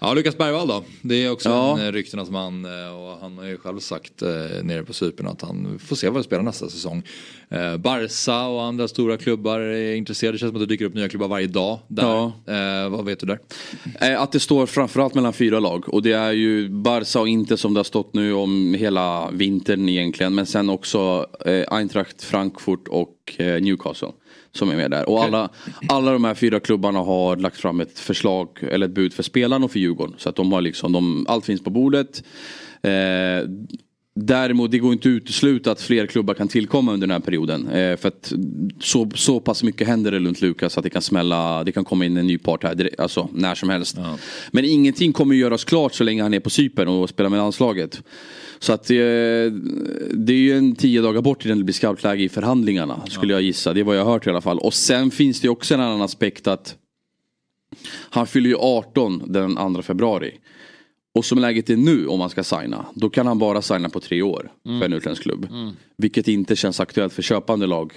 Ja, 0.03 0.15
Lukas 0.15 0.39
Bergvall 0.39 0.69
då. 0.69 0.85
Det 1.03 1.25
är 1.25 1.31
också 1.33 1.49
Ja. 1.49 1.79
en 1.79 1.87
eh, 1.87 1.93
ryktenas 1.93 2.31
man 2.31 2.65
eh, 2.65 2.97
och 3.01 3.19
han 3.21 3.39
har 3.39 3.45
ju 3.45 3.57
själv 3.59 3.79
sagt 3.79 4.23
eh, 4.23 4.29
nere 4.63 4.83
på 4.83 4.93
Cypern 4.93 5.27
att 5.27 5.43
han 5.43 5.79
får 5.79 5.97
se 5.97 6.09
vad 6.09 6.19
det 6.19 6.25
spelar 6.25 6.43
nästa 6.43 6.69
säsong. 6.69 7.03
Barca 7.79 8.47
och 8.47 8.63
andra 8.63 8.89
stora 8.89 9.17
klubbar 9.17 9.61
är 9.61 9.95
intresserade. 9.95 10.35
Det 10.35 10.39
känns 10.39 10.51
som 10.53 10.63
att 10.63 10.69
det 10.69 10.75
dyker 10.75 10.85
upp 10.85 10.95
nya 10.95 11.09
klubbar 11.09 11.29
varje 11.29 11.47
dag. 11.47 11.79
Där. 11.89 12.03
Ja. 12.03 12.33
Vad 12.89 13.05
vet 13.05 13.21
du 13.21 13.27
där? 13.27 13.39
Att 14.17 14.33
det 14.33 14.41
står 14.41 14.67
framförallt 14.67 15.15
mellan 15.15 15.33
fyra 15.33 15.61
lag 15.61 15.95
och 15.95 16.03
det 16.03 16.13
är 16.13 16.33
ju 16.33 16.69
Barca 16.69 17.21
och 17.21 17.29
inte 17.29 17.57
som 17.57 17.75
det 17.75 17.79
har 17.79 17.85
stått 17.85 18.15
nu 18.15 18.33
om 18.35 18.75
hela 18.75 19.31
vintern 19.31 19.89
egentligen. 19.89 20.35
Men 20.35 20.47
sen 20.47 20.71
också 20.71 21.27
Eintracht, 21.69 22.23
Frankfurt 22.23 22.89
och 22.89 23.37
Newcastle. 23.39 24.09
Som 24.53 24.71
är 24.71 24.77
med 24.77 24.91
där. 24.91 25.09
Och 25.09 25.25
alla, 25.25 25.49
alla 25.89 26.13
de 26.13 26.25
här 26.25 26.35
fyra 26.35 26.61
klubbarna 26.61 26.99
har 26.99 27.37
lagt 27.37 27.57
fram 27.57 27.81
ett 27.81 27.99
förslag 27.99 28.49
eller 28.63 28.87
ett 28.87 28.95
bud 28.95 29.13
för 29.13 29.23
spelarna 29.23 29.65
och 29.65 29.73
för 29.73 29.79
Djurgården. 29.79 30.15
Så 30.19 30.29
att 30.29 30.37
de 30.37 30.53
har 30.53 30.61
liksom, 30.61 30.93
de, 30.93 31.27
allt 31.29 31.45
finns 31.45 31.65
på 31.65 31.71
bordet. 31.71 32.25
Eh, 32.83 33.49
Däremot 34.23 34.71
det 34.71 34.79
går 34.79 34.93
inte 34.93 35.09
att 35.09 35.13
utesluta 35.13 35.73
att 35.73 35.81
fler 35.81 36.07
klubbar 36.07 36.35
kan 36.35 36.49
tillkomma 36.49 36.93
under 36.93 37.07
den 37.07 37.15
här 37.15 37.21
perioden. 37.21 37.69
Eh, 37.69 37.97
för 37.97 38.09
att 38.09 38.33
så, 38.81 39.11
så 39.15 39.41
pass 39.41 39.63
mycket 39.63 39.87
händer 39.87 40.11
det 40.11 40.19
runt 40.19 40.41
Lukas 40.41 40.79
att 40.79 40.85
det 40.85 40.91
kan 40.91 41.03
smälla, 41.03 41.65
det 41.65 41.73
kan 41.73 41.85
komma 41.85 42.05
in 42.05 42.17
en 42.17 42.27
ny 42.27 42.39
part 42.39 42.65
här 42.65 42.75
direkt, 42.75 43.01
alltså 43.01 43.29
när 43.33 43.55
som 43.55 43.69
helst. 43.69 43.99
Men 44.51 44.65
ingenting 44.65 45.13
kommer 45.13 45.35
ju 45.35 45.41
göras 45.41 45.65
klart 45.65 45.95
så 45.95 46.05
länge 46.05 46.23
han 46.23 46.35
är 46.35 46.41
på 46.41 46.51
Cypern 46.51 46.89
och 46.89 47.09
spelar 47.09 47.31
med 47.31 47.39
landslaget. 47.39 48.03
Så 48.59 48.73
att 48.73 48.91
eh, 48.91 48.95
det 48.95 50.33
är 50.33 50.41
ju 50.41 50.59
en 50.59 50.75
tio 50.75 51.03
dagar 51.03 51.23
bort 51.23 51.45
innan 51.45 51.59
det 51.59 51.65
blir 51.65 51.75
skarpt 51.75 52.03
läge 52.03 52.23
i 52.23 52.29
förhandlingarna 52.29 53.03
skulle 53.09 53.33
jag 53.33 53.43
gissa. 53.43 53.73
Det 53.73 53.81
är 53.81 53.85
vad 53.85 53.97
jag 53.97 54.05
har 54.05 54.13
hört 54.13 54.27
i 54.27 54.31
alla 54.31 54.41
fall. 54.41 54.59
Och 54.59 54.75
sen 54.75 55.11
finns 55.11 55.41
det 55.41 55.49
också 55.49 55.75
en 55.75 55.81
annan 55.81 56.03
aspekt 56.03 56.47
att 56.47 56.77
han 58.11 58.27
fyller 58.27 58.49
ju 58.51 58.57
18 58.59 59.23
den 59.27 59.75
2 59.75 59.83
februari. 59.83 60.33
Och 61.15 61.25
som 61.25 61.39
läget 61.39 61.71
är 61.71 61.77
nu 61.77 62.07
om 62.07 62.19
man 62.19 62.31
ska 62.31 62.45
signa, 62.45 62.87
då 62.95 63.11
kan 63.11 63.27
han 63.27 63.39
bara 63.39 63.63
signa 63.63 63.89
på 63.89 64.01
tre 64.01 64.23
år 64.23 64.53
för 64.65 64.85
en 64.85 64.93
utländsk 64.93 65.23
klubb. 65.23 65.49
Vilket 65.97 66.29
inte 66.29 66.57
känns 66.57 66.81
aktuellt 66.81 67.13
för 67.13 67.23
köpande 67.23 67.67
lag. 67.67 67.93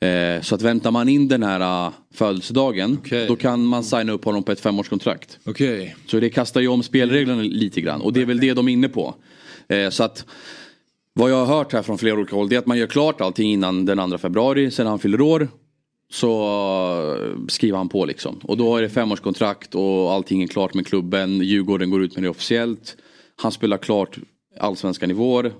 Eh, 0.00 0.40
så 0.42 0.54
att 0.54 0.62
väntar 0.62 0.90
man 0.90 1.08
in 1.08 1.28
den 1.28 1.42
här 1.42 1.86
uh, 1.86 1.92
födelsedagen, 2.14 2.98
Okej. 3.00 3.26
då 3.26 3.36
kan 3.36 3.64
man 3.64 3.84
signa 3.84 4.12
upp 4.12 4.24
honom 4.24 4.42
på 4.42 4.52
ett 4.52 4.60
femårskontrakt. 4.60 5.38
Okej. 5.44 5.96
Så 6.06 6.20
det 6.20 6.30
kastar 6.30 6.60
ju 6.60 6.68
om 6.68 6.82
spelreglerna 6.82 7.42
lite 7.42 7.80
grann 7.80 8.00
och 8.00 8.12
det 8.12 8.22
är 8.22 8.26
väl 8.26 8.40
det 8.40 8.54
de 8.54 8.68
är 8.68 8.72
inne 8.72 8.88
på. 8.88 9.14
Eh, 9.68 9.90
så 9.90 10.04
att 10.04 10.24
vad 11.12 11.30
jag 11.30 11.46
har 11.46 11.56
hört 11.56 11.72
här 11.72 11.82
från 11.82 11.98
flera 11.98 12.14
olika 12.14 12.36
håll 12.36 12.48
det 12.48 12.56
är 12.56 12.58
att 12.58 12.66
man 12.66 12.78
gör 12.78 12.86
klart 12.86 13.20
allting 13.20 13.52
innan 13.52 13.84
den 13.84 14.10
2 14.10 14.18
februari, 14.18 14.70
sen 14.70 14.86
han 14.86 14.98
fyller 14.98 15.20
år. 15.20 15.48
Så 16.12 17.46
skriver 17.48 17.78
han 17.78 17.88
på 17.88 18.04
liksom. 18.04 18.40
Och 18.42 18.56
då 18.56 18.76
är 18.76 18.82
det 18.82 18.88
femårskontrakt 18.88 19.74
och 19.74 20.12
allting 20.12 20.42
är 20.42 20.46
klart 20.46 20.74
med 20.74 20.86
klubben. 20.86 21.40
Djurgården 21.40 21.90
går 21.90 22.02
ut 22.02 22.14
med 22.14 22.24
det 22.24 22.28
officiellt. 22.28 22.96
Han 23.36 23.52
spelar 23.52 23.78
klart 23.78 24.18
allsvenska 24.60 25.06
nivåer. 25.06 25.52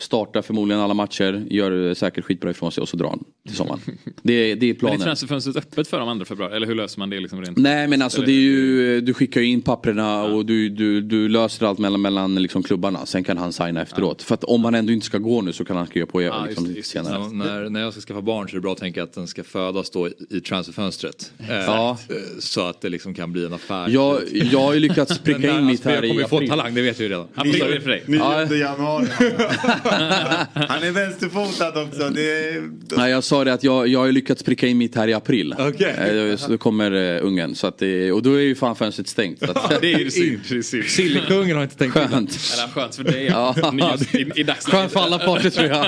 Startar 0.00 0.42
förmodligen 0.42 0.80
alla 0.82 0.94
matcher, 0.94 1.46
gör 1.50 1.94
säkert 1.94 2.24
skitbra 2.24 2.50
ifrån 2.50 2.72
sig 2.72 2.82
och 2.82 2.88
så 2.88 2.96
drar 2.96 3.08
han 3.08 3.24
till 3.48 3.56
sommaren. 3.56 3.80
Det, 4.22 4.54
det 4.54 4.54
är 4.54 4.56
Men 4.56 4.70
är 4.70 4.74
planen. 4.74 5.00
transferfönstret 5.00 5.56
öppet 5.56 5.88
för 5.88 6.00
dem 6.00 6.18
2 6.18 6.24
februari? 6.24 6.56
Eller 6.56 6.66
hur 6.66 6.74
löser 6.74 6.98
man 6.98 7.10
det 7.10 7.20
liksom 7.20 7.42
rent? 7.42 7.56
Nej 7.58 7.88
men 7.88 8.02
alltså 8.02 8.20
det 8.22 8.32
är 8.32 8.40
ju, 8.40 9.00
du 9.00 9.14
skickar 9.14 9.40
ju 9.40 9.46
in 9.46 9.62
papperna 9.62 10.22
och 10.24 10.46
du, 10.46 10.68
du, 10.68 11.00
du 11.00 11.28
löser 11.28 11.66
allt 11.66 11.78
mellan, 11.78 12.00
mellan 12.02 12.34
liksom 12.34 12.62
klubbarna. 12.62 13.06
Sen 13.06 13.24
kan 13.24 13.38
han 13.38 13.52
signa 13.52 13.82
efteråt. 13.82 14.22
För 14.22 14.34
att 14.34 14.44
om 14.44 14.64
han 14.64 14.74
ändå 14.74 14.92
inte 14.92 15.06
ska 15.06 15.18
gå 15.18 15.42
nu 15.42 15.52
så 15.52 15.64
kan 15.64 15.76
han 15.76 15.86
skriva 15.86 16.06
på 16.06 16.22
Ja, 16.22 16.44
liksom, 16.46 16.64
just 16.64 16.74
det, 16.74 16.78
just 16.78 16.90
senare. 16.90 17.18
När, 17.32 17.44
när, 17.60 17.70
när 17.70 17.80
jag 17.80 17.92
ska 17.92 18.00
skaffa 18.02 18.22
barn 18.22 18.48
så 18.48 18.52
är 18.52 18.58
det 18.58 18.62
bra 18.62 18.72
att 18.72 18.78
tänka 18.78 19.02
att 19.02 19.12
den 19.12 19.26
ska 19.26 19.44
födas 19.44 19.90
då 19.90 20.08
i, 20.08 20.40
transferfönstret. 20.40 21.32
Eh, 21.38 21.46
Ja. 21.56 21.98
Så 22.38 22.60
att 22.66 22.80
det 22.80 22.88
liksom 22.88 23.14
kan 23.14 23.32
bli 23.32 23.44
en 23.46 23.52
affär. 23.52 23.88
Jag, 23.88 24.20
jag 24.32 24.60
har 24.60 24.74
ju 24.74 24.80
lyckats 24.80 25.18
pricka 25.24 25.58
in 25.58 25.66
mitt 25.66 25.84
här 25.84 25.94
kommer 25.96 26.06
i 26.14 26.16
ju 26.18 26.26
få 26.28 26.36
april. 26.36 26.48
talang, 26.50 26.74
det 26.74 26.82
vet 26.82 27.00
vi 27.00 27.04
ju 27.04 27.10
redan. 27.10 27.28
April 27.34 27.62
är 27.62 27.80
för 27.80 27.90
dig. 27.90 28.02
9 28.06 28.18
Ja. 28.20 28.54
januari. 28.54 29.06
Han 30.54 30.82
är 30.82 30.90
vänsterfotad 30.90 31.82
också. 31.82 32.08
Det 32.08 32.48
är... 32.48 32.70
Nej 32.96 33.10
jag 33.10 33.24
sa 33.24 33.44
det 33.44 33.52
att 33.52 33.64
jag, 33.64 33.88
jag 33.88 34.00
har 34.00 34.12
lyckats 34.12 34.42
pricka 34.42 34.66
in 34.66 34.78
mitt 34.78 34.96
här 34.96 35.08
i 35.08 35.12
april. 35.12 35.54
Okej. 35.58 36.30
Eh, 36.30 36.36
Så 36.36 36.50
då 36.50 36.58
kommer 36.58 36.92
uh, 36.92 37.26
ungen. 37.26 37.54
Så 37.54 37.66
att 37.66 37.78
det, 37.78 38.12
och 38.12 38.22
då 38.22 38.34
är 38.34 38.40
ju 38.40 38.54
fan 38.54 38.76
fönstret 38.76 39.08
stängt. 39.08 39.38
Så 39.38 39.50
att, 39.50 39.80
Det 39.80 39.92
är 39.92 39.98
ju 39.98 40.40
precis. 40.48 40.90
Sillekungen 40.90 41.56
har 41.56 41.62
inte 41.62 41.76
tänkt 41.76 41.92
skönt. 41.92 42.38
Eller 42.54 42.68
skönt 42.72 42.94
för 42.94 43.04
dig. 43.04 43.24
Ja. 43.26 43.54
Just 43.98 44.14
i, 44.14 44.18
i. 44.18 44.46
Skönt 44.60 44.92
för 44.92 45.00
alla 45.00 45.18
parter 45.18 45.50
tror 45.50 45.66
jag. 45.68 45.86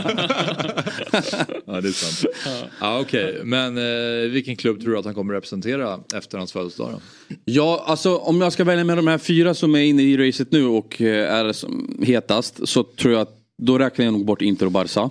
Ja 1.66 1.80
det 1.80 1.88
är 1.88 1.92
sant. 1.92 2.34
Ja 2.80 3.00
okej, 3.00 3.40
men 3.44 3.78
eh, 3.78 4.30
vilken 4.30 4.56
klubb 4.56 4.80
tror 4.80 4.92
du 4.92 4.98
att 4.98 5.04
han 5.04 5.14
kommer 5.14 5.34
representera 5.34 6.00
efter 6.14 6.38
hans 6.38 6.52
födelsedag 6.52 6.90
då? 6.92 7.00
Ja, 7.44 7.84
alltså 7.86 8.16
om 8.16 8.40
jag 8.40 8.52
ska 8.52 8.64
välja 8.64 8.84
med 8.84 8.98
de 8.98 9.06
här 9.06 9.18
fyra 9.18 9.54
som 9.54 9.74
är 9.74 9.80
inne 9.80 10.02
i 10.02 10.28
racet 10.28 10.52
nu 10.52 10.66
och 10.66 11.02
eh, 11.02 11.34
är 11.34 11.52
som 11.52 12.02
hetast 12.06 12.68
så 12.68 12.82
tror 12.84 13.12
jag 13.12 13.22
att 13.22 13.32
då 13.62 13.78
räknar 13.78 14.04
jag 14.04 14.12
nog 14.12 14.24
bort 14.24 14.42
Inter 14.42 14.66
och 14.66 14.72
Barca. 14.72 15.10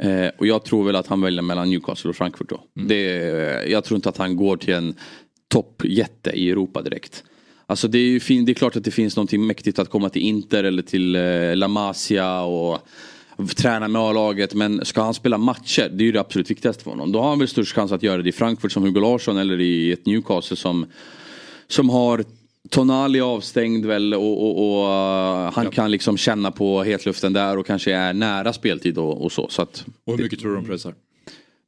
Eh, 0.00 0.28
och 0.38 0.46
jag 0.46 0.64
tror 0.64 0.84
väl 0.84 0.96
att 0.96 1.06
han 1.06 1.20
väljer 1.20 1.42
mellan 1.42 1.70
Newcastle 1.70 2.10
och 2.10 2.16
Frankfurt 2.16 2.48
då. 2.48 2.60
Det, 2.74 3.04
jag 3.68 3.84
tror 3.84 3.96
inte 3.96 4.08
att 4.08 4.16
han 4.16 4.36
går 4.36 4.56
till 4.56 4.74
en 4.74 4.94
toppjätte 5.48 6.30
i 6.30 6.50
Europa 6.50 6.82
direkt. 6.82 7.24
Alltså 7.66 7.88
det 7.88 7.98
är 7.98 8.20
fin- 8.20 8.44
det 8.44 8.52
är 8.52 8.54
klart 8.54 8.76
att 8.76 8.84
det 8.84 8.90
finns 8.90 9.16
någonting 9.16 9.46
mäktigt 9.46 9.78
att 9.78 9.90
komma 9.90 10.08
till 10.08 10.22
Inter 10.22 10.64
eller 10.64 10.82
till 10.82 11.16
eh, 11.16 11.56
La 11.56 11.68
Masia 11.68 12.40
och 12.42 12.78
träna 13.56 13.88
med 13.88 14.02
A-laget. 14.02 14.54
Men 14.54 14.84
ska 14.84 15.02
han 15.02 15.14
spela 15.14 15.38
matcher, 15.38 15.88
det 15.92 16.02
är 16.02 16.06
ju 16.06 16.12
det 16.12 16.20
absolut 16.20 16.50
viktigaste 16.50 16.84
för 16.84 16.90
honom. 16.90 17.12
Då 17.12 17.20
har 17.20 17.28
han 17.28 17.38
väl 17.38 17.48
störst 17.48 17.74
chans 17.74 17.92
att 17.92 18.02
göra 18.02 18.22
det 18.22 18.28
i 18.28 18.32
Frankfurt 18.32 18.72
som 18.72 18.82
Hugo 18.82 19.00
Larsson 19.00 19.38
eller 19.38 19.60
i 19.60 19.92
ett 19.92 20.06
Newcastle 20.06 20.56
som 20.56 20.86
som 21.68 21.90
har 21.90 22.24
Tonali 22.68 23.20
avstängd 23.20 23.86
väl 23.86 24.14
och, 24.14 24.42
och, 24.42 24.82
och 24.82 24.86
uh, 24.86 25.52
han 25.52 25.70
kan 25.70 25.90
liksom 25.90 26.16
känna 26.16 26.50
på 26.50 26.82
hetluften 26.82 27.32
där 27.32 27.56
och 27.56 27.66
kanske 27.66 27.94
är 27.94 28.12
nära 28.12 28.52
speltid 28.52 28.98
och, 28.98 29.24
och 29.24 29.32
så. 29.32 29.48
så 29.48 29.62
att, 29.62 29.86
Och 30.04 30.16
hur 30.16 30.22
mycket 30.22 30.40
tror 30.40 30.50
du 30.50 30.56
de 30.56 30.66
pressar? 30.66 30.94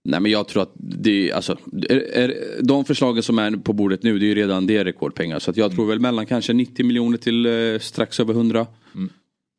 nej 0.04 0.20
men 0.20 0.30
jag 0.30 0.48
tror 0.48 0.62
att 0.62 0.72
det, 0.74 1.32
alltså, 1.32 1.58
är, 1.88 1.96
är, 1.96 2.34
de 2.62 2.84
förslagen 2.84 3.22
som 3.22 3.38
är 3.38 3.50
på 3.50 3.72
bordet 3.72 4.02
nu 4.02 4.18
det 4.18 4.24
är 4.24 4.28
ju 4.28 4.34
redan 4.34 4.66
det 4.66 4.84
rekordpengar. 4.84 5.38
Så 5.38 5.50
att 5.50 5.56
jag 5.56 5.72
tror 5.72 5.86
väl 5.86 6.00
mellan 6.00 6.26
kanske 6.26 6.52
90 6.52 6.86
miljoner 6.86 7.18
till 7.18 7.46
eh, 7.46 7.78
strax 7.80 8.20
över 8.20 8.34
100. 8.34 8.66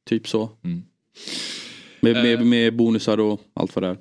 Typ 0.10 0.27
så. 0.27 0.49
Med, 1.99 2.14
med, 2.14 2.45
med 2.45 2.76
bonusar 2.76 3.19
och 3.19 3.41
allt 3.53 3.76
vad 3.76 3.84
det 3.84 3.89
är. 3.89 3.97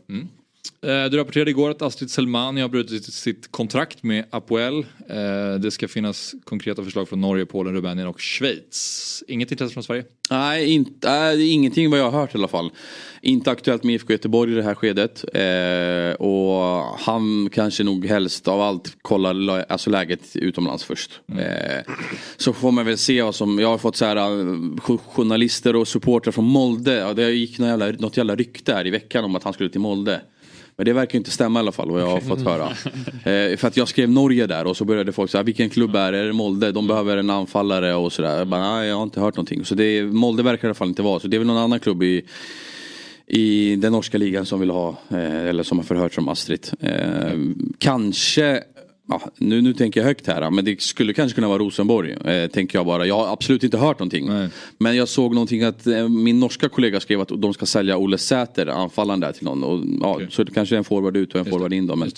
Eh, 0.86 1.10
Du 1.10 1.16
rapporterade 1.16 1.50
igår 1.50 1.70
att 1.70 1.82
Astrid 1.82 2.10
Selmani 2.10 2.60
har 2.60 2.68
brutit 2.68 3.04
sitt 3.04 3.50
kontrakt 3.52 4.02
med 4.02 4.24
Apoel. 4.30 4.78
Eh, 5.08 5.54
Det 5.60 5.70
ska 5.70 5.88
finnas 5.88 6.34
konkreta 6.44 6.84
förslag 6.84 7.08
från 7.08 7.20
Norge, 7.20 7.46
Polen, 7.46 7.74
Rumänien 7.74 8.08
och 8.08 8.20
Schweiz. 8.20 9.24
Inget 9.28 9.50
intresse 9.52 9.72
från 9.74 9.82
Sverige? 9.82 10.04
Nej, 10.30 10.72
inte, 10.72 11.08
är 11.08 11.40
ingenting 11.52 11.90
vad 11.90 11.98
jag 12.00 12.10
har 12.10 12.20
hört 12.20 12.34
i 12.34 12.38
alla 12.38 12.48
fall. 12.48 12.70
Inte 13.22 13.50
aktuellt 13.50 13.82
med 13.84 13.94
IFK 13.94 14.12
Göteborg 14.12 14.52
i 14.52 14.54
det 14.54 14.62
här 14.62 14.74
skedet. 14.74 15.24
Eh, 15.34 16.26
och 16.26 16.82
han 16.98 17.48
kanske 17.52 17.84
nog 17.84 18.06
helst 18.06 18.48
av 18.48 18.60
allt 18.60 18.96
kollar 19.02 19.34
la- 19.34 19.62
alltså 19.62 19.90
läget 19.90 20.36
utomlands 20.36 20.84
först. 20.84 21.20
Eh, 21.38 21.92
så 22.36 22.52
får 22.52 22.70
man 22.72 22.86
väl 22.86 22.98
se 22.98 23.22
vad 23.22 23.34
som, 23.34 23.58
jag 23.58 23.68
har 23.68 23.78
fått 23.78 23.96
så 23.96 24.04
här, 24.04 24.16
eh, 24.16 24.56
jo- 24.88 24.98
journalister 24.98 25.76
och 25.76 25.88
supportrar 25.88 26.32
från 26.32 26.44
Molde. 26.44 27.14
Det 27.14 27.30
gick 27.30 27.58
något 27.58 27.68
jävla, 27.68 27.86
något 27.90 28.16
jävla 28.16 28.34
rykte 28.36 28.74
här 28.74 28.86
i 28.86 28.90
veckan 28.90 29.24
om 29.24 29.36
att 29.36 29.42
han 29.44 29.52
skulle 29.52 29.70
till 29.70 29.80
Molde. 29.80 30.20
Men 30.76 30.84
det 30.86 30.92
verkar 30.92 31.18
inte 31.18 31.30
stämma 31.30 31.58
i 31.58 31.60
alla 31.60 31.72
fall 31.72 31.90
vad 31.90 32.00
jag 32.00 32.06
har 32.06 32.20
fått 32.20 32.40
höra. 32.44 32.68
Eh, 33.24 33.56
för 33.56 33.68
att 33.68 33.76
jag 33.76 33.88
skrev 33.88 34.10
Norge 34.10 34.46
där 34.46 34.66
och 34.66 34.76
så 34.76 34.84
började 34.84 35.12
folk 35.12 35.30
säga 35.30 35.42
vilken 35.42 35.70
klubb 35.70 35.96
är 35.96 36.12
det? 36.12 36.18
Är 36.18 36.24
det 36.24 36.32
Molde? 36.32 36.72
De 36.72 36.86
behöver 36.86 37.16
en 37.16 37.30
anfallare 37.30 37.94
och 37.94 38.12
sådär. 38.12 38.38
Jag 38.38 38.48
bara, 38.48 38.74
nej 38.74 38.88
jag 38.88 38.96
har 38.96 39.02
inte 39.02 39.20
hört 39.20 39.36
någonting. 39.36 39.64
Så 39.64 39.74
det, 39.74 40.02
Molde 40.02 40.42
verkar 40.42 40.64
i 40.64 40.68
alla 40.68 40.74
fall 40.74 40.88
inte 40.88 41.02
vara. 41.02 41.20
Så 41.20 41.28
det 41.28 41.36
är 41.36 41.38
väl 41.38 41.46
någon 41.46 41.56
annan 41.56 41.80
klubb 41.80 42.02
i, 42.02 42.22
i 43.26 43.76
den 43.76 43.92
norska 43.92 44.18
ligan 44.18 44.46
som 44.46 44.60
vill 44.60 44.70
ha, 44.70 44.88
eh, 45.10 45.46
eller 45.46 45.62
som 45.62 45.78
har 45.78 45.84
förhört 45.84 46.14
som 46.14 46.28
Astrid. 46.28 46.68
Eh, 46.80 47.38
kanske, 47.78 48.62
ja, 49.08 49.20
nu, 49.38 49.60
nu 49.60 49.74
tänker 49.74 50.00
jag 50.00 50.06
högt 50.06 50.26
här, 50.26 50.50
men 50.50 50.64
det 50.64 50.82
skulle 50.82 51.12
kanske 51.12 51.34
kunna 51.34 51.48
vara 51.48 51.58
Rosenborg. 51.58 52.12
Eh, 52.12 52.50
tänker 52.50 52.78
jag 52.78 52.86
bara. 52.86 53.06
Jag 53.06 53.14
har 53.14 53.32
absolut 53.32 53.64
inte 53.64 53.78
hört 53.78 53.98
någonting. 53.98 54.28
Men 54.78 54.96
jag 54.96 55.08
såg 55.08 55.34
någonting 55.34 55.62
att 55.62 55.86
eh, 55.86 56.08
min 56.08 56.40
norska 56.40 56.68
kollega 56.68 57.00
skrev 57.00 57.20
att 57.20 57.28
de 57.28 57.54
ska 57.54 57.66
sälja 57.66 57.96
Olle 57.96 58.18
Säter, 58.18 58.66
anfallaren 58.66 59.20
där 59.20 59.32
till 59.32 59.44
någon. 59.44 59.64
Och, 59.64 59.84
ja, 60.00 60.20
Så 60.30 60.44
det 60.44 60.52
kanske 60.52 60.74
är 60.74 60.78
en 60.78 60.84
forward 60.84 61.16
ut 61.16 61.34
och 61.34 61.40
en 61.40 61.46
forward 61.46 61.72
in 61.72 61.86
då. 61.86 61.96
Men, 61.96 62.10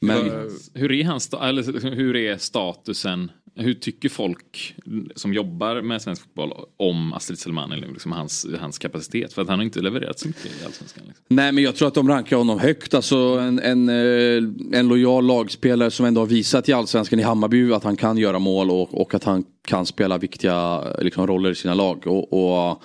men, 0.00 0.50
Hur 0.74 0.92
är, 0.92 1.04
hans, 1.04 1.32
eller, 1.32 1.94
hur 1.94 2.16
är 2.16 2.36
statusen? 2.36 3.30
Hur 3.58 3.74
tycker 3.74 4.08
folk 4.08 4.74
som 5.14 5.34
jobbar 5.34 5.82
med 5.82 6.02
svensk 6.02 6.22
fotboll 6.22 6.52
om 6.76 7.12
Astrid 7.12 7.38
Selman 7.38 7.72
eller 7.72 7.88
liksom 7.88 8.12
hans, 8.12 8.46
hans 8.60 8.78
kapacitet? 8.78 9.32
För 9.32 9.42
att 9.42 9.48
han 9.48 9.58
har 9.58 9.64
inte 9.64 9.80
levererat 9.80 10.18
så 10.18 10.28
mycket 10.28 10.46
i 10.46 10.64
Allsvenskan. 10.66 11.04
Liksom. 11.06 11.24
Nej 11.28 11.52
men 11.52 11.64
jag 11.64 11.76
tror 11.76 11.88
att 11.88 11.94
de 11.94 12.08
rankar 12.08 12.36
honom 12.36 12.58
högt. 12.58 12.94
Alltså 12.94 13.16
en, 13.16 13.58
en, 13.58 13.88
eh, 13.88 14.78
en 14.78 14.88
lojal 14.88 15.26
lagspelare 15.26 15.90
som 15.90 16.06
ändå 16.06 16.20
har 16.20 16.26
visat 16.26 16.68
i 16.68 16.72
Allsvenskan 16.72 17.20
i 17.20 17.22
Hammarby 17.22 17.72
att 17.72 17.84
han 17.84 17.96
kan 17.96 18.18
göra 18.18 18.38
mål 18.38 18.70
och, 18.70 19.00
och 19.00 19.14
att 19.14 19.24
han 19.24 19.44
kan 19.68 19.86
spela 19.86 20.18
viktiga 20.18 20.84
liksom, 20.98 21.26
roller 21.26 21.50
i 21.50 21.54
sina 21.54 21.74
lag. 21.74 22.06
Och, 22.06 22.32
och 22.32 22.82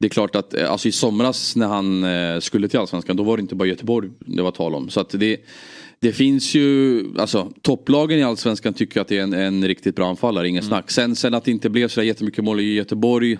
det 0.00 0.06
är 0.06 0.10
klart 0.10 0.36
att 0.36 0.54
eh, 0.54 0.72
alltså, 0.72 0.88
i 0.88 0.92
somras 0.92 1.56
när 1.56 1.66
han 1.66 2.04
eh, 2.04 2.40
skulle 2.40 2.68
till 2.68 2.78
Allsvenskan 2.78 3.16
då 3.16 3.22
var 3.22 3.36
det 3.36 3.40
inte 3.40 3.54
bara 3.54 3.68
Göteborg 3.68 4.10
det 4.18 4.42
var 4.42 4.50
tal 4.50 4.74
om. 4.74 4.88
Så 4.88 5.00
att 5.00 5.10
det, 5.10 5.40
det 6.04 6.12
finns 6.12 6.54
ju, 6.54 7.04
alltså 7.18 7.52
topplagen 7.62 8.18
i 8.18 8.22
Allsvenskan 8.22 8.74
tycker 8.74 9.00
att 9.00 9.08
det 9.08 9.18
är 9.18 9.22
en, 9.22 9.32
en 9.32 9.68
riktigt 9.68 9.96
bra 9.96 10.08
anfallare, 10.08 10.48
ingen 10.48 10.62
snack. 10.62 10.90
Sen, 10.90 11.16
sen 11.16 11.34
att 11.34 11.44
det 11.44 11.50
inte 11.50 11.70
blev 11.70 11.88
så 11.88 12.02
jättemycket 12.02 12.44
mål 12.44 12.60
i 12.60 12.74
Göteborg 12.74 13.38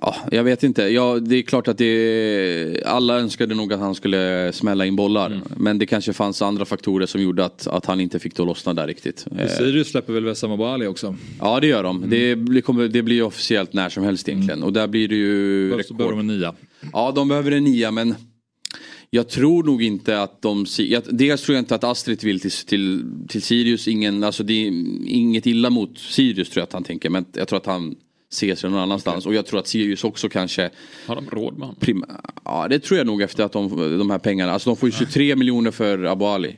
Ja, 0.00 0.16
jag 0.30 0.44
vet 0.44 0.62
inte. 0.62 0.82
Ja, 0.82 1.18
det 1.18 1.36
är 1.36 1.42
klart 1.42 1.68
att 1.68 1.78
det, 1.78 2.82
alla 2.86 3.18
önskade 3.20 3.54
nog 3.54 3.72
att 3.72 3.80
han 3.80 3.94
skulle 3.94 4.52
smälla 4.52 4.86
in 4.86 4.96
bollar. 4.96 5.40
Men 5.56 5.78
det 5.78 5.86
kanske 5.86 6.12
fanns 6.12 6.42
andra 6.42 6.64
faktorer 6.64 7.06
som 7.06 7.22
gjorde 7.22 7.44
att, 7.44 7.66
att 7.66 7.86
han 7.86 8.00
inte 8.00 8.18
fick 8.18 8.36
det 8.36 8.42
att 8.42 8.46
lossna 8.46 8.74
där 8.74 8.86
riktigt. 8.86 9.26
Eh, 9.38 9.48
Sirius 9.48 9.88
släpper 9.90 10.12
väl 10.12 10.24
Wessam 10.24 10.50
Abali 10.52 10.86
också? 10.86 11.16
Ja 11.40 11.60
det 11.60 11.66
gör 11.66 11.82
de. 11.82 12.04
Det, 12.10 12.36
blir, 12.36 12.60
kommer, 12.60 12.88
det 12.88 13.02
blir 13.02 13.22
officiellt 13.22 13.72
när 13.72 13.88
som 13.88 14.04
helst 14.04 14.28
egentligen. 14.28 14.62
Och 14.62 14.72
där 14.72 14.86
blir 14.86 15.08
det 15.08 15.14
ju 15.16 15.70
Behövs- 15.72 15.76
rekord. 15.78 15.96
behöver 15.96 16.16
de 16.16 16.20
en 16.20 16.26
nia? 16.38 16.54
Ja 16.92 17.12
de 17.14 17.28
behöver 17.28 17.50
en 17.50 17.64
nia 17.64 17.90
men 17.90 18.14
jag 19.14 19.28
tror 19.28 19.62
nog 19.62 19.82
inte 19.82 20.22
att 20.22 20.42
de... 20.42 20.66
Jag, 20.78 21.02
dels 21.10 21.42
tror 21.42 21.54
jag 21.56 21.62
inte 21.62 21.74
att 21.74 21.84
Astrid 21.84 22.24
vill 22.24 22.40
till, 22.40 22.50
till, 22.50 23.04
till 23.28 23.42
Sirius. 23.42 23.88
Ingen, 23.88 24.24
alltså 24.24 24.42
det 24.42 24.52
är 24.52 24.66
inget 25.06 25.46
illa 25.46 25.70
mot 25.70 25.98
Sirius 25.98 26.50
tror 26.50 26.60
jag 26.60 26.66
att 26.66 26.72
han 26.72 26.84
tänker. 26.84 27.10
Men 27.10 27.24
jag 27.32 27.48
tror 27.48 27.56
att 27.56 27.66
han 27.66 27.96
ser 28.32 28.54
sig 28.54 28.70
någon 28.70 28.80
annanstans. 28.80 29.26
Och 29.26 29.34
jag 29.34 29.46
tror 29.46 29.60
att 29.60 29.66
Sirius 29.66 30.04
också 30.04 30.28
kanske... 30.28 30.70
Har 31.06 31.14
de 31.14 31.30
råd 31.30 31.58
med 31.58 31.68
honom? 31.68 32.04
Ja 32.44 32.66
det 32.70 32.78
tror 32.78 32.98
jag 32.98 33.06
nog 33.06 33.22
efter 33.22 33.44
att 33.44 33.52
de, 33.52 33.98
de 33.98 34.10
här 34.10 34.18
pengarna. 34.18 34.52
Alltså 34.52 34.70
de 34.70 34.76
får 34.76 34.88
ju 34.88 34.92
23 34.92 35.36
miljoner 35.36 35.70
för 35.70 36.04
Abu 36.04 36.24
Ali. 36.24 36.56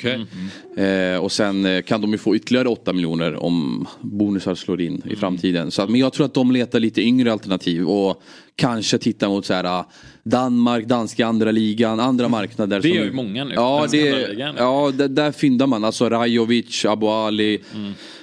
Eh, 0.77 1.19
och 1.19 1.33
sen 1.33 1.65
eh, 1.65 1.83
kan 1.83 2.01
de 2.01 2.13
ju 2.13 2.19
få 2.19 2.37
ytterligare 2.37 2.69
8 2.69 2.93
miljoner 2.93 3.43
om 3.43 3.87
bonusar 4.01 4.55
slår 4.55 4.81
in 4.81 5.03
i 5.11 5.17
framtiden. 5.17 5.71
Så 5.71 5.87
men 5.87 6.01
jag 6.01 6.13
tror 6.13 6.27
att 6.27 6.35
de 6.35 6.53
letar 6.53 6.81
lite 6.81 7.03
yngre 7.03 7.33
alternativ 7.33 7.89
och 7.89 8.23
kanske 8.57 8.99
tittar 8.99 9.29
mot 9.29 9.47
så 9.47 9.55
här, 9.55 9.65
ah, 9.65 9.91
Danmark, 10.23 10.87
danska 10.87 11.27
andra 11.27 11.51
ligan, 11.51 12.01
andra 12.01 12.29
marknader. 12.29 12.81
Det 12.81 12.89
som, 12.89 12.97
gör 12.97 13.05
ju 13.05 13.13
många 13.13 13.45
nu. 13.45 13.55
Ja, 13.55 13.87
det, 13.91 14.29
ligan. 14.29 14.55
ja 14.59 14.93
där, 14.95 15.09
där 15.09 15.33
fyndar 15.33 15.67
man. 15.67 15.85
Alltså 15.85 16.09
Rajovic, 16.09 16.85
Abu 16.85 17.07
Ali, 17.07 17.61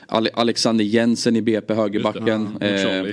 Ale, 0.07 0.29
Alexander 0.33 0.85
Jensen 0.85 1.35
i 1.35 1.41
BP, 1.41 1.73
högerbacken. 1.73 2.57
Ja. 2.59 2.67
Eh, 2.67 3.05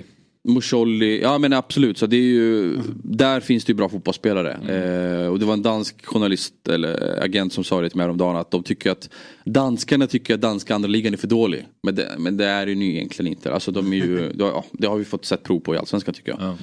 Musolli, 0.48 1.20
ja 1.22 1.38
men 1.38 1.52
absolut. 1.52 1.98
Så 1.98 2.06
det 2.06 2.16
är 2.16 2.20
ju, 2.20 2.78
Där 3.04 3.40
finns 3.40 3.64
det 3.64 3.70
ju 3.70 3.74
bra 3.76 3.88
fotbollsspelare. 3.88 4.52
Eh, 4.52 5.26
och 5.28 5.38
det 5.38 5.44
var 5.46 5.52
en 5.52 5.62
dansk 5.62 6.06
journalist 6.06 6.68
eller 6.68 7.22
agent 7.24 7.52
som 7.52 7.64
sa 7.64 7.80
det 7.80 7.88
till 7.88 7.96
mig 7.96 8.04
häromdagen 8.04 8.36
att 8.36 8.50
de 8.50 8.62
tycker 8.62 8.90
att 8.90 9.10
danskarna 9.44 10.06
tycker 10.06 10.34
att 10.34 10.40
danska 10.40 10.74
andra 10.74 10.88
ligan 10.88 11.12
är 11.12 11.16
för 11.18 11.26
dålig. 11.28 11.66
Men 11.82 11.94
det, 11.94 12.14
men 12.18 12.36
det 12.36 12.44
är 12.46 12.66
det 12.66 12.72
ju 12.72 12.90
egentligen 12.96 13.32
inte. 13.32 13.52
Alltså 13.52 13.70
de 13.70 13.92
är 13.92 13.96
ju, 13.96 14.32
ja, 14.38 14.64
det 14.72 14.86
har 14.86 14.96
vi 14.96 15.04
fått 15.04 15.24
sett 15.24 15.42
prov 15.42 15.60
på 15.60 15.74
i 15.74 15.78
Allsvenskan 15.78 16.14
tycker 16.14 16.30
jag. 16.38 16.56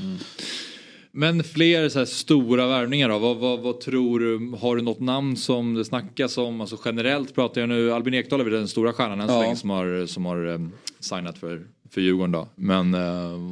Men 1.17 1.43
fler 1.43 1.89
så 1.89 1.99
här 1.99 2.05
stora 2.05 2.67
värvningar 2.67 3.09
då? 3.09 3.19
Vad, 3.19 3.37
vad, 3.37 3.59
vad 3.59 3.79
tror 3.79 4.19
du? 4.19 4.57
Har 4.57 4.75
du 4.75 4.81
något 4.81 4.99
namn 4.99 5.37
som 5.37 5.73
det 5.73 5.85
snackas 5.85 6.37
om? 6.37 6.61
Alltså 6.61 6.77
generellt 6.85 7.35
pratar 7.35 7.61
jag 7.61 7.67
nu, 7.69 7.91
Albin 7.91 8.13
Ekdal 8.13 8.39
är 8.39 8.43
väl 8.43 8.53
den 8.53 8.67
stora 8.67 8.93
stjärnan 8.93 9.21
än 9.21 9.27
så 9.27 9.33
Ja. 9.33 9.41
länge 9.41 9.55
som 9.55 9.69
har, 9.69 10.05
som 10.05 10.25
har 10.25 10.45
um, 10.45 10.71
signat 10.99 11.37
för, 11.37 11.61
för 11.95 12.01
Djurgården 12.01 12.31
då. 12.31 12.47
Men 12.55 12.93
eh, 12.93 13.01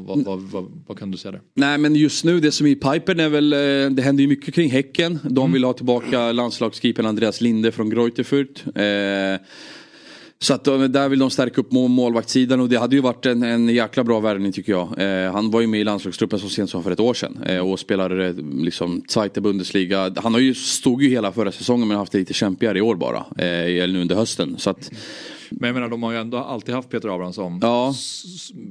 vad, 0.05 0.23
vad, 0.23 0.39
vad, 0.39 0.83
vad 0.87 0.99
kan 0.99 1.11
du 1.11 1.17
säga 1.17 1.31
där? 1.31 1.41
Nej 1.53 1.77
men 1.77 1.95
just 1.95 2.25
nu 2.25 2.39
det 2.39 2.51
som 2.51 2.67
är 2.67 2.71
i 2.71 2.75
pipen 2.75 3.19
är 3.19 3.29
väl, 3.29 3.53
eh, 3.53 3.59
det 3.95 4.01
händer 4.01 4.21
ju 4.21 4.27
mycket 4.27 4.53
kring 4.53 4.69
Häcken. 4.71 5.19
De 5.23 5.51
vill 5.51 5.63
ha 5.63 5.73
tillbaka 5.73 6.31
landslagskeepern 6.31 7.05
Andreas 7.05 7.41
Linde 7.41 7.71
från 7.71 7.89
Greuterfurt. 7.89 8.63
Eh, 8.75 9.45
så 10.39 10.53
att 10.53 10.63
de, 10.63 10.91
där 10.91 11.09
vill 11.09 11.19
de 11.19 11.29
stärka 11.29 11.61
upp 11.61 11.71
mål, 11.71 11.89
målvaktssidan 11.89 12.59
och 12.59 12.69
det 12.69 12.77
hade 12.77 12.95
ju 12.95 13.01
varit 13.01 13.25
en, 13.25 13.43
en 13.43 13.69
jäkla 13.69 14.03
bra 14.03 14.19
värvning 14.19 14.51
tycker 14.51 14.71
jag. 14.71 15.01
Eh, 15.01 15.31
han 15.31 15.51
var 15.51 15.61
ju 15.61 15.67
med 15.67 15.79
i 15.79 15.83
landslagstruppen 15.83 16.39
så 16.39 16.49
sent 16.49 16.69
som 16.69 16.83
för 16.83 16.91
ett 16.91 16.99
år 16.99 17.13
sedan 17.13 17.43
eh, 17.45 17.71
och 17.71 17.79
spelade 17.79 18.27
eh, 18.27 18.35
liksom 18.63 19.03
Zweite 19.07 19.41
Bundesliga. 19.41 20.13
Han 20.15 20.33
har 20.33 20.41
ju, 20.41 20.53
stod 20.53 21.03
ju 21.03 21.09
hela 21.09 21.31
förra 21.31 21.51
säsongen 21.51 21.87
men 21.87 21.97
haft 21.97 22.11
det 22.11 22.17
lite 22.17 22.33
kämpigare 22.33 22.77
i 22.77 22.81
år 22.81 22.95
bara. 22.95 23.25
Eh, 23.37 23.83
eller 23.83 23.93
nu 23.93 24.01
under 24.01 24.15
hösten. 24.15 24.55
Så 24.57 24.69
att, 24.69 24.91
Men 25.59 25.67
jag 25.67 25.73
menar 25.73 25.89
de 25.89 26.03
har 26.03 26.11
ju 26.11 26.17
ändå 26.17 26.37
alltid 26.37 26.75
haft 26.75 26.89
Peter 26.89 27.09
Abrahamsson. 27.09 27.59
Ja. 27.61 27.93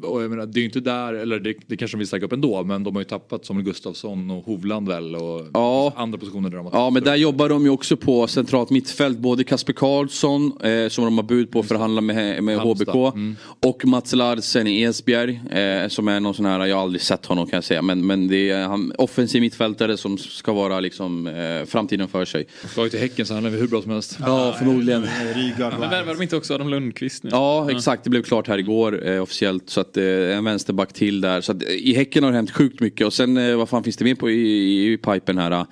Och 0.02 0.22
jag 0.22 0.30
menar 0.30 0.46
det 0.46 0.58
är 0.58 0.60
ju 0.60 0.66
inte 0.66 0.80
där, 0.80 1.14
eller 1.14 1.40
det, 1.40 1.54
det 1.66 1.76
kanske 1.76 1.96
de 1.96 1.98
vill 1.98 2.08
stärka 2.08 2.24
upp 2.24 2.32
ändå. 2.32 2.64
Men 2.64 2.84
de 2.84 2.94
har 2.94 3.00
ju 3.00 3.04
tappat 3.04 3.46
Samuel 3.46 3.64
Gustafsson 3.64 4.30
och 4.30 4.44
Hovland 4.44 4.88
väl 4.88 5.16
och 5.16 5.46
Ja. 5.54 5.92
andra 5.96 6.18
positioner 6.18 6.50
där 6.50 6.56
de 6.56 6.66
har 6.66 6.72
Ja 6.72 6.90
men 6.90 7.02
där 7.02 7.16
jobbar 7.16 7.48
de 7.48 7.64
ju 7.64 7.70
också 7.70 7.96
på 7.96 8.26
centralt 8.26 8.70
mittfält. 8.70 9.18
Både 9.18 9.44
Kasper 9.44 9.72
Karlsson 9.72 10.52
eh, 10.62 10.88
som 10.88 11.04
de 11.04 11.18
har 11.18 11.24
bud 11.24 11.50
på 11.50 11.60
att 11.60 11.68
förhandla 11.68 12.00
med, 12.00 12.42
med. 12.44 12.58
HBK. 12.58 12.94
Mm. 12.94 13.36
Och 13.60 13.84
Mats 13.84 14.12
Larsen 14.12 14.66
i 14.66 14.82
Esbjerg. 14.82 15.40
Eh, 15.50 15.88
som 15.88 16.08
är 16.08 16.20
någon 16.20 16.34
sån 16.34 16.46
här, 16.46 16.66
jag 16.66 16.76
har 16.76 16.82
aldrig 16.82 17.02
sett 17.02 17.26
honom 17.26 17.46
kan 17.46 17.56
jag 17.56 17.64
säga. 17.64 17.82
Men, 17.82 18.06
men 18.06 18.28
det 18.28 18.50
är 18.50 18.62
han, 18.64 18.92
offensiv 18.98 19.40
mittfältare 19.40 19.96
som 19.96 20.18
ska 20.18 20.52
vara 20.52 20.80
liksom 20.80 21.26
eh, 21.26 21.64
framtiden 21.66 22.08
för 22.08 22.24
sig. 22.24 22.46
Ska 22.68 22.84
ju 22.84 22.90
till 22.90 23.00
Häcken 23.00 23.26
så 23.26 23.34
han 23.34 23.46
är 23.46 23.50
hur 23.50 23.68
bra 23.68 23.82
som 23.82 23.90
helst. 23.90 24.18
Ja 24.20 24.54
förmodligen. 24.58 25.06
Rygaard. 25.34 25.74
Men 25.80 25.90
värvar 25.90 26.14
de 26.14 26.22
inte 26.22 26.36
också 26.36 26.54
Adam 26.54 26.68
Lundqvist 26.72 27.24
nu? 27.24 27.30
Ja 27.32 27.70
exakt, 27.70 28.04
det 28.04 28.10
blev 28.10 28.22
klart 28.22 28.48
här 28.48 28.58
igår 28.58 29.08
eh, 29.08 29.22
officiellt. 29.22 29.70
Så 29.70 29.80
att 29.80 29.96
eh, 29.96 30.36
en 30.36 30.44
vänsterback 30.44 30.92
till 30.92 31.20
där. 31.20 31.40
Så 31.40 31.52
att, 31.52 31.62
eh, 31.62 31.68
I 31.68 31.94
Häcken 31.94 32.24
har 32.24 32.30
det 32.30 32.36
hänt 32.36 32.50
sjukt 32.50 32.80
mycket. 32.80 33.06
Och 33.06 33.12
sen 33.12 33.36
eh, 33.36 33.56
vad 33.56 33.68
fan 33.68 33.84
finns 33.84 33.96
det 33.96 34.04
mer 34.04 34.14
på 34.14 34.30
i, 34.30 34.34
i, 34.34 34.92
i 34.92 34.96
pipen 34.96 35.38
här? 35.38 35.66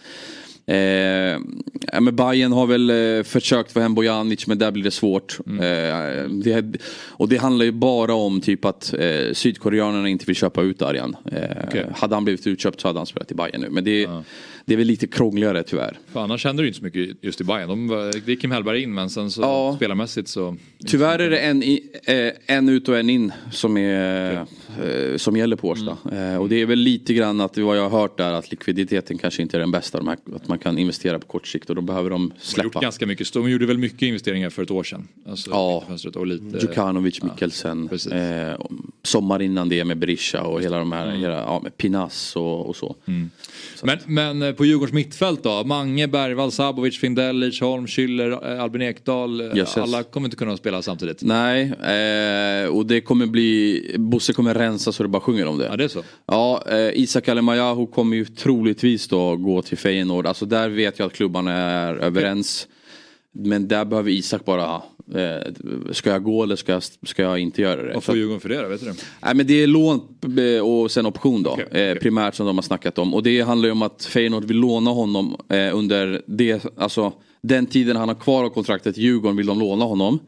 Eh, 0.71 1.41
men 2.01 2.17
Bayern 2.17 2.53
har 2.53 2.67
väl 2.67 2.91
eh, 2.91 3.23
försökt 3.23 3.73
få 3.73 3.81
hem 3.81 3.95
Bojanic 3.95 4.47
men 4.47 4.59
där 4.59 4.71
blir 4.71 4.85
det 4.85 4.91
svårt. 4.91 5.39
Eh, 5.47 6.29
det, 6.31 6.65
och 7.09 7.29
det 7.29 7.37
handlar 7.37 7.65
ju 7.65 7.73
bara 7.73 8.15
om 8.15 8.41
typ 8.41 8.65
att 8.65 8.95
eh, 8.99 9.33
sydkoreanerna 9.33 10.09
inte 10.09 10.27
vill 10.27 10.37
köpa 10.37 10.63
ut 10.63 10.83
Arjan. 10.83 11.17
Eh, 11.33 11.43
Okej. 11.69 11.87
Hade 11.97 12.15
han 12.15 12.25
blivit 12.25 12.47
utköpt 12.47 12.81
så 12.81 12.89
hade 12.89 12.99
han 12.99 13.07
spelat 13.07 13.31
i 13.31 13.35
Bayern 13.35 13.61
nu. 13.61 13.69
Men 13.71 13.85
det, 13.85 14.09
det 14.65 14.75
är 14.75 14.77
väl 14.79 14.87
lite 14.87 15.07
krångligare 15.07 15.63
tyvärr. 15.63 15.99
För 16.13 16.21
annars 16.21 16.45
händer 16.45 16.63
det 16.63 16.67
ju 16.67 16.69
inte 16.69 16.79
så 16.79 16.85
mycket 16.85 17.25
just 17.25 17.41
i 17.41 17.45
Bayern. 17.45 17.69
De, 17.69 17.89
det 18.27 18.33
är 18.33 18.37
Kim 18.37 18.51
Hellberg 18.51 18.83
in 18.83 18.95
men 18.95 19.11
sen 19.11 19.31
så 19.31 19.41
Ja. 19.43 19.75
spelarmässigt 19.77 20.29
så. 20.29 20.57
Tyvärr 20.87 21.19
är 21.19 21.31
det 21.31 21.39
en, 21.39 21.63
i, 21.63 21.83
eh, 22.05 22.57
en 22.57 22.69
ut 22.69 22.89
och 22.89 22.99
en 22.99 23.11
in 23.11 23.33
som, 23.53 23.77
är, 23.77 24.33
eh, 24.33 25.17
som 25.17 25.37
gäller 25.37 25.57
på 25.57 25.69
Årsta. 25.69 25.97
Eh, 26.13 26.37
och 26.37 26.49
det 26.49 26.61
är 26.63 26.67
väl 26.67 26.79
lite 26.79 27.15
grann 27.15 27.41
att 27.41 27.59
vad 27.59 27.79
jag 27.79 27.89
har 27.89 28.01
hört 28.01 28.19
där 28.19 28.33
att 28.33 28.51
likviditeten 28.51 29.19
kanske 29.19 29.43
inte 29.43 29.57
är 29.57 29.61
den 29.61 29.71
bästa. 29.71 29.99
De 29.99 30.09
här, 30.09 30.19
att 30.35 30.49
man 30.49 30.59
kan 30.63 30.79
investera 30.79 31.19
på 31.19 31.27
kort 31.27 31.47
sikt 31.47 31.71
och 31.71 31.77
då 31.77 31.83
behöver 31.83 32.11
de 32.11 32.21
De 32.21 32.23
har 32.23 32.35
gjort 32.35 32.43
släppa. 32.43 32.81
ganska 32.81 33.07
mycket. 33.07 33.33
De 33.33 33.51
gjorde 33.51 33.67
väl 33.67 33.79
mycket 33.79 34.03
investeringar 34.03 34.51
för 34.51 34.63
ett 34.63 34.71
år 34.71 34.83
sedan. 34.85 35.09
Alltså, 35.29 35.51
Ja. 35.51 35.85
och 36.15 36.27
lite. 36.27 36.59
Djukanovic, 36.61 37.23
Mikkelsen. 37.23 37.89
precis. 37.89 38.13
Eh, 38.13 38.57
sommar 39.03 39.43
innan 39.43 39.69
det 39.69 39.85
med 39.85 39.99
Berisha 39.99 40.43
och 40.43 40.63
hela 40.63 40.79
de 40.79 40.93
här, 40.93 41.11
hela, 41.11 41.35
ja, 41.37 41.61
med 41.63 41.77
Pinas 41.77 42.37
och, 42.37 42.67
och 42.69 42.77
så. 42.77 42.97
Men, 43.83 43.99
men 44.07 44.43
eh, 44.43 44.53
på 44.53 44.65
Djurgårdens 44.65 44.93
mittfält 44.95 45.43
då? 45.43 45.65
Mange, 45.65 46.09
Bergvall, 46.09 46.53
Sabovic, 46.53 46.99
Findell, 46.99 47.37
Lidsholm, 47.39 47.87
Schüller, 47.87 48.53
eh, 48.55 48.63
Albin 48.63 48.83
Ekdal. 48.83 49.41
eh, 49.41 49.47
Yes, 49.47 49.57
yes. 49.57 49.77
Alla 49.77 50.03
kommer 50.03 50.27
inte 50.27 50.37
kunna 50.37 50.57
spela 50.57 50.83
samtidigt. 50.83 51.23
Nej, 51.23 51.63
eh, 51.63 52.69
och 52.69 52.87
det 52.87 53.01
kommer 53.01 53.27
bli, 53.27 53.95
Bosse 53.99 54.33
kommer 54.33 54.55
rensa 54.55 54.93
så 54.93 55.03
det 55.03 55.09
bara 55.09 55.21
sjunger 55.23 55.47
om 55.47 55.59
det. 55.59 55.67
Ja, 55.67 55.77
det 55.77 55.85
är 55.85 55.89
så. 55.89 56.03
Ja, 56.27 56.63
eh, 56.71 56.91
Isak 56.95 57.29
Alemayahu 57.29 57.87
kommer 57.87 58.17
ju 58.17 58.25
troligtvis 58.25 59.09
då 59.09 59.37
gå 59.37 59.63
till 59.63 59.79
Feyenoord. 59.79 60.27
Alltså 60.27 60.40
där 60.47 60.69
vet 60.69 60.99
jag 60.99 61.07
att 61.07 61.13
klubbarna 61.13 61.53
är 61.53 61.95
överens. 61.95 62.69
Men 63.33 63.69
där 63.69 63.85
behöver 63.85 64.11
Isak 64.11 64.45
bara, 64.45 64.83
eh, 65.15 65.53
ska 65.93 66.11
jag 66.11 66.23
gå 66.23 66.43
eller 66.43 66.57
ska 66.57 66.73
jag, 66.73 66.83
ska 66.83 67.23
jag 67.23 67.39
inte 67.39 67.63
göra 67.63 67.83
det? 67.83 67.95
Vad 67.95 68.03
Så 68.03 68.13
får 68.13 68.17
Djurgården 68.17 68.41
för 68.41 68.49
det 68.49 68.63
då? 68.63 68.69
Vet 68.69 68.81
du 68.81 68.87
det? 68.87 68.95
Nej 69.23 69.35
men 69.35 69.47
det 69.47 69.63
är 69.63 69.67
lån 69.67 70.01
eh, 70.39 70.67
och 70.67 70.91
sen 70.91 71.07
option 71.07 71.43
då. 71.43 71.51
Okej, 71.51 71.65
eh, 71.65 71.69
okej. 71.71 71.95
primärt 71.95 72.35
som 72.35 72.47
de 72.47 72.57
har 72.57 72.63
snackat 72.63 72.99
om. 72.99 73.15
Och 73.15 73.23
det 73.23 73.41
handlar 73.41 73.67
ju 73.67 73.73
om 73.73 73.83
att 73.83 74.05
Feyenoord 74.05 74.45
vill 74.45 74.57
låna 74.57 74.91
honom 74.91 75.37
eh, 75.49 75.77
under 75.77 76.23
det, 76.27 76.67
alltså, 76.77 77.13
den 77.43 77.67
tiden 77.67 77.97
han 77.97 78.09
har 78.09 78.15
kvar 78.15 78.45
av 78.45 78.49
kontraktet 78.49 78.97
Djurgården 78.97 79.37
vill 79.37 79.47
de 79.47 79.59
låna 79.59 79.85
honom. 79.85 80.19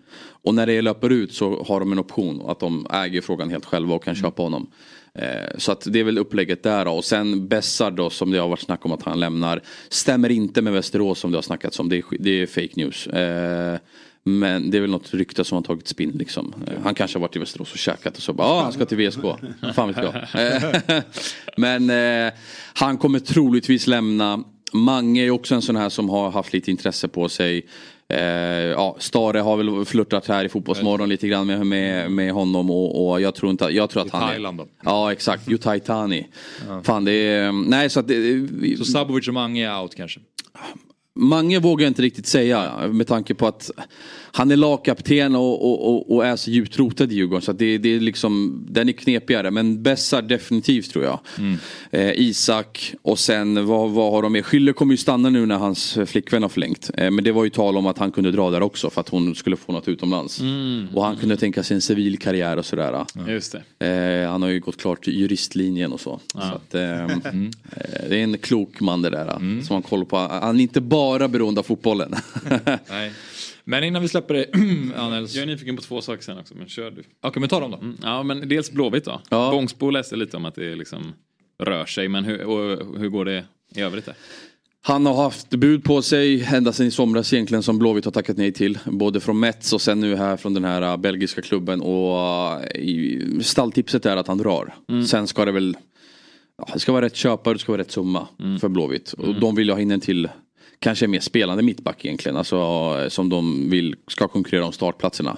Och 0.44 0.54
när 0.54 0.66
det 0.66 0.82
löper 0.82 1.10
ut 1.10 1.32
så 1.32 1.64
har 1.68 1.80
de 1.80 1.92
en 1.92 1.98
option 1.98 2.42
att 2.46 2.60
de 2.60 2.86
äger 2.90 3.20
frågan 3.20 3.50
helt 3.50 3.64
själva 3.64 3.94
och 3.94 4.04
kan 4.04 4.14
köpa 4.14 4.42
honom. 4.42 4.70
Eh, 5.18 5.58
så 5.58 5.72
att 5.72 5.86
det 5.90 6.00
är 6.00 6.04
väl 6.04 6.18
upplägget 6.18 6.62
där 6.62 6.84
då. 6.84 6.92
Och 6.92 7.04
sen 7.04 7.48
Bessar 7.48 7.90
då 7.90 8.10
som 8.10 8.30
det 8.30 8.38
har 8.38 8.48
varit 8.48 8.60
snack 8.60 8.84
om 8.84 8.92
att 8.92 9.02
han 9.02 9.20
lämnar. 9.20 9.62
Stämmer 9.88 10.28
inte 10.30 10.62
med 10.62 10.72
Västerås 10.72 11.18
som 11.18 11.30
det 11.30 11.36
har 11.36 11.42
snackats 11.42 11.80
om. 11.80 11.88
Det 11.88 11.96
är, 11.96 12.04
det 12.18 12.30
är 12.30 12.46
fake 12.46 12.72
news. 12.74 13.06
Eh, 13.06 13.78
men 14.24 14.70
det 14.70 14.76
är 14.76 14.80
väl 14.80 14.90
något 14.90 15.14
rykte 15.14 15.44
som 15.44 15.56
har 15.56 15.62
tagit 15.62 15.88
spinn 15.88 16.10
liksom. 16.10 16.54
Okay. 16.62 16.76
Han 16.84 16.94
kanske 16.94 17.18
har 17.18 17.20
varit 17.20 17.36
i 17.36 17.38
Västerås 17.38 17.72
och 17.72 17.78
käkat 17.78 18.16
och 18.16 18.22
så 18.22 18.32
bara, 18.32 18.48
ah, 18.48 18.62
han 18.62 18.72
ska 18.72 18.84
till 18.84 19.08
VSK. 19.08 19.20
Fan 19.74 19.94
vet 19.94 19.96
jag. 19.96 21.02
Men 21.56 21.90
eh, 21.90 22.32
han 22.74 22.98
kommer 22.98 23.18
troligtvis 23.18 23.86
lämna. 23.86 24.44
Mange 24.72 25.26
är 25.26 25.30
också 25.30 25.54
en 25.54 25.62
sån 25.62 25.76
här 25.76 25.88
som 25.88 26.08
har 26.08 26.30
haft 26.30 26.52
lite 26.52 26.70
intresse 26.70 27.08
på 27.08 27.28
sig. 27.28 27.66
Eh, 28.12 28.20
ja, 28.70 28.96
Stare 28.98 29.38
har 29.38 29.56
väl 29.56 29.84
flörtat 29.84 30.28
här 30.28 30.44
i 30.44 30.48
Fotbollsmorgon 30.48 31.08
lite 31.08 31.28
grann 31.28 31.46
med, 31.46 31.66
med, 31.66 32.10
med 32.10 32.32
honom 32.32 32.70
och, 32.70 33.08
och 33.08 33.20
jag 33.20 33.34
tror 33.34 33.50
inte 33.50 33.64
jag 33.64 33.90
tror 33.90 34.02
att 34.02 34.08
I 34.08 34.10
han 34.12 34.28
Thailand 34.28 34.58
då? 34.58 34.66
Ja 34.84 35.12
exakt, 35.12 35.48
Utai 35.48 35.80
Tani. 35.80 36.26
Fan 36.82 37.04
det 37.04 37.12
är, 37.12 37.52
nej 37.52 37.90
så 37.90 38.00
att 38.00 38.08
det, 38.08 38.76
Så 38.78 38.84
Sabovic 38.84 39.28
och 39.28 39.34
Mange 39.34 39.68
är 39.68 39.82
out 39.82 39.94
kanske? 39.94 40.20
Mange 41.14 41.58
vågar 41.58 41.84
jag 41.84 41.90
inte 41.90 42.02
riktigt 42.02 42.26
säga 42.26 42.88
med 42.92 43.06
tanke 43.06 43.34
på 43.34 43.46
att 43.46 43.70
han 44.34 44.50
är 44.50 44.56
lagkapten 44.56 45.34
och, 45.34 45.64
och, 45.64 45.88
och, 45.88 46.14
och 46.14 46.26
är 46.26 46.36
så 46.36 46.50
djupt 46.50 46.78
rotad 46.78 47.12
i 47.12 47.14
Djurgården. 47.14 47.42
Så 47.42 47.52
det, 47.52 47.78
det 47.78 47.88
är 47.94 48.00
liksom, 48.00 48.62
den 48.70 48.88
är 48.88 48.92
knepigare. 48.92 49.50
Men 49.50 49.82
Bessar 49.82 50.22
definitivt 50.22 50.90
tror 50.90 51.04
jag. 51.04 51.20
Eh, 51.90 52.12
Isak 52.20 52.94
och 53.02 53.18
sen 53.18 53.66
vad, 53.66 53.90
vad 53.90 54.12
har 54.12 54.22
de 54.22 54.32
med? 54.32 54.44
Schüller 54.44 54.72
kommer 54.72 54.92
ju 54.92 54.96
stanna 54.96 55.30
nu 55.30 55.46
när 55.46 55.58
hans 55.58 55.98
flickvän 56.06 56.42
har 56.42 56.48
förlängt. 56.48 56.90
Eh, 56.94 57.10
men 57.10 57.24
det 57.24 57.32
var 57.32 57.44
ju 57.44 57.50
tal 57.50 57.76
om 57.76 57.86
att 57.86 57.98
han 57.98 58.10
kunde 58.12 58.30
dra 58.32 58.50
där 58.50 58.62
också 58.62 58.90
för 58.90 59.00
att 59.00 59.08
hon 59.08 59.34
skulle 59.34 59.56
få 59.56 59.72
något 59.72 59.88
utomlands. 59.88 60.40
Och 60.94 61.04
han 61.04 61.16
kunde 61.16 61.36
tänka 61.36 61.62
sig 61.62 61.74
en 61.74 61.80
civil 61.80 62.18
karriär 62.18 62.56
och 62.56 62.66
sådär. 62.66 63.04
Just 63.28 63.56
det. 63.78 64.22
Eh, 64.22 64.30
han 64.30 64.42
har 64.42 64.48
ju 64.48 64.60
gått 64.60 64.76
klart 64.76 65.06
juristlinjen 65.06 65.92
och 65.92 66.00
så. 66.00 66.20
så 66.32 66.38
att, 66.38 66.74
eh, 66.74 67.04
eh, 67.04 67.08
det 68.08 68.16
är 68.16 68.22
en 68.24 68.38
klok 68.38 68.80
man 68.80 69.02
det 69.02 69.10
där. 69.10 69.62
Som 69.62 69.74
har 69.74 69.82
koll 69.82 70.04
på. 70.04 70.16
Han 70.16 70.56
är 70.58 70.62
inte 70.62 70.80
bara 70.80 71.01
beroende 71.28 71.58
av 71.60 71.62
fotbollen. 71.64 72.14
Nej. 72.90 73.12
Men 73.64 73.84
innan 73.84 74.02
vi 74.02 74.08
släpper 74.08 74.34
det, 74.34 74.46
Anels. 74.96 75.34
Jag 75.34 75.42
är 75.42 75.46
nyfiken 75.46 75.76
på 75.76 75.82
två 75.82 76.00
saker 76.00 76.22
sen 76.22 76.38
också, 76.38 76.54
men 76.54 76.68
kör 76.68 76.90
du. 76.90 77.02
Okej, 77.20 77.40
men 77.40 77.48
ta 77.48 77.60
dem 77.60 77.70
då. 77.70 77.76
Mm, 77.76 77.96
Ja, 78.02 78.22
men 78.22 78.48
dels 78.48 78.70
Blåvitt 78.70 79.04
då. 79.04 79.20
Ja. 79.30 79.50
Bångsbo 79.50 79.90
läste 79.90 80.16
lite 80.16 80.36
om 80.36 80.44
att 80.44 80.54
det 80.54 80.74
liksom 80.74 81.12
rör 81.62 81.86
sig, 81.86 82.08
men 82.08 82.24
hur, 82.24 82.44
och, 82.44 82.98
hur 82.98 83.08
går 83.08 83.24
det 83.24 83.44
i 83.74 83.80
övrigt? 83.80 84.04
Där? 84.06 84.14
Han 84.84 85.06
har 85.06 85.14
haft 85.22 85.50
bud 85.50 85.84
på 85.84 86.02
sig 86.02 86.42
ända 86.44 86.72
sedan 86.72 86.86
i 86.86 86.90
somras 86.90 87.32
egentligen 87.32 87.62
som 87.62 87.78
Blåvitt 87.78 88.04
har 88.04 88.12
tackat 88.12 88.36
nej 88.36 88.52
till. 88.52 88.78
Både 88.86 89.20
från 89.20 89.40
Mets 89.40 89.72
och 89.72 89.80
sen 89.80 90.00
nu 90.00 90.16
här 90.16 90.36
från 90.36 90.54
den 90.54 90.64
här 90.64 90.82
äh, 90.82 90.96
belgiska 90.96 91.42
klubben. 91.42 91.80
Och 91.80 92.18
äh, 92.76 93.40
stalltipset 93.40 94.06
är 94.06 94.16
att 94.16 94.28
han 94.28 94.38
drar. 94.38 94.74
Sen 95.08 95.26
ska 95.26 95.44
det 95.44 95.52
väl, 95.52 95.76
ja, 96.58 96.68
det 96.72 96.78
ska 96.80 96.92
vara 96.92 97.04
rätt 97.04 97.16
köpare, 97.16 97.54
det 97.54 97.58
ska 97.58 97.72
vara 97.72 97.80
rätt 97.80 97.90
summa 97.90 98.28
för 98.60 98.68
Blåvitt. 98.68 99.12
Och 99.12 99.40
de 99.40 99.54
vill 99.54 99.66
ju 99.66 99.72
ha 99.72 99.80
in 99.80 99.90
en 99.90 100.00
till, 100.00 100.28
kanske 100.82 101.06
mer 101.06 101.20
spelande 101.20 101.62
mittback 101.62 102.04
egentligen. 102.04 102.36
Alltså 102.36 102.56
äh, 103.02 103.08
som 103.08 103.28
de 103.28 103.70
vill 103.70 103.94
ska 104.08 104.28
konkurrera 104.28 104.64
om 104.64 104.72
startplatserna. 104.72 105.36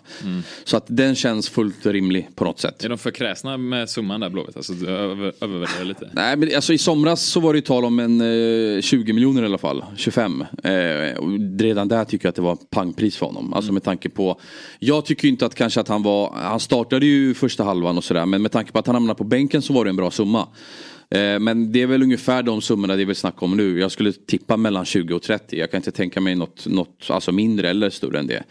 Så 0.65 0.77
att 0.77 0.85
den 0.87 1.15
känns 1.15 1.49
fullt 1.49 1.87
rimlig 1.87 2.29
på 2.35 2.45
något 2.45 2.61
sätt. 2.61 2.85
Är 2.85 2.89
de 2.89 2.99
för 2.99 3.11
kräsna 3.11 3.57
med 3.57 3.91
summan 3.91 4.21
där 4.21 4.31
Blåvitt? 4.31 4.57
Alltså 4.57 4.73
övervärderar 4.73 5.85
lite? 5.85 6.11
Nej 6.13 6.37
men 6.37 6.55
alltså 6.55 6.73
i 6.73 6.79
somras 6.79 7.23
så 7.23 7.41
var 7.41 7.55
det 7.55 7.61
tal 7.61 7.85
om 7.85 7.99
en 7.99 8.21
eh, 8.77 8.81
20 8.81 9.13
miljoner 9.13 9.43
i 9.43 9.47
alla 9.47 9.59
fall. 9.59 9.85
25. 9.97 10.45
Eh, 10.65 10.71
redan 11.59 11.89
där 11.89 12.05
tycker 12.05 12.27
jag 12.27 12.31
att 12.31 12.37
det 12.37 12.43
var 12.43 12.57
pangpris 12.71 13.17
för 13.17 13.27
honom. 13.27 13.55
Alltså 13.55 13.73
med 13.73 13.83
tanke 13.83 14.09
på. 14.09 14.41
Jag 14.79 15.05
tycker 15.05 15.29
inte 15.29 15.47
att 15.47 15.55
kanske 15.55 15.81
att 15.81 15.89
han 15.89 16.03
var. 16.03 16.33
Han 16.35 16.61
startade 16.61 17.07
ju 17.07 17.35
första 17.35 17.65
halvan 17.65 17.99
och 17.99 18.05
sådär. 18.05 18.27
Men 18.27 18.43
med 18.43 18.53
tanke 18.53 18.73
på 18.73 18.79
att 18.79 18.87
han 18.87 18.97
hamnade 18.97 19.19
på 19.19 19.25
bänken 19.25 19.63
så 19.63 19.73
var 19.73 19.85
det 19.85 19.89
en 19.89 19.97
bra 19.97 20.11
summa. 20.11 20.49
Eh, 21.11 21.39
men 21.39 21.73
det 21.73 21.83
är 21.83 21.87
väl 21.87 22.03
ungefär 22.03 22.43
de 22.43 22.63
summorna 22.63 22.97
det 22.97 23.05
vill 23.05 23.17
snacka 23.17 23.45
om 23.45 23.57
nu. 23.57 23.81
Jag 23.81 23.93
skulle 23.93 24.13
tippa 24.13 24.57
mellan 24.57 24.85
20 24.85 25.15
och 25.15 25.23
30. 25.23 25.59
Jag 25.59 25.71
kan 25.71 25.79
inte 25.79 25.91
tänka 25.91 26.21
mig 26.21 26.35
något, 26.35 26.67
något 26.67 27.07
alltså 27.11 27.33
mindre 27.33 27.71
eller 27.71 27.91
större 27.91 28.19
än 28.19 28.27
det. 28.27 28.45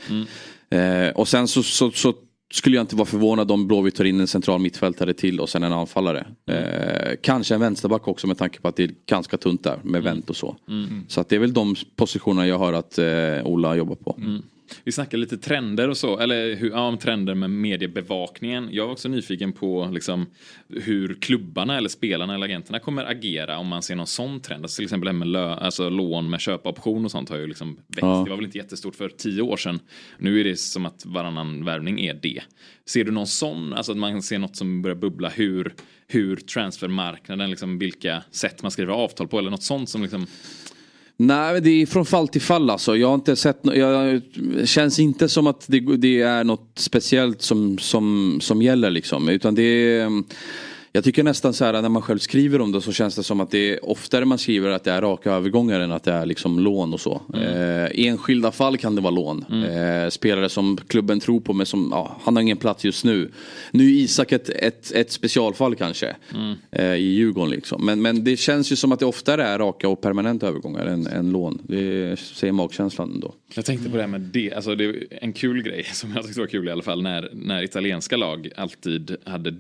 Eh, 0.78 1.10
och 1.10 1.28
sen 1.28 1.48
så, 1.48 1.64
så, 1.64 1.92
så 1.92 2.14
skulle 2.54 2.76
jag 2.76 2.84
inte 2.84 2.96
vara 2.96 3.06
förvånad 3.06 3.52
om 3.52 3.68
Blåvitt 3.68 3.96
tar 3.96 4.04
in 4.06 4.20
en 4.20 4.28
central 4.28 4.60
mittfältare 4.60 5.14
till 5.14 5.40
och 5.40 5.50
sen 5.50 5.64
en 5.64 5.74
anfallare. 5.74 6.26
Eh, 6.50 7.14
kanske 7.22 7.54
en 7.54 7.60
vänsterback 7.62 8.08
också 8.08 8.28
med 8.28 8.38
tanke 8.38 8.60
på 8.62 8.68
att 8.68 8.76
det 8.76 8.84
är 8.84 8.92
ganska 9.10 9.38
tunt 9.38 9.64
där 9.64 9.80
med 9.84 10.04
vänt 10.04 10.30
och 10.30 10.36
så. 10.36 10.56
Så 11.08 11.22
att 11.22 11.30
det 11.30 11.36
är 11.36 11.40
väl 11.40 11.54
de 11.54 11.76
positionerna 11.96 12.48
jag 12.48 12.60
hör 12.60 12.74
att 12.74 12.98
eh, 12.98 13.06
Ola 13.46 13.76
jobbar 13.76 13.96
på. 13.96 14.16
Vi 14.84 14.92
snackar 14.92 15.18
lite 15.18 15.38
trender 15.38 15.90
och 15.90 15.98
så, 15.98 16.20
eller 16.20 16.56
hur, 16.56 16.70
ja, 16.70 16.88
om 16.88 16.98
trender 16.98 17.36
med 17.36 17.50
mediebevakningen. 17.50 18.70
Jag 18.72 18.86
var 18.86 18.92
också 18.92 19.10
nyfiken 19.10 19.54
på 19.54 19.90
liksom, 19.94 20.26
hur 20.70 21.18
klubbarna 21.22 21.78
eller 21.78 21.90
spelarna 21.90 22.36
eller 22.36 22.46
agenterna 22.46 22.80
kommer 22.80 23.06
agera 23.06 23.58
om 23.58 23.68
man 23.68 23.82
ser 23.82 23.96
någon 23.96 24.08
sån 24.08 24.40
trend. 24.40 24.66
Alltså, 24.66 24.76
till 24.76 24.84
exempel 24.84 25.08
det 25.08 25.14
med 25.14 25.28
lö, 25.28 25.56
alltså, 25.56 25.90
lån 25.90 26.30
med 26.30 26.42
köpoption 26.42 27.06
och 27.06 27.12
sånt 27.12 27.30
har 27.30 27.38
ju 27.38 27.48
liksom 27.48 27.76
växt. 27.76 28.02
Ja. 28.02 28.22
Det 28.24 28.30
var 28.30 28.38
väl 28.38 28.46
inte 28.46 28.58
jättestort 28.58 28.96
för 28.96 29.10
tio 29.10 29.42
år 29.42 29.58
sedan. 29.58 29.80
Nu 30.18 30.40
är 30.40 30.44
det 30.44 30.60
som 30.60 30.86
att 30.86 31.06
varannan 31.06 31.66
värvning 31.66 32.00
är 32.00 32.14
det. 32.14 32.42
Ser 32.86 33.04
du 33.04 33.12
någon 33.12 33.28
sån, 33.28 33.74
alltså 33.74 33.92
att 33.92 33.98
man 33.98 34.22
ser 34.22 34.40
något 34.40 34.56
som 34.56 34.82
börjar 34.82 34.96
bubbla, 34.96 35.30
hur, 35.30 35.74
hur 36.08 36.36
transfermarknaden, 36.36 37.50
liksom, 37.50 37.80
vilka 37.80 38.24
sätt 38.32 38.62
man 38.62 38.72
skriver 38.72 38.94
avtal 38.94 39.28
på 39.28 39.40
eller 39.40 39.52
något 39.52 39.64
sånt 39.64 39.90
som 39.90 40.02
liksom 40.02 40.28
Nej, 41.18 41.62
det 41.62 41.82
är 41.82 41.86
från 41.86 42.06
fall 42.06 42.28
till 42.28 42.42
fall 42.42 42.70
alltså. 42.70 42.98
Jag 42.98 43.08
har 43.08 43.16
inte 43.16 43.36
sett 43.36 43.62
no- 43.64 43.76
jag, 43.76 44.22
känns 44.68 45.00
inte 45.00 45.30
som 45.30 45.48
att 45.48 45.66
det, 45.68 45.98
det 45.98 46.22
är 46.22 46.44
något 46.44 46.72
speciellt 46.76 47.42
som, 47.42 47.78
som, 47.78 48.38
som 48.42 48.62
gäller 48.62 48.90
liksom. 48.92 49.30
Utan 49.30 49.56
det 49.56 49.64
är, 49.64 50.24
jag 50.96 51.04
tycker 51.04 51.24
nästan 51.24 51.54
så 51.54 51.66
här 51.66 51.82
när 51.82 51.90
man 51.90 52.02
själv 52.02 52.20
skriver 52.20 52.62
om 52.62 52.72
det 52.72 52.82
så 52.82 52.92
känns 52.92 53.16
det 53.16 53.24
som 53.24 53.40
att 53.40 53.52
det 53.52 53.74
är 53.74 53.90
oftare 53.90 54.26
man 54.26 54.38
skriver 54.38 54.70
att 54.70 54.84
det 54.84 54.92
är 54.92 55.02
raka 55.02 55.32
övergångar 55.32 55.80
än 55.80 55.92
att 55.92 56.04
det 56.04 56.12
är 56.12 56.26
liksom 56.26 56.60
lån 56.60 56.94
och 56.94 57.00
så. 57.00 57.22
Eh, 57.34 57.88
I 57.88 58.08
enskilda 58.08 58.52
fall 58.52 58.78
kan 58.78 58.96
det 58.96 59.02
vara 59.02 59.12
lån. 59.12 59.46
Eh, 59.64 60.10
spelare 60.10 60.50
som 60.50 60.78
klubben 60.88 61.20
tror 61.20 61.40
på 61.40 61.54
men 61.54 61.66
som, 61.66 61.88
ja, 61.92 62.18
han 62.24 62.36
har 62.36 62.42
ingen 62.42 62.58
plats 62.58 62.86
just 62.86 63.06
nu. 63.06 63.32
Nu 63.72 63.84
är 63.84 63.90
Isak 63.90 64.32
ett, 64.32 64.50
ett, 64.50 64.92
ett 64.92 65.12
specialfall 65.12 65.76
kanske. 65.76 66.16
Eh, 66.72 66.94
I 66.94 67.14
Djurgården 67.14 67.50
liksom. 67.50 67.86
Men, 67.86 68.02
men 68.02 68.24
det 68.24 68.38
känns 68.38 68.72
ju 68.72 68.76
som 68.76 68.92
att 68.92 69.00
det 69.00 69.06
oftare 69.06 69.44
är 69.44 69.60
raka 69.60 69.90
och 69.90 70.02
permanenta 70.02 70.48
övergångar 70.48 70.86
än, 70.86 71.08
än 71.08 71.32
lån. 71.32 71.62
Det 71.64 72.20
säger 72.20 72.54
magkänslan 72.54 73.12
ändå. 73.12 73.34
Jag 73.56 73.66
tänkte 73.66 73.90
på 73.90 73.96
det 73.96 74.04
här 74.04 74.10
med 74.10 74.22
det, 74.22 74.54
alltså 74.54 74.76
det 74.76 74.86
är 74.86 75.08
en 75.12 75.34
kul 75.34 75.62
grej 75.64 75.84
som 75.94 76.12
jag 76.16 76.26
tyckte 76.26 76.40
var 76.40 76.48
kul 76.48 76.68
i 76.68 76.72
alla 76.72 76.84
fall 76.84 77.02
när, 77.02 77.30
när 77.34 77.64
italienska 77.64 78.18
lag 78.18 78.50
alltid 78.56 79.16
hade 79.26 79.52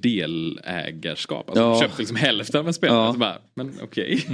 delägarskap. 1.29 1.49
Alltså 1.49 1.63
Ja. 1.63 1.69
de 1.73 1.79
köpte 1.81 2.01
liksom 2.01 2.17
hälften 2.17 2.59
av 2.59 2.67
en 2.67 2.73
spelare. 2.73 2.97
Ja. 3.05 3.13
Så 3.13 3.19
bara, 3.19 3.37
men 3.55 3.71
okej. 3.83 4.25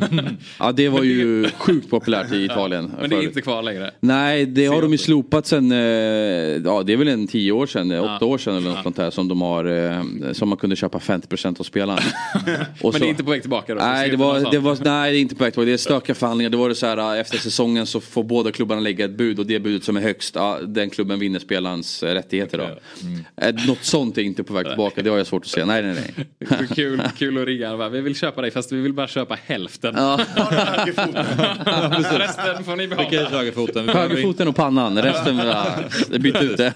Ja 0.60 0.72
det 0.72 0.90
var 0.90 1.04
ju 1.04 1.50
sjukt 1.58 1.90
populärt 1.90 2.32
i 2.34 2.46
Italien. 2.46 2.92
men 3.02 3.10
det 3.10 3.16
är 3.16 3.24
inte 3.24 3.42
kvar 3.42 3.62
längre. 3.64 3.92
Nej, 4.00 4.46
det 4.46 4.66
har 4.66 4.82
de 4.82 4.92
ju 4.92 4.98
slopat 4.98 5.48
sen, 5.48 5.72
eh, 5.72 5.78
ja 5.78 6.84
det 6.86 6.94
är 6.94 6.98
väl 6.98 7.08
en 7.08 7.28
tio 7.28 7.52
år 7.52 7.68
sedan, 7.68 7.92
eh, 7.92 8.04
åtta 8.04 8.18
Ja. 8.22 8.26
år 8.28 8.38
sedan 8.38 8.56
eller 8.58 8.70
något 8.70 8.84
sånt 8.84 8.96
där 8.96 9.12
som 9.12 9.28
de 9.28 9.42
har, 9.42 9.66
eh, 9.66 10.32
som 10.34 10.50
man 10.50 10.58
kunde 10.58 10.76
köpa 10.76 11.00
50% 11.00 11.60
av 11.60 11.64
spelarna. 11.64 12.02
Men 12.84 12.92
det 12.92 12.98
är 13.00 13.10
inte 13.10 13.24
på 13.24 13.32
väg 13.32 13.42
tillbaka 13.42 13.76
då? 13.76 13.82
Nej, 13.82 14.10
det 14.10 14.18
var, 14.18 14.52
det 14.52 14.60
var, 14.60 14.78
nej, 14.84 15.12
det 15.12 15.18
är 15.18 15.22
inte 15.22 15.36
på 15.36 15.44
väg 15.44 15.54
tillbaka. 15.54 15.66
Det 15.68 15.74
är 15.74 15.78
stökiga 15.78 16.16
förhandlingar. 16.16 16.50
Det 16.50 16.58
var 16.58 16.70
det 16.70 16.76
så 16.76 16.86
här, 16.86 17.18
efter 17.18 17.38
säsongen 17.38 17.86
så 17.86 18.00
får 18.00 18.24
båda 18.24 18.52
klubbarna 18.52 18.82
lägga 18.82 19.06
ett 19.06 19.18
bud 19.18 19.40
och 19.40 19.46
det 19.46 19.60
budet 19.60 19.84
som 19.84 19.98
är 19.98 20.02
högst, 20.02 20.36
ja, 20.36 20.60
den 20.68 20.90
klubben 20.90 21.20
vinner 21.20 21.40
spelarens 21.40 22.04
rättigheter 22.04 22.58
då. 22.58 22.64
Eh, 23.46 23.56
Något 23.68 23.84
sånt 23.84 24.18
är 24.18 24.22
inte 24.22 24.44
på 24.44 24.54
väg 24.54 24.66
tillbaka, 24.68 25.02
det 25.02 25.10
har 25.10 25.18
jag 25.18 25.28
svårt 25.28 25.44
att 25.44 25.50
se. 25.52 25.66
Nej, 25.66 25.84
nej, 25.84 25.96
nej. 25.96 26.58
Kul, 26.80 27.02
kul 27.18 27.38
att 27.42 27.46
ringa. 27.46 27.78
Bara, 27.78 27.90
Vi 27.90 28.02
vill 28.02 28.16
köpa 28.16 28.42
dig 28.42 28.52
fast 28.52 28.72
vi 28.72 28.82
vill 28.82 28.94
bara 28.94 29.08
köpa 29.08 29.38
hälften. 29.46 29.96
Ja. 29.98 30.20
Resten 32.18 32.64
får 32.64 32.76
ni 32.76 32.88
behålla. 32.88 33.10
Högerfoten 33.94 34.48
och 34.48 34.56
pannan, 34.56 35.02
resten, 35.02 35.38
ja, 35.38 35.66
byt 36.20 36.42
ut 36.42 36.58
det. 36.58 36.74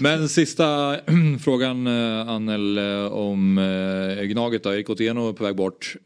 Men 0.00 0.28
sista 0.28 0.96
frågan 1.40 1.86
eh, 1.86 2.28
Annel 2.28 2.78
eh, 2.78 3.12
om 3.12 3.58
eh, 3.58 4.24
Gnaget 4.24 4.62
då. 4.62 4.74
Erik 4.74 4.90
Otieno 4.90 5.28
är 5.28 5.32
på 5.32 5.44
väg 5.44 5.56
bort. 5.56 5.96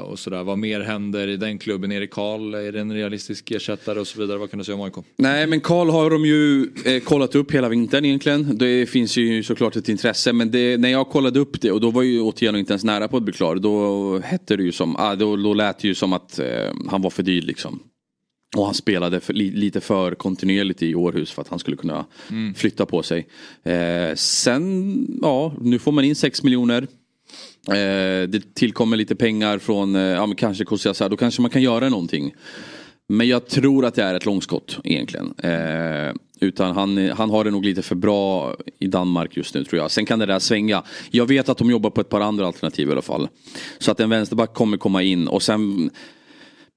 Och 0.00 0.18
sådär. 0.18 0.42
Vad 0.44 0.58
mer 0.58 0.80
händer 0.80 1.28
i 1.28 1.36
den 1.36 1.58
klubben? 1.58 1.92
Erik 1.92 2.10
Karl, 2.10 2.54
är 2.54 2.72
det 2.72 2.80
en 2.80 2.92
realistisk 2.92 3.50
ersättare 3.50 4.00
och 4.00 4.06
så 4.06 4.20
vidare? 4.20 4.38
Vad 4.38 4.50
kan 4.50 4.58
du 4.58 4.64
säga 4.64 4.76
om 4.76 4.82
AIK? 4.82 4.94
Nej 5.16 5.46
men 5.46 5.60
Karl 5.60 5.90
har 5.90 6.10
de 6.10 6.26
ju 6.26 6.70
kollat 7.00 7.34
upp 7.34 7.52
hela 7.52 7.68
vintern 7.68 8.04
egentligen. 8.04 8.58
Det 8.58 8.86
finns 8.86 9.16
ju 9.16 9.42
såklart 9.42 9.76
ett 9.76 9.88
intresse 9.88 10.32
men 10.32 10.50
det, 10.50 10.76
när 10.76 10.88
jag 10.88 11.08
kollade 11.08 11.40
upp 11.40 11.60
det 11.60 11.72
och 11.72 11.80
då 11.80 11.90
var 11.90 12.02
ju 12.02 12.20
Otieno 12.20 12.58
inte 12.58 12.72
ens 12.72 12.84
nära 12.84 13.08
på 13.08 13.16
att 13.16 13.22
bli 13.22 13.32
klar. 13.32 13.56
Då 13.56 14.18
hette 14.18 14.56
det 14.56 14.62
ju 14.62 14.72
som, 14.72 14.96
ah, 14.96 15.14
då, 15.14 15.36
då 15.36 15.54
lät 15.54 15.78
det 15.78 15.88
ju 15.88 15.94
som 15.94 16.12
att 16.12 16.40
han 16.90 17.02
var 17.02 17.10
för 17.10 17.22
dyr 17.22 17.42
liksom. 17.42 17.80
Och 18.58 18.64
han 18.64 18.74
spelade 18.74 19.20
för, 19.20 19.32
li, 19.32 19.50
lite 19.50 19.80
för 19.80 20.14
kontinuerligt 20.14 20.82
i 20.82 20.94
Århus 20.94 21.30
för 21.30 21.42
att 21.42 21.48
han 21.48 21.58
skulle 21.58 21.76
kunna 21.76 22.06
Mm. 22.30 22.54
flytta 22.54 22.86
på 22.86 23.02
sig. 23.02 23.26
Eh, 23.62 24.14
sen, 24.14 25.18
ja, 25.22 25.54
nu 25.60 25.78
får 25.78 25.92
man 25.92 26.04
in 26.04 26.14
6 26.16 26.42
miljoner. 26.42 26.86
Eh, 27.68 28.28
det 28.28 28.54
tillkommer 28.54 28.96
lite 28.96 29.16
pengar 29.16 29.58
från, 29.58 29.96
eh, 29.96 30.02
ja 30.02 30.26
men 30.26 30.36
kanske 30.36 30.64
Kosiasa, 30.64 31.08
då 31.08 31.16
kanske 31.16 31.42
man 31.42 31.50
kan 31.50 31.62
göra 31.62 31.88
någonting. 31.88 32.34
Men 33.08 33.28
jag 33.28 33.46
tror 33.46 33.84
att 33.84 33.94
det 33.94 34.02
är 34.02 34.14
ett 34.14 34.26
långskott 34.26 34.78
egentligen. 34.84 35.34
Eh, 35.42 36.12
utan 36.40 36.74
han, 36.76 37.08
han 37.10 37.30
har 37.30 37.44
det 37.44 37.50
nog 37.50 37.64
lite 37.64 37.82
för 37.82 37.94
bra 37.94 38.56
i 38.78 38.86
Danmark 38.86 39.36
just 39.36 39.54
nu 39.54 39.64
tror 39.64 39.82
jag. 39.82 39.90
Sen 39.90 40.06
kan 40.06 40.18
det 40.18 40.26
där 40.26 40.38
svänga. 40.38 40.82
Jag 41.10 41.26
vet 41.26 41.48
att 41.48 41.58
de 41.58 41.70
jobbar 41.70 41.90
på 41.90 42.00
ett 42.00 42.08
par 42.08 42.20
andra 42.20 42.46
alternativ 42.46 42.88
i 42.88 42.92
alla 42.92 43.02
fall. 43.02 43.28
Så 43.78 43.90
att 43.90 44.00
en 44.00 44.10
vänsterback 44.10 44.54
kommer 44.54 44.76
komma 44.76 45.02
in 45.02 45.28
och 45.28 45.42
sen 45.42 45.90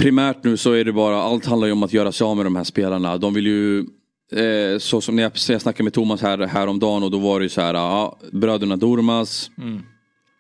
primärt 0.02 0.44
nu 0.44 0.58
så 0.58 0.72
är 0.72 0.86
det 0.86 0.94
bara, 0.94 1.22
allt 1.22 1.46
handlar 1.46 1.68
ju 1.68 1.74
om 1.74 1.84
att 1.84 1.94
göra 1.94 2.12
sig 2.12 2.26
av 2.26 2.38
med 2.38 2.46
de 2.46 2.56
här 2.56 2.64
spelarna. 2.64 3.18
De 3.18 3.34
vill 3.34 3.48
ju 3.48 3.86
Eh, 4.32 4.78
så 4.78 5.02
som 5.02 5.16
när 5.16 5.24
jag, 5.24 5.32
jag 5.50 5.62
snackade 5.62 5.84
med 5.84 5.94
Thomas 5.94 6.22
här, 6.22 6.38
häromdagen 6.38 7.04
och 7.04 7.12
då 7.12 7.20
var 7.20 7.40
det 7.40 7.44
ju 7.44 7.50
så 7.50 7.62
här, 7.62 7.74
ja, 7.74 8.20
bröderna 8.32 8.78
Durmas, 8.78 9.52
Mm. 9.58 9.82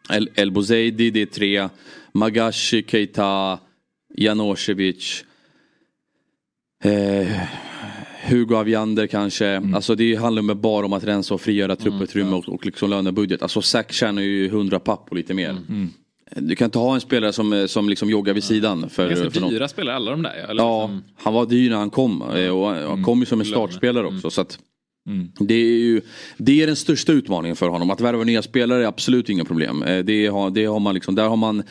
El, 0.09 0.29
El 0.35 0.51
Bouzedi, 0.51 1.11
det 1.11 1.21
är 1.21 1.25
tre. 1.25 1.69
Magashi, 2.13 2.83
Keita, 2.87 3.59
Janosevic. 4.17 5.23
Eh, 6.83 7.27
Hugo 8.29 8.55
Aviander 8.55 9.07
kanske. 9.07 9.47
Mm. 9.47 9.75
Alltså 9.75 9.95
det 9.95 10.15
handlar 10.15 10.53
bara 10.53 10.85
om 10.85 10.93
att 10.93 11.03
rensa 11.03 11.33
och 11.33 11.41
frigöra 11.41 11.75
trupputrymme 11.75 12.35
och, 12.35 12.49
och 12.49 12.65
liksom 12.65 12.89
lönebudget. 12.89 13.41
Alltså 13.41 13.61
Zack 13.61 13.91
tjänar 13.91 14.21
ju 14.21 14.45
100 14.45 14.79
papp 14.79 15.07
och 15.09 15.15
lite 15.15 15.33
mer. 15.33 15.49
Mm. 15.49 15.89
Du 16.35 16.55
kan 16.55 16.65
inte 16.65 16.79
ha 16.79 16.93
en 16.95 17.01
spelare 17.01 17.33
som, 17.33 17.53
eh, 17.53 17.65
som 17.65 17.89
liksom 17.89 18.09
joggar 18.09 18.33
vid 18.33 18.43
sidan. 18.43 18.89
För, 18.89 19.07
Ganska 19.09 19.31
för 19.31 19.41
något. 19.41 19.49
dyra 19.49 19.67
spelare 19.67 19.95
alla 19.95 20.11
de 20.11 20.21
där. 20.23 20.33
ja, 20.43 20.47
Eller 20.51 20.63
Ja, 20.63 20.81
liksom- 20.81 21.03
han 21.15 21.33
var 21.33 21.45
dyr 21.45 21.69
när 21.69 21.77
han 21.77 21.89
kom 21.89 22.21
eh, 22.35 22.49
och 22.49 22.67
han 22.67 22.77
Mm. 22.83 23.03
kom 23.03 23.19
ju 23.19 23.25
som 23.25 23.39
en 23.39 23.45
startspelare 23.45 24.07
också. 24.07 24.29
Så 24.29 24.41
att 24.41 24.59
Mm. 25.07 25.27
det, 25.39 25.53
är 25.53 25.79
ju, 25.79 26.01
det 26.37 26.61
är 26.61 26.67
den 26.67 26.75
största 26.75 27.11
utmaningen 27.11 27.55
för 27.55 27.69
honom. 27.69 27.89
Att 27.89 28.01
värva 28.01 28.23
nya 28.23 28.41
spelare 28.41 28.83
är 28.83 28.87
absolut 28.87 29.29
inga 29.29 29.45
problem. 29.45 29.83
Eh, 29.83 29.99
Det 30.05 30.27
har, 30.27 30.49
det 30.49 30.65
har 30.65 30.79
man 30.79 30.93
liksom, 30.95 31.15
där 31.15 31.27
har 31.27 31.35
man 31.37 31.63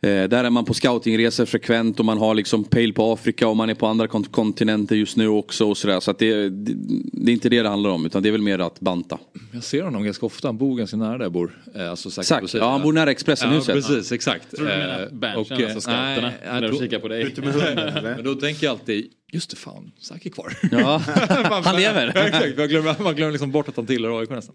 där 0.00 0.44
är 0.44 0.50
man 0.50 0.64
på 0.64 0.74
scoutingresor 0.74 1.44
frekvent 1.46 1.98
och 1.98 2.04
man 2.04 2.18
har 2.18 2.34
liksom 2.34 2.64
pejl 2.64 2.92
på 2.92 3.12
Afrika 3.12 3.48
och 3.48 3.56
man 3.56 3.70
är 3.70 3.74
på 3.74 3.86
andra 3.86 4.06
kont- 4.06 4.30
kontinenter 4.30 4.96
just 4.96 5.16
nu 5.16 5.28
också. 5.28 5.68
Och 5.70 5.76
sådär. 5.76 6.00
Så 6.00 6.10
att 6.10 6.18
det, 6.18 6.48
det, 6.48 6.72
det 7.12 7.30
är 7.30 7.34
inte 7.34 7.48
det 7.48 7.62
det 7.62 7.68
handlar 7.68 7.90
om 7.90 8.06
utan 8.06 8.22
det 8.22 8.28
är 8.28 8.32
väl 8.32 8.42
mer 8.42 8.58
att 8.58 8.80
banta. 8.80 9.18
Jag 9.52 9.64
ser 9.64 9.82
honom 9.82 10.04
ganska 10.04 10.26
ofta, 10.26 10.48
han 10.48 10.58
bor 10.58 10.76
ganska 10.78 10.96
nära 10.96 11.18
där 11.18 11.24
jag 11.24 11.32
bor. 11.32 11.62
Eh, 11.74 11.90
Alltså 11.90 12.20
Exakt. 12.20 12.54
Ja, 12.54 12.70
han 12.70 12.82
bor 12.82 12.92
nära 12.92 13.10
Expressenhuset. 13.10 13.68
Ja, 13.68 13.74
precis, 13.74 14.12
exakt. 14.12 14.56
Tror 14.56 14.66
du 14.66 14.72
du 14.72 14.78
menar 14.78 15.02
Eh, 15.02 15.08
benchen, 15.12 15.40
och, 15.40 15.50
eh, 15.60 15.64
alltså 15.64 15.80
scouterna, 15.80 16.20
nej, 16.20 16.32
jag 16.44 16.54
när 16.54 16.60
de 16.62 16.68
tror- 16.68 16.78
kikar 16.80 16.98
på 16.98 17.08
dig? 17.08 17.34
Men 18.16 18.24
då 18.24 18.34
tänker 18.34 18.66
jag 18.66 18.70
alltid, 18.72 19.06
just 19.32 19.50
det 19.50 19.56
fan, 19.56 19.92
Zack 20.00 20.26
är 20.26 20.30
kvar. 20.30 20.52
Ja, 20.72 21.02
Man- 21.50 21.64
han 21.64 21.76
lever. 21.76 22.12
Ja, 22.14 22.20
Exakt, 22.22 22.58
man 22.58 22.68
glömmer, 22.68 22.94
man 23.02 23.14
glömmer 23.16 23.32
liksom 23.32 23.50
bort 23.50 23.68
att 23.68 23.76
han 23.76 23.86
tillhör 23.86 24.20
AIK 24.20 24.30
nästan. 24.30 24.54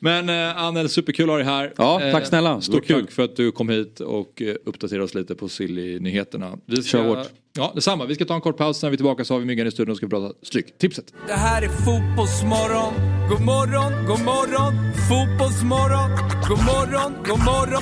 Men 0.00 0.28
eh, 0.28 0.58
Annel, 0.62 0.88
superkul 0.88 1.24
att 1.24 1.30
ha 1.30 1.36
dig 1.36 1.46
här. 1.46 1.72
Ja, 1.76 1.98
tack 2.12 2.22
Eh, 2.22 2.28
snälla. 2.28 2.60
Stort 2.60 2.86
tack 2.88 3.10
för 3.10 3.22
att 3.22 3.36
du 3.36 3.52
kom 3.52 3.68
hit 3.68 4.00
och 4.00 4.42
eh, 4.42 4.54
uppdaterade 4.64 5.04
oss 5.04 5.14
lite 5.14 5.34
på 5.34 5.48
Silly-nyheterna. 5.48 6.58
Vi 6.66 6.76
ska, 6.82 6.98
Kör 6.98 7.04
hårt. 7.16 7.28
Ja, 7.58 7.72
detsamma. 7.74 8.04
Vi 8.06 8.14
ska 8.14 8.24
ta 8.24 8.34
en 8.34 8.40
kort 8.40 8.56
paus, 8.56 8.82
när 8.82 8.90
vi 8.90 8.94
är 8.94 8.96
tillbaka 8.96 9.24
så 9.24 9.34
har 9.34 9.38
vi 9.38 9.46
Myggan 9.46 9.66
i 9.66 9.70
studion 9.70 9.90
och 9.90 9.96
ska 9.96 10.08
prata 10.08 10.34
Stryktipset. 10.42 11.12
Det 11.26 11.32
här 11.32 11.62
är 11.62 11.68
fotbollsmorgon. 11.68 12.94
God 13.28 13.40
morgon, 13.40 13.92
god 14.06 14.20
morgon. 14.24 14.74
Fotbollsmorgon. 15.08 16.10
God 16.48 16.58
morgon, 16.64 17.12
god 17.28 17.38
morgon. 17.44 17.80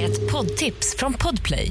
Ett 0.00 0.32
poddtips 0.32 0.96
från 0.98 1.12
Podplay. 1.12 1.70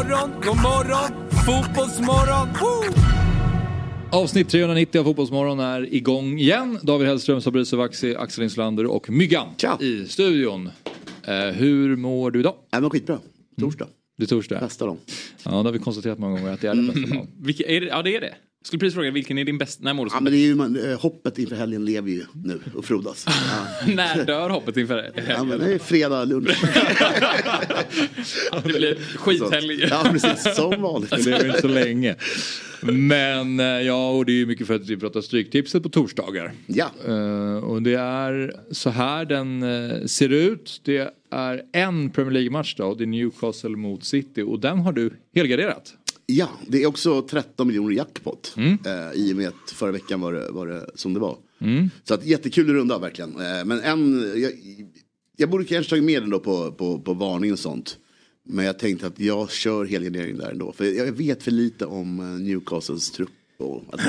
Morgon, 0.00 0.30
god 0.42 0.56
morgon. 0.56 1.30
Fotbollsmorgon. 1.46 2.48
Woo! 2.60 2.94
Avsnitt 4.10 4.48
390 4.48 5.00
av 5.00 5.04
Fotbollsmorgon 5.04 5.60
är 5.60 5.94
igång 5.94 6.38
igen. 6.38 6.78
David 6.82 7.08
Hellström, 7.08 7.40
Fabrice 7.40 7.76
Vaxi, 7.76 8.16
Axel 8.16 8.44
Inslander 8.44 8.86
och 8.86 9.10
Myggan 9.10 9.46
Tja. 9.56 9.78
i 9.80 10.04
studion. 10.04 10.70
Eh, 11.24 11.34
hur 11.34 11.96
mår 11.96 12.30
du 12.30 12.40
idag? 12.40 12.54
Nej 12.72 12.80
men 12.80 12.90
skitbra. 12.90 13.18
Torsdag. 13.60 13.86
Det 14.18 14.24
är 14.24 14.26
torsdag. 14.26 14.60
Bästa 14.60 14.86
dagen. 14.86 14.98
Ja, 15.44 15.50
det 15.50 15.56
har 15.56 15.72
vi 15.72 15.78
konstaterat 15.78 16.18
många 16.18 16.38
gånger 16.38 16.52
att 16.52 16.60
det 16.60 16.68
är 16.68 16.74
den 16.74 16.86
bästa 16.86 17.14
dagen. 17.14 17.28
Vilka, 17.40 17.64
är 17.64 17.80
det, 17.80 17.86
ja 17.86 18.02
det 18.02 18.16
är 18.16 18.20
det. 18.20 18.34
Skulle 18.62 18.80
precis 18.80 18.94
fråga 18.94 19.10
vilken 19.10 19.38
är 19.38 19.44
din 19.44 19.58
bästa, 19.58 19.84
när 19.84 19.94
mår 19.94 20.04
du 20.04 20.08
Ja 20.08 20.14
som 20.16 20.24
men 20.24 20.32
det 20.32 20.38
är 20.38 20.46
ju, 20.46 20.54
man, 20.54 20.90
eh, 20.90 21.00
hoppet 21.00 21.38
inför 21.38 21.56
helgen 21.56 21.84
lever 21.84 22.10
ju 22.10 22.24
nu 22.44 22.60
och 22.74 22.84
frodas. 22.84 23.26
Ja, 23.86 23.92
När 23.94 24.24
dör 24.24 24.50
hoppet 24.50 24.76
inför 24.76 24.96
det? 24.96 25.12
ja 25.28 25.44
men 25.44 25.58
det 25.58 25.74
är 25.74 25.78
fredag 25.78 26.24
lunch. 26.24 26.48
Det 28.64 28.68
blir 28.78 29.16
skithelg. 29.16 29.86
Ja 29.90 30.06
precis, 30.12 30.56
som 30.56 30.82
vanligt. 30.82 31.10
Det 31.10 31.32
är 31.32 31.40
ju 31.42 31.46
inte 31.46 31.60
så 31.60 31.68
länge. 31.68 32.14
Men 32.82 33.60
eh, 33.60 33.66
ja, 33.66 34.10
och 34.10 34.26
det 34.26 34.32
är 34.32 34.36
ju 34.36 34.46
mycket 34.46 34.66
för 34.66 34.74
att 34.74 34.88
vi 34.88 34.96
pratar 34.96 35.20
Stryktipset 35.20 35.82
på 35.82 35.88
torsdagar. 35.88 36.52
Ja. 36.66 36.90
Eh, 37.06 37.56
och 37.56 37.82
det 37.82 37.94
är 37.94 38.52
så 38.70 38.90
här 38.90 39.24
den 39.24 39.62
eh, 39.62 40.04
ser 40.06 40.28
ut. 40.28 40.80
Det 40.84 41.14
är 41.32 41.62
en 41.72 42.10
Premier 42.10 42.32
League-match 42.32 42.74
då, 42.76 42.84
och 42.84 42.96
det 42.96 43.04
är 43.04 43.06
Newcastle 43.06 43.70
mot 43.76 44.04
City. 44.04 44.42
Och 44.42 44.60
den 44.60 44.78
har 44.78 44.92
du 44.92 45.10
helgarderat. 45.34 45.94
Ja, 46.36 46.48
det 46.66 46.82
är 46.82 46.86
också 46.86 47.22
13 47.22 47.66
miljoner 47.66 47.94
jackpot. 47.96 48.54
Eh, 48.56 49.12
I 49.14 49.32
och 49.32 49.36
med 49.36 49.48
att 49.48 49.70
förra 49.70 49.92
veckan 49.92 50.20
var 50.20 50.32
det, 50.32 50.50
var 50.50 50.66
det 50.66 50.90
som 50.94 51.14
det 51.14 51.20
var. 51.20 51.38
Så 52.04 52.14
att 52.14 52.26
jättekul 52.26 52.72
runda 52.74 52.98
verkligen. 52.98 53.30
Eh, 53.30 53.64
men 53.64 53.80
en, 53.80 54.32
jag, 54.36 54.52
jag 55.36 55.50
borde 55.50 55.64
kanske 55.64 55.90
tagit 55.90 56.04
med 56.04 56.22
den 56.22 56.30
då 56.30 56.38
på, 56.40 56.72
på, 56.72 57.00
på 57.00 57.14
varning 57.14 57.52
och 57.52 57.58
sånt. 57.58 57.98
Men 58.44 58.64
jag 58.64 58.78
tänkte 58.78 59.06
att 59.06 59.20
jag 59.20 59.50
kör 59.50 59.84
helgardering 59.84 60.38
där 60.38 60.50
ändå. 60.50 60.72
För 60.72 60.84
jag 60.84 61.12
vet 61.12 61.42
för 61.42 61.50
lite 61.50 61.86
om 61.86 62.20
eh, 62.20 62.26
Newcastles 62.26 63.10
trupp. 63.10 63.30
Och, 63.58 63.84
att, 63.92 64.00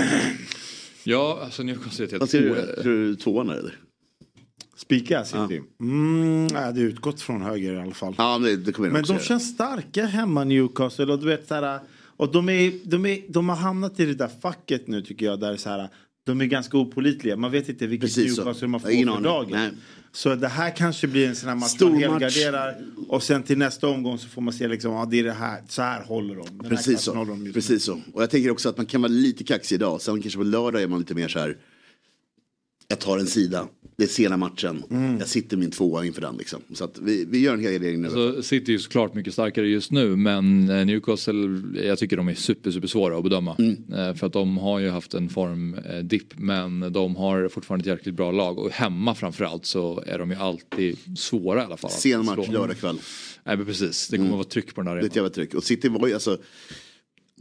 Ja, 1.03 1.39
alltså 1.43 1.63
Newcastle 1.63 2.05
är 2.05 2.07
ett 2.07 2.11
vad 2.11 2.19
helt 2.19 2.31
ser 2.31 2.75
du? 2.75 2.81
Tror 2.81 2.93
du 2.93 3.15
tvåan 3.15 3.49
eller? 3.49 3.79
Spika 4.75 5.25
City. 5.25 5.61
Mm, 5.79 6.47
jag 6.53 6.61
hade 6.61 6.81
utgått 6.81 7.21
från 7.21 7.41
höger 7.41 7.73
i 7.73 7.79
alla 7.79 7.93
fall. 7.93 8.15
Ja, 8.17 8.37
men 8.37 8.63
det, 8.63 8.71
det 8.71 8.79
Men 8.79 9.03
de 9.03 9.19
känns 9.19 9.53
starka 9.53 10.05
hemma 10.05 10.43
Newcastle 10.43 11.13
och 11.13 11.19
du 11.19 11.25
vet 11.25 11.47
så 11.47 11.55
här, 11.55 11.79
och 12.21 12.31
de, 12.31 12.49
är, 12.49 12.73
de, 12.83 13.05
är, 13.05 13.21
de 13.29 13.49
har 13.49 13.55
hamnat 13.55 13.99
i 13.99 14.05
det 14.05 14.13
där 14.13 14.29
facket 14.41 14.87
nu 14.87 15.01
tycker 15.01 15.25
jag 15.25 15.39
där 15.39 15.57
så 15.57 15.69
här, 15.69 15.89
de 16.25 16.41
är 16.41 16.45
ganska 16.45 16.77
opolitliga. 16.77 17.35
Man 17.35 17.51
vet 17.51 17.69
inte 17.69 17.87
vilket. 17.87 18.17
Newcastle 18.17 18.67
man 18.67 18.79
får 18.79 18.89
för 18.89 19.23
dagen. 19.23 19.51
Nej. 19.51 19.69
Så 20.11 20.35
det 20.35 20.47
här 20.47 20.75
kanske 20.75 21.07
blir 21.07 21.27
en 21.27 21.35
sån 21.35 21.49
här 21.49 21.55
match 21.55 21.69
Stor 21.69 21.89
man 21.89 21.99
match. 21.99 22.21
helgarderar 22.21 22.75
och 23.07 23.23
sen 23.23 23.43
till 23.43 23.57
nästa 23.57 23.87
omgång 23.87 24.17
så 24.17 24.27
får 24.27 24.41
man 24.41 24.53
se 24.53 24.67
liksom, 24.67 24.91
ja 24.91 25.07
det 25.11 25.19
är 25.19 25.23
det 25.23 25.31
här, 25.33 25.61
så 25.69 25.81
här 25.81 26.03
håller 26.03 26.35
de. 26.35 26.57
Den 26.57 26.69
Precis 26.69 27.01
så. 27.01 27.15
håller 27.15 27.31
de. 27.31 27.53
Precis 27.53 27.83
så. 27.83 28.01
Och 28.13 28.21
jag 28.21 28.29
tänker 28.29 28.51
också 28.51 28.69
att 28.69 28.77
man 28.77 28.85
kan 28.85 29.01
vara 29.01 29.11
lite 29.11 29.43
kaxig 29.43 29.75
idag. 29.75 30.01
Sen 30.01 30.21
kanske 30.21 30.37
på 30.37 30.43
lördag 30.43 30.81
är 30.81 30.87
man 30.87 30.99
lite 30.99 31.15
mer 31.15 31.27
så 31.27 31.39
här. 31.39 31.57
Jag 32.91 32.99
tar 32.99 33.17
en 33.17 33.27
sida. 33.27 33.67
Det 33.97 34.03
är 34.03 34.07
sena 34.07 34.37
matchen. 34.37 34.83
Mm. 34.91 35.19
Jag 35.19 35.27
sitter 35.27 35.57
min 35.57 35.71
tvåa 35.71 36.05
inför 36.05 36.21
den 36.21 36.35
liksom. 36.37 36.61
Så 36.73 36.89
vi, 37.01 37.25
vi 37.29 37.39
gör 37.39 37.53
en 37.53 37.59
helgardering 37.59 38.01
nu. 38.01 38.07
Alltså, 38.07 38.43
City 38.43 38.71
är 38.71 38.73
ju 38.73 38.79
såklart 38.79 39.13
mycket 39.13 39.33
starkare 39.33 39.67
just 39.67 39.91
nu 39.91 40.15
men 40.15 40.69
eh, 40.69 40.85
Newcastle, 40.85 41.61
jag 41.83 41.99
tycker 41.99 42.17
de 42.17 42.27
är 42.27 42.33
super, 42.33 42.71
super 42.71 42.87
svåra 42.87 43.17
att 43.17 43.23
bedöma. 43.23 43.51
Eh, 43.95 44.13
För 44.15 44.27
att 44.27 44.33
de 44.33 44.57
har 44.57 44.79
ju 44.79 44.89
haft 44.89 45.13
en 45.13 45.29
formdipp 45.29 46.33
men 46.37 46.93
de 46.93 47.15
har 47.15 47.49
fortfarande 47.49 47.81
ett 47.91 47.97
jäkligt 47.99 48.15
bra 48.15 48.31
lag 48.31 48.59
och 48.59 48.71
hemma 48.71 49.15
framförallt 49.15 49.65
så 49.65 50.03
är 50.07 50.19
de 50.19 50.29
ju 50.31 50.35
alltid 50.37 50.97
svåra 51.17 51.61
i 51.61 51.65
alla 51.65 51.77
fall. 51.77 51.91
Sen 51.91 52.25
match 52.25 52.47
lördag 52.51 52.77
kväll. 52.77 52.99
Nej 53.43 53.57
men 53.57 53.65
precis, 53.65 54.07
det 54.07 54.17
kommer 54.17 54.29
att 54.29 54.35
vara 54.35 54.43
tryck 54.43 54.75
på 54.75 54.81
den 54.81 54.87
här 54.87 54.95
Det 54.95 55.01
är 55.01 55.05
ett 55.05 55.11
arenan. 55.11 55.23
jävla 55.25 55.29
tryck. 55.35 55.53
Och 55.53 55.63
City 55.63 55.89
var 55.89 56.07
ju 56.07 56.13
alltså. 56.13 56.37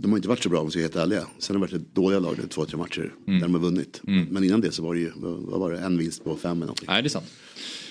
De 0.00 0.10
har 0.10 0.18
inte 0.18 0.28
varit 0.28 0.42
så 0.42 0.48
bra 0.48 0.60
om 0.60 0.66
vi 0.66 0.70
ska 0.70 0.78
vara 0.80 0.84
helt 0.84 0.96
ärliga. 0.96 1.26
Sen 1.38 1.56
har 1.56 1.66
det 1.66 1.72
varit 1.72 1.82
ett 1.82 1.94
dåliga 1.94 2.18
lag, 2.20 2.38
är 2.38 2.46
två, 2.46 2.64
tre 2.64 2.78
matcher 2.78 3.14
Mm. 3.26 3.40
där 3.40 3.46
de 3.46 3.54
har 3.54 3.60
vunnit. 3.60 4.00
Men 4.04 4.44
innan 4.44 4.60
det 4.60 4.72
så 4.72 4.82
var 4.82 4.94
det 4.94 5.00
ju, 5.00 5.10
vad 5.16 5.32
vad 5.38 5.60
var 5.60 5.70
det, 5.72 5.78
en 5.78 5.98
vinst 5.98 6.24
på 6.24 6.36
fem 6.36 6.50
eller 6.50 6.60
någonting. 6.60 6.86
Nej, 6.88 7.02
det 7.02 7.06
är 7.06 7.10
sant. 7.10 7.26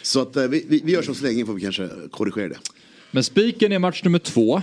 Så 0.02 0.22
att 0.22 0.36
eh, 0.36 0.48
vi, 0.48 0.66
vi, 0.68 0.82
vi 0.86 0.92
gör 0.92 1.02
så 1.02 1.14
så 1.14 1.24
länge 1.24 1.46
får 1.46 1.54
vi 1.54 1.62
kanske 1.62 1.90
korrigera 2.12 2.50
det. 2.50 2.58
Men 3.12 3.24
spiken 3.24 3.72
är 3.72 3.80
match 3.80 4.04
nummer 4.04 4.20
två. 4.20 4.62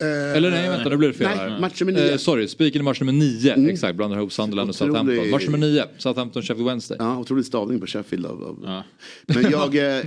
Eller 0.00 0.50
nej, 0.50 0.68
vänta, 0.68 0.88
nu 0.88 0.96
blir 0.96 1.08
det 1.08 1.14
fel 1.14 1.28
nej, 1.28 1.36
här. 1.50 1.60
match 1.60 1.80
nummer 1.80 1.92
nio. 1.92 2.02
Mm. 2.02 2.12
Eh, 2.12 2.18
sorry, 2.18 2.48
spiken 2.48 2.80
är 2.80 2.84
match 2.84 3.00
nummer 3.00 3.12
nio. 3.12 3.70
Exakt, 3.70 3.96
blandar 3.96 4.18
ihop 4.18 4.32
Sunderland 4.32 4.68
och 4.70 4.76
Southampton. 4.76 5.30
Match 5.30 5.44
nummer 5.44 5.58
nio, 5.58 5.84
Southampton 5.98 6.42
Sheffield 6.42 6.68
Wednesday. 6.68 6.96
Ja, 7.00 7.18
otrolig 7.18 7.46
stavning 7.46 7.80
på 7.80 7.86
Sheffield. 7.86 8.26
Av, 8.26 8.42
av. 8.44 8.82
Men 9.26 9.50
jag, 9.50 9.76
eh, 9.98 10.04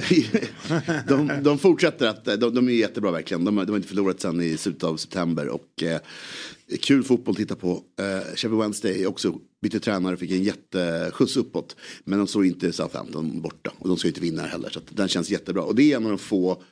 de, 1.07 1.31
de 1.43 1.57
fortsätter 1.57 2.07
att, 2.07 2.25
de, 2.25 2.53
de 2.55 2.67
är 2.67 2.71
jättebra 2.71 3.11
verkligen. 3.11 3.45
De, 3.45 3.57
har- 3.57 3.65
de 3.65 3.71
har 3.71 3.77
inte 3.77 3.89
förlorat 3.89 4.21
sen 4.21 4.41
i 4.41 4.57
slutet 4.57 4.83
av 4.83 4.97
september. 4.97 5.47
Och 5.47 5.83
eh, 5.83 5.99
kul 6.81 7.03
fotboll 7.03 7.31
att 7.31 7.37
titta 7.37 7.55
på. 7.55 7.71
Eh, 7.99 8.35
Sheffield 8.35 8.61
Wednesday 8.61 9.03
är 9.03 9.07
också 9.07 9.33
bytte 9.61 9.79
tränare 9.79 10.13
och 10.13 10.19
fick 10.19 10.31
en 10.31 10.43
jätteskjuts 10.43 11.37
uppåt. 11.37 11.75
Men 12.03 12.17
de 12.19 12.27
såg 12.27 12.45
inte 12.45 12.73
Southampton 12.73 13.41
borta. 13.41 13.71
Och 13.79 13.87
de 13.87 13.97
ska 13.97 14.07
inte 14.07 14.21
vinna 14.21 14.41
heller. 14.43 14.69
Så 14.69 14.79
att 14.79 14.85
den 14.89 15.07
känns 15.07 15.29
jättebra. 15.29 15.63
Och 15.63 15.75
det 15.75 15.91
är 15.91 15.97
en 15.97 16.03
av 16.03 16.09
de 16.09 16.17
få 16.17 16.63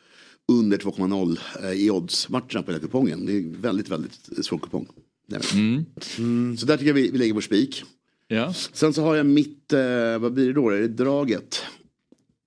under 0.50 0.78
2,0 0.78 1.40
eh, 1.64 1.72
i 1.72 1.90
odds-matcherna 1.92 2.64
på 2.64 2.72
hela 2.72 2.80
kupongen. 2.80 3.26
Det 3.26 3.34
är 3.34 3.62
väldigt, 3.62 3.90
väldigt 3.90 4.46
svår 4.46 4.58
kupong. 4.58 4.88
Det. 5.28 5.54
Mm. 5.54 6.58
Så 6.58 6.66
där 6.66 6.78
tycker 6.78 6.90
jag 6.90 6.94
vi, 6.94 7.12
vi 7.12 7.18
lägger 7.18 7.34
vår 7.34 7.42
spik. 7.42 7.84
Ja. 8.28 8.54
Sen 8.54 8.94
så 8.94 9.02
har 9.02 9.16
jag 9.16 9.26
mitt, 9.26 9.74
eh, 9.74 10.20
vad 10.20 10.34
blir 10.34 10.48
det 10.48 10.54
då? 10.54 10.70
Är 10.70 10.82
det 10.82 10.88
draget? 10.88 11.62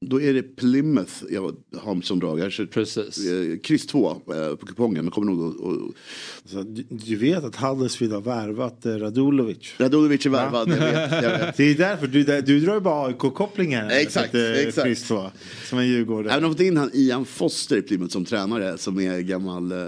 Då 0.02 0.20
är 0.20 0.34
det 0.34 0.42
Plymouth 0.42 1.12
jag 1.30 1.56
har 1.76 2.00
som 2.02 2.18
drag. 2.20 2.38
Jag 2.38 2.44
har 2.44 2.50
kört 2.50 2.70
Precis. 2.70 3.26
eh, 3.30 3.58
kryss 3.58 3.86
2 3.86 4.10
eh, 4.10 4.56
på 4.56 4.66
kupongen. 4.66 5.04
Men 5.04 5.10
kommer 5.10 5.32
nog 5.32 5.48
att... 5.48 5.56
att- 5.56 5.94
Så, 6.50 6.62
du, 6.62 6.84
du 6.88 7.16
vet 7.16 7.44
att 7.44 7.56
Huddersfield 7.56 8.12
har 8.12 8.20
värvat 8.20 8.86
eh, 8.86 8.92
Radulovic? 8.92 9.74
Radulovic 9.78 10.26
är 10.26 10.30
värvad, 10.30 10.68
jag 10.68 10.76
vet. 10.76 11.12
Jag 11.22 11.38
vet. 11.38 11.56
Det 11.56 11.64
är 11.64 11.74
därför, 11.74 12.06
du, 12.06 12.24
du 12.42 12.60
drar 12.60 12.74
ju 12.74 12.80
bara 12.80 13.06
AIK-kopplingen. 13.06 13.90
Exakt, 13.90 14.28
att, 14.28 14.34
eh, 14.34 14.50
exakt. 14.52 14.86
kryss 14.86 15.02
två, 15.08 15.22
Som 15.68 15.78
en 15.78 15.86
djurgårdare. 15.88 16.32
Även 16.32 16.44
om 16.44 16.50
fått 16.52 16.60
in 16.60 16.76
han 16.76 16.90
Ian 16.94 17.24
Foster 17.24 17.76
i 17.76 17.82
Plymouth 17.82 18.12
som 18.12 18.24
tränare. 18.24 18.78
Som 18.78 18.98
är 19.00 19.20
gammal 19.20 19.72
eh, 19.72 19.78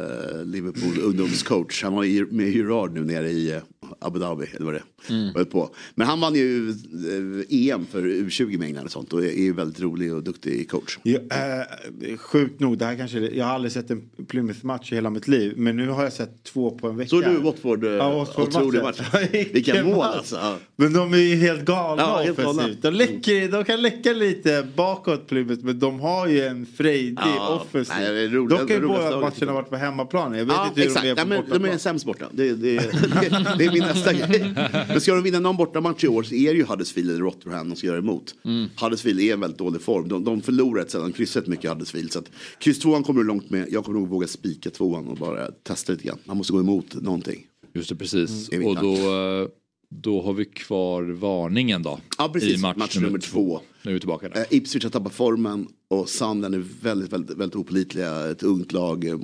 Liverpool 0.45 0.99
ungdomscoach. 1.03 1.83
Han 1.83 1.93
var 1.95 2.05
i- 2.05 2.25
med 2.31 2.49
Gerard 2.53 2.93
nu 2.95 3.05
nere 3.05 3.31
i 3.31 3.51
eh, 3.53 3.59
Abu 4.01 4.19
Dhabi. 4.19 4.47
Eller 4.57 4.65
vad 4.65 4.75
det 4.75 4.83
Mm. 5.11 5.45
på. 5.47 5.71
Men 5.95 6.07
han 6.07 6.21
vann 6.21 6.35
ju 6.35 6.71
eh, 6.71 7.69
EM 7.75 7.87
för 7.93 8.03
U20 8.03 8.59
med 8.59 8.67
England 8.67 8.85
och 8.85 8.91
sånt. 8.93 9.13
Och 9.13 9.25
är 9.25 9.31
ju 9.43 9.53
väldigt 9.53 9.81
rolig 9.81 10.15
och 10.15 10.23
duktig 10.23 10.71
coach. 10.71 10.99
Ja, 11.03 11.19
eh, 11.19 12.17
sjukt 12.17 12.61
nog, 12.61 12.79
det 12.79 12.85
här 12.85 12.97
kanske, 12.97 13.19
jag 13.19 13.45
har 13.45 13.53
aldrig 13.55 13.73
sett 13.73 13.91
en 13.91 14.03
Plymouth-match 14.29 14.93
i 14.93 14.95
hela 14.95 15.11
mitt 15.11 15.29
liv. 15.29 15.53
Men 15.57 15.77
nu 15.77 15.89
har 15.89 16.03
jag 16.03 16.13
sett 16.13 16.43
två 16.45 16.71
på 16.71 16.89
en 16.89 16.97
vecka. 16.97 17.09
Såg 17.09 17.25
du 17.25 17.37
Watford? 17.37 17.85
eh, 17.85 17.91
Ja, 17.91 18.15
Watford 18.19 18.49
otrolig 18.49 18.83
matchen. 18.83 19.05
match. 19.13 19.29
Vilken 19.53 19.87
mål 19.87 20.03
alltså. 20.05 20.37
Ja. 20.37 20.57
Men 20.77 20.93
de 20.93 21.13
är 21.15 21.19
ju 21.19 21.37
helt 21.37 21.65
galna 21.65 22.03
Ja, 22.03 22.23
helt 22.25 22.39
offensivt. 22.39 22.83
De, 22.83 22.91
läcker, 22.91 23.49
de 23.49 23.65
kan 23.65 23.83
läcka 23.83 24.13
lite 24.13 24.67
bakåt 24.77 25.27
Plymouth 25.27 25.65
men 25.65 25.79
de 25.79 26.01
har 26.01 26.27
ju 26.29 26.41
en 26.41 26.67
frejdig 26.67 27.19
Ja, 27.25 27.63
offensiv. 27.69 27.95
nej, 27.99 28.13
det 28.15 28.21
är 28.21 28.29
roligt- 28.29 28.59
de 28.59 28.67
kan 28.67 28.77
ju 28.77 28.87
båda 28.87 29.21
matcherna 29.21 29.53
varit 29.53 29.71
på 29.71 29.77
hemmaplan. 29.77 30.35
Jag 30.35 30.45
vet 30.45 30.55
Ja, 30.55 30.67
inte 30.69 30.81
hur 30.81 30.87
exakt. 30.89 31.05
de 31.05 31.11
är 31.11 31.15
på 31.15 31.21
ja, 31.21 31.25
men, 31.25 31.37
bortaplan. 31.39 31.63
de 31.63 31.69
är 31.75 31.79
sämst 31.79 32.05
borta. 32.07 32.25
Det, 32.33 32.53
det, 32.53 32.77
det, 32.77 33.55
det 33.59 33.65
är 33.65 33.73
min 33.73 33.84
nästa 33.87 34.13
grej. 34.13 34.53
Men 34.89 35.01
ska 35.01 35.15
de 35.15 35.23
vinna 35.23 35.41
någon 35.41 35.57
bortamatch 35.57 36.05
i 36.05 36.09
år 36.09 36.23
så 36.23 36.35
är 36.35 36.53
det 36.53 36.59
ju 36.59 36.65
Huddersfield 36.65 37.11
eller 37.11 37.21
Rotherham 37.21 37.69
de 37.69 37.77
ska 37.77 37.87
göra 37.87 37.99
emot. 37.99 38.35
Huddersfield 38.81 39.21
är 39.21 39.25
i 39.25 39.31
en 39.31 39.41
väldigt 39.41 39.59
dålig 39.59 39.83
form. 39.83 40.09
De, 40.09 40.25
de 40.25 40.41
förlorar 40.43 40.83
ett 40.83 40.91
sedan 40.91 41.13
kryssat 41.13 41.47
mycket 41.47 41.71
Huddersfield. 41.71 42.13
Så 42.13 42.19
att 42.19 42.31
kryss 42.59 42.79
tvåan 42.79 43.03
kommer 43.03 43.21
du 43.21 43.27
långt 43.27 43.51
med. 43.51 43.69
Jag 43.71 43.85
kommer 43.85 43.99
nog 43.99 44.09
våga 44.09 44.27
spika 44.27 44.71
tvåan 44.71 45.09
och 45.09 45.17
bara 45.17 45.51
testa 45.51 45.93
lite 45.93 46.05
grann. 46.05 46.19
Man 46.25 46.37
måste 46.37 46.53
gå 46.53 46.61
emot 46.61 46.95
någonting. 46.95 47.47
Just 47.75 47.89
det, 47.89 47.97
precis. 47.97 48.53
Mm. 48.53 48.67
Och 48.67 48.77
då, 48.77 48.95
eh, 48.95 49.49
då 49.91 50.23
har 50.23 50.33
vi 50.33 50.45
kvar 50.45 51.03
varningen 51.03 51.83
då. 51.83 52.01
Ja, 52.19 52.29
precis. 52.33 52.59
I 52.59 52.63
match, 52.63 52.77
Match 52.77 52.95
nummer, 52.97 53.09
nummer 53.09 53.19
två. 53.19 53.59
två. 53.59 53.61
Nu 53.83 53.91
är 53.91 53.95
vi 53.95 54.01
tillbaka 54.01 54.29
där. 54.29 54.41
Eh, 54.41 54.47
Ipswich 54.51 54.85
har 54.85 54.91
tappat 54.91 55.15
formen 55.15 55.69
och 55.89 56.09
Sunderland 56.09 56.55
är 56.55 56.65
väldigt, 56.83 57.13
väldigt, 57.13 57.37
väldigt 57.37 57.57
opålitliga. 57.57 58.31
Ett 58.31 58.43
ungt 58.43 58.73
lag, 58.73 59.05
eh, 59.05 59.19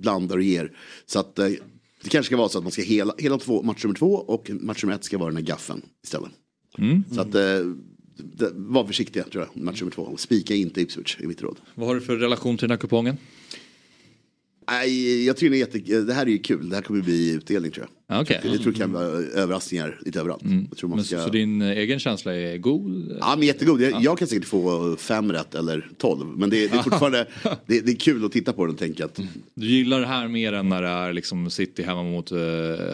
blandar 0.00 0.36
och 0.36 0.42
ger. 0.42 0.72
Så 1.06 1.18
att 1.18 1.38
det 2.02 2.08
kanske 2.08 2.26
ska 2.26 2.36
vara 2.36 2.48
så 2.48 2.58
att 2.58 2.64
man 2.64 2.72
ska 2.72 2.82
hela, 2.82 3.14
hela 3.18 3.38
två, 3.38 3.62
match 3.62 3.84
nummer 3.84 3.96
två 3.96 4.12
och 4.14 4.50
match 4.50 4.84
nummer 4.84 4.94
ett 4.94 5.04
ska 5.04 5.18
vara 5.18 5.28
den 5.28 5.36
här 5.36 5.44
gaffen 5.44 5.82
istället. 6.04 6.30
Mm. 6.78 7.04
Så 7.12 7.20
att 7.20 7.34
eh, 7.34 7.42
var 8.52 8.84
försiktiga 8.84 9.24
tror 9.24 9.44
jag, 9.44 9.62
match 9.62 9.80
nummer 9.80 9.92
två. 9.92 10.16
Spika 10.16 10.54
inte 10.54 10.80
Ipswich 10.80 11.16
i 11.20 11.26
mitt 11.26 11.42
råd. 11.42 11.56
Vad 11.74 11.86
har 11.86 11.94
du 11.94 12.00
för 12.00 12.16
relation 12.16 12.56
till 12.56 12.68
den 12.68 12.70
här 12.70 12.78
kupongen? 12.78 13.16
Nej, 14.70 15.26
jag 15.26 15.36
tycker 15.36 15.50
det, 15.50 15.56
är 15.56 15.58
jätte, 15.58 16.00
det 16.00 16.14
här 16.14 16.26
är 16.26 16.30
ju 16.30 16.38
kul. 16.38 16.68
Det 16.68 16.76
här 16.76 16.82
kommer 16.82 17.02
bli 17.02 17.32
utdelning 17.32 17.70
tror 17.70 17.86
jag. 17.86 18.16
Ja, 18.16 18.22
okej. 18.22 18.40
Jag 18.44 18.62
tror 18.62 18.72
det 18.72 18.78
kan 18.78 18.92
vara 18.92 19.04
överraskningar 19.04 20.00
lite 20.04 20.20
överallt. 20.20 20.42
Man 20.44 20.68
Men, 20.82 21.04
ska... 21.04 21.20
Så 21.24 21.28
din 21.30 21.62
egen 21.62 21.98
känsla 21.98 22.34
är 22.34 22.58
god? 22.58 23.16
Ja 23.20 23.34
men 23.38 23.46
jättegod. 23.46 23.80
Jag, 23.80 24.02
jag 24.02 24.18
kan 24.18 24.28
säkert 24.28 24.44
få 24.44 24.96
fem 24.96 25.32
rätt 25.32 25.54
eller 25.54 25.90
tolv. 25.98 26.26
Men 26.36 26.50
det, 26.50 26.68
det 26.68 26.78
är 26.78 26.82
fortfarande 26.90 27.26
det, 27.66 27.80
det 27.80 27.92
är 27.92 27.96
kul 27.96 28.24
att 28.24 28.32
titta 28.32 28.52
på 28.52 28.66
den 28.66 28.74
och 28.74 28.78
tänka 28.78 29.04
att 29.04 29.20
Du 29.54 29.66
gillar 29.66 30.00
det 30.00 30.06
här 30.06 30.28
mer 30.28 30.52
än 30.52 30.68
när 30.68 30.82
det 30.82 30.88
är 30.88 31.12
liksom 31.12 31.50
City 31.50 31.82
hemma 31.82 32.02
mot 32.02 32.32
uh, 32.32 32.38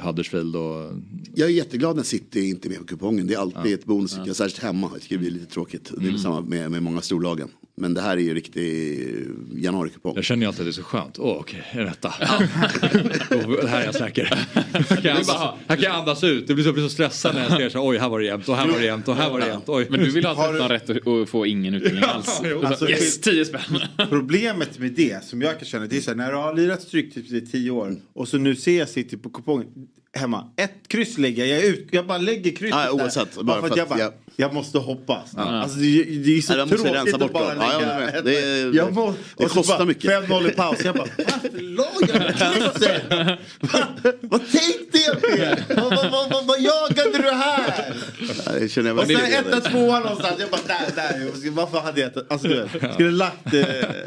Huddersfield 0.03 0.57
och... 0.57 0.93
jag 1.35 1.49
är 1.49 1.53
jätteglad 1.53 1.97
när 1.97 2.03
City 2.03 2.49
inte 2.49 2.69
är 2.69 2.71
med 2.71 2.79
på 2.79 2.85
kupongen. 2.85 3.27
Det 3.27 3.35
är 3.35 3.39
alltid 3.39 3.75
ett 3.75 3.85
bonus, 3.85 4.11
särskilt 4.33 4.59
hemma. 4.63 4.91
Jag 4.93 5.03
tycker 5.03 5.15
det 5.15 5.21
blir 5.21 5.31
lite 5.31 5.47
tråkigt. 5.47 5.91
Det 5.99 6.05
är 6.05 6.09
Mm. 6.09 6.19
samma 6.19 6.41
med, 6.41 6.71
med 6.71 6.83
många 6.83 7.01
storlagen. 7.01 7.49
Men 7.77 7.95
det 7.95 8.01
här 8.01 8.17
är 8.17 8.21
ju 8.21 8.35
riktig 8.35 8.99
januarikupong. 9.55 10.13
Jag 10.17 10.25
känner 10.25 10.43
ju 10.43 10.47
alltid 10.49 10.61
att 10.61 10.67
det 10.67 10.71
är 10.71 10.73
så 10.73 10.83
skönt. 10.83 11.19
Åh 11.19 11.37
okej, 11.41 11.63
är 11.71 11.79
det 11.79 11.85
detta? 11.85 12.15
Då- 13.61 13.67
här 13.67 13.81
är 13.81 13.85
jag 13.85 13.95
säker. 13.95 14.25
Här 14.25 14.83
kan 14.97 15.05
jag, 15.05 15.11
andas, 15.17 15.29
här 15.69 15.77
kan 15.77 15.83
jag 15.85 15.95
andas 15.95 16.25
ut. 16.25 16.47
Det 16.47 16.55
blir 16.55 16.65
så, 16.65 16.73
blir 16.73 16.83
så 16.83 16.89
stressad 16.89 17.35
när 17.35 17.43
jag 17.43 17.51
ser 17.53 17.69
så 17.69 17.79
här, 17.79 17.89
oj 17.89 17.99
här 17.99 18.09
var 18.09 18.21
det 18.21 18.27
jämnt 18.27 18.49
och 18.49 18.57
här 18.57 18.69
var 18.69 18.79
det 18.79 18.85
jämnt 18.85 19.09
och 19.09 19.17
här 19.17 19.31
var 19.31 19.41
det 19.41 19.47
jämnt. 19.47 19.69
Oj. 19.69 19.87
Men 19.91 20.01
du 20.01 20.11
vill 20.11 20.25
ha 20.25 20.51
13 20.53 20.69
rätt 20.69 20.89
och- 20.91 21.07
och 21.07 21.29
få 21.29 21.47
ingen 21.47 21.75
utdelning 21.75 22.03
alls. 22.05 22.41
Och 22.71 22.79
så, 22.79 22.89
yes, 22.89 23.21
10 23.21 23.45
spänn. 23.45 23.61
Problemet 24.09 24.79
med 24.79 24.93
det 24.93 25.25
som 25.25 25.43
jag 25.43 25.59
kan 25.59 25.65
känna 25.69 25.87
det 25.87 25.97
är 25.97 26.01
så 26.01 26.11
här, 26.11 26.17
när 26.17 26.31
du 26.33 26.37
har 26.39 26.55
lirat 26.55 26.83
Stryktipset 26.83 27.33
i 27.43 27.47
tio 27.47 27.71
år 27.71 27.97
och 28.13 28.29
så 28.29 28.39
nu 28.39 28.57
ser 28.57 28.79
jag 28.79 28.89
City 28.89 29.17
på 29.17 29.31
kupongen 29.31 29.67
hemma. 30.17 30.51
Ett 30.57 30.89
kryss 30.89 31.19
lägger 31.19 31.45
jag, 31.47 31.65
ut, 31.65 31.89
jag 31.91 32.07
bara 32.07 32.19
lägger 32.19 32.51
krysset 32.51 32.79
Ja, 32.85 32.91
oavsett. 32.93 33.35
där. 33.35 33.43
Bara 33.43 33.61
Bara 33.61 33.69
för 33.69 33.71
att 33.71 33.77
jag 33.77 33.89
bara, 33.89 33.99
jag- 33.99 34.13
jag 34.37 34.55
måste 34.55 34.79
hoppas. 34.79 35.37
Alltså, 35.37 35.79
det, 35.79 36.05
det 36.05 36.37
är 36.39 36.43
så 36.43 36.53
Ja, 36.53 36.57
måste 36.59 36.77
tråkigt 36.77 36.95
rensa 36.95 37.15
att 37.17 37.21
bort 37.21 37.33
bara 37.33 37.55
dem. 37.55 37.65
Ja, 37.73 37.73
jag 37.73 38.01
lägga 38.01 38.23
Det 38.23 38.39
är- 38.39 38.75
jag 38.77 38.93
må, 38.95 39.15
det 39.37 39.45
kostar 39.47 39.79
bara, 39.79 39.85
mycket. 39.85 40.11
5-0 40.29 40.49
i 40.49 40.51
paus. 40.51 40.79
Jag 40.85 40.95
bara, 40.95 41.07
varför 41.17 41.61
la 41.61 41.87
jag 42.01 42.37
krysset? 42.37 43.03
Vad- 43.61 44.15
Vad 44.21 44.41
tänkte 44.51 44.99
jag 45.07 45.39
med? 45.39 45.65
Vad, 45.69 45.97
vad, 45.97 46.11
vad, 46.11 46.31
vad, 46.31 46.47
vad 46.47 46.61
jagade 46.61 47.19
du 47.19 47.31
här? 47.31 47.95
Ja, 48.47 48.53
det 48.61 48.69
känner 48.69 48.91
jag 48.91 48.99
Och 48.99 49.07
sen 49.07 49.17
etta, 49.47 49.61
tvåa 49.61 50.01
någonstans. 50.01 50.37
Jag 50.41 50.51
bara, 50.51 50.61
där, 50.67 50.95
där. 50.97 51.51
Varför 51.51 51.81
hade 51.81 52.01
jag 52.01 52.09
inte... 52.09 52.25
Alltså 52.31 52.49
du 52.49 52.55
vet, 52.55 52.95
skulle 52.95 53.11
lagt... 53.11 53.55
Eh, 53.55 53.65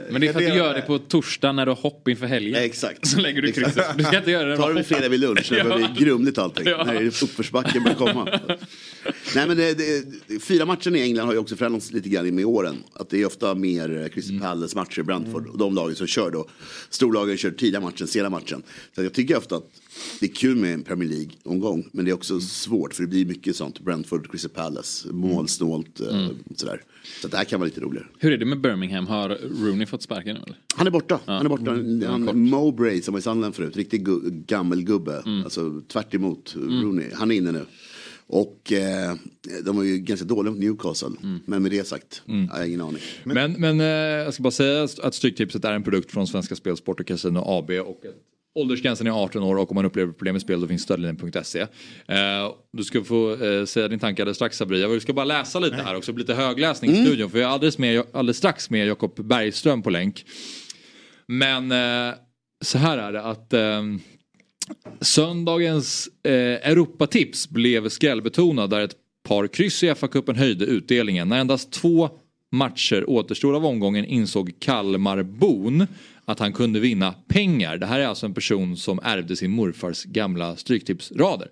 Men 0.09 0.21
det 0.21 0.27
är 0.27 0.33
för 0.33 0.39
att 0.41 0.47
du 0.51 0.55
gör 0.55 0.73
det 0.73 0.81
på 0.81 0.99
torsdag 0.99 1.51
när 1.51 1.65
du 1.65 1.71
har 1.71 1.75
hopp 1.81 2.07
inför 2.07 2.25
helgen. 2.25 2.63
Exakt. 2.63 3.07
Så 3.07 3.19
lägger 3.19 3.41
du 3.41 3.51
krysset. 3.51 3.85
Du 3.97 4.03
ska 4.03 4.17
inte 4.17 4.31
göra 4.31 4.49
det 4.49 4.57
Ta 4.57 4.73
det 4.73 4.83
fredag 4.83 5.09
vid 5.09 5.19
lunch 5.19 5.47
när 5.51 5.57
det 5.57 5.63
börjar 5.63 5.89
bli 5.89 6.05
grumligt 6.05 6.37
allting. 6.37 6.67
Ja. 6.67 6.83
När 6.83 7.05
uppförsbacken 7.05 7.83
börjar 7.83 7.97
komma. 7.97 8.39
Nej 9.35 9.47
men 9.47 9.57
det, 9.57 9.73
det, 9.73 10.03
fyra 10.41 10.65
matcher 10.65 10.95
i 10.95 11.02
England 11.02 11.26
har 11.26 11.34
ju 11.34 11.39
också 11.39 11.56
förändrats 11.56 11.91
lite 11.91 12.10
grann 12.10 12.35
med 12.35 12.45
åren. 12.45 12.76
Att 12.94 13.10
det 13.10 13.22
är 13.22 13.26
ofta 13.26 13.56
mer 13.56 14.10
Crystal 14.14 14.39
Palace 14.39 14.76
matcher, 14.77 15.02
Brentford 15.03 15.48
och 15.48 15.57
de 15.57 15.76
lagen 15.76 15.95
som 15.95 16.07
kör 16.07 16.31
då. 16.31 16.48
Storlagen 16.89 17.38
kör 17.38 17.52
tidiga 17.52 17.81
matchen, 17.81 18.07
sena 18.07 18.30
matchen. 18.30 18.64
Så 18.95 19.03
jag 19.03 19.14
tycker 19.14 19.38
ofta 19.38 19.56
att 19.56 19.69
det 20.19 20.26
är 20.26 20.34
kul 20.35 20.56
med 20.56 20.73
en 20.73 20.84
Premier 20.84 21.10
League-omgång. 21.10 21.89
Men 21.91 22.06
det 22.06 22.11
är 22.11 22.15
också 22.15 22.39
svårt 22.39 22.94
för 22.94 23.03
det 23.03 23.07
blir 23.10 23.26
mycket 23.26 23.56
sånt. 23.56 23.80
Brentford, 23.80 24.31
Crystal 24.31 24.52
Palace, 24.52 25.07
målsnålt 25.14 25.99
eh, 25.99 26.07
Mm. 26.07 26.35
sådär. 26.56 26.81
Så 27.22 27.27
det 27.27 27.38
här 27.38 27.44
kan 27.44 27.60
vara 27.60 27.65
lite 27.68 27.81
roligare. 27.81 28.07
Hur 28.19 28.31
är 28.31 28.38
det 28.38 28.45
med 28.45 28.61
Birmingham? 28.61 29.07
Har 29.07 29.30
Rooney 29.61 29.85
fått 29.85 30.02
sparken 30.03 30.35
nu 30.35 30.41
eller? 30.45 30.57
Han 30.76 30.88
är 30.88 30.91
borta. 30.91 31.19
Han 31.26 31.45
är 31.45 31.49
borta. 31.49 31.72
Mm. 31.72 32.03
Han, 32.27 32.39
Mowbray 32.49 33.02
som 33.02 33.11
var 33.14 33.19
i 33.19 33.22
Sunderland 33.22 33.56
förut, 33.56 33.77
riktig 33.77 34.07
gu- 34.07 34.44
gammelgubbe. 34.48 35.23
Mm. 35.26 35.44
Alltså 35.44 35.81
tvärt 35.88 36.14
emot 36.14 36.56
Rooney. 36.57 37.06
Han 37.14 37.31
är 37.31 37.35
inne 37.35 37.52
nu. 37.52 37.65
Och 38.29 38.71
eh, 38.71 39.15
de 39.65 39.77
var 39.77 39.83
ju 39.83 39.97
ganska 39.97 40.25
dåliga 40.25 40.51
mot 40.51 40.59
Newcastle. 40.59 41.11
Mm. 41.23 41.39
Men 41.45 41.61
med 41.61 41.71
det 41.71 41.87
sagt, 41.87 42.21
jag 42.25 42.57
har 42.57 42.65
ingen 42.65 42.81
aning. 42.81 43.01
Men, 43.23 43.53
men 43.53 43.79
eh, 43.79 43.85
jag 44.25 44.33
ska 44.33 44.43
bara 44.43 44.51
säga 44.51 44.87
att 45.03 45.13
Stryktipset 45.13 45.65
är 45.65 45.73
en 45.73 45.83
produkt 45.83 46.11
från 46.11 46.27
Svenska 46.27 46.55
Spel, 46.55 46.77
Sport 46.77 46.99
och 46.99 47.07
Casino 47.07 47.39
AB. 47.45 47.71
Och 47.71 48.03
åldersgränsen 48.57 49.07
är 49.07 49.11
18 49.23 49.43
år 49.43 49.55
och 49.55 49.71
om 49.71 49.75
man 49.75 49.85
upplever 49.85 50.13
problem 50.13 50.33
med 50.33 50.41
spel 50.41 50.61
då 50.61 50.67
finns 50.67 50.81
stödlinjen.se. 50.81 51.59
Eh, 51.59 51.67
du 52.73 52.83
ska 52.83 53.03
få 53.03 53.43
eh, 53.43 53.65
säga 53.65 53.87
din 53.87 53.99
tanke 53.99 54.21
alldeles 54.21 54.37
strax 54.37 54.57
Sabri. 54.57 54.81
Jag 54.81 55.01
ska 55.01 55.13
bara 55.13 55.25
läsa 55.25 55.59
lite 55.59 55.75
här 55.75 55.95
också, 55.95 56.11
lite 56.11 56.33
högläsning 56.33 56.91
i 56.91 57.05
studion. 57.05 57.29
För 57.29 57.37
jag 57.37 57.49
är 57.49 57.53
alldeles, 57.53 57.77
med, 57.77 58.03
alldeles 58.13 58.37
strax 58.37 58.69
med 58.69 58.87
Jakob 58.87 59.27
Bergström 59.27 59.81
på 59.81 59.89
länk. 59.89 60.25
Men 61.27 61.71
eh, 61.71 62.15
så 62.65 62.77
här 62.77 62.97
är 62.97 63.11
det 63.11 63.21
att 63.21 63.53
eh, 63.53 63.81
söndagens 65.02 66.10
eh, 66.23 66.31
Europatips 66.31 67.49
blev 67.49 67.89
skrällbetonad 67.89 68.69
där 68.69 68.81
ett 68.81 68.95
par 69.27 69.48
kryss 69.48 69.84
i 69.84 69.88
FA-cupen 69.88 70.35
höjde 70.35 70.65
utdelningen. 70.65 71.30
När 71.30 71.39
endast 71.39 71.72
två 71.72 72.10
matcher 72.52 73.10
återstod 73.10 73.56
av 73.56 73.65
omgången 73.65 74.06
insåg 74.06 74.53
Kalmarbon 74.60 75.88
att 76.26 76.39
han 76.39 76.53
kunde 76.53 76.80
vinna 76.80 77.14
pengar. 77.27 77.77
Det 77.77 77.85
här 77.85 77.99
är 77.99 78.07
alltså 78.07 78.26
en 78.26 78.34
person 78.34 78.77
som 78.77 78.99
ärvde 79.03 79.35
sin 79.35 79.52
morfars 79.52 80.03
gamla 80.03 80.56
stryktipsrader. 80.56 81.48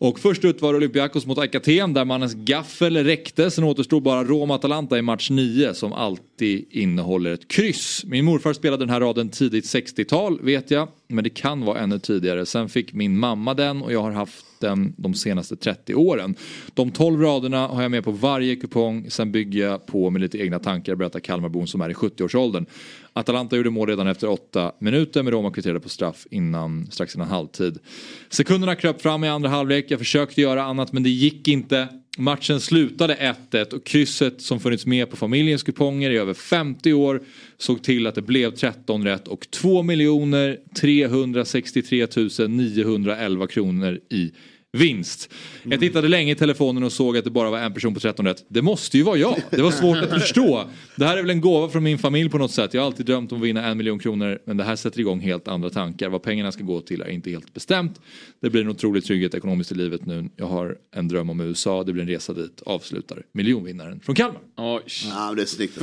Och 0.00 0.20
först 0.20 0.44
ut 0.44 0.62
var 0.62 0.74
Olympiakos 0.74 1.26
mot 1.26 1.38
Aikaten 1.38 1.94
där 1.94 2.04
mannens 2.04 2.34
gaffel 2.34 2.96
räckte. 2.96 3.50
Sen 3.50 3.64
återstod 3.64 4.02
bara 4.02 4.24
Roma-Atalanta 4.24 4.98
i 4.98 5.02
match 5.02 5.30
9 5.30 5.74
som 5.74 5.92
alltid 6.38 6.64
innehåller 6.70 7.32
ett 7.32 7.48
kryss. 7.48 8.04
Min 8.04 8.24
morfar 8.24 8.52
spelade 8.52 8.82
den 8.82 8.90
här 8.90 9.00
raden 9.00 9.28
tidigt 9.28 9.64
60-tal 9.64 10.40
vet 10.42 10.70
jag. 10.70 10.88
Men 11.08 11.24
det 11.24 11.30
kan 11.30 11.64
vara 11.64 11.78
ännu 11.78 11.98
tidigare. 11.98 12.46
Sen 12.46 12.68
fick 12.68 12.92
min 12.92 13.18
mamma 13.18 13.54
den 13.54 13.82
och 13.82 13.92
jag 13.92 14.02
har 14.02 14.10
haft 14.10 14.44
den 14.60 14.94
de 14.96 15.14
senaste 15.14 15.56
30 15.56 15.94
åren. 15.94 16.34
De 16.74 16.90
12 16.90 17.20
raderna 17.20 17.66
har 17.66 17.82
jag 17.82 17.90
med 17.90 18.04
på 18.04 18.10
varje 18.10 18.56
kupong. 18.56 19.10
Sen 19.10 19.32
bygger 19.32 19.60
jag 19.60 19.86
på 19.86 20.10
med 20.10 20.20
lite 20.20 20.38
egna 20.38 20.58
tankar 20.58 20.94
berättar 20.94 21.20
Kalmarbon 21.20 21.66
som 21.66 21.80
är 21.80 21.90
i 21.90 21.94
70-årsåldern. 21.94 22.66
Atalanta 23.12 23.56
gjorde 23.56 23.70
mål 23.70 23.88
redan 23.88 24.06
efter 24.06 24.28
8 24.28 24.72
minuter 24.78 25.22
men 25.22 25.32
Roma 25.32 25.50
kvitterade 25.50 25.80
på 25.80 25.88
straff 25.88 26.26
innan, 26.30 26.86
strax 26.90 27.14
innan 27.14 27.28
halvtid. 27.28 27.78
Sekunderna 28.28 28.74
kröp 28.74 29.02
fram 29.02 29.24
i 29.24 29.28
andra 29.28 29.48
halvlek. 29.48 29.86
Jag 29.88 29.98
försökte 29.98 30.40
göra 30.40 30.62
annat 30.62 30.92
men 30.92 31.02
det 31.02 31.10
gick 31.10 31.48
inte. 31.48 31.88
Matchen 32.18 32.60
slutade 32.60 33.34
1-1 33.50 33.72
och 33.72 33.84
krysset 33.84 34.40
som 34.40 34.60
funnits 34.60 34.86
med 34.86 35.10
på 35.10 35.16
familjens 35.16 35.62
kuponger 35.62 36.10
i 36.10 36.16
över 36.16 36.34
50 36.34 36.92
år 36.92 37.22
såg 37.58 37.82
till 37.82 38.06
att 38.06 38.14
det 38.14 38.22
blev 38.22 38.50
13 38.50 39.04
rätt 39.04 39.28
och 39.28 39.50
2 39.50 39.84
363 40.80 42.06
911 42.48 43.46
kronor 43.46 44.00
i 44.10 44.32
vinst. 44.72 45.34
Jag 45.62 45.80
tittade 45.80 46.08
länge 46.08 46.32
i 46.32 46.34
telefonen 46.34 46.82
och 46.82 46.92
såg 46.92 47.16
att 47.16 47.24
det 47.24 47.30
bara 47.30 47.50
var 47.50 47.58
en 47.58 47.74
person 47.74 47.94
på 47.94 48.00
13 48.00 48.26
rätt. 48.26 48.44
Det 48.48 48.62
måste 48.62 48.96
ju 48.96 49.02
vara 49.02 49.16
jag. 49.16 49.36
Det 49.50 49.62
var 49.62 49.70
svårt 49.70 49.98
att 49.98 50.10
förstå. 50.20 50.64
Det 50.96 51.04
här 51.04 51.16
är 51.16 51.22
väl 51.22 51.30
en 51.30 51.40
gåva 51.40 51.68
från 51.68 51.82
min 51.82 51.98
familj 51.98 52.30
på 52.30 52.38
något 52.38 52.50
sätt. 52.50 52.74
Jag 52.74 52.80
har 52.80 52.86
alltid 52.86 53.06
drömt 53.06 53.32
om 53.32 53.38
att 53.38 53.44
vinna 53.44 53.66
en 53.66 53.78
miljon 53.78 53.98
kronor 53.98 54.38
men 54.44 54.56
det 54.56 54.64
här 54.64 54.76
sätter 54.76 55.00
igång 55.00 55.20
helt 55.20 55.48
andra 55.48 55.70
tankar. 55.70 56.08
Vad 56.08 56.22
pengarna 56.22 56.52
ska 56.52 56.64
gå 56.64 56.80
till 56.80 57.00
är 57.02 57.08
inte 57.08 57.30
helt 57.30 57.54
bestämt. 57.54 58.00
Det 58.40 58.50
blir 58.50 58.62
en 58.62 58.68
otrolig 58.68 59.04
trygghet 59.04 59.34
ekonomiskt 59.34 59.72
i 59.72 59.74
livet 59.74 60.06
nu. 60.06 60.28
Jag 60.36 60.46
har 60.46 60.76
en 60.96 61.08
dröm 61.08 61.30
om 61.30 61.40
USA. 61.40 61.84
Det 61.84 61.92
blir 61.92 62.02
en 62.02 62.08
resa 62.08 62.32
dit. 62.32 62.62
Avslutar 62.66 63.22
miljonvinnaren 63.32 64.00
från 64.00 64.14
Kalmar. 64.14 64.40
Ja, 64.56 64.80
det 65.36 65.42
är 65.42 65.46
snyggt. 65.46 65.78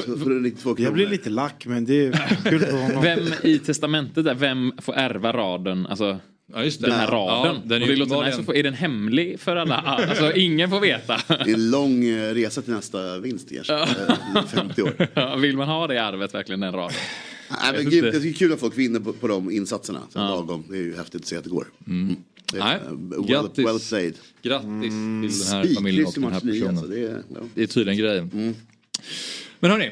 Jag 0.77 0.93
blir 0.93 1.07
lite 1.09 1.29
lack 1.29 1.65
men 1.65 1.85
det 1.85 2.05
är 2.05 2.39
kul 2.49 2.59
för 2.59 2.77
honom. 2.81 3.03
Vem 3.03 3.19
i 3.43 3.59
testamentet 3.59 4.25
där, 4.25 4.35
vem 4.35 4.73
får 4.81 4.93
ärva 4.93 5.33
raden? 5.33 5.85
Alltså, 5.85 6.19
Ja, 6.53 6.63
just 6.63 6.81
det. 6.81 6.88
Den 6.88 6.95
här 6.99 7.07
Ja, 7.07 7.13
raden. 7.45 7.61
den 7.65 7.81
är 7.84 7.88
det 7.88 7.95
låter 7.95 8.23
nice 8.26 8.39
att 8.39 8.45
få- 8.45 8.53
är 8.53 8.63
den 8.63 8.73
hemlig 8.73 9.39
för 9.39 9.55
alla? 9.55 9.76
Alltså 9.76 10.34
ingen 10.35 10.69
får 10.69 10.80
veta. 10.80 11.22
Det 11.27 11.34
är 11.34 11.53
en 11.53 11.69
lång 11.72 12.03
eh, 12.05 12.34
resa 12.34 12.61
till 12.61 12.73
nästa 12.73 13.19
vinst 13.19 13.49
kanske. 13.55 13.73
Eh, 13.73 14.45
50 14.47 14.81
år. 14.81 14.93
Ja, 15.13 15.35
Vill 15.35 15.57
man 15.57 15.67
ha 15.67 15.88
det 15.88 16.03
arvet 16.03 16.34
verkligen, 16.34 16.59
den 16.59 16.73
raden? 16.73 16.95
Nej, 17.49 17.59
men 17.73 17.81
inte. 17.93 18.11
det 18.19 18.30
är 18.30 18.34
kul 18.34 18.53
att 18.53 18.59
folk 18.59 18.77
vinner 18.77 18.99
på, 18.99 19.13
på 19.13 19.27
de 19.27 19.51
insatserna. 19.51 19.99
Så 20.09 20.19
lagom. 20.19 20.63
Det 20.69 20.77
är 20.77 20.81
ju 20.81 20.95
häftigt 20.97 21.22
att 21.22 21.27
se 21.27 21.35
att 21.38 21.43
det 21.43 21.49
går. 21.49 21.67
Mm. 21.88 22.15
Det 22.53 22.57
är, 22.59 22.63
Nej, 22.63 22.76
eh, 22.85 22.91
well, 22.91 23.26
grattis. 23.27 23.65
well 23.65 23.80
played. 23.89 24.13
Grattis 24.41 24.81
till 24.81 24.89
den 24.89 25.22
här 25.23 25.30
Spikkryss 25.63 25.76
familjen 25.77 26.05
och 26.07 26.17
i 26.17 26.22
den 26.22 26.31
här 26.34 26.39
personen. 26.39 26.67
alltså, 26.69 26.85
det 26.88 26.99
är- 26.99 27.22
ja. 27.34 27.39
Det 27.55 27.63
är 27.63 27.67
tydligen 27.67 27.99
grejen. 27.99 28.55
Men 29.65 29.71
hörni, 29.71 29.91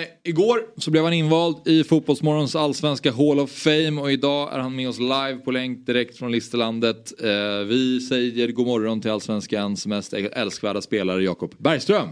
eh, 0.00 0.08
igår 0.24 0.60
så 0.76 0.90
blev 0.90 1.04
han 1.04 1.12
invald 1.12 1.68
i 1.68 1.84
Fotbollsmorgons 1.84 2.56
allsvenska 2.56 3.12
Hall 3.12 3.40
of 3.40 3.50
Fame 3.50 4.00
och 4.00 4.12
idag 4.12 4.54
är 4.54 4.58
han 4.58 4.76
med 4.76 4.88
oss 4.88 4.98
live 4.98 5.36
på 5.44 5.50
länk 5.50 5.86
direkt 5.86 6.18
från 6.18 6.32
Listerlandet. 6.32 7.22
Eh, 7.22 7.66
vi 7.66 8.00
säger 8.00 8.48
god 8.48 8.66
morgon 8.66 9.00
till 9.00 9.10
allsvenskans 9.10 9.86
mest 9.86 10.12
älskvärda 10.12 10.82
spelare 10.82 11.22
Jakob 11.22 11.54
Bergström. 11.58 12.08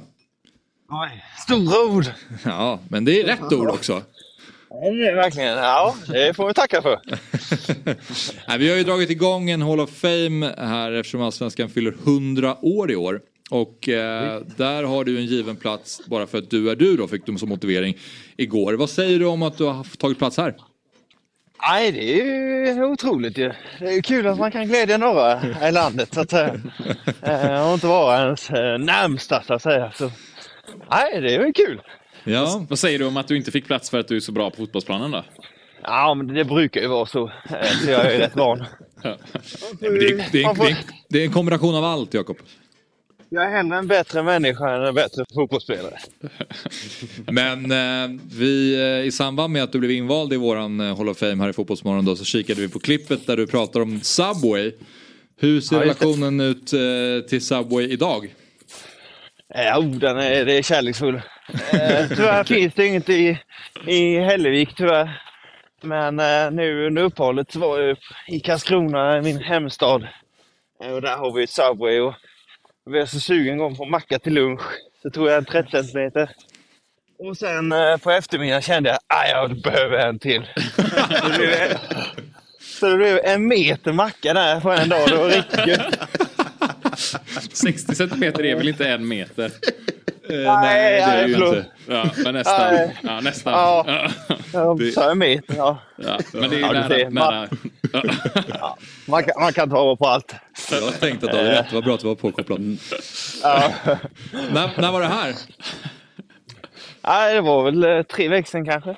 Oj, 0.88 1.24
stora 1.46 1.94
ord! 1.96 2.04
Ja, 2.44 2.78
men 2.88 3.04
det 3.04 3.20
är 3.20 3.26
rätt 3.26 3.52
ord 3.52 3.68
också. 3.70 4.02
Det 4.68 5.06
är 5.08 5.14
verkligen. 5.14 5.56
Ja, 5.56 5.94
det 6.08 6.34
får 6.36 6.46
vi 6.46 6.54
tacka 6.54 6.82
för. 6.82 7.00
Nej, 8.48 8.58
vi 8.58 8.70
har 8.70 8.76
ju 8.76 8.84
dragit 8.84 9.10
igång 9.10 9.50
en 9.50 9.62
Hall 9.62 9.80
of 9.80 9.90
Fame 9.90 10.54
här 10.58 10.92
eftersom 10.92 11.22
Allsvenskan 11.22 11.68
fyller 11.68 11.96
100 12.04 12.56
år 12.62 12.90
i 12.90 12.96
år. 12.96 13.20
Och 13.51 13.89
eh, 13.89 14.40
där 14.56 14.82
har 14.82 15.05
du 15.05 15.18
en 15.18 15.27
given 15.27 15.56
plats 15.56 16.01
bara 16.06 16.27
för 16.27 16.39
att 16.39 16.51
du 16.51 16.70
är 16.70 16.77
du 16.77 16.97
då, 16.97 17.09
fick 17.09 17.27
du 17.27 17.39
som 17.39 17.48
motivering 17.48 17.97
igår. 18.36 18.73
Vad 18.74 18.90
säger 18.90 19.18
du 19.18 19.27
om 19.27 19.43
att 19.43 19.59
du 19.59 19.64
har 19.64 19.97
tagit 19.98 20.18
plats 20.18 20.36
här? 20.36 20.55
Nej, 21.68 21.93
det 21.93 22.20
är 22.20 22.74
ju 22.77 22.85
otroligt 22.85 23.39
ju. 23.39 23.52
Det 23.78 23.85
är 23.89 24.02
kul 24.02 24.27
att 24.27 24.39
man 24.39 24.52
kan 24.52 24.66
glädja 24.68 24.98
några 24.98 25.40
i 25.68 25.73
landet 25.73 26.14
så 26.14 26.20
att 26.20 26.31
säga. 26.31 26.60
Eh, 27.23 27.68
Och 27.68 27.74
inte 27.74 27.86
vara 27.86 28.23
ens 28.24 28.51
eh, 28.51 28.78
närmsta 28.78 29.43
så 29.43 29.55
att 29.55 29.62
säga. 29.62 29.93
Så, 29.94 30.10
nej, 30.90 31.20
det 31.20 31.35
är 31.35 31.39
väl 31.39 31.52
kul. 31.52 31.81
Ja. 32.24 32.66
Vad 32.70 32.78
säger 32.78 32.98
du 32.98 33.05
om 33.05 33.16
att 33.16 33.28
du 33.28 33.36
inte 33.36 33.51
fick 33.51 33.66
plats 33.66 33.90
för 33.90 33.98
att 34.01 34.09
du 34.09 34.16
är 34.16 34.20
så 34.20 34.32
bra 34.32 34.51
på 34.51 34.56
fotbollsplanen 34.56 35.10
då? 35.10 35.24
Ja, 35.82 36.14
men 36.14 36.27
det 36.35 36.44
brukar 36.44 36.81
ju 36.81 36.86
vara 36.86 37.06
så. 37.06 37.24
Eh, 37.51 37.66
Så 37.85 37.90
jag 37.90 38.06
är 38.14 38.18
rätt 38.18 38.36
van. 38.36 38.59
Nej, 39.02 39.16
men 39.81 39.94
det, 39.94 40.06
är- 40.06 40.16
det, 40.16 40.27
det, 40.32 40.40
är- 40.70 40.77
det 41.09 41.18
är 41.20 41.24
en 41.24 41.32
kombination 41.32 41.74
av 41.74 41.85
allt, 41.85 42.14
Jakob. 42.14 42.36
Jag 43.28 43.44
är 43.44 43.50
hellre 43.50 43.76
en 43.76 43.86
bättre 43.86 44.22
människa 44.22 44.70
än 44.76 44.82
en 44.82 44.94
bättre 44.94 45.24
fotbollsspelare. 45.34 45.98
Men 47.26 47.72
eh, 47.72 48.20
vi, 48.32 48.74
eh, 48.74 49.06
i 49.06 49.12
samband 49.12 49.52
med 49.52 49.62
att 49.62 49.72
du 49.72 49.78
blev 49.78 49.90
invald 49.90 50.32
i 50.32 50.36
våran 50.36 50.80
eh, 50.80 50.96
Hall 50.96 51.08
of 51.08 51.18
Fame 51.18 51.42
här 51.42 51.48
i 51.48 51.52
Fotbollsmorgon 51.52 52.04
då, 52.04 52.16
så 52.16 52.24
kikade 52.24 52.60
vi 52.60 52.68
på 52.68 52.78
klippet 52.78 53.26
där 53.26 53.36
du 53.36 53.46
pratar 53.46 53.80
om 53.80 54.00
Subway. 54.00 54.72
Hur 55.38 55.60
ser 55.60 55.76
Ja, 55.76 55.82
relationen 55.82 56.40
ut 56.40 56.72
eh, 56.72 57.28
till 57.28 57.44
Subway 57.44 57.88
idag? 57.88 58.34
Ja, 59.54 59.78
oh, 59.78 59.86
den 59.86 60.18
är, 60.18 60.44
det 60.44 60.52
är 60.52 60.62
kärleksfull. 60.62 61.14
Eh, 61.72 62.08
tyvärr 62.08 62.44
finns 62.54 62.74
det 62.74 62.86
inget 62.86 63.08
i, 63.08 63.38
i 63.86 64.18
Hällevik 64.18 64.68
tyvärr. 64.76 65.22
Men 65.82 66.20
eh, 66.20 66.50
nu 66.50 66.86
under 66.86 67.02
uppehållet 67.02 67.52
så 67.52 67.58
var 67.58 67.80
jag 67.80 67.96
i 68.28 68.40
Karlskrona, 68.40 69.22
min 69.22 69.38
hemstad. 69.38 70.08
Eh, 70.84 70.92
och 70.92 71.02
där 71.02 71.16
har 71.16 71.32
vi 71.32 71.46
Subway 71.46 72.00
och 72.00 72.14
jag 72.86 72.92
blev 72.92 73.06
så 73.06 73.20
sugen 73.20 73.58
gång 73.58 73.76
på 73.76 73.84
macka 73.84 74.18
till 74.18 74.34
lunch. 74.34 74.62
Så 75.02 75.10
tog 75.10 75.28
jag 75.28 75.36
en 75.36 75.44
30 75.44 75.70
centimeter. 75.70 76.30
Och 77.18 77.36
sen 77.36 77.72
eh, 77.72 77.96
på 77.96 78.10
eftermiddagen 78.10 78.62
kände 78.62 78.88
jag 78.88 78.98
att 79.06 79.28
jag 79.30 79.62
behöver 79.62 79.96
en 79.98 80.18
till. 80.18 80.48
Så 81.20 81.28
det 81.28 81.36
blev, 81.38 81.78
så 82.60 82.86
det 82.86 82.96
blev 82.96 83.20
en 83.24 83.48
meter 83.48 83.92
macka 83.92 84.34
där 84.34 84.60
på 84.60 84.70
en 84.70 84.88
dag. 84.88 85.08
Det 85.08 85.16
var 85.16 85.28
riktigt 85.28 85.80
60 87.52 87.94
centimeter 87.94 88.44
är 88.44 88.56
väl 88.56 88.68
inte 88.68 88.88
en 88.88 89.08
meter? 89.08 89.52
Nej, 90.28 90.92
det 90.92 91.00
är 91.00 91.22
det 91.22 91.28
ju 91.28 91.34
förlåt. 91.34 91.56
inte. 91.56 91.70
Ja, 91.88 92.04
men 92.24 92.34
nästan. 92.34 92.74
Nej. 92.74 92.96
Ja, 93.02 93.20
nästan. 93.20 93.52
Ja. 93.52 94.10
Jag 94.52 94.92
sa 94.92 95.10
en 95.10 95.18
meter, 95.18 95.54
ja. 95.56 95.78
Ja, 95.96 96.18
men 96.32 96.50
det 96.50 96.56
är 96.56 96.58
ju 96.58 96.64
Ja, 96.66 96.72
nära. 96.72 97.08
nära. 97.08 97.48
Man 99.08 99.24
kan, 99.24 99.32
man 99.40 99.52
kan 99.52 99.70
ta 99.70 99.96
på 99.96 100.06
allt. 100.06 100.34
Jag 100.70 101.00
tänkte 101.00 101.26
att 101.26 101.32
du 101.32 101.38
hade 101.38 101.52
rätt, 101.60 101.72
vad 101.72 101.84
bra 101.84 101.94
att 101.94 102.00
du 102.00 102.06
var 102.06 102.14
påkopplad. 102.14 102.78
Ja. 103.42 103.70
när, 104.52 104.80
när 104.80 104.92
var 104.92 105.00
det 105.00 105.06
här? 105.06 105.34
Nej, 107.02 107.34
det 107.34 107.40
var 107.40 107.62
väl 107.64 107.84
eh, 107.84 108.02
tre 108.02 108.28
veckor 108.28 108.48
sedan 108.50 108.64
kanske. 108.64 108.96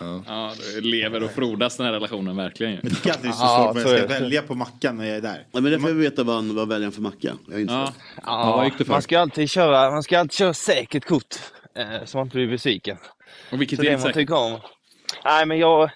Ja, 0.00 0.52
det 0.74 0.80
lever 0.80 1.22
och 1.22 1.30
frodas 1.30 1.76
den 1.76 1.86
här 1.86 1.92
relationen 1.92 2.36
verkligen. 2.36 2.72
Jag 2.82 2.82
tycker 2.82 3.10
alltid 3.10 3.24
det 3.24 3.28
är 3.28 3.32
så 3.32 3.44
Ja, 3.44 3.64
svårt 3.64 3.74
när 3.76 3.82
så 3.82 3.88
jag 3.88 3.98
ska 3.98 4.08
det. 4.14 4.20
välja 4.20 4.42
på 4.42 4.54
mackan 4.54 4.96
när 4.96 5.04
jag 5.06 5.16
är 5.16 5.20
där. 5.20 5.46
Ja, 5.52 5.60
men 5.60 5.72
därför 5.72 5.86
vill 5.86 5.96
vi 5.96 6.02
veta 6.02 6.22
vad, 6.24 6.36
han- 6.36 6.54
vad 6.54 6.68
väljer 6.68 6.86
han 6.86 6.92
för 6.92 7.00
macka. 7.02 7.32
Jag 7.48 7.56
är 7.56 7.60
inte 7.60 7.74
Ja. 7.74 7.92
Ja, 8.22 8.56
vad 8.56 8.64
gick 8.64 8.78
det 8.78 8.84
för? 8.84 8.92
Man 8.92 9.02
ska 9.02 9.18
alltid 9.20 9.50
köra, 9.50 9.90
man 9.90 10.02
ska 10.02 10.18
alltid 10.18 10.32
köra 10.38 10.54
säkert 10.54 11.04
kort. 11.04 11.36
Eh, 11.76 12.04
så 12.04 12.16
man 12.18 12.26
inte 12.26 12.36
blir 12.36 12.48
besviken. 12.48 12.96
Och 13.52 13.60
vilket 13.60 13.76
Så 13.78 13.82
det 13.82 13.88
är 13.88 13.92
man 13.92 14.00
säkert? 14.00 14.14
tycker 14.14 14.34
om. 14.36 14.58
Nej, 15.24 15.46
men 15.46 15.58
jag... 15.58 15.90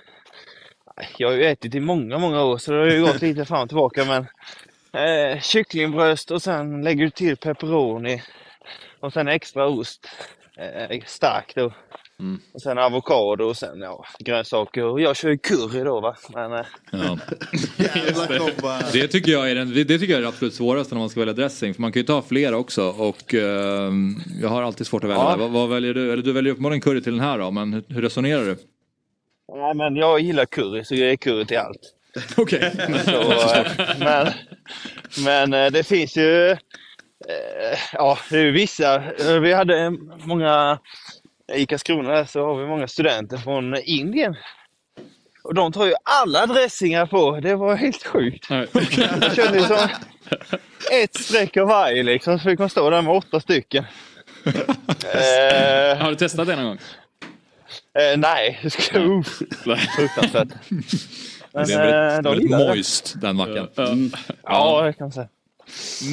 Jag 1.18 1.28
har 1.28 1.35
ju 1.35 1.44
ätit 1.44 1.74
i 1.74 1.81
många, 1.81 2.18
många 2.18 2.43
år 2.44 2.59
så 2.59 2.73
det 2.73 2.78
har 2.78 2.86
ju 2.86 3.01
gått 3.02 3.23
lite 3.23 3.44
fram 3.44 3.62
och 3.62 3.68
tillbaka. 3.68 4.05
Men 4.05 4.27
eh, 5.02 5.40
kycklingbröst 5.40 6.31
och 6.31 6.43
sen 6.43 6.82
lägger 6.82 7.05
du 7.05 7.10
till 7.10 7.36
pepperoni. 7.36 8.23
Och 9.01 9.12
sen 9.12 9.28
extra 9.28 9.66
ost. 9.66 10.09
Eh, 10.59 11.01
stark 11.06 11.52
då. 11.55 11.73
Mm. 12.20 12.40
Och 12.52 12.62
sen 12.62 12.78
avokado 12.78 13.44
och 13.44 13.56
sen 13.56 13.80
ja, 13.80 14.05
grönsaker. 14.18 14.84
Och 14.84 15.01
jag 15.01 15.16
kör 15.16 15.28
ju 15.28 15.38
curry 15.38 15.84
då 15.84 16.01
va. 16.01 16.16
Men, 16.34 16.52
eh, 16.52 16.64
Ja. 16.90 17.18
Komba. 18.38 18.80
Det 18.93 19.09
tycker, 19.09 19.32
jag 19.32 19.51
är 19.51 19.55
den, 19.55 19.74
det 19.74 19.84
tycker 19.84 20.06
jag 20.12 20.18
är 20.18 20.22
det 20.22 20.28
absolut 20.28 20.55
svåraste 20.55 20.94
när 20.94 21.01
man 21.01 21.09
ska 21.10 21.20
välja 21.20 21.34
dressing. 21.34 21.74
För 21.74 21.82
man 21.82 21.93
kan 21.93 22.01
ju 22.01 22.06
ta 22.06 22.22
flera 22.22 22.56
också 22.56 22.88
och 22.88 23.34
eh, 23.34 23.93
jag 24.43 24.48
har 24.48 24.62
alltid 24.62 24.86
svårt 24.86 25.05
att 25.05 25.10
välja. 25.10 25.22
Ja. 25.22 25.36
Vad, 25.36 25.51
vad 25.51 25.68
väljer 25.68 25.94
du? 25.94 26.12
Eller 26.12 26.22
du 26.22 26.32
väljer 26.32 26.52
uppenbarligen 26.52 26.80
curry 26.80 27.01
till 27.02 27.12
den 27.12 27.20
här 27.24 27.38
då, 27.38 27.51
men 27.51 27.72
hur, 27.72 27.84
hur 27.88 28.02
resonerar 28.02 28.44
du? 28.44 28.56
nej, 29.55 29.74
men 29.74 29.97
jag 29.97 30.20
gillar 30.20 30.44
curry 30.47 30.84
så 30.84 30.94
jag 30.94 31.10
är 31.10 31.16
curry 31.16 31.44
till 31.44 31.59
allt. 31.59 31.80
Okej. 32.36 32.72
Så, 33.05 33.32
eh, 33.55 33.66
men 33.98 34.32
men 35.24 35.55
eh, 35.55 35.70
det 35.72 35.84
finns 35.84 36.16
ju... 36.16 36.51
eh, 36.51 36.56
Ja, 37.93 38.18
det 38.30 38.36
är 38.38 38.43
ju 38.43 38.51
vissa. 38.51 39.02
Vi 39.43 39.52
hade 39.52 39.90
många... 40.24 40.78
I 41.55 41.66
Karlskrona 41.66 42.27
så 42.27 42.47
har 42.47 42.60
vi 42.60 42.66
många 42.66 42.89
studenter 42.89 43.36
från 43.36 43.77
Indien. 43.77 44.36
Och 45.43 45.55
de 45.55 45.73
tar 45.73 45.86
ju 45.86 45.94
alla 46.05 46.47
dressingar 46.47 47.06
på. 47.06 47.40
Det 47.40 47.55
var 47.55 47.74
helt 47.77 48.06
sjukt. 48.06 48.51
Jag 48.51 48.68
kände 49.36 49.62
som 49.62 49.89
ett 50.93 51.14
streck 51.20 51.56
av 51.56 51.68
varje 51.68 52.02
liksom. 52.02 52.39
Så 52.39 52.44
fick 52.44 52.59
man 52.59 52.70
stå 52.70 52.90
där 52.90 53.02
med 53.02 53.16
åtta 53.16 53.40
stycken. 53.40 53.85
Eh, 55.14 55.98
Har 55.98 56.10
du 56.10 56.16
testat 56.16 56.47
det 56.47 56.56
någon 56.56 56.64
gång? 56.64 56.78
eh, 57.98 58.16
nej, 58.18 58.59
det 58.62 58.70
ska 58.70 58.98
uff, 58.98 59.39
fruktansvärt. 59.97 60.48
Men 61.52 61.66
det 61.66 61.73
är 61.74 61.86
eh, 61.86 62.23
väldigt, 62.23 62.24
de 62.24 62.31
väldigt 62.31 62.51
moist 62.51 63.14
den 63.20 63.36
mackan. 63.36 63.68
Mm. 63.77 64.10
Ja, 64.43 64.82
det 64.82 64.93
kan 64.93 65.05
man 65.05 65.12
säga. 65.12 65.28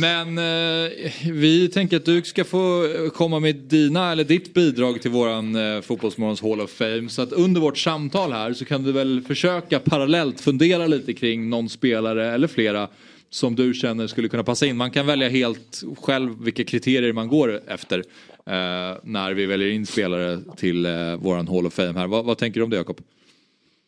Men 0.02 0.38
eh, 0.38 1.12
vi 1.32 1.70
tänker 1.74 1.98
att 1.98 2.06
du 2.06 2.22
ska 2.22 2.44
få 2.44 2.88
komma 3.14 3.40
med 3.40 3.56
dina 3.56 4.12
eller 4.12 4.24
ditt 4.24 4.54
bidrag 4.54 5.02
till 5.02 5.12
våran 5.12 5.56
eh, 5.56 5.82
Fotbollsmorgons 5.82 6.42
Hall 6.42 6.62
of 6.62 6.72
Fame. 6.72 7.10
Så 7.10 7.22
att 7.22 7.32
under 7.32 7.62
vårt 7.62 7.78
samtal 7.78 8.32
här 8.32 8.54
så 8.54 8.66
kan 8.66 8.84
du 8.84 8.92
väl 8.92 9.22
försöka 9.22 9.80
parallellt 9.80 10.42
fundera 10.42 10.88
lite 10.88 11.14
kring 11.14 11.50
någon 11.50 11.70
spelare 11.70 12.32
eller 12.32 12.48
flera 12.48 12.88
som 13.30 13.56
du 13.56 13.74
känner 13.74 14.08
skulle 14.08 14.30
kunna 14.30 14.44
passa 14.44 14.66
in. 14.66 14.78
Man 14.78 14.92
kan 14.92 15.06
välja 15.06 15.30
helt 15.30 15.84
själv 16.02 16.44
vilka 16.44 16.64
kriterier 16.64 17.14
man 17.14 17.28
går 17.28 17.62
efter 17.68 17.98
eh, 18.46 18.98
när 19.04 19.34
vi 19.34 19.46
väljer 19.46 19.70
in 19.70 19.86
spelare 19.86 20.40
till 20.58 20.86
eh, 20.86 21.16
våran 21.16 21.48
Hall 21.48 21.66
of 21.66 21.74
Fame 21.74 22.00
här. 22.00 22.08
Vad, 22.08 22.26
vad 22.26 22.38
tänker 22.38 22.60
du 22.60 22.64
om 22.64 22.70
det 22.70 22.78
Jakob? 22.78 23.02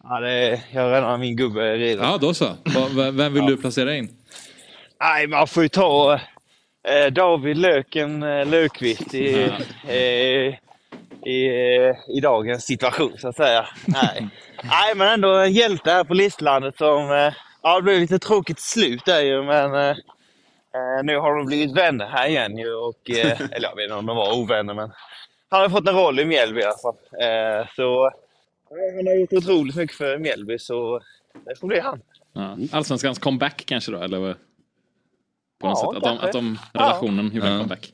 Ja, 0.04 0.20
det, 0.20 0.62
jag 0.72 0.82
har 0.82 0.92
redan 0.92 1.20
min 1.20 1.36
gubbe 1.36 1.78
redan. 1.78 2.06
Ja, 2.12 2.18
då 2.18 2.34
så. 2.34 2.50
Vem 3.12 3.34
vill 3.34 3.46
du 3.46 3.58
placera 3.58 3.96
in? 3.96 4.10
Nej, 5.06 5.27
man 5.27 5.48
får 5.48 5.64
ju 5.64 5.69
ta 5.69 6.19
eh, 6.88 7.14
David 7.14 7.57
Löken 7.57 8.23
eh, 8.23 8.45
Löfqvist 8.45 9.14
i, 9.14 9.52
eh, 9.88 10.56
i, 11.26 11.48
eh, 11.48 12.18
i 12.18 12.19
dagens 12.22 12.65
situation 12.65 13.14
så 13.18 13.27
att 13.27 13.36
säga. 13.36 13.65
Nej. 13.86 14.30
Nej, 14.64 14.95
men 14.95 15.07
ändå 15.07 15.30
en 15.30 15.53
hjälte 15.53 15.91
här 15.91 16.03
på 16.03 16.14
listlandet 16.14 16.77
som... 16.77 17.11
Eh, 17.11 17.34
ja, 17.61 17.76
det 17.76 17.82
blev 17.82 17.99
lite 17.99 18.19
tråkigt 18.19 18.60
slut 18.60 19.06
där 19.06 19.22
ju, 19.22 19.44
men 19.44 19.76
eh, 19.76 19.95
nu 21.03 21.18
har 21.18 21.36
de 21.36 21.45
blivit 21.45 21.77
vänner 21.77 22.06
här 22.06 22.27
igen 22.27 22.57
ju 22.57 22.73
och... 22.73 23.10
Eller 23.10 23.68
jag 23.69 23.76
vet 23.76 23.84
inte 23.84 23.95
om 23.95 24.06
de 24.06 24.18
var 24.18 24.38
ovänner, 24.38 24.73
men 24.73 24.91
han 25.49 25.61
har 25.61 25.69
fått 25.69 25.88
en 25.88 25.95
roll 25.95 26.19
i 26.19 26.26
Mjällby 26.26 26.60
i 26.60 26.64
alla 26.64 26.77
fall. 26.77 26.98
Så 27.76 28.11
han 28.69 29.07
har 29.07 29.19
gjort 29.19 29.34
otroligt 29.34 29.76
mycket 29.76 29.98
för 29.98 30.18
Mjällby, 30.18 30.60
så 30.60 31.02
det 31.45 31.60
får 31.60 31.68
bli 31.68 31.80
han. 31.80 32.02
Ja. 32.34 32.57
Allsvenskans 32.72 33.19
comeback 33.19 33.64
kanske 33.65 33.91
då? 33.91 34.02
Eller? 34.02 34.36
På 35.60 35.68
något 35.68 35.80
Ja, 35.84 35.94
sätt. 35.94 36.03
Att 36.03 36.03
de, 36.03 36.27
att 36.27 36.34
de 36.34 36.57
Ja. 36.73 36.80
relationen 36.82 37.32
gjorde 37.36 37.48
en 37.48 37.53
Ja. 37.53 37.60
comeback. 37.60 37.94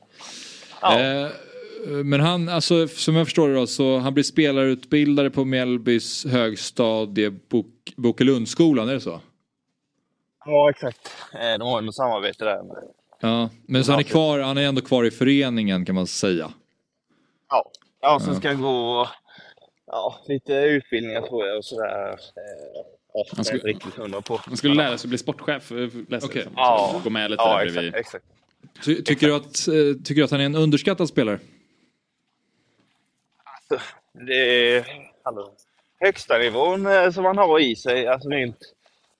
Eh, 0.82 1.28
men 2.04 2.20
han, 2.20 2.48
alltså 2.48 2.88
som 2.88 3.16
jag 3.16 3.26
förstår 3.26 3.48
det 3.48 3.54
då, 3.54 3.66
så 3.66 3.98
han 3.98 4.14
blir 4.14 4.24
spelarutbildare 4.24 5.30
på 5.30 5.44
Mjällbys 5.44 6.24
högstadie 6.26 7.30
Bok, 7.30 7.66
Bokelundsskolan, 7.96 8.88
är 8.88 8.94
det 8.94 9.00
så? 9.00 9.20
Ja, 10.44 10.70
exakt. 10.70 11.08
Eh, 11.34 11.58
de 11.58 11.68
har 11.68 11.80
ju 11.80 11.86
något 11.86 11.94
samarbete 11.94 12.44
där. 12.44 12.62
Men... 12.62 12.76
Ja, 13.20 13.48
men 13.66 13.84
så 13.84 13.92
han 13.92 13.98
är 14.00 14.04
kvar, 14.04 14.38
han 14.38 14.58
är 14.58 14.62
ändå 14.62 14.80
kvar 14.82 15.04
i 15.04 15.10
föreningen 15.10 15.84
kan 15.84 15.94
man 15.94 16.06
säga. 16.06 16.52
Ja, 17.50 17.70
ja 18.00 18.20
sen 18.20 18.32
Ja. 18.34 18.38
ska 18.40 18.48
han 18.48 18.62
gå 18.62 19.08
ja, 19.86 20.16
lite 20.26 20.52
utbildningar 20.54 21.20
tror 21.22 21.46
jag 21.46 21.58
och 21.58 21.64
sådär. 21.64 22.18
Ja, 23.14 23.24
är 23.38 23.42
skulle- 23.42 23.58
inte 23.58 23.68
riktigt 23.68 23.94
hundra 23.94 24.20
på. 24.20 24.40
Han 24.46 24.56
skulle 24.56 24.74
lära 24.74 24.98
sig 24.98 25.06
att 25.06 25.08
bli 25.08 25.18
sportchef. 25.18 25.72
eh, 25.72 25.88
Läsa 26.08 26.26
det. 26.32 26.46
Ja. 26.56 27.00
Gå 27.04 27.10
med 27.10 27.30
lite 27.30 27.42
Ja, 27.42 27.58
där 27.58 27.66
exakt, 27.66 27.96
exakt. 27.96 28.24
Ty, 28.84 29.02
tycker, 29.02 29.26
du 29.26 29.34
att, 29.36 29.44
eh, 29.44 30.02
tycker 30.04 30.14
du 30.14 30.24
att 30.24 30.30
han 30.30 30.40
är 30.40 30.44
en 30.44 30.54
underskattad 30.56 31.08
spelare? 31.08 31.38
Det 34.26 34.74
är 34.76 34.84
alltså, 35.22 35.50
högsta 36.00 36.38
nivån 36.38 36.86
eh, 36.86 37.10
som 37.10 37.24
han 37.24 37.38
har 37.38 37.60
i 37.60 37.76
sig. 37.76 38.06
Alltså 38.06 38.28
rent 38.28 38.58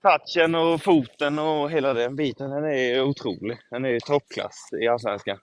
touchen 0.03 0.55
och 0.55 0.83
foten 0.83 1.39
och 1.39 1.71
hela 1.71 1.95
den 1.95 2.17
biten. 2.17 2.51
Den 2.51 2.65
är 2.65 3.03
otrolig. 3.03 3.59
Den 3.71 3.85
är 3.85 4.01
toppklass 4.01 4.69
i 4.83 4.89
Allsvenskan. 4.89 5.39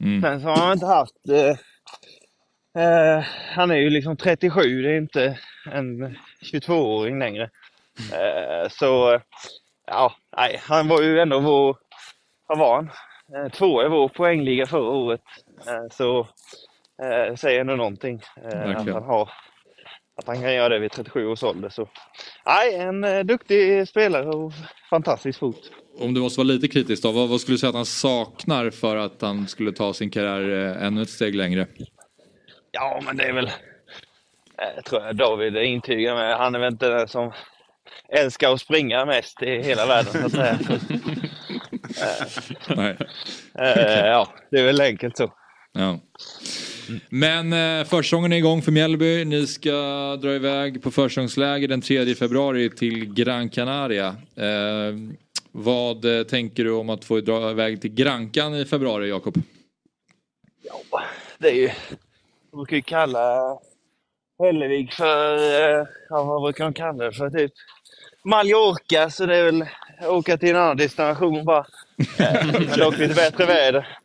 Mm. 0.00 0.22
Sen 0.22 0.40
så 0.40 0.48
har 0.48 0.56
han 0.56 0.72
inte 0.72 0.86
haft... 0.86 1.14
Eh, 1.28 2.82
eh, 2.84 3.24
han 3.54 3.70
är 3.70 3.76
ju 3.76 3.90
liksom 3.90 4.16
37, 4.16 4.82
det 4.82 4.90
är 4.90 4.98
inte 4.98 5.38
en 5.72 6.18
22-åring 6.52 7.18
längre. 7.18 7.50
Eh, 8.12 8.68
så 8.68 9.20
ja, 9.86 10.12
nej, 10.36 10.60
han 10.62 10.88
var 10.88 11.02
ju 11.02 11.20
ändå 11.20 11.40
vår... 11.40 11.76
Vad 12.48 12.58
var 12.58 12.74
han? 12.74 12.90
Eh, 13.34 13.52
tvåa 13.52 13.86
i 13.86 13.88
vår 13.88 14.08
poängliga 14.08 14.66
förra 14.66 14.90
året. 14.90 15.22
Eh, 15.66 15.96
så 15.96 16.18
eh, 17.02 17.34
säger 17.34 17.60
ändå 17.60 17.76
någonting. 17.76 18.22
Att, 18.44 18.86
han 18.86 19.02
har, 19.02 19.30
att 20.16 20.26
han 20.26 20.40
kan 20.40 20.54
göra 20.54 20.68
det 20.68 20.78
vid 20.78 20.92
37 20.92 21.26
års 21.26 21.42
ålder. 21.42 21.68
Så. 21.68 21.88
Nej, 22.46 22.74
en 22.74 23.26
duktig 23.26 23.88
spelare 23.88 24.28
och 24.28 24.52
fantastisk 24.90 25.38
fot. 25.38 25.70
Om 25.98 26.14
du 26.14 26.20
måste 26.20 26.40
vara 26.40 26.46
lite 26.46 26.68
kritisk 26.68 27.02
då, 27.02 27.12
vad, 27.12 27.28
vad 27.28 27.40
skulle 27.40 27.54
du 27.54 27.58
säga 27.58 27.70
att 27.70 27.76
han 27.76 27.86
saknar 27.86 28.70
för 28.70 28.96
att 28.96 29.22
han 29.22 29.48
skulle 29.48 29.72
ta 29.72 29.92
sin 29.92 30.10
karriär 30.10 30.78
ännu 30.80 31.02
ett 31.02 31.10
steg 31.10 31.34
längre? 31.34 31.66
Ja, 32.70 33.00
men 33.06 33.16
det 33.16 33.24
är 33.24 33.32
väl... 33.32 33.50
Tror 34.84 35.02
jag 35.02 35.16
David 35.16 35.56
intygar 35.56 36.14
med. 36.14 36.36
Han 36.36 36.54
är 36.54 36.58
väl 36.58 36.72
inte 36.72 36.88
den 36.88 37.08
som 37.08 37.32
älskar 38.08 38.52
att 38.52 38.60
springa 38.60 39.04
mest 39.04 39.42
i 39.42 39.62
hela 39.62 39.86
världen 39.86 40.12
så 40.12 40.26
att 40.26 40.32
säga. 40.32 40.58
Nej. 42.76 42.96
Eh, 43.58 44.06
ja, 44.06 44.28
det 44.50 44.58
är 44.60 44.64
väl 44.64 44.80
enkelt 44.80 45.16
så. 45.16 45.32
Ja. 45.72 45.98
Men 47.08 47.52
eh, 47.52 47.84
försäsongen 47.84 48.32
är 48.32 48.36
igång 48.36 48.62
för 48.62 48.72
Mjällby. 48.72 49.24
Ni 49.24 49.46
ska 49.46 49.70
dra 50.22 50.32
iväg 50.34 50.82
på 50.82 50.90
försäsongsläger 50.90 51.68
den 51.68 51.80
3 51.80 52.14
februari 52.14 52.70
till 52.70 53.14
Gran 53.14 53.48
Canaria. 53.48 54.08
Eh, 54.36 54.94
vad 55.52 56.18
eh, 56.18 56.22
tänker 56.24 56.64
du 56.64 56.70
om 56.72 56.90
att 56.90 57.04
få 57.04 57.20
dra 57.20 57.50
iväg 57.50 57.80
till 57.80 57.94
Grankan 57.94 58.54
i 58.54 58.64
februari, 58.64 59.08
Jakob? 59.08 59.34
Det 61.38 61.48
är 61.48 61.54
ju... 61.54 61.70
Man 62.52 62.58
brukar 62.58 62.76
ju 62.76 62.82
kalla 62.82 63.58
Hällevik 64.42 64.92
för... 64.92 65.36
eh, 65.80 65.86
Ja, 66.08 66.24
vad 66.24 66.42
brukar 66.42 66.64
de 66.64 66.72
kalla 66.72 67.04
det 67.04 67.12
för? 67.12 67.30
Typ 67.30 67.52
Mallorca, 68.26 69.10
så 69.10 69.26
det 69.26 69.36
är 69.36 69.44
väl 69.44 69.64
åka 70.08 70.36
till 70.36 70.48
en 70.48 70.56
annan 70.56 70.76
destination 70.76 71.44
bara. 71.44 71.66
Men 72.18 72.78
dock 72.78 72.98
lite 72.98 73.14
bättre 73.14 73.46
väder. 73.46 73.98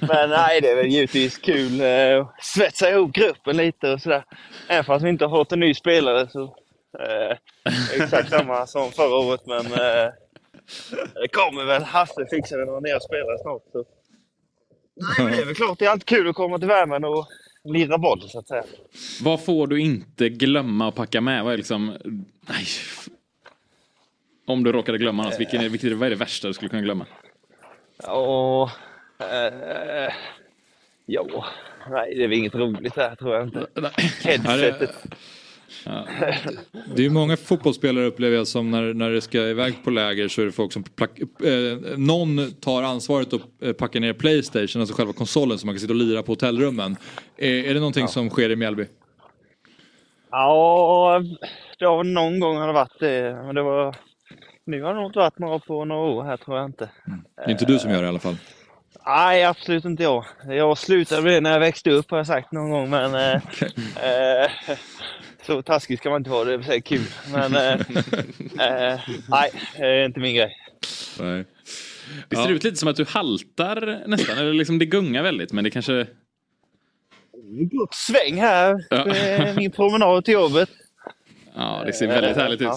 Men 0.00 0.30
nej, 0.30 0.60
det 0.60 0.68
är 0.70 0.76
väl 0.76 0.86
givetvis 0.86 1.38
kul 1.38 1.80
eh, 1.80 2.20
att 2.20 2.44
svetsa 2.44 2.90
ihop 2.90 3.12
gruppen 3.12 3.56
lite 3.56 3.90
och 3.90 4.02
sådär. 4.02 4.24
Även 4.68 4.84
fast 4.84 5.04
vi 5.04 5.08
inte 5.08 5.24
har 5.24 5.38
fått 5.38 5.52
en 5.52 5.60
ny 5.60 5.74
spelare 5.74 6.28
så... 6.28 6.42
Eh, 6.98 7.36
exakt 7.96 8.30
samma 8.30 8.66
som 8.66 8.92
förra 8.92 9.16
året, 9.16 9.40
men... 9.46 9.66
Eh, 9.66 10.12
det 11.14 11.28
kommer 11.28 11.64
väl. 11.64 11.82
Hasse 11.82 12.26
fixar 12.30 12.58
väl 12.58 12.66
några 12.66 12.80
nya 12.80 13.00
spelare 13.00 13.38
snart. 13.42 13.62
Så. 13.72 13.84
Nej, 14.96 15.26
men 15.26 15.36
det 15.36 15.42
är 15.42 15.46
väl 15.46 15.54
klart. 15.54 15.78
Det 15.78 15.84
är 15.84 15.90
alltid 15.90 16.06
kul 16.06 16.28
att 16.28 16.34
komma 16.34 16.58
till 16.58 16.68
värmen 16.68 17.04
och 17.04 17.26
lira 17.64 17.98
boll, 17.98 18.22
så 18.28 18.38
att 18.38 18.48
säga. 18.48 18.64
Vad 19.22 19.44
får 19.44 19.66
du 19.66 19.80
inte 19.80 20.28
glömma 20.28 20.88
att 20.88 20.94
packa 20.94 21.20
med? 21.20 21.44
Vad 21.44 21.52
är 21.52 21.56
liksom... 21.56 21.96
Nej. 22.48 22.66
Om 24.46 24.64
du 24.64 24.72
råkade 24.72 24.98
glömma 24.98 25.22
något, 25.22 25.40
vilken 25.40 25.60
är, 25.60 25.68
vilket, 25.68 25.92
vad 25.92 26.06
är 26.06 26.10
det 26.10 26.16
värsta 26.16 26.48
du 26.48 26.54
skulle 26.54 26.68
kunna 26.68 26.82
glömma? 26.82 27.06
Och... 28.08 28.70
Eh, 29.24 30.12
ja, 31.06 31.44
nej, 31.90 32.14
det 32.14 32.24
är 32.24 32.28
väl 32.28 32.38
inget 32.38 32.54
roligt 32.54 32.94
där, 32.94 33.14
tror 33.14 33.34
jag 33.34 33.46
inte. 33.46 33.66
Headsetet. 34.24 34.94
Ja, 35.84 36.06
det 36.72 37.02
är 37.02 37.04
ju 37.04 37.10
många 37.10 37.36
fotbollsspelare 37.36 38.06
upplever 38.06 38.36
jag 38.36 38.46
som 38.46 38.70
när, 38.70 38.94
när 38.94 39.10
det 39.10 39.20
ska 39.20 39.38
iväg 39.38 39.84
på 39.84 39.90
läger 39.90 40.28
så 40.28 40.42
är 40.42 40.46
det 40.46 40.52
folk 40.52 40.72
som 40.72 40.82
plack, 40.82 41.18
eh, 41.20 41.98
någon 41.98 42.52
tar 42.52 42.82
ansvaret 42.82 43.32
att 43.32 43.40
eh, 43.60 43.72
packa 43.72 44.00
ner 44.00 44.12
Playstation, 44.12 44.80
alltså 44.80 44.96
själva 44.96 45.12
konsolen 45.12 45.58
så 45.58 45.66
man 45.66 45.74
kan 45.74 45.80
sitta 45.80 45.92
och 45.92 45.96
lira 45.96 46.22
på 46.22 46.32
hotellrummen. 46.32 46.96
Eh, 47.36 47.70
är 47.70 47.74
det 47.74 47.80
någonting 47.80 48.08
som 48.08 48.30
sker 48.30 48.50
i 48.50 48.56
Mjällby? 48.56 48.86
Ja, 50.30 51.22
det 51.78 51.84
har 51.84 52.04
någon 52.04 52.40
gång 52.40 52.56
har 52.56 52.66
det 52.66 52.72
varit 52.72 53.00
det. 53.00 53.42
Men 53.46 53.54
det 53.54 53.62
var... 53.62 53.96
Nu 54.64 54.82
har 54.82 54.94
det 54.94 55.00
nog 55.00 55.08
inte 55.08 55.18
varit 55.18 55.38
några 55.38 55.58
på 55.58 55.84
några 55.84 56.02
år 56.02 56.24
här, 56.24 56.36
tror 56.36 56.56
jag 56.56 56.66
inte. 56.66 56.90
Det 57.36 57.42
är 57.42 57.50
inte 57.50 57.64
du 57.64 57.78
som 57.78 57.90
gör 57.90 57.98
det 57.98 58.04
i 58.04 58.08
alla 58.08 58.18
fall. 58.18 58.36
Nej, 59.06 59.44
absolut 59.44 59.84
inte 59.84 60.02
jag. 60.02 60.24
Jag 60.48 60.78
slutade 60.78 61.22
med 61.22 61.32
det 61.32 61.40
när 61.40 61.52
jag 61.52 61.60
växte 61.60 61.90
upp 61.90 62.10
har 62.10 62.18
jag 62.18 62.26
sagt 62.26 62.52
någon 62.52 62.70
gång, 62.70 62.90
men... 62.90 63.14
Eh, 63.14 63.34
eh, 64.42 64.76
så 65.46 65.62
taskig 65.62 65.98
ska 65.98 66.10
man 66.10 66.20
inte 66.20 66.30
vara, 66.30 66.44
det 66.44 66.54
är 66.54 66.62
säkert 66.62 66.88
kul. 66.88 67.06
Men 67.32 67.54
eh, 67.54 67.72
eh, 68.92 69.00
nej, 69.28 69.50
det 69.76 69.86
är 69.86 70.04
inte 70.04 70.20
min 70.20 70.34
grej. 70.34 70.56
Nej. 71.20 71.44
Det 72.28 72.36
ser 72.36 72.50
ut 72.50 72.64
lite 72.64 72.76
som 72.76 72.88
att 72.88 72.96
du 72.96 73.04
haltar 73.04 74.04
nästan, 74.06 74.38
eller 74.38 74.52
liksom 74.52 74.78
det 74.78 74.86
gungar 74.86 75.22
väldigt, 75.22 75.52
men 75.52 75.64
det 75.64 75.70
kanske... 75.70 76.06
Gott 77.72 77.94
sväng 77.94 78.40
här. 78.40 78.84
Ja. 78.90 79.54
Min 79.56 79.70
promenad 79.70 80.24
till 80.24 80.34
jobbet. 80.34 80.70
Ja, 81.54 81.82
det 81.86 81.92
ser 81.92 82.06
väldigt 82.06 82.36
härligt 82.36 82.60
ut. 82.60 82.68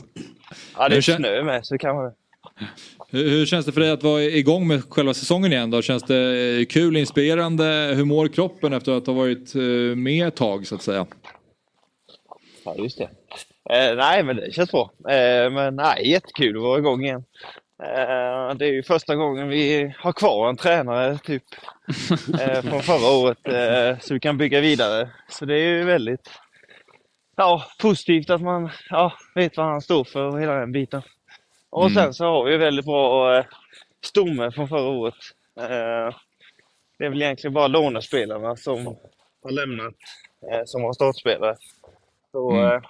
Ja, 0.77 0.89
det 0.89 0.95
är 0.95 1.01
snö 1.01 1.43
med, 1.43 1.65
så 1.65 1.77
kan 1.77 1.95
man... 1.95 2.11
Hur, 3.09 3.45
känns 3.45 3.65
det 3.65 3.71
för 3.71 3.81
dig 3.81 3.91
att 3.91 4.03
vara 4.03 4.21
igång 4.21 4.67
med 4.67 4.83
själva 4.89 5.13
säsongen 5.13 5.51
igen 5.51 5.71
då? 5.71 5.81
Känns 5.81 6.03
det 6.03 6.57
eh, 6.59 6.65
kul, 6.65 6.97
inspirerande? 6.97 7.93
Hur 7.95 8.05
mår 8.05 8.27
kroppen 8.27 8.73
efter 8.73 8.91
att 8.91 9.07
ha 9.07 9.13
varit 9.13 9.55
eh, 9.55 9.61
med 9.95 10.27
ett 10.27 10.35
tag 10.35 10.67
så 10.67 10.75
att 10.75 10.81
säga? 10.81 11.05
Ja, 12.65 12.75
just 12.77 12.97
det. 12.97 13.09
Eh, 13.69 13.95
nej, 13.95 14.23
men 14.23 14.35
det 14.35 14.53
känns 14.53 14.71
bra. 14.71 14.91
Eh, 15.09 15.51
men 15.51 15.75
nej, 15.75 16.09
jättekul 16.09 16.57
att 16.57 16.63
vara 16.63 16.79
igång 16.79 17.03
igen. 17.03 17.23
Eh, 17.83 18.55
det 18.55 18.65
är 18.65 18.73
ju 18.73 18.83
första 18.83 19.15
gången 19.15 19.47
vi 19.47 19.93
har 19.97 20.13
kvar 20.13 20.49
en 20.49 20.57
tränare 20.57 21.17
typ 21.17 21.43
eh, 22.41 22.61
från 22.61 22.81
förra 22.81 23.17
året 23.17 23.37
så 24.03 24.13
vi 24.13 24.19
kan 24.19 24.37
bygga 24.37 24.61
vidare. 24.61 25.09
Så 25.29 25.45
det 25.45 25.53
är 25.53 25.67
ju 25.67 25.83
väldigt 25.83 26.29
ja, 27.35 27.65
positivt 27.81 28.29
att 28.29 28.41
man 28.41 28.69
ja, 28.89 29.13
vet 29.35 29.57
vad 29.57 29.65
han 29.65 29.81
står 29.81 30.03
för 30.03 30.23
och 30.23 30.41
hela 30.41 30.53
den 30.53 30.71
biten. 30.71 31.01
Och 31.69 31.81
Mm. 31.81 31.93
sen 31.93 32.13
så 32.13 32.25
har 32.25 32.43
vi 32.45 32.57
väldigt 32.57 32.85
bra 32.85 33.37
eh, 33.37 33.45
stomme 34.03 34.51
från 34.51 34.67
förra 34.67 34.89
året. 34.89 35.15
Eh, 35.59 36.15
det 36.99 37.05
är 37.05 37.09
väl 37.09 37.21
egentligen 37.21 37.53
bara 37.53 37.67
lånespelarna 37.67 38.55
som 38.55 38.85
har 39.43 39.51
lämnat 39.51 39.93
eh, 40.51 40.61
som 40.65 40.83
har 40.83 40.93
startspelare. 40.93 41.55
Så 42.31 42.51
Mm. 42.51 42.65
eh, 42.65 42.81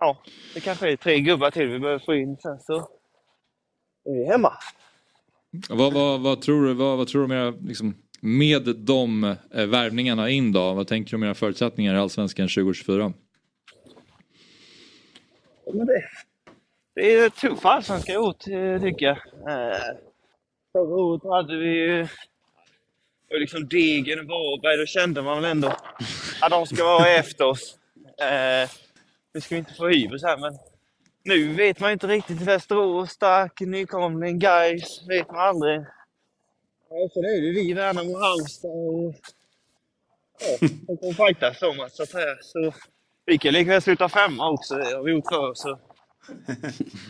ja, 0.00 0.18
det 0.54 0.60
kanske 0.60 0.90
är 0.92 0.96
tre 0.96 1.20
gubbar 1.20 1.50
till 1.50 1.68
vi 1.68 1.78
behöver 1.78 2.04
få 2.04 2.14
in 2.14 2.36
sen 2.36 2.60
så 2.60 2.76
är 4.04 4.12
vi 4.18 4.24
hemma. 4.26 4.52
Vad, 5.68 5.92
vad, 5.92 6.20
vad 6.20 6.42
tror 6.42 6.64
du, 6.66 6.74
vad, 6.74 6.98
vad 6.98 7.08
tror 7.08 7.20
du 7.20 7.24
om 7.24 7.32
era, 7.32 7.50
liksom, 7.50 7.94
med 8.20 8.76
de 8.76 9.24
eh, 9.54 9.66
värvningarna 9.66 10.30
in 10.30 10.52
då? 10.52 10.72
Vad 10.72 10.86
tänker 10.88 11.10
du 11.10 11.16
om 11.16 11.22
era 11.22 11.34
förutsättningar 11.34 11.94
i 11.94 11.98
Allsvenskan 11.98 12.48
2024? 12.48 13.12
Men 15.72 15.86
det, 15.86 16.02
det 16.94 17.14
är 17.14 17.30
tuff 17.30 17.64
allsvenska 17.64 18.12
i 18.12 18.16
tycker 18.80 19.06
jag. 19.06 19.16
Eh, 19.16 19.96
förra 20.72 20.94
året 20.94 21.22
hade 21.22 21.56
vi 21.56 21.68
ju 21.68 22.08
och 23.34 23.40
liksom 23.40 23.68
Degen 23.68 24.20
och 24.20 24.26
Varberg, 24.26 24.76
då 24.76 24.86
kände 24.86 25.22
man 25.22 25.42
väl 25.42 25.50
ändå 25.50 25.68
att 26.40 26.50
de 26.50 26.66
ska 26.66 26.84
vara 26.84 27.08
efter 27.08 27.44
oss. 27.44 27.78
Eh, 28.20 28.70
nu 29.34 29.40
ska 29.40 29.54
vi 29.54 29.58
inte 29.58 29.74
få 29.74 29.88
hybris 29.88 30.22
här 30.22 30.36
men 30.36 30.58
nu 31.24 31.54
vet 31.54 31.80
man 31.80 31.92
inte 31.92 32.06
riktigt. 32.06 32.40
Västerås, 32.40 33.10
stark 33.10 33.60
nykomling, 33.60 34.38
Gais 34.38 35.08
vet 35.08 35.30
man 35.30 35.40
aldrig. 35.40 35.80
Ja, 36.90 37.08
sen 37.14 37.24
är 37.24 37.40
det 37.40 37.50
vi, 37.50 37.72
Värnamo, 37.72 38.18
Halmstad 38.18 38.70
och 38.70 39.14
ja, 40.40 40.68
de 40.86 40.96
kommer 40.96 41.12
fightas 41.12 41.62
om 41.62 41.80
att 41.80 41.92
så 41.92 42.02
att 42.02 42.08
säga. 42.08 42.36
Så 42.40 42.74
vi 43.26 43.38
kan 43.38 43.52
lika 43.52 43.70
väl 43.70 43.82
sluta 43.82 44.08
femma 44.08 44.50
också, 44.50 44.74
det 44.74 44.96
har 44.96 45.02
vi 45.02 45.12
gjort 45.12 45.28
förr. 45.28 45.52
Så 45.54 45.78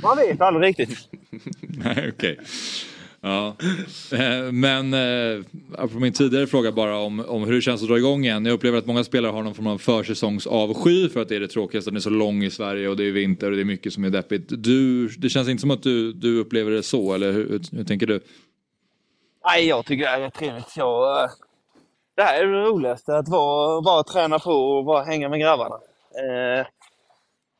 man 0.02 0.16
vet 0.16 0.40
aldrig 0.40 0.68
riktigt. 0.68 0.98
Nej, 1.60 2.12
okej. 2.16 2.38
Ja. 3.20 3.56
Eh, 4.12 4.52
Men 4.52 4.94
eh, 4.94 5.44
apropå 5.72 5.98
min 5.98 6.12
tidigare 6.12 6.46
fråga 6.46 6.72
bara 6.72 6.98
om, 6.98 7.24
om 7.28 7.44
hur 7.44 7.52
det 7.52 7.60
känns 7.60 7.82
att 7.82 7.88
dra 7.88 7.98
igång 7.98 8.24
igen. 8.24 8.46
Jag 8.46 8.52
upplever 8.52 8.78
att 8.78 8.86
många 8.86 9.04
spelare 9.04 9.32
har 9.32 9.42
någon 9.42 9.54
form 9.54 9.66
av 9.66 9.78
försäsongsavsky 9.78 11.08
för 11.08 11.22
att 11.22 11.28
det 11.28 11.36
är 11.36 11.40
det 11.40 11.48
tråkigaste. 11.48 11.90
Den 11.90 11.96
är 11.96 12.00
så 12.00 12.10
lång 12.10 12.44
i 12.44 12.50
Sverige 12.50 12.88
och 12.88 12.96
det 12.96 13.04
är 13.04 13.12
vinter 13.12 13.50
och 13.50 13.56
det 13.56 13.62
är 13.62 13.64
mycket 13.64 13.92
som 13.92 14.04
är 14.04 14.10
deppigt. 14.10 14.44
Du, 14.48 15.08
det 15.08 15.28
känns 15.28 15.48
inte 15.48 15.60
som 15.60 15.70
att 15.70 15.82
du, 15.82 16.12
du 16.12 16.38
upplever 16.40 16.70
det 16.70 16.82
så, 16.82 17.14
eller 17.14 17.32
hur, 17.32 17.48
hur, 17.48 17.76
hur 17.76 17.84
tänker 17.84 18.06
du? 18.06 18.20
Nej, 19.44 19.66
jag 19.66 19.86
tycker 19.86 20.04
det 20.04 20.10
här 20.10 20.20
är 20.20 20.30
trevligt. 20.30 20.76
Jag, 20.76 21.22
eh, 21.24 21.30
det 22.16 22.22
här 22.22 22.42
är 22.42 22.46
det 22.46 22.62
roligaste, 22.62 23.16
att 23.16 23.28
vara, 23.28 23.82
bara 23.82 24.02
träna 24.02 24.38
på 24.38 24.52
och 24.52 24.84
bara 24.84 25.04
hänga 25.04 25.28
med 25.28 25.40
grabbarna. 25.40 25.76
Eh, 26.18 26.66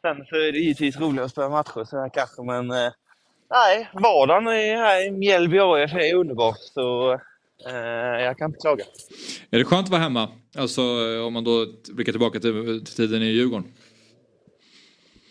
sen 0.03 0.25
så 0.27 0.37
är 0.37 0.53
det 0.53 0.59
givetvis 0.59 1.01
roligt 1.01 1.21
att 1.23 1.31
spela 1.31 1.49
matcher 1.49 1.85
så 1.85 2.01
här 2.01 2.09
kanske, 2.09 2.43
men 2.43 2.71
eh, 2.71 2.93
nej, 3.51 3.89
vardagen 3.93 4.47
är 4.47 4.77
här 4.77 5.07
i 5.07 5.11
Mjällby 5.11 5.59
AIF 5.59 5.95
är 5.95 6.15
underbar. 6.15 6.55
Så 6.59 7.13
eh, 7.67 8.23
jag 8.25 8.39
kan 8.39 8.51
inte 8.51 8.61
klaga. 8.61 8.85
Är 9.51 9.59
det 9.59 9.65
skönt 9.65 9.87
att 9.87 9.91
vara 9.91 10.03
hemma? 10.03 10.29
Alltså 10.57 10.83
om 11.27 11.33
man 11.33 11.45
då 11.45 11.67
blickar 11.93 12.13
tillbaka 12.13 12.41
till, 12.41 12.85
till 12.85 12.95
tiden 12.95 13.23
i 13.23 13.27
Djurgården. 13.27 13.73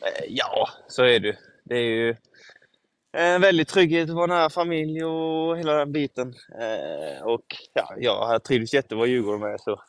Eh, 0.01 0.25
ja, 0.29 0.69
så 0.87 1.03
är 1.03 1.19
det. 1.19 1.37
Det 1.63 1.75
är 1.75 1.89
ju 1.89 2.15
en 3.17 3.41
väldig 3.41 3.67
trygghet 3.67 4.09
att 4.09 4.15
vara 4.15 4.27
nära 4.27 4.49
familj 4.49 5.03
och 5.05 5.57
hela 5.57 5.73
den 5.73 5.91
biten. 5.91 6.33
Eh, 6.59 7.23
och 7.23 7.45
ja, 7.73 7.95
jag 7.97 8.43
trivs 8.43 8.73
jättebra 8.73 9.07
i 9.07 9.09
Djurgården 9.09 9.41
med. 9.41 9.61
Så 9.61 9.81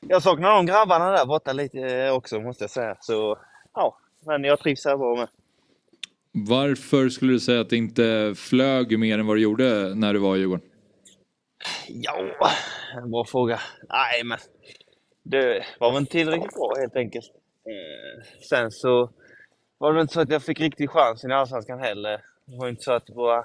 jag 0.00 0.22
saknar 0.22 0.50
de 0.50 0.66
grabbarna 0.66 1.10
där 1.10 1.26
borta 1.26 1.52
lite 1.52 1.78
eh, 1.78 2.14
också 2.14 2.40
måste 2.40 2.64
jag 2.64 2.70
säga. 2.70 2.96
Så 3.00 3.38
ja, 3.74 3.98
men 4.26 4.44
jag 4.44 4.58
trivs 4.58 4.84
här 4.84 4.96
bra 4.96 5.16
med. 5.16 5.28
Varför 6.32 7.08
skulle 7.08 7.32
du 7.32 7.40
säga 7.40 7.60
att 7.60 7.70
det 7.70 7.76
inte 7.76 8.34
flög 8.36 8.98
mer 8.98 9.18
än 9.18 9.26
vad 9.26 9.36
det 9.36 9.40
gjorde 9.40 9.94
när 9.94 10.12
du 10.12 10.18
var 10.18 10.36
i 10.36 10.38
Djurgården? 10.38 10.66
Ja, 11.88 12.30
en 12.96 13.10
bra 13.10 13.24
fråga. 13.24 13.60
Nej, 13.88 14.24
men 14.24 14.38
det 15.22 15.64
var 15.80 15.92
väl 15.92 16.00
inte 16.00 16.12
tillräckligt 16.12 16.54
bra 16.54 16.74
helt 16.78 16.96
enkelt. 16.96 17.26
Eh, 17.66 18.24
sen 18.48 18.70
så 18.70 19.10
var 19.78 19.92
det 19.92 20.00
inte 20.00 20.14
så 20.14 20.20
att 20.20 20.30
jag 20.30 20.42
fick 20.42 20.60
riktig 20.60 20.90
chansen 20.90 21.30
i 21.30 21.34
Allsvenskan 21.34 21.80
heller. 21.80 22.20
Det 22.44 22.56
var 22.56 22.68
inte 22.68 22.82
så 22.82 22.92
att 22.92 23.10
våra 23.10 23.38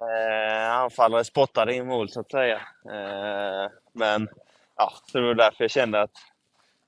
eh, 0.00 0.72
anfallare 0.72 1.24
spottade 1.24 1.74
in 1.74 1.86
mål 1.86 2.08
så 2.08 2.20
att 2.20 2.30
säga. 2.30 2.60
Eh, 2.84 3.70
men 3.92 4.28
ja, 4.78 4.92
så 5.06 5.18
det 5.18 5.26
var 5.26 5.34
därför 5.34 5.64
jag 5.64 5.70
kände 5.70 6.02
att 6.02 6.12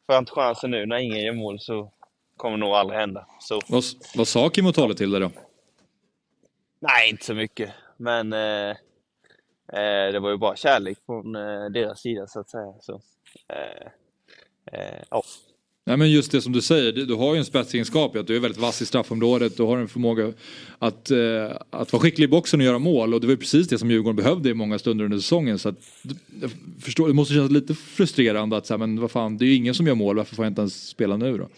får 0.07 0.15
jag 0.15 0.23
inte 0.23 0.33
chansen 0.33 0.71
nu 0.71 0.87
när 0.87 0.97
ingen 0.97 1.21
gör 1.21 1.33
mål 1.33 1.61
så 1.61 1.93
kommer 2.37 2.57
nog 2.57 2.69
aldrig 2.71 3.01
hända. 3.01 3.27
Så 3.41 3.61
Vad, 3.69 3.85
vad 4.17 4.29
sa 4.29 4.49
Kim 4.51 4.67
Otale 4.67 4.95
till 4.95 5.11
dig 5.11 5.21
då? 5.21 5.31
Nej, 6.81 7.11
inte 7.11 7.25
så 7.25 7.35
mycket. 7.35 7.71
Men 7.97 8.33
eh, 8.33 8.71
eh, 9.73 10.13
det 10.13 10.19
var 10.21 10.31
ju 10.31 10.37
bara 10.37 10.57
kärlek 10.57 10.99
från 11.07 11.37
eh, 11.37 11.65
deras 11.65 12.01
sida 12.01 12.27
så 12.27 12.41
att 12.41 12.51
säga. 12.51 12.75
Så, 12.81 13.01
eh, 13.49 13.87
eh, 14.73 15.03
ja. 15.11 15.23
Nej 15.91 15.97
men 15.97 16.11
just 16.11 16.33
det 16.33 16.43
som 16.43 16.53
du 16.53 16.63
säger, 16.63 16.93
du, 16.93 17.15
har 17.15 17.33
ju 17.33 17.39
en 17.39 17.45
spetsegenskap 17.45 18.17
i 18.17 18.19
att 18.19 18.27
du 18.27 18.37
är 18.37 18.41
väldigt 18.41 18.61
vass 18.61 18.83
i 18.83 18.87
straffområdet, 18.87 19.57
du 19.57 19.63
har 19.63 19.79
en 19.79 19.89
förmåga 19.89 20.33
att, 20.79 21.11
eh, 21.11 21.57
att 21.71 21.93
vara 21.93 22.03
skicklig 22.03 22.25
i 22.25 22.29
boxen 22.29 22.61
och 22.61 22.67
göra 22.67 22.79
mål 22.79 23.15
och 23.15 23.21
det 23.21 23.27
var 23.27 23.33
ju 23.33 23.37
precis 23.37 23.69
det 23.69 23.79
som 23.79 23.91
Djurgården 23.91 24.17
behövde 24.17 24.49
i 24.51 24.55
många 24.55 24.79
stunder 24.79 25.05
under 25.05 25.19
säsongen. 25.19 25.59
Så 25.59 25.69
att, 25.69 25.75
jag 26.41 26.51
förstår, 26.81 27.09
det 27.09 27.15
måste 27.15 27.35
kännas 27.35 27.51
lite 27.51 27.75
frustrerande 27.75 28.57
att 28.57 28.67
säga 28.67 28.79
men 28.79 29.01
vad 29.01 29.11
fan, 29.11 29.39
det 29.39 29.45
är 29.45 29.47
ju 29.47 29.55
ingen 29.55 29.75
som 29.75 29.87
gör 29.87 29.95
mål, 29.95 30.17
varför 30.17 30.37
får 30.37 30.45
jag 30.45 30.51
inte 30.51 30.61
ens 30.61 30.89
spela 30.89 31.17
nu 31.17 31.39
då? 31.39 31.49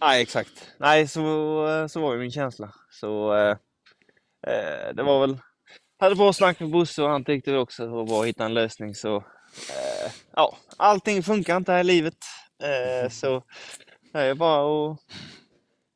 Nej, 0.00 0.22
exakt. 0.22 0.52
Nej, 0.78 1.08
så, 1.08 1.86
så 1.90 2.00
var 2.00 2.14
ju 2.14 2.20
min 2.20 2.30
känsla. 2.30 2.74
Så 2.90 3.34
eh, 3.34 3.50
eh 4.46 4.94
det 4.94 5.02
var 5.02 5.20
väl... 5.20 5.38
jag 5.98 6.06
Hade 6.06 6.16
bra 6.16 6.32
snack 6.32 6.60
med 6.60 6.70
Bosse 6.70 7.02
och 7.02 7.08
han 7.08 7.24
tyckte 7.24 7.50
det 7.50 7.58
också 7.58 7.86
var 7.86 8.04
bra 8.06 8.20
att 8.20 8.26
hitta 8.26 8.44
en 8.44 8.54
lösning. 8.54 8.94
Så 8.94 9.16
eh, 9.16 10.12
ja, 10.36 10.56
allting 10.76 11.22
funkar 11.22 11.56
inte 11.56 11.72
här 11.72 11.80
i 11.80 11.84
livet. 11.84 12.16
Eh, 12.62 13.10
så 13.10 13.42
det 14.12 14.18
är 14.20 14.34
bara 14.34 14.90
att 14.92 14.98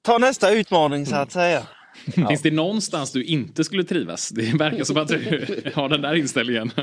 ta 0.03 0.19
nästa 0.19 0.51
utmaning 0.51 1.07
så 1.07 1.17
att 1.17 1.33
säga. 1.33 1.67
Finns 2.29 2.43
det 2.43 2.51
någonstans 2.51 3.13
du 3.13 3.25
inte 3.25 3.65
skulle 3.65 3.85
trivas? 3.85 4.29
Det 4.29 4.55
verkar 4.59 4.85
som 4.85 4.97
att 4.97 5.09
du 5.09 5.73
har 5.75 5.89
den 5.89 6.01
där 6.03 6.15
inställningen. 6.15 6.71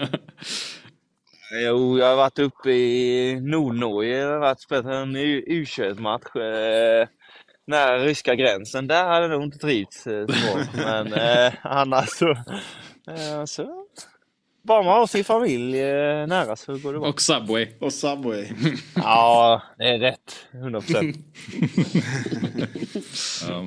Jo, 1.66 2.00
jag 2.00 2.06
har 2.06 2.16
varit 2.16 2.40
uppe 2.40 2.72
i 2.72 3.40
Nordnorge. 3.42 4.18
Jag 4.18 4.32
har 4.32 4.40
varit 4.40 4.56
och 4.58 4.62
spelat 4.62 4.86
en 4.86 5.16
U- 5.16 5.44
U21-match 5.48 6.36
eh, 6.36 7.08
nära 7.68 7.98
ryska 8.00 8.36
gränsen. 8.36 8.88
Där 8.88 9.06
hade 9.06 9.22
jag 9.22 9.32
nog 9.32 9.44
inte 9.44 9.58
trivts 9.58 10.08
eh, 10.08 10.26
så 10.28 10.34
bra. 10.34 10.64
Men 10.74 11.14
eh, 11.14 11.54
annars 11.62 12.10
så, 12.10 12.30
eh, 12.30 13.46
så... 13.46 13.86
Bara 14.70 14.84
man 14.84 15.00
har 15.00 15.08
sin 15.08 15.24
familj 15.24 15.82
eh, 15.82 16.28
nära 16.28 16.56
så 16.56 16.78
går 16.78 16.94
det 16.94 17.00
bra. 17.00 17.10
Och 17.10 17.22
Subway. 17.22 17.68
Och 17.80 17.94
Subway. 17.94 18.48
Ja, 18.96 19.62
det 19.78 19.84
är 19.84 20.00
rätt. 20.00 20.36
100 20.54 20.82
procent. 20.82 21.18
Ja. 23.48 23.60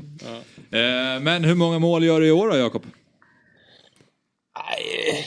Eh, 0.78 1.20
men 1.20 1.44
hur 1.44 1.54
många 1.54 1.78
mål 1.78 2.04
gör 2.04 2.20
du 2.20 2.26
i 2.26 2.30
år 2.30 2.48
då 2.48 2.56
Jakob? 2.56 2.82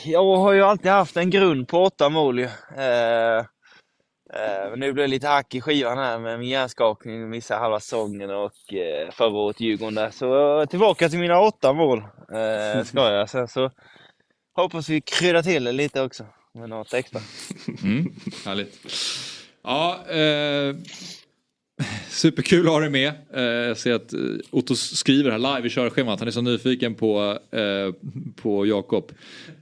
Jag 0.06 0.36
har 0.36 0.54
ju 0.54 0.62
alltid 0.62 0.92
haft 0.92 1.18
en 1.18 1.30
grund 1.30 1.68
på 1.68 1.84
åtta 1.84 2.10
mål 2.10 2.40
ju. 2.40 2.46
Eh, 2.78 3.38
eh, 3.38 4.70
men 4.70 4.80
nu 4.80 4.94
blev 4.94 5.04
det 5.04 5.08
lite 5.08 5.28
hack 5.28 5.56
i 5.56 5.62
skivan 5.62 5.98
här 5.98 6.20
med 6.20 6.40
min 6.40 6.50
hjärnskakning, 6.50 7.30
missade 7.30 7.60
halva 7.60 7.80
säsongen 7.80 8.30
och 8.30 8.74
eh, 8.74 9.12
förra 9.12 9.38
året 9.38 9.60
Djurgården 9.60 9.96
där. 9.96 10.10
Så 10.10 10.66
tillbaka 10.66 11.10
till 11.10 11.20
mina 11.20 11.40
åtta 11.40 11.74
mål, 11.74 11.98
eh, 12.34 12.84
ska 12.84 13.12
jag. 13.12 13.30
Sen 13.30 13.48
så 13.48 13.72
hoppas 14.56 14.90
vi 14.90 15.02
kryddar 15.02 15.44
till 15.44 15.64
det 15.64 15.72
lite 15.72 16.02
också 16.02 16.26
med 16.54 16.70
något 16.70 16.94
extra. 16.94 17.22
Mm, 17.84 18.14
härligt. 18.46 18.88
Ja, 19.64 20.06
eh, 20.10 20.76
superkul 22.10 22.68
att 22.68 22.74
ha 22.74 22.80
dig 22.80 22.90
med. 22.90 23.14
Eh, 23.34 23.44
jag 23.44 23.78
ser 23.78 23.94
att 23.94 24.14
eh, 24.14 24.20
Otto 24.52 24.76
skriver 24.76 25.32
här 25.32 25.38
live 25.38 25.68
i 25.68 25.70
körschemat. 25.70 26.20
Han 26.20 26.28
är 26.28 26.32
så 26.32 26.42
nyfiken 26.42 26.96
på, 26.96 27.40
eh, 27.52 27.94
på 28.36 28.66
Jakob. 28.66 29.12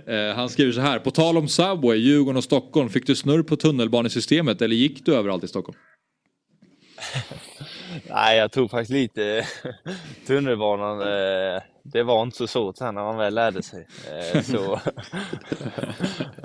Eh, 0.08 0.36
han 0.36 0.50
skriver 0.50 0.72
så 0.72 0.82
här. 0.82 1.00
På 1.00 1.12
tal 1.12 1.38
om 1.38 1.48
Subway, 1.48 1.98
Djurgården 1.98 2.38
och 2.38 2.44
Stockholm. 2.44 2.90
Fick 2.90 3.08
du 3.08 3.16
snurr 3.16 3.44
på 3.44 3.56
tunnelbanesystemet 3.56 4.62
eller 4.62 4.76
gick 4.76 5.06
du 5.06 5.16
överallt 5.16 5.44
i 5.44 5.48
Stockholm? 5.48 5.78
Nej, 8.14 8.38
jag 8.38 8.52
tog 8.52 8.72
faktiskt 8.72 8.92
lite 8.92 9.46
tunnelbanan. 10.28 11.02
Eh, 11.02 11.62
det 11.84 12.04
var 12.04 12.24
inte 12.24 12.38
så 12.38 12.48
svårt 12.48 12.78
sen 12.78 12.96
när 12.96 13.02
man 13.02 13.18
väl 13.18 13.34
lärde 13.34 13.64
sig. 13.64 13.88
Eh, 14.12 14.42
så. 14.42 14.74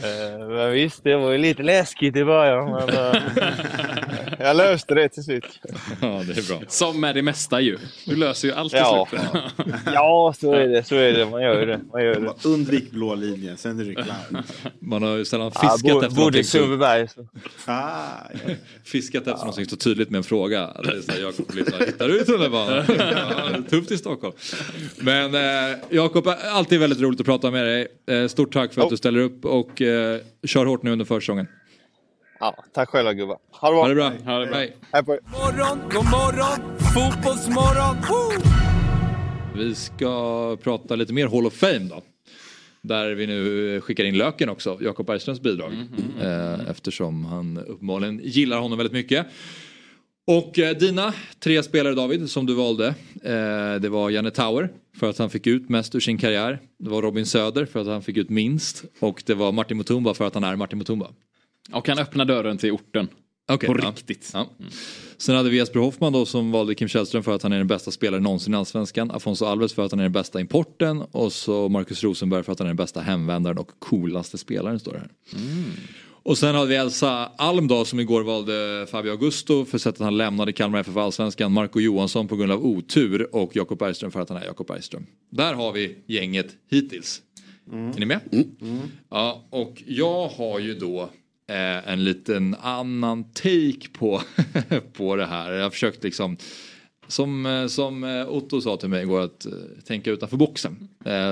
eh, 0.02 0.48
men 0.48 0.70
visst, 0.70 1.04
det 1.04 1.16
var 1.16 1.30
ju 1.30 1.38
lite 1.38 1.62
läskigt 1.62 2.16
i 2.16 2.24
början. 2.24 2.70
Men, 2.70 2.88
jag 4.38 4.56
löste 4.56 4.94
det 4.94 5.08
till 5.08 5.22
slut. 5.24 5.60
Ja, 6.00 6.22
det 6.26 6.38
är 6.38 6.48
bra. 6.48 6.62
Som 6.68 7.00
med 7.00 7.14
det 7.14 7.22
mesta 7.22 7.60
ju. 7.60 7.78
Du 8.06 8.16
löser 8.16 8.48
ju 8.48 8.54
allt 8.54 8.70
till 8.72 8.78
Ja. 8.80 9.06
slut. 9.10 9.20
Ja, 9.94 10.34
så 10.40 10.52
är 10.52 10.68
det. 10.68 10.82
Så 10.86 10.94
är 10.94 11.12
det. 11.12 11.26
Man 11.30 11.42
gör 11.42 11.66
det. 11.66 11.80
Man 11.92 12.02
gör 12.04 12.20
det. 12.20 12.48
Undvik 12.48 12.90
blå 12.90 13.14
linjen, 13.14 13.56
sen 13.56 13.80
är 13.80 13.84
du 13.84 13.94
klar. 13.94 14.16
Man 14.80 15.02
har 15.02 15.16
ju 15.16 15.24
sällan 15.24 15.52
Ja, 15.54 15.60
fiskat 15.60 15.92
bo- 15.92 16.02
efter 16.02 16.16
någonting 16.16 16.44
Sundbyberg. 16.44 17.08
så- 17.08 17.26
Ah, 17.66 18.00
ja. 18.32 18.54
fiskat 18.84 19.20
efter 19.26 19.32
någonting 19.38 19.66
så 19.66 19.76
tydligt 19.76 20.10
med 20.10 20.18
en 20.18 20.24
fråga. 20.24 20.70
Det 20.84 20.88
är 20.90 21.00
så 21.00 21.12
här, 21.12 21.20
Jakob 21.20 21.46
blir 21.46 21.64
så 21.64 21.76
här, 21.76 21.86
hittar 21.86 22.08
du 22.08 22.24
tunnelbanan? 22.24 22.84
Ja, 22.98 23.62
tufft 23.70 23.90
i 23.90 23.98
Stockholm. 23.98 24.34
Men 24.96 25.34
eh, 25.34 25.76
Jakob, 25.90 26.28
alltid 26.52 26.80
väldigt 26.80 27.00
roligt 27.00 27.20
att 27.20 27.26
prata 27.26 27.50
med 27.50 27.64
dig. 27.66 27.86
Eh, 28.10 28.28
stort 28.28 28.52
tack 28.52 28.72
för 28.74 28.82
att 28.82 28.90
du 28.90 28.96
ställer 28.96 29.20
upp 29.20 29.44
och 29.44 29.82
eh, 29.82 30.20
kör 30.46 30.66
hårt 30.66 30.82
nu 30.82 30.90
under 30.92 31.04
försäsongen. 31.04 31.46
Ja, 32.40 32.64
tack 32.72 32.88
själva 32.88 33.14
gubbar. 33.14 33.38
Ha 33.50 33.68
det 33.68 33.74
bra. 33.74 33.82
Ha 33.82 33.88
det 33.88 33.94
bra. 33.94 34.32
Ha 34.32 34.38
det 34.38 34.46
bra. 34.46 34.56
Hej. 34.56 34.76
Hej 34.92 35.04
på 35.04 35.14
er. 35.14 35.20
Morgon, 35.30 35.78
god 35.92 36.04
morgon, 36.04 36.78
fotbollsmorgon. 36.94 37.96
Woo! 38.08 38.42
Vi 39.54 39.74
ska 39.74 40.56
prata 40.62 40.96
lite 40.96 41.12
mer 41.12 41.26
Hall 41.26 41.46
of 41.46 41.54
Fame 41.54 41.78
då. 41.78 42.02
Där 42.82 43.10
vi 43.10 43.26
nu 43.26 43.80
skickar 43.80 44.04
in 44.04 44.18
Löken 44.18 44.48
också, 44.48 44.78
Jakob 44.80 45.06
Bergströms 45.06 45.40
bidrag. 45.40 45.72
Eh, 46.20 46.70
eftersom 46.70 47.24
han 47.24 47.58
uppenbarligen 47.58 48.20
gillar 48.24 48.58
honom 48.58 48.78
väldigt 48.78 48.92
mycket. 48.92 49.26
Och 50.26 50.58
eh, 50.58 50.76
dina 50.76 51.14
tre 51.40 51.62
spelare 51.62 51.94
David 51.94 52.30
som 52.30 52.46
du 52.46 52.54
valde. 52.54 52.86
Eh, 53.24 53.80
det 53.80 53.88
var 53.88 54.10
Janne 54.10 54.30
Tauer 54.30 54.70
för 54.96 55.10
att 55.10 55.18
han 55.18 55.30
fick 55.30 55.46
ut 55.46 55.68
mest 55.68 55.94
ur 55.94 56.00
sin 56.00 56.18
karriär. 56.18 56.60
Det 56.78 56.90
var 56.90 57.02
Robin 57.02 57.26
Söder 57.26 57.66
för 57.66 57.80
att 57.80 57.86
han 57.86 58.02
fick 58.02 58.16
ut 58.16 58.30
minst. 58.30 58.84
Och 59.00 59.22
det 59.26 59.34
var 59.34 59.52
Martin 59.52 59.76
Mutumba 59.76 60.14
för 60.14 60.26
att 60.26 60.34
han 60.34 60.44
är 60.44 60.56
Martin 60.56 60.78
Mutumba. 60.78 61.06
Och 61.72 61.88
han 61.88 61.98
öppnar 61.98 62.24
dörren 62.24 62.58
till 62.58 62.72
orten. 62.72 63.08
Okej, 63.48 63.66
På 63.66 63.78
ja. 63.78 63.90
riktigt. 63.90 64.30
Ja. 64.34 64.48
Sen 65.18 65.36
hade 65.36 65.50
vi 65.50 65.56
Jesper 65.56 65.80
Hoffman 65.80 66.12
då 66.12 66.26
som 66.26 66.50
valde 66.52 66.74
Kim 66.74 66.88
Källström 66.88 67.22
för 67.22 67.34
att 67.34 67.42
han 67.42 67.52
är 67.52 67.58
den 67.58 67.66
bästa 67.66 67.90
spelaren 67.90 68.22
någonsin 68.22 68.54
i 68.54 68.56
Allsvenskan. 68.56 69.10
Afonso 69.10 69.44
Alves 69.44 69.74
för 69.74 69.84
att 69.84 69.92
han 69.92 70.00
är 70.00 70.04
den 70.04 70.12
bästa 70.12 70.40
importen. 70.40 71.02
Och 71.02 71.32
så 71.32 71.68
Marcus 71.68 72.02
Rosenberg 72.02 72.42
för 72.42 72.52
att 72.52 72.58
han 72.58 72.66
är 72.66 72.70
den 72.70 72.76
bästa 72.76 73.00
hemvändaren 73.00 73.58
och 73.58 73.70
coolaste 73.78 74.38
spelaren 74.38 74.80
står 74.80 74.92
det 74.92 74.98
här. 74.98 75.10
Och 76.22 76.38
sen 76.38 76.54
hade 76.54 76.66
vi 76.66 76.74
Elsa 76.74 77.30
Alm 77.38 77.68
då 77.68 77.84
som 77.84 78.00
igår 78.00 78.22
valde 78.22 78.86
Fabio 78.90 79.10
Augusto 79.10 79.64
för 79.64 79.78
sättet 79.78 80.00
han 80.00 80.16
lämnade 80.16 80.52
Kalmar 80.52 80.78
FF 80.80 80.96
Allsvenskan. 80.96 81.52
Marco 81.52 81.80
Johansson 81.80 82.28
på 82.28 82.36
grund 82.36 82.52
av 82.52 82.66
otur 82.66 83.34
och 83.34 83.56
Jakob 83.56 83.78
Bergström 83.78 84.10
för 84.10 84.20
att 84.20 84.28
han 84.28 84.38
är 84.38 84.44
Jakob 84.44 84.66
Bergström. 84.66 85.06
Där 85.30 85.54
har 85.54 85.72
vi 85.72 85.98
gänget 86.06 86.46
hittills. 86.70 87.22
Är 87.72 88.00
ni 88.00 88.06
med? 88.06 88.20
Ja, 89.10 89.46
och 89.50 89.82
jag 89.86 90.28
har 90.28 90.58
ju 90.58 90.74
då 90.74 91.10
eh, 91.48 91.92
en 91.92 92.04
liten 92.04 92.56
annan 92.60 93.24
take 93.24 93.88
på, 93.92 94.22
på 94.92 95.16
det 95.16 95.26
här. 95.26 95.52
Jag 95.52 95.62
har 95.62 95.70
försökt 95.70 96.04
liksom 96.04 96.36
som, 97.08 97.46
eh, 97.46 97.66
som 97.66 98.04
eh, 98.04 98.28
Otto 98.28 98.60
sa 98.60 98.76
till 98.76 98.88
mig 98.88 99.02
igår 99.02 99.20
att 99.20 99.46
eh, 99.46 99.52
tänka 99.86 100.10
utanför 100.10 100.36
boxen. 100.36 100.88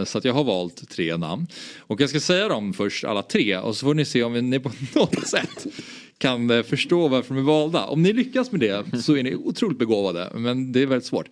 Så 0.07 0.19
att 0.19 0.25
jag 0.25 0.35
har 0.35 0.45
valt 0.45 0.89
tre 0.91 1.17
namn. 1.17 1.47
Och 1.79 2.01
jag 2.01 2.09
ska 2.09 2.21
säga 2.21 2.49
dem 2.49 2.73
först 2.73 3.05
alla 3.05 3.23
tre 3.23 3.59
och 3.59 3.77
så 3.77 3.87
får 3.87 3.95
ni 3.95 4.05
se 4.05 4.23
om 4.23 4.51
ni 4.51 4.61
på 4.61 4.71
något 4.95 5.27
sätt 5.27 5.67
kan 6.19 6.65
förstå 6.65 7.09
varför 7.09 7.35
de 7.35 7.41
är 7.41 7.45
valda. 7.45 7.87
Om 7.87 8.03
ni 8.03 8.13
lyckas 8.13 8.53
med 8.53 8.61
det 8.61 9.03
så 9.03 9.17
är 9.17 9.23
ni 9.23 9.35
otroligt 9.35 9.79
begåvade 9.79 10.31
men 10.35 10.73
det 10.73 10.83
är 10.83 10.87
väldigt 10.87 11.07
svårt. 11.07 11.29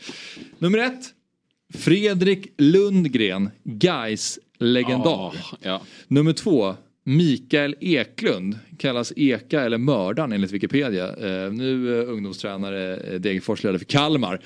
Nummer 0.59 0.79
ett. 0.79 1.05
Fredrik 1.75 2.53
Lundgren, 2.59 3.51
Gais 3.65 4.39
legendar. 4.59 5.11
Ah, 5.11 5.33
ja. 5.61 5.83
Nummer 6.09 6.33
två, 6.33 6.77
Mikael 7.05 7.77
Eklund, 7.81 8.59
kallas 8.79 9.13
Eka 9.17 9.61
eller 9.61 9.79
Mördan 9.79 10.33
enligt 10.33 10.51
Wikipedia. 10.53 11.09
Eh, 11.17 11.53
nu 11.53 12.01
eh, 12.03 12.09
ungdomstränare, 12.09 12.97
eh, 12.97 13.21
Degerfors 13.21 13.63
ledare 13.65 13.79
för 13.79 13.87
Kalmar. 13.87 14.41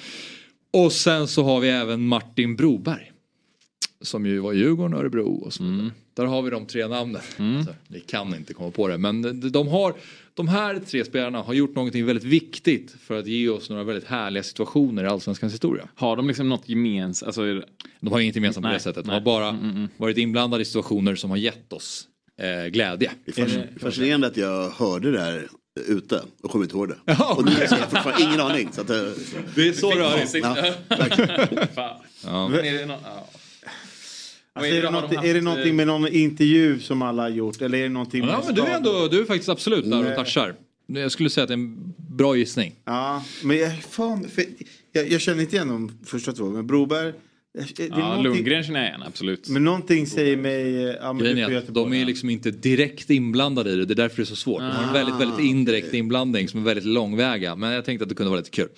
Och 0.73 0.93
sen 0.93 1.29
så 1.29 1.43
har 1.45 1.61
vi 1.61 1.69
även 1.69 2.07
Martin 2.07 2.57
Broberg. 2.57 3.13
Som 4.01 4.27
ju 4.27 4.39
var 4.39 4.53
i 4.53 4.57
Djurgården, 4.59 4.99
Örebro 4.99 5.35
och 5.35 5.53
så 5.53 5.63
vidare. 5.63 5.91
Där 6.15 6.25
har 6.25 6.43
vi 6.43 6.51
de 6.51 6.67
tre 6.67 6.87
namnen. 6.89 7.21
Så, 7.37 7.71
ni 7.89 8.01
kan 8.01 8.35
inte 8.35 8.55
komma 8.55 8.71
på 8.71 8.89
det 8.89 8.99
men 8.99 9.51
de, 9.53 9.69
har, 9.69 9.95
de 10.35 10.49
här 10.49 10.79
tre 10.87 11.05
spelarna 11.05 11.39
har 11.43 11.55
gjort 11.55 11.75
någonting 11.75 12.07
väldigt 12.07 12.25
viktigt 12.25 12.97
för 13.01 13.19
att 13.19 13.27
ge 13.27 13.49
oss 13.49 13.71
några 13.71 13.85
väldigt 13.85 14.05
härliga 14.09 14.43
situationer 14.43 15.05
i 15.05 15.07
Allsvenskans 15.07 15.53
historia. 15.53 15.89
Har 15.95 16.17
de 16.17 16.29
liksom 16.29 16.49
något 16.49 16.69
gemensamt? 16.69 17.27
Alltså, 17.27 17.43
det- 17.43 17.65
De 18.01 18.13
har 18.13 18.21
inget 18.21 18.35
gemensamt 18.37 18.65
på 18.67 18.73
det 18.73 18.81
sättet. 18.81 19.05
De 19.05 19.11
har 19.11 19.21
bara 19.21 19.59
varit 19.97 20.19
inblandade 20.19 20.63
i 20.63 20.65
situationer 20.65 21.15
som 21.15 21.31
har 21.31 21.37
gett 21.37 21.73
oss 21.73 22.09
glädje. 22.73 23.11
Det 23.25 23.39
är 23.39 23.47
fasc- 23.47 23.79
fascinerande 23.81 24.27
att 24.27 24.37
jag 24.37 24.71
hörde 24.71 25.11
det 25.11 25.21
här 25.21 25.49
ute 25.87 26.23
och 26.43 26.51
kommer 26.51 26.65
inte 26.65 26.77
ihåg 26.77 26.89
det. 26.89 26.95
Och 27.37 27.45
nu 27.45 27.51
har 27.51 27.61
jag 27.61 27.69
fortfarande 27.91 28.23
ingen 28.23 28.41
aning. 28.41 28.69
Så 28.73 28.81
att, 28.81 28.91
eh, 28.91 29.03
Det 29.55 29.69
är 29.69 29.73
så 29.73 29.91
rörigt. 29.91 30.35
ja, 30.35 30.57
Fan. 31.75 31.97
Ja. 32.25 32.49
Men 32.49 32.59
är 32.65 32.73
det 32.73 32.87
nå- 32.87 32.99
ja. 33.05 33.29
Alltså, 34.53 34.73
är, 34.75 34.83
det 34.83 34.91
något, 34.91 35.15
haft, 35.15 35.25
är 35.27 35.35
det 35.35 35.41
någonting 35.41 35.69
eh, 35.69 35.75
med 35.75 35.87
någon 35.87 36.09
intervju 36.09 36.81
som 36.81 37.03
alla 37.03 37.23
har 37.23 37.29
gjort? 37.29 37.63
Eller 37.63 37.79
är 37.79 37.83
det 37.83 37.89
någonting 37.89 38.21
med 38.27 38.35
Ja, 38.35 38.43
men 38.47 38.55
du 38.55 38.63
är 38.63 38.77
ändå, 38.77 39.09
du 39.11 39.21
är 39.21 39.25
faktiskt 39.25 39.49
absolut 39.49 39.91
där 39.91 40.11
och 40.11 40.17
touchar. 40.17 40.55
Jag 40.87 41.13
skulle 41.13 41.31
säga 41.31 41.43
att 41.43 41.49
det 41.49 41.55
är 41.55 41.59
en 41.59 41.95
bra 41.97 42.37
gissning. 42.37 42.75
Ja, 42.85 43.25
men 43.43 43.57
jag, 43.59 43.83
fan, 43.83 44.29
för, 44.29 44.45
jag, 44.93 45.09
jag 45.13 45.21
känner 45.21 45.41
inte 45.43 45.57
igen 45.57 45.69
de 45.69 45.99
första 46.07 46.33
två. 46.33 46.45
Men 46.45 46.67
Broberg... 46.67 47.13
Det 47.55 47.81
är 47.81 47.89
Ja, 47.89 47.97
någonting- 47.99 48.25
Lundgren 48.25 48.63
känner 48.65 48.81
jag 48.81 48.89
igen, 48.89 49.03
absolut. 49.07 49.49
Men 49.49 49.65
någonting 49.65 50.07
säger 50.07 50.37
mig... 50.37 50.73
Ja, 51.01 51.13
men 51.13 51.23
Grejen 51.25 51.53
är 51.53 51.57
att 51.57 51.75
de 51.75 51.93
är 51.93 51.99
ja. 52.01 52.07
liksom 52.07 52.31
inte 52.31 52.51
direkt 52.51 53.11
inblandade 53.11 53.71
i 53.71 53.77
det. 53.77 53.85
Det 53.85 53.95
är 53.95 53.97
därför 53.97 54.17
det 54.17 54.23
är 54.23 54.25
så 54.27 54.37
svårt. 54.37 54.61
De 54.61 54.71
har 54.71 54.85
en 54.85 54.93
väldigt, 54.93 55.21
väldigt 55.21 55.41
indirekt 55.47 55.95
inblandning 55.95 56.49
som 56.49 56.61
är 56.61 56.65
väldigt 56.65 56.85
långväga. 56.85 57.57
Men 57.57 57.73
jag 57.73 57.85
tänkte 57.85 58.03
att 58.03 58.09
det 58.09 58.15
kunde 58.15 58.31
vara 58.31 58.41
lite 58.41 58.51
kul. 58.51 58.69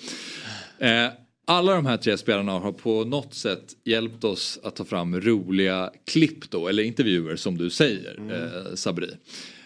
Eh, 0.79 1.07
alla 1.47 1.75
de 1.75 1.87
här 1.87 1.97
tre 1.97 2.19
spelarna 2.19 2.53
har 2.53 2.73
på 2.73 3.05
något 3.05 3.35
sätt 3.35 3.65
hjälpt 3.85 4.25
oss 4.25 4.59
att 4.63 4.77
ta 4.77 4.85
fram 4.85 5.21
roliga 5.21 5.91
klipp 6.11 6.51
då, 6.51 6.69
eller 6.69 6.83
intervjuer 6.83 7.37
som 7.37 7.59
du 7.59 7.71
säger, 7.71 8.19
eh, 8.31 8.75
Sabri. 8.75 9.11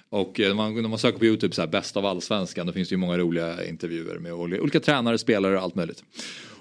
Och 0.08 0.40
eh, 0.40 0.54
man, 0.54 0.74
när 0.82 0.88
man 0.88 0.98
söker 0.98 1.18
på 1.18 1.24
Youtube 1.24 1.54
så 1.54 1.62
här, 1.62 1.68
bäst 1.68 1.96
av 1.96 2.06
allsvenskan, 2.06 2.66
då 2.66 2.72
finns 2.72 2.88
det 2.88 2.92
ju 2.92 2.96
många 2.98 3.18
roliga 3.18 3.66
intervjuer 3.68 4.18
med 4.18 4.32
olika, 4.32 4.62
olika 4.62 4.80
tränare, 4.80 5.18
spelare 5.18 5.56
och 5.56 5.62
allt 5.62 5.74
möjligt. 5.74 6.04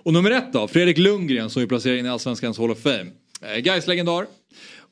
Och 0.03 0.13
nummer 0.13 0.31
ett 0.31 0.53
då, 0.53 0.67
Fredrik 0.67 0.97
Lundgren 0.97 1.49
som 1.49 1.61
är 1.61 1.67
placerad 1.67 1.97
in 1.99 2.05
i 2.05 2.09
allsvenskans 2.09 2.57
Hall 2.57 2.71
of 2.71 2.79
Fame. 2.79 3.05
Eh, 3.41 3.59
Gais 3.59 3.87
legendar. 3.87 4.25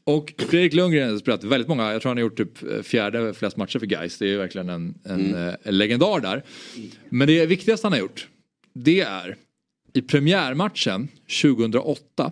Och 0.03 0.33
Fredrik 0.37 0.73
Lundgren 0.73 1.11
har 1.11 1.17
spelat 1.17 1.43
väldigt 1.43 1.67
många, 1.67 1.91
jag 1.91 2.01
tror 2.01 2.09
han 2.09 2.17
har 2.17 2.21
gjort 2.21 2.37
typ 2.37 2.63
eh, 2.63 2.81
fjärde 2.81 3.33
flest 3.33 3.57
matcher 3.57 3.79
för 3.79 3.85
Gais. 3.85 4.17
Det 4.17 4.33
är 4.33 4.37
verkligen 4.37 4.69
en, 4.69 4.95
en, 5.03 5.35
eh, 5.35 5.53
en 5.63 5.77
legendar 5.77 6.19
där. 6.19 6.43
Men 7.09 7.27
det 7.27 7.45
viktigaste 7.45 7.87
han 7.87 7.93
har 7.93 7.99
gjort, 7.99 8.27
det 8.73 9.01
är 9.01 9.35
i 9.93 10.01
premiärmatchen 10.01 11.07
2008 11.41 12.31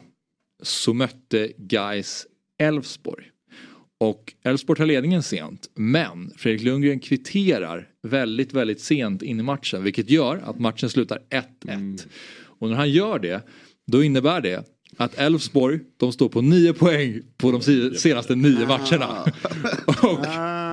så 0.63 0.93
mötte 0.93 1.51
Gais 1.57 2.27
Elfsborg. 2.57 3.25
Och 3.99 4.33
Elfsborg 4.43 4.77
tar 4.77 4.85
ledningen 4.85 5.23
sent, 5.23 5.69
men 5.75 6.31
Fredrik 6.37 6.61
Lundgren 6.63 6.99
kvitterar 6.99 7.87
väldigt, 8.03 8.53
väldigt 8.53 8.81
sent 8.81 9.21
in 9.21 9.39
i 9.39 9.43
matchen, 9.43 9.83
vilket 9.83 10.09
gör 10.09 10.37
att 10.37 10.59
matchen 10.59 10.89
slutar 10.89 11.19
1-1. 11.65 12.07
Och 12.59 12.69
när 12.69 12.75
han 12.75 12.89
gör 12.89 13.19
det, 13.19 13.41
då 13.87 14.03
innebär 14.03 14.41
det 14.41 14.63
att 14.97 15.17
Elfsborg, 15.17 15.79
de 15.97 16.11
står 16.11 16.29
på 16.29 16.41
9 16.41 16.73
poäng 16.73 17.21
på 17.37 17.51
de 17.51 17.61
senaste 17.97 18.35
nio 18.35 18.65
matcherna. 18.65 19.07
Och 20.03 20.19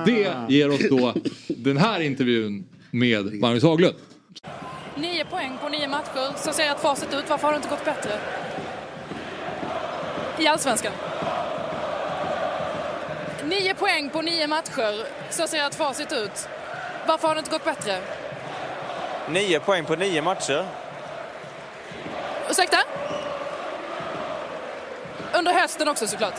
det 0.05 0.35
ger 0.49 0.69
oss 0.69 0.89
då 0.89 1.13
den 1.47 1.77
här 1.77 1.99
intervjun 1.99 2.65
med 2.91 3.33
Magnus 3.33 3.63
Haglund. 3.63 3.95
Nio 4.97 5.25
poäng 5.25 5.57
på 5.61 5.69
nio 5.69 5.87
matcher. 5.87 6.37
Så 6.37 6.53
ser 6.53 6.71
ett 6.71 6.79
facit 6.81 7.13
ut. 7.13 7.29
Varför 7.29 7.47
har 7.47 7.53
det 7.53 7.57
inte 7.57 7.69
gått 7.69 7.85
bättre? 7.85 8.11
I 10.39 10.47
Allsvenskan. 10.47 10.93
Nio 13.49 13.73
poäng 13.73 14.09
på 14.09 14.21
nio 14.21 14.47
matcher. 14.47 15.05
Så 15.29 15.47
ser 15.47 15.67
ett 15.67 15.75
facit 15.75 16.11
ut. 16.11 16.47
Varför 17.07 17.27
har 17.27 17.35
det 17.35 17.39
inte 17.39 17.51
gått 17.51 17.65
bättre? 17.65 17.99
Nio 19.29 19.59
poäng 19.59 19.85
på 19.85 19.95
nio 19.95 20.21
matcher. 20.21 20.65
Ursäkta? 22.49 22.77
Under 25.33 25.53
hösten 25.53 25.87
också 25.87 26.07
såklart. 26.07 26.33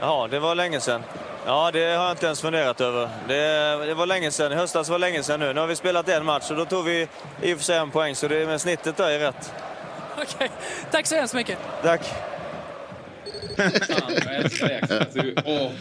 Ja, 0.00 0.28
det 0.30 0.38
var 0.38 0.54
länge 0.54 0.80
sedan. 0.80 1.02
Ja, 1.46 1.70
det 1.72 1.84
har 1.84 2.04
jag 2.04 2.10
inte 2.10 2.26
ens 2.26 2.40
funderat 2.40 2.80
över. 2.80 3.08
Det, 3.28 3.86
det 3.86 3.94
var 3.94 4.06
länge 4.06 4.30
sedan. 4.30 4.52
I 4.52 4.54
höstas 4.54 4.88
var 4.88 4.98
länge 4.98 5.22
sedan 5.22 5.40
nu. 5.40 5.52
Nu 5.52 5.60
har 5.60 5.66
vi 5.66 5.76
spelat 5.76 6.08
en 6.08 6.24
match 6.24 6.50
och 6.50 6.56
då 6.56 6.64
tog 6.64 6.84
vi 6.84 7.08
i 7.42 7.54
och 7.54 7.58
för 7.58 7.64
sig 7.64 7.78
en 7.78 7.90
poäng, 7.90 8.14
så 8.16 8.28
det, 8.28 8.46
men 8.46 8.58
snittet 8.58 8.96
där 8.96 9.10
är 9.10 9.18
rätt. 9.18 9.52
Okej, 10.18 10.50
tack 10.90 11.06
så 11.06 11.14
hemskt 11.14 11.34
mycket. 11.34 11.58
Tack. 11.82 12.04
Fan, 13.56 14.12
jag 14.24 14.34
älskar 14.36 14.68
det. 14.68 15.72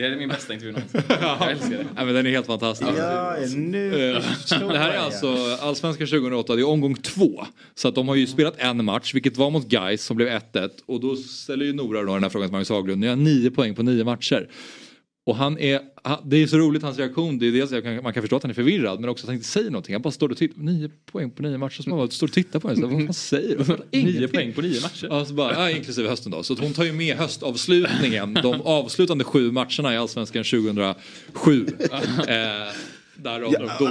Det 0.00 0.06
är 0.06 0.16
min 0.16 0.28
bästa 0.28 0.54
intervju 0.54 0.72
någonsin. 0.72 1.00
Jag 1.20 1.50
älskar 1.50 1.70
det. 1.70 1.86
Ja, 1.96 2.04
men 2.04 2.14
den 2.14 2.26
är 2.26 2.30
helt 2.30 2.46
fantastisk. 2.46 2.90
Ja, 2.98 3.36
nu 3.56 4.10
Eh, 4.16 4.22
Det 4.68 4.78
här 4.78 4.90
är 4.90 4.98
alltså 4.98 5.36
Allsvenskan 5.60 6.06
2008, 6.06 6.54
det 6.56 6.62
är 6.62 6.68
omgång 6.68 6.94
två. 6.94 7.46
Så 7.74 7.88
att 7.88 7.94
de 7.94 8.08
har 8.08 8.14
ju 8.14 8.26
spelat 8.26 8.54
en 8.58 8.84
match, 8.84 9.14
vilket 9.14 9.36
var 9.36 9.50
mot 9.50 9.68
Gais 9.68 10.04
som 10.04 10.16
blev 10.16 10.28
1-1. 10.28 10.70
Och 10.86 11.00
då 11.00 11.16
ställer 11.16 11.64
ju 11.64 11.72
Nora 11.72 12.02
då 12.02 12.14
den 12.14 12.22
här 12.22 12.30
frågan 12.30 12.48
till 12.48 12.52
Magnus 12.52 12.68
Haglund, 12.70 13.00
ni 13.00 13.06
har 13.06 13.16
nio 13.16 13.50
poäng 13.50 13.74
på 13.74 13.82
nio 13.82 14.04
matcher. 14.04 14.48
Och 15.30 15.36
han 15.36 15.58
är, 15.58 15.80
det 16.24 16.42
är 16.42 16.46
så 16.46 16.58
roligt 16.58 16.82
hans 16.82 16.98
reaktion. 16.98 17.38
Det 17.38 17.46
är 17.46 17.52
dels 17.52 17.70
jag 17.70 17.82
kan, 17.82 18.02
man 18.02 18.12
kan 18.12 18.22
förstå 18.22 18.36
att 18.36 18.42
han 18.42 18.50
är 18.50 18.54
förvirrad 18.54 19.00
men 19.00 19.10
också 19.10 19.24
att 19.24 19.26
han 19.26 19.34
inte 19.34 19.48
säger 19.48 19.70
någonting. 19.70 19.94
Han 19.94 20.02
bara 20.02 20.10
står 20.10 20.28
och 20.28 20.36
tittar. 20.36 20.62
Nio 20.62 20.90
poäng 21.12 21.30
på 21.30 21.42
nio 21.42 21.58
matcher. 21.58 21.82
Så 21.82 21.88
man 21.88 21.98
bara 21.98 22.08
står 22.08 22.26
och 22.26 22.32
tittar 22.32 22.60
på 22.60 22.68
henne. 22.68 22.86
Vad 22.86 23.04
fan 23.06 23.14
säger 23.14 23.78
du? 23.90 23.98
Nio 24.02 24.28
poäng 24.28 24.52
på 24.52 24.60
nio 24.60 24.80
matcher? 24.80 25.08
Ja, 25.10 25.24
så 25.24 25.34
bara, 25.34 25.52
ja, 25.52 25.70
inklusive 25.76 26.08
hösten 26.08 26.32
då. 26.32 26.42
Så 26.42 26.54
hon 26.54 26.72
tar 26.72 26.84
ju 26.84 26.92
med 26.92 27.16
höstavslutningen. 27.16 28.34
De 28.34 28.60
avslutande 28.60 29.24
sju 29.24 29.52
matcherna 29.52 29.94
i 29.94 29.96
Allsvenskan 29.96 30.44
2007. 30.44 31.66
eh, 32.28 32.36
där 33.22 33.40
de 33.40 33.52
Ja, 33.52 33.58
då. 33.78 33.84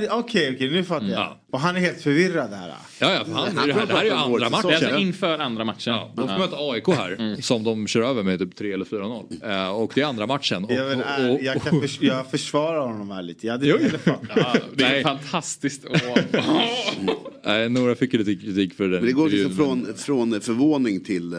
Det- 0.00 0.08
okej, 0.10 0.52
okej, 0.54 0.70
nu 0.70 0.84
fattar 0.84 1.06
jag. 1.06 1.18
Ja. 1.20 1.40
Och 1.52 1.60
han 1.60 1.76
är 1.76 1.80
helt 1.80 2.00
förvirrad 2.00 2.50
här. 2.50 2.68
Ja, 2.68 3.12
ja, 3.12 3.24
han, 3.34 3.54
det, 3.54 3.60
här, 3.72 3.86
det 3.86 3.92
här 3.92 4.00
är 4.00 4.04
ju 4.04 4.10
andra 4.10 4.38
Det 4.38 4.46
är 4.46 4.50
matchen. 4.50 4.70
alltså 4.74 4.96
inför 4.98 5.38
andra 5.38 5.64
matchen. 5.64 5.92
Ja, 5.94 6.12
de 6.16 6.28
får 6.28 6.38
möta 6.38 6.56
AIK 6.58 6.88
här 6.88 7.42
som 7.42 7.64
de 7.64 7.86
kör 7.86 8.02
över 8.02 8.22
med 8.22 8.38
typ 8.38 8.56
3 8.56 8.72
eller 8.72 8.84
4-0. 8.84 9.64
Eh, 9.66 9.68
och 9.70 9.92
det 9.94 10.00
är 10.00 10.04
andra 10.06 10.26
matchen. 10.26 10.64
Och, 10.64 10.72
Jag, 10.72 10.84
vill, 10.84 10.98
och, 10.98 11.34
och, 11.34 11.42
jag, 11.42 11.62
kan 11.62 11.80
förs- 11.80 11.98
jag 12.02 12.30
försvarar 12.30 12.80
honom 12.86 13.10
här 13.10 13.22
lite. 13.22 13.46
Jag 13.46 13.52
hade 13.54 13.66
Jo, 13.66 13.78
fattat. 14.04 14.62
Det 14.74 14.84
är 14.84 15.02
fantastiskt. 15.02 15.84
Nej, 17.44 17.68
Nora 17.68 17.94
fick 17.94 18.12
ju 18.12 18.18
lite 18.24 18.44
kritik 18.46 18.74
för 18.74 18.84
den 18.84 18.92
Men 18.92 19.04
det 19.06 19.12
går 19.12 19.28
liksom 19.28 19.56
från, 19.56 19.94
från 19.96 20.40
förvåning 20.40 21.04
till 21.04 21.32
eh, 21.32 21.38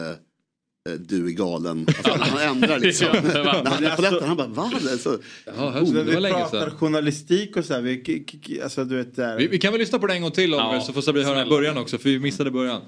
du 0.96 1.26
är 1.26 1.30
galen. 1.30 1.86
Alltså, 1.88 2.18
han 2.34 2.56
ändrar 2.56 2.78
liksom. 2.78 3.08
När 3.24 3.70
han 3.70 3.84
är 3.84 3.96
på 3.96 4.02
läktaren, 4.02 4.28
han 4.28 4.36
bara 4.36 4.46
va? 4.46 4.70
Det 4.82 4.92
är 4.92 4.96
så, 4.96 5.18
Ja, 5.44 5.52
det 5.52 5.80
var 5.80 6.02
vi 6.02 6.20
länge 6.20 6.34
pratar 6.34 6.60
sedan. 6.60 6.78
journalistik 6.78 7.56
och 7.56 7.64
så 7.64 7.74
här. 7.74 7.80
Vi, 7.80 8.60
alltså, 8.62 8.84
du 8.84 8.96
vet, 8.96 9.16
där. 9.16 9.36
Vi, 9.36 9.46
vi 9.46 9.58
kan 9.58 9.72
väl 9.72 9.80
lyssna 9.80 9.98
på 9.98 10.06
det 10.06 10.14
en 10.14 10.22
gång 10.22 10.30
till 10.30 10.54
om 10.54 10.60
Ja, 10.74 10.80
så 10.80 10.92
får 10.92 11.00
Sabri 11.00 11.22
höra 11.22 11.34
snälla. 11.34 11.50
början 11.50 11.78
också 11.78 11.98
för 11.98 12.08
vi 12.08 12.18
missade 12.18 12.50
början. 12.50 12.82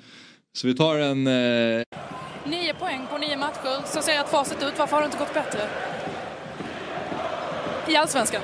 Så 0.52 0.66
vi 0.66 0.74
tar 0.74 0.96
en... 0.98 1.26
Eh, 1.26 1.82
Nio 2.46 2.74
poäng 2.74 3.06
på 3.10 3.18
nio 3.18 3.36
matcher. 3.36 3.86
Så 3.94 4.02
ser 4.02 4.20
ett 4.20 4.28
facit 4.30 4.62
ut. 4.62 4.74
Varför 4.78 4.96
har 4.96 5.02
det 5.02 5.06
inte 5.06 5.18
gått 5.18 5.34
bättre? 5.34 5.60
I 7.88 7.96
Allsvenskan. 7.96 8.42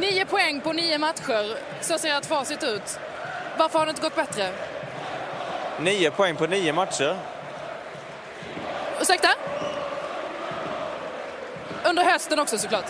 Nio 0.00 0.24
poäng 0.26 0.60
på 0.60 0.72
nio 0.72 0.98
matcher. 0.98 1.56
Så 1.80 1.98
ser 1.98 2.18
ett 2.18 2.26
facit 2.26 2.62
ut. 2.64 2.98
Varför 3.58 3.78
har 3.78 3.86
det 3.86 3.90
inte 3.90 4.02
gått 4.02 4.16
bättre? 4.16 4.48
Nio 5.82 6.10
poäng 6.10 6.36
på 6.36 6.46
nio 6.46 6.72
matcher. 6.72 7.16
Ursäkta? 9.00 9.28
Under 11.84 12.04
hösten 12.04 12.38
också 12.38 12.58
såklart. 12.58 12.84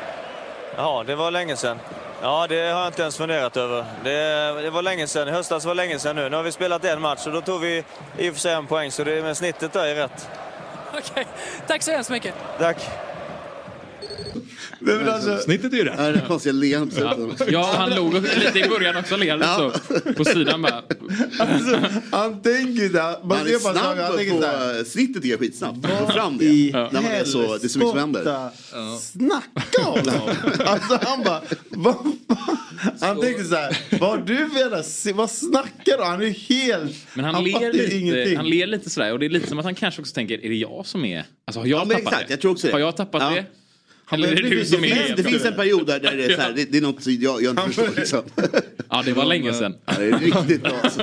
Ja, 0.76 1.04
det 1.06 1.14
var 1.14 1.30
länge 1.30 1.56
sedan. 1.56 1.80
Ja, 2.22 2.46
det 2.48 2.70
har 2.70 2.80
jag 2.80 2.86
inte 2.86 3.02
ens 3.02 3.16
funderat 3.16 3.56
över. 3.56 3.84
Det, 4.04 4.62
det 4.62 4.70
var 4.70 4.82
länge 4.82 5.06
sedan. 5.06 5.28
I 5.28 5.30
höstas 5.30 5.64
var 5.64 5.74
länge 5.74 5.98
sedan 5.98 6.16
nu. 6.16 6.28
Nu 6.28 6.36
har 6.36 6.42
vi 6.42 6.52
spelat 6.52 6.84
en 6.84 7.00
match 7.00 7.26
och 7.26 7.32
då 7.32 7.40
tog 7.40 7.60
vi 7.60 7.84
i 8.18 8.30
och 8.30 8.34
för 8.34 8.40
sig 8.40 8.52
en 8.54 8.66
poäng, 8.66 8.90
så 8.90 9.04
det, 9.04 9.22
men 9.22 9.34
snittet 9.34 9.72
där 9.72 9.86
är 9.86 9.94
rätt. 9.94 10.28
Okej, 10.98 11.26
tack 11.66 11.82
så 11.82 11.90
hemskt 11.90 12.10
mycket. 12.10 12.34
Tack. 12.58 12.90
Men 14.82 15.08
alltså, 15.08 15.38
snittet 15.38 15.72
är 15.72 15.76
ju 15.76 15.84
rätt. 15.84 16.14
det 16.14 16.22
konstiga 16.28 16.52
leendet 16.52 16.94
sättet. 16.94 17.52
Ja, 17.52 17.74
han 17.76 17.90
låg 17.94 18.14
lite 18.14 18.58
i 18.58 18.68
början 18.68 18.96
också, 18.96 19.16
leende 19.16 19.46
så. 19.46 19.72
På 20.12 20.24
sidan 20.24 20.62
bara. 20.62 20.82
alltså, 21.38 21.78
han 22.10 22.42
tänker 22.42 22.88
där. 22.92 23.24
Man 23.26 23.36
Han 23.38 23.46
ser 23.46 23.54
är 23.54 23.58
snabb 23.58 23.76
saker, 23.76 24.02
han 24.02 24.16
tänker 24.16 24.40
så 24.40 24.46
här. 24.46 24.72
på 24.72 24.78
eh, 24.78 24.84
snittet 24.84 25.24
är 25.24 25.36
skitsnabbt. 25.36 25.86
Få 25.86 26.06
fram 26.12 26.38
det. 26.38 26.44
I 26.44 26.70
När 26.72 26.92
man 26.92 27.04
är 27.04 27.24
så, 27.24 27.38
det 27.56 27.64
är 27.64 27.68
så 27.68 27.78
mycket 27.78 27.90
som 27.90 27.98
händer. 27.98 28.50
Snacka 29.00 29.86
om 29.88 29.98
honom! 29.98 30.30
Alltså 30.66 30.98
han 31.02 31.22
bara, 31.24 31.42
vad 31.70 31.94
fan? 31.94 32.56
Han 33.00 33.20
tänkte 33.20 33.44
så 33.44 33.54
här, 33.54 33.78
vad 34.00 34.26
du 34.26 34.34
menar, 34.34 35.12
vad 35.12 35.30
snackar 35.30 35.98
du? 35.98 36.04
Han 36.04 36.22
är 36.22 36.28
helt, 36.28 36.96
Men 37.14 37.24
han, 37.24 37.34
han 37.34 37.44
ler 37.44 37.72
lite, 37.72 37.96
ingenting. 37.96 38.36
han 38.36 38.48
ler 38.48 38.66
lite 38.66 38.90
sådär 38.90 39.12
och 39.12 39.18
det 39.18 39.26
är 39.26 39.30
lite 39.30 39.48
som 39.48 39.58
att 39.58 39.64
han 39.64 39.74
kanske 39.74 40.00
också 40.00 40.14
tänker, 40.14 40.44
är 40.44 40.48
det 40.48 40.54
jag 40.54 40.82
som 40.86 41.04
är... 41.04 41.24
Alltså 41.46 41.60
har 41.60 41.66
jag 41.66 41.80
Ja, 41.80 41.84
men 41.84 41.96
tappat 41.96 42.12
exakt, 42.12 42.28
det? 42.28 42.32
jag 42.32 42.40
tror 42.40 42.50
också 42.52 42.66
det. 42.66 42.72
Har 42.72 42.80
jag 42.80 42.96
tappat 42.96 43.22
Ja. 43.22 43.30
det? 43.30 43.44
Eller 44.12 44.28
är 44.28 44.34
det 44.36 44.42
du 44.42 44.48
finns- 44.56 44.70
som 44.70 44.84
är... 44.84 45.16
Det 45.16 45.22
finns 45.22 45.44
en 45.44 45.54
period 45.54 45.86
där, 45.86 46.00
där 46.00 46.16
det 46.16 46.24
är 46.24 46.34
så 46.36 46.40
här, 46.40 46.52
det, 46.56 46.64
det 46.72 46.78
är 46.78 46.82
något 46.82 47.06
jag, 47.06 47.42
jag 47.42 47.50
inte 47.50 47.62
förstår 47.62 47.88
liksom. 47.96 48.22
Ja, 48.90 49.02
det 49.04 49.12
var 49.12 49.24
länge 49.24 49.52
sedan. 49.52 49.74
Ja, 49.86 49.92
det 49.98 50.04
är 50.04 50.18
riktigt 50.18 50.62
bra. 50.62 50.72
Alltså. 50.82 51.02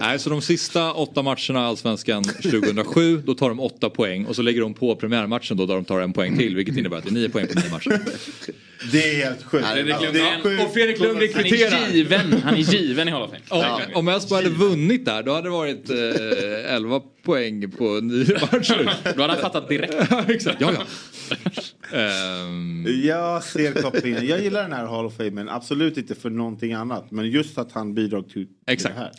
Nej, 0.00 0.18
så 0.18 0.30
de 0.30 0.42
sista 0.42 0.92
åtta 0.92 1.22
matcherna 1.22 1.60
i 1.60 1.62
Allsvenskan 1.64 2.24
2007, 2.24 3.22
då 3.26 3.34
tar 3.34 3.48
de 3.48 3.60
åtta 3.60 3.90
poäng 3.90 4.26
och 4.26 4.36
så 4.36 4.42
lägger 4.42 4.60
de 4.60 4.74
på 4.74 4.96
premiärmatchen 4.96 5.56
då 5.56 5.66
där 5.66 5.74
de 5.74 5.84
tar 5.84 6.00
en 6.00 6.12
poäng 6.12 6.38
till, 6.38 6.56
vilket 6.56 6.76
innebär 6.76 6.96
att 6.96 7.04
det 7.04 7.10
är 7.10 7.14
nio 7.14 7.28
poäng 7.28 7.46
på 7.46 7.60
nio 7.60 7.70
matcher. 7.70 8.00
Det 8.92 8.98
är 9.10 9.24
helt 9.24 9.42
sjukt. 9.44 9.66
Fredrik 9.66 9.94
Alltså, 9.94 10.12
Lundgren. 10.12 10.40
det 10.42 10.50
är 10.50 10.56
sjukt. 10.56 10.62
Och 10.66 10.72
Fredrik 10.74 11.00
Lundgren 11.00 11.30
Han 11.34 11.44
är 11.44 11.48
kvitterar. 11.48 11.88
given, 11.92 12.42
han 12.44 12.54
är 12.54 12.58
given 12.58 13.08
i 13.08 13.10
Hall 13.10 13.22
of 13.22 13.30
Fame. 13.48 13.64
Om, 13.64 13.94
om 13.94 14.08
Elfsborg 14.08 14.44
hade 14.44 14.54
vunnit 14.56 15.04
där, 15.04 15.22
då 15.22 15.32
hade 15.32 15.46
det 15.46 15.50
varit 15.50 15.90
eh, 15.90 16.74
11 16.74 17.00
poäng 17.22 17.70
på 17.70 17.84
nio 18.00 18.38
matcher. 18.52 18.90
Då 19.16 19.22
hade 19.22 19.32
han 19.32 19.42
fattat 19.42 19.68
direkt. 19.68 19.94
Ja, 20.10 20.24
Exakt, 20.28 20.60
ja 20.60 20.72
Ehm, 21.92 22.86
Jag 23.04 23.44
ser 23.44 23.72
kopplingen. 23.82 24.26
Jag 24.26 24.42
gillar 24.42 24.62
den 24.62 24.72
här 24.72 24.86
Hall 24.86 25.06
of 25.06 25.16
Fame, 25.16 25.30
men 25.30 25.48
absolut 25.48 25.96
inte 25.96 26.14
för 26.14 26.30
någonting 26.30 26.72
annat. 26.72 27.10
Men 27.10 27.30
just 27.30 27.58
att 27.58 27.72
han 27.72 27.94
bidrar 27.94 28.22
till 28.22 28.46
Exakt. 28.66 28.94
det 28.94 29.00
här. 29.00 29.12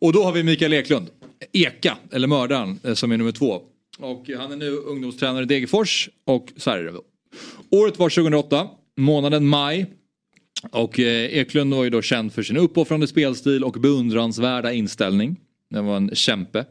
Och 0.00 0.12
då 0.12 0.22
har 0.24 0.32
vi 0.32 0.42
Mikael 0.42 0.72
Eklund, 0.72 1.06
Eka, 1.52 1.98
eller 2.12 2.28
mördaren, 2.28 2.78
eh, 2.84 2.94
som 2.94 3.12
är 3.12 3.16
nummer 3.16 3.32
två. 3.32 3.62
Och 3.98 4.30
han 4.38 4.52
är 4.52 4.56
nu 4.56 4.70
ungdomstränare 4.70 5.42
i 5.42 5.46
Degerfors 5.46 6.08
och 6.24 6.52
så 6.56 6.70
här 6.70 6.78
är 6.78 6.84
det. 6.84 6.90
då. 6.90 7.02
Året 7.70 7.98
var 7.98 8.08
2008, 8.10 8.68
månaden 8.96 9.46
maj. 9.46 9.86
Och 10.72 11.00
eh, 11.00 11.24
Eklund 11.24 11.74
var 11.74 11.84
ju 11.84 11.90
då 11.90 12.02
känd 12.02 12.32
för 12.32 12.42
sin 12.42 12.56
uppoffrande 12.56 13.06
spelstil 13.06 13.64
och 13.64 13.72
beundransvärda 13.72 14.72
inställning. 14.72 15.36
Det 15.70 15.80
var 15.80 15.96
en 15.96 16.14
kämpe. 16.14 16.64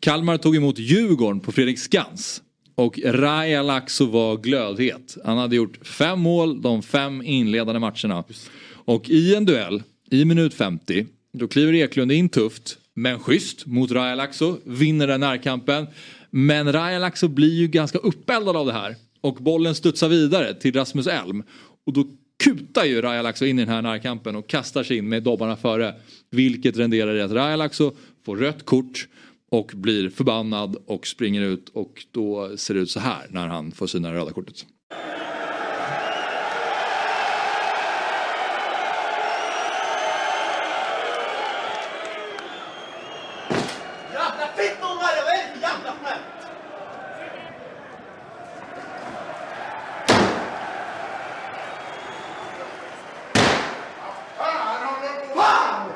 Kalmar 0.00 0.36
tog 0.38 0.56
emot 0.56 0.78
Djurgården 0.78 1.40
på 1.40 1.52
Fredrik 1.52 1.78
Skans. 1.78 2.42
Och 2.76 2.98
Raja 3.04 3.62
Laxo 3.62 4.06
var 4.06 4.36
glödhet. 4.36 5.16
Han 5.24 5.38
hade 5.38 5.56
gjort 5.56 5.86
fem 5.86 6.20
mål 6.20 6.62
de 6.62 6.82
fem 6.82 7.22
inledande 7.22 7.80
matcherna. 7.80 8.24
Och 8.72 9.10
i 9.10 9.34
en 9.34 9.44
duell, 9.44 9.82
i 10.10 10.24
minut 10.24 10.54
50, 10.54 11.06
då 11.32 11.48
kliver 11.48 11.74
Eklund 11.74 12.12
in 12.12 12.28
tufft, 12.28 12.78
men 12.94 13.18
schysst 13.18 13.66
mot 13.66 13.90
Raja 13.90 14.14
Laxo, 14.14 14.58
vinner 14.64 15.06
den 15.06 15.20
närkampen. 15.20 15.86
Men 16.30 16.72
Raja 16.72 16.98
Laxo 16.98 17.28
blir 17.28 17.54
ju 17.54 17.68
ganska 17.68 17.98
uppeldad 17.98 18.56
av 18.56 18.66
det 18.66 18.72
här. 18.72 18.96
Och 19.20 19.34
bollen 19.34 19.74
studsar 19.74 20.08
vidare 20.08 20.54
till 20.54 20.74
Rasmus 20.74 21.06
Elm. 21.06 21.42
Och 21.86 21.92
då 21.92 22.04
kutar 22.44 22.84
ju 22.84 23.00
Raja 23.00 23.22
Laxo 23.22 23.44
in 23.44 23.58
i 23.58 23.62
den 23.62 23.74
här 23.74 23.82
närkampen 23.82 24.36
och 24.36 24.48
kastar 24.48 24.82
sig 24.82 24.96
in 24.96 25.08
med 25.08 25.22
dobbarna 25.22 25.56
före. 25.56 25.94
Vilket 26.30 26.76
renderar 26.76 27.16
i 27.16 27.22
att 27.22 27.32
Raja 27.32 27.56
Laxo 27.56 27.92
får 28.24 28.36
rött 28.36 28.64
kort 28.64 29.08
och 29.50 29.72
blir 29.74 30.10
förbannad 30.10 30.76
och 30.86 31.06
springer 31.06 31.42
ut 31.42 31.68
och 31.68 32.04
då 32.12 32.56
ser 32.56 32.74
det 32.74 32.80
ut 32.80 32.90
så 32.90 33.00
här 33.00 33.26
när 33.30 33.46
han 33.46 33.72
får 33.72 33.86
sina 33.86 34.12
röda 34.12 34.32
kortet. 34.32 34.66
Jävla 44.12 44.48
fittungar! 44.56 44.96
Vad 44.96 45.34
är 45.34 45.46
det 45.46 45.52
för 45.52 45.60
jävla 45.60 45.90
skämt? 45.90 46.22
Fan! 55.34 55.90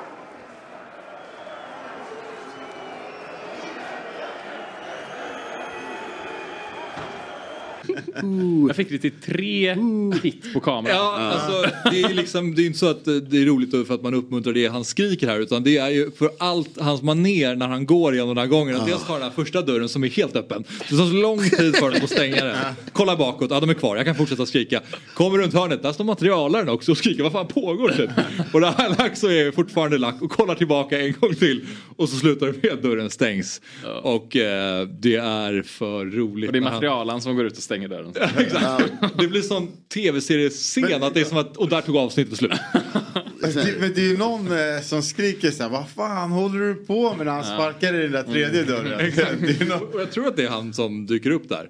Jag 8.71 8.77
fick 8.77 8.89
det 8.89 8.99
till 8.99 9.13
tre 9.25 9.77
hit 10.23 10.53
på 10.53 10.61
kameran. 10.61 10.97
Ja, 10.97 11.17
alltså 11.17 11.71
det 11.91 12.03
är 12.03 12.15
liksom, 12.15 12.55
det 12.55 12.63
är 12.63 12.67
inte 12.67 12.79
så 12.79 12.91
att 12.91 13.07
eh, 13.07 13.15
det 13.15 13.43
är 13.43 13.45
roligt 13.45 13.87
för 13.87 13.95
att 13.95 14.03
man 14.03 14.15
uppmuntrar 14.15 14.53
det 14.53 14.67
han 14.67 14.85
skriker 14.85 15.27
här 15.27 15.41
utan 15.41 15.63
det 15.63 15.77
är 15.79 15.89
ju 15.89 16.11
för 16.11 16.31
allt 16.39 16.81
hans 16.81 17.03
maner 17.03 17.55
när 17.55 17.69
han 17.69 17.87
går 17.87 18.15
igenom 18.15 18.29
den 18.29 18.39
här 18.39 18.47
gången. 18.47 18.77
Att 18.77 18.87
dels 18.87 19.07
tar 19.07 19.15
den 19.15 19.23
här 19.23 19.31
första 19.31 19.63
dörren 19.63 19.89
som 19.89 20.05
är 20.05 20.09
helt 20.09 20.37
öppen. 20.37 20.65
Det 20.91 20.97
tar 20.97 21.07
så 21.07 21.13
lång 21.13 21.39
tid 21.39 21.77
för 21.77 21.91
dem 21.91 22.01
att 22.03 22.11
stänga 22.11 22.45
den. 22.45 22.57
Kolla 22.93 23.17
bakåt, 23.17 23.51
ja 23.51 23.61
de 23.61 23.71
är 23.71 23.75
kvar, 23.75 23.97
jag 23.97 24.07
kan 24.07 24.15
fortsätta 24.15 24.47
skrika. 24.47 24.81
Kommer 25.15 25.39
runt 25.39 25.55
hörnet, 25.55 25.83
där 25.83 25.93
står 25.93 26.05
materialaren 26.05 26.69
också 26.69 26.93
och 26.93 26.99
skriker 26.99 27.23
vad 27.23 27.33
fan 27.33 27.47
pågår 27.47 27.89
det? 27.89 28.15
Och 28.53 28.61
det 28.61 28.75
här 28.79 28.89
lack 28.89 29.17
så 29.17 29.29
är 29.29 29.51
fortfarande 29.53 29.99
lack 29.99 30.23
och 30.23 30.31
kollar 30.31 30.55
tillbaka 30.55 31.01
en 31.01 31.15
gång 31.21 31.35
till. 31.35 31.67
Och 32.01 32.09
så 32.09 32.17
slutar 32.17 32.47
det 32.47 32.63
med 32.63 32.73
att 32.73 32.83
dörren 32.83 33.11
stängs. 33.11 33.61
Och 34.03 34.37
eh, 34.37 34.89
det 34.89 35.17
är 35.17 35.63
för 35.63 36.07
roligt. 36.07 36.49
Och 36.49 36.53
det 36.53 36.59
är 36.59 36.63
materialen 36.63 37.21
som 37.21 37.37
går 37.37 37.47
ut 37.47 37.57
och 37.57 37.63
stänger 37.63 37.89
dörren. 37.89 38.13
Exakt. 38.39 38.93
Det 39.19 39.29
blir 39.29 39.43
sån 39.43 39.69
tv-seriescen 39.95 41.03
att 41.03 41.15
det 41.15 41.21
är 41.21 41.25
som 41.25 41.39
att, 41.39 41.57
och 41.57 41.69
där 41.69 41.81
tog 41.81 41.97
avsnittet 41.97 42.39
slut. 42.39 42.53
Det, 43.41 43.81
men 43.81 43.93
det 43.95 44.01
är 44.01 44.09
ju 44.09 44.17
någon 44.17 44.47
eh, 44.53 44.81
som 44.83 45.03
skriker 45.03 45.51
så 45.51 45.63
här, 45.63 45.71
vad 45.71 45.89
fan 45.89 46.31
håller 46.31 46.59
du 46.59 46.75
på 46.75 47.15
med 47.15 47.27
när 47.27 47.33
han 47.33 47.45
Ja. 47.49 47.55
sparkar 47.55 47.95
i 47.95 48.03
den 48.03 48.13
där 48.13 48.23
tredje 48.23 48.63
dörren? 48.65 49.13
Det 49.41 49.61
är 49.61 49.65
någon... 49.69 49.83
Och 49.95 50.01
jag 50.01 50.13
tror 50.13 50.29
att 50.29 50.37
det 50.37 50.45
är 50.45 50.49
han 50.49 50.73
som 50.73 51.07
dyker 51.07 51.31
upp 51.31 51.49
där. 51.49 51.67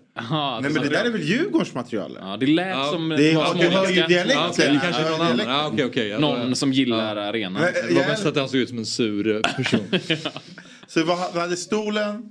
Nej 0.60 0.70
men 0.72 0.74
det 0.82 0.88
där 0.88 1.05
är 1.05 1.10
väl 1.10 1.22
Djurgårdens 1.22 1.74
material? 1.74 2.18
Ja, 2.20 2.36
det 2.40 2.47
lät 2.47 2.86
som... 2.90 3.09
Det 3.09 3.30
är, 3.30 3.59
du 3.62 3.68
hör 3.68 3.88
ju 3.88 4.02
dialekten. 4.06 4.74
Ja, 4.74 4.80
kanske 4.82 5.02
är 5.02 5.10
Ja, 5.10 5.16
någon 5.16 5.26
annan. 5.26 5.47
Ja, 5.48 5.70
okej, 5.72 5.84
okej. 5.84 6.09
Jag- 6.09 6.20
Någon 6.20 6.56
som 6.56 6.72
gillar 6.72 7.16
arenan. 7.16 7.52
Men, 7.62 7.72
Det 7.88 7.94
var 7.94 8.09
mest 8.09 8.26
att 8.26 8.36
han 8.36 8.48
såg 8.48 8.60
ut 8.60 8.68
som 8.68 8.78
en 8.78 8.86
sur 8.86 9.36
eh, 9.36 9.40
person. 9.56 9.80
Så 10.86 11.05
vad, 11.05 11.18
vad 11.18 11.42
hade 11.42 11.56
stolen? 11.56 12.22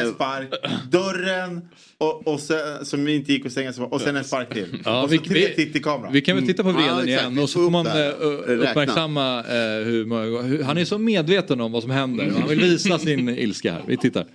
En 0.00 0.14
spark, 0.14 0.48
dörren 0.90 1.60
och, 1.98 2.26
och 2.28 2.40
sen, 2.40 2.84
som 2.84 3.08
inte 3.08 3.32
gick 3.32 3.46
att 3.46 3.52
stänga 3.52 3.72
och 3.90 4.00
sen 4.00 4.16
en 4.16 4.24
spark 4.24 4.54
till. 4.54 4.66
Ja, 4.84 5.02
och 5.02 5.08
så 5.10 5.12
vi- 5.12 5.18
tre 5.28 5.46
vi- 5.48 5.54
till 5.54 5.72
till 5.72 5.82
kameran. 5.84 6.12
Vi 6.12 6.20
kan 6.20 6.36
väl 6.36 6.46
titta 6.46 6.62
på 6.62 6.72
vreden 6.72 6.90
exakt. 7.08 7.08
igen 7.08 7.38
och 7.38 7.48
så 7.48 7.62
får 7.62 7.70
man 7.70 7.86
eh, 7.86 7.92
där. 7.94 8.12
Räkna. 8.12 8.70
uppmärksamma 8.70 9.38
eh, 9.38 9.44
hur 9.84 10.42
hur, 10.42 10.62
Han 10.62 10.78
är 10.78 10.84
så 10.84 10.98
medveten 10.98 11.60
om 11.60 11.72
vad 11.72 11.82
som 11.82 11.90
händer 11.90 12.26
och 12.26 12.32
han 12.40 12.48
vill 12.48 12.60
visa 12.60 12.98
sin 12.98 13.28
ilska 13.28 13.72
här. 13.72 13.82
Vi 13.86 13.96
tittar. 13.96 14.26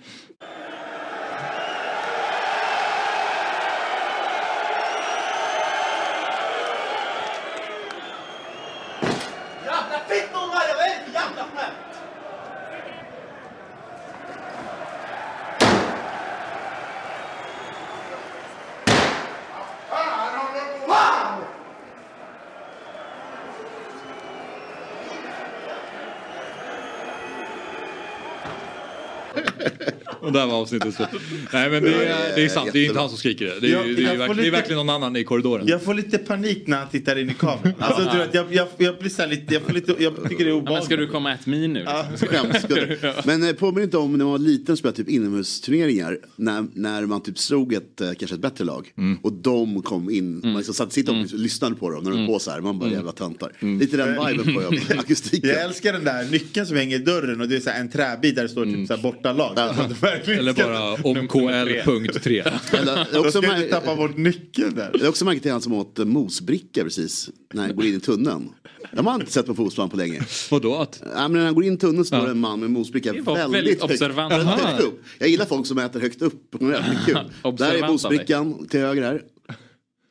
Och 30.28 30.34
där 30.34 30.46
var 30.46 30.54
avsnittet 30.54 30.94
slut. 30.94 31.08
Nej 31.52 31.70
men 31.70 31.82
det 31.82 31.94
är, 31.94 32.34
det 32.36 32.44
är 32.44 32.48
sant, 32.48 32.70
det 32.72 32.78
är 32.78 32.86
inte 32.86 32.98
han 33.00 33.08
som 33.08 33.18
skriker 33.18 33.44
det. 33.46 33.60
Det 33.60 33.66
är, 33.66 33.70
Jag- 33.72 33.84
det 33.96 34.02
är, 34.04 34.16
verkligen, 34.16 34.18
det 34.36 34.42
är 34.42 34.44
lite- 34.44 34.50
verkligen 34.50 34.76
någon 34.86 34.90
annan 34.90 35.16
i 35.16 35.24
korridoren. 35.24 35.66
Jag 35.66 35.82
får 35.82 35.94
lite 35.94 36.18
panik 36.18 36.66
när 36.66 36.76
han 36.78 36.88
tittar 36.88 37.18
in 37.18 37.30
i 37.30 37.34
kameran. 37.34 37.72
Alltså, 37.78 38.10
du 38.12 38.18
vet, 38.18 38.34
jag, 38.34 38.46
jag, 38.54 38.68
jag 38.76 38.98
blir 38.98 39.10
så 39.10 39.26
lite, 39.26 39.54
jag, 39.54 39.62
får 39.62 39.72
lite, 39.72 39.94
jag 39.98 40.28
tycker 40.28 40.44
det 40.44 40.50
är 40.50 40.54
obehagligt. 40.54 40.68
men 40.70 40.82
ska 40.82 40.96
du 40.96 41.06
komma 41.06 41.32
at 41.32 41.46
me 41.46 41.68
nu? 41.68 41.86
Skäms, 42.16 42.62
ska 42.62 42.74
du. 42.74 42.98
Men 43.24 43.42
eh, 43.48 43.52
påminner 43.52 43.82
inte 43.84 43.98
om 43.98 44.12
när 44.12 44.18
man 44.24 44.32
var 44.32 44.38
liten 44.38 44.72
och 44.72 44.78
spelade 44.78 44.96
typ 44.96 45.08
inomhusturneringar. 45.08 46.18
När, 46.36 46.66
när 46.74 47.06
man 47.06 47.20
typ 47.22 47.38
slog 47.38 47.72
ett, 47.74 48.00
eh, 48.00 48.12
kanske 48.18 48.34
ett 48.34 48.40
bättre 48.42 48.64
lag. 48.64 48.92
Mm. 48.98 49.18
Och 49.22 49.32
de 49.32 49.82
kom 49.82 50.10
in. 50.10 50.40
Man 50.44 50.56
liksom 50.56 50.74
satt, 50.74 50.92
sitter 50.92 51.20
och 51.20 51.32
lyssnade 51.32 51.74
på 51.74 51.90
dem 51.90 52.04
när 52.04 52.10
de 52.10 52.16
Mm. 52.18 52.26
på 52.32 52.38
så 52.38 52.50
här. 52.50 52.60
Man 52.60 52.78
bara 52.78 52.84
Mm. 52.86 52.96
jävla 52.98 53.12
töntar. 53.12 53.52
Lite 53.80 53.96
den 53.96 54.08
viben 54.26 54.54
får 54.54 54.62
jag 54.62 54.88
på 54.88 54.94
akustiken. 55.00 55.50
Jag 55.50 55.62
älskar 55.64 55.92
den 55.92 56.04
där 56.04 56.24
nyckeln 56.30 56.66
som 56.66 56.76
hänger 56.76 56.96
i 56.96 56.98
dörren 56.98 57.40
och 57.40 57.48
det 57.48 57.56
är 57.56 57.60
så 57.60 57.70
här 57.70 57.80
en 57.80 57.90
träbit 57.90 58.36
där 58.36 58.42
det 58.42 58.48
står 58.48 58.64
typ 58.64 58.86
så 58.86 58.94
här 58.94 59.02
bortalag. 59.02 59.54
Det 60.26 60.34
Eller 60.34 60.52
bara 60.52 60.94
omkl.3. 60.94 62.52
Eller, 62.76 63.06
Då 63.12 63.18
också 63.20 63.30
ska 63.30 63.46
jag 63.46 63.54
mär- 63.56 63.62
inte 63.62 63.74
tappa 63.74 63.96
bort 63.96 64.16
nyckeln 64.16 64.74
där. 64.74 64.90
Jag 64.94 65.00
har 65.00 65.08
också 65.08 65.24
märkt 65.24 65.42
till 65.42 65.52
han 65.52 65.60
som 65.60 65.72
åt 65.72 65.98
eh, 65.98 66.04
mosbricka 66.04 66.84
precis 66.84 67.30
när 67.54 67.62
han 67.66 67.76
går 67.76 67.84
in 67.84 67.94
i 67.94 68.00
tunneln. 68.00 68.50
De 68.92 68.96
har 68.96 69.04
man 69.04 69.20
inte 69.20 69.32
sett 69.32 69.46
på 69.46 69.54
fotboll 69.54 69.88
på 69.88 69.96
länge. 69.96 70.22
Vadå? 70.50 70.74
Att... 70.76 71.02
Ja, 71.14 71.28
men 71.28 71.32
när 71.32 71.44
han 71.44 71.54
går 71.54 71.64
in 71.64 71.74
i 71.74 71.76
tunneln 71.76 72.04
så 72.04 72.16
står 72.16 72.24
det 72.26 72.30
en 72.30 72.38
man 72.38 72.60
med 72.60 72.70
mosbricka 72.70 73.12
Det 73.12 73.20
väldigt, 73.20 73.54
väldigt 73.54 73.80
högt, 73.82 73.92
observant. 73.92 74.32
väldigt 74.32 74.48
Aha. 74.48 74.66
högt 74.66 74.84
upp. 74.84 75.02
Jag 75.18 75.28
gillar 75.28 75.44
folk 75.46 75.66
som 75.66 75.78
äter 75.78 76.00
högt 76.00 76.22
upp. 76.22 76.42
Det 76.60 76.64
är 76.66 76.98
kul. 77.06 77.18
där 77.58 77.74
är 77.74 77.88
mosbrickan 77.88 78.66
till 78.68 78.80
höger 78.80 79.02
här. 79.02 79.22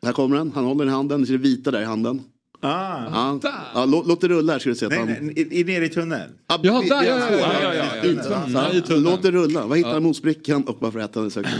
Här 0.06 0.14
kommer 0.14 0.38
den. 0.38 0.52
Han 0.56 0.66
håller 0.66 0.80
den 0.86 0.94
i 0.94 0.96
handen. 0.96 1.22
Det 1.22 1.28
ser 1.28 1.34
det 1.34 1.40
vita 1.40 1.72
där 1.72 1.82
i 1.82 1.86
handen. 1.86 2.22
Ah. 2.62 3.04
Ja. 3.12 3.40
Ja, 3.74 3.86
låt, 3.86 4.08
låt 4.08 4.22
det 4.22 4.28
rulla 4.28 4.52
här 4.54 4.60
ska 4.60 4.70
du 4.70 4.76
se 4.76 4.86
att 4.86 4.92
Nej, 4.92 5.00
han... 5.00 5.08
nej, 5.08 5.34
i- 5.40 5.60
i- 5.60 5.64
nere 5.64 5.86
i 5.86 5.90
tunneln. 5.90 6.32
Ja, 6.48 6.60
Ja, 6.64 6.82
där, 6.90 7.04
ja, 7.04 7.04
ja, 7.04 7.20
ja, 7.32 7.38
ja, 7.40 7.64
ja, 7.64 7.74
ja, 7.74 7.84
ja. 8.04 8.64
Mm, 8.66 8.78
i 8.78 8.82
tunneln. 8.82 9.04
Låt 9.04 9.24
det 9.24 9.32
rulla. 9.32 9.66
Vad 9.66 9.78
hittar 9.78 9.94
Ja. 9.94 10.00
mosbrickan 10.00 10.64
och 10.64 10.78
varför 10.80 11.00
äter 11.00 11.14
han 11.14 11.24
den 11.24 11.32
så 11.32 11.40
högt? 11.40 11.56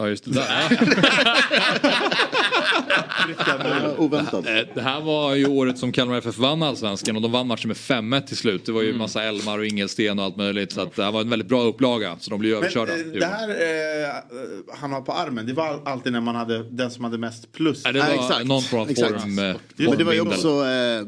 Ja 0.00 0.08
just 0.08 0.24
det 0.24 0.30
där. 0.30 0.46
Ja, 3.46 3.94
Oväntat. 3.98 4.44
Det 4.74 4.80
här 4.82 5.00
var 5.00 5.34
ju 5.34 5.46
året 5.46 5.78
som 5.78 5.92
Kalmar 5.92 6.18
FF 6.18 6.38
vann 6.38 6.62
allsvenskan 6.62 7.16
och 7.16 7.22
de 7.22 7.32
vann 7.32 7.46
matchen 7.46 7.68
med 7.68 7.76
5-1 7.76 8.20
till 8.26 8.36
slut. 8.36 8.66
Det 8.66 8.72
var 8.72 8.82
ju 8.82 8.92
massa 8.94 9.22
Elmar 9.22 9.58
och 9.58 9.66
Ingelsten 9.66 10.18
och 10.18 10.24
allt 10.24 10.36
möjligt. 10.36 10.72
Så 10.72 10.80
att 10.80 10.96
det 10.96 11.04
här 11.04 11.12
var 11.12 11.20
en 11.20 11.30
väldigt 11.30 11.48
bra 11.48 11.62
upplaga. 11.62 12.16
Så 12.20 12.30
de 12.30 12.40
blev 12.40 12.52
Men, 12.52 12.58
överkörda. 12.58 12.92
eh, 12.92 12.98
det 13.06 13.26
här 13.26 13.48
eh, 13.48 14.14
han 14.80 14.92
har 14.92 15.00
på 15.00 15.12
armen, 15.12 15.46
det 15.46 15.52
var 15.52 15.80
alltid 15.84 16.12
när 16.12 16.20
man 16.20 16.34
hade 16.34 16.62
den 16.70 16.90
som 16.90 17.04
hade 17.04 17.18
mest 17.18 17.52
plus. 17.52 17.82
Ja, 17.84 17.92
det 17.92 17.98
var 18.00 18.06
Ja, 18.08 18.14
exakt. 18.14 18.46
någon 18.46 18.62
form 18.62 18.88
Exakt. 18.88 19.20
form. 19.20 19.38
eh, 19.38 19.56
Men 19.76 19.98
det 19.98 20.04
var 20.04 20.12
ju 20.12 20.20
också... 20.20 20.48
Eh, 20.48 21.02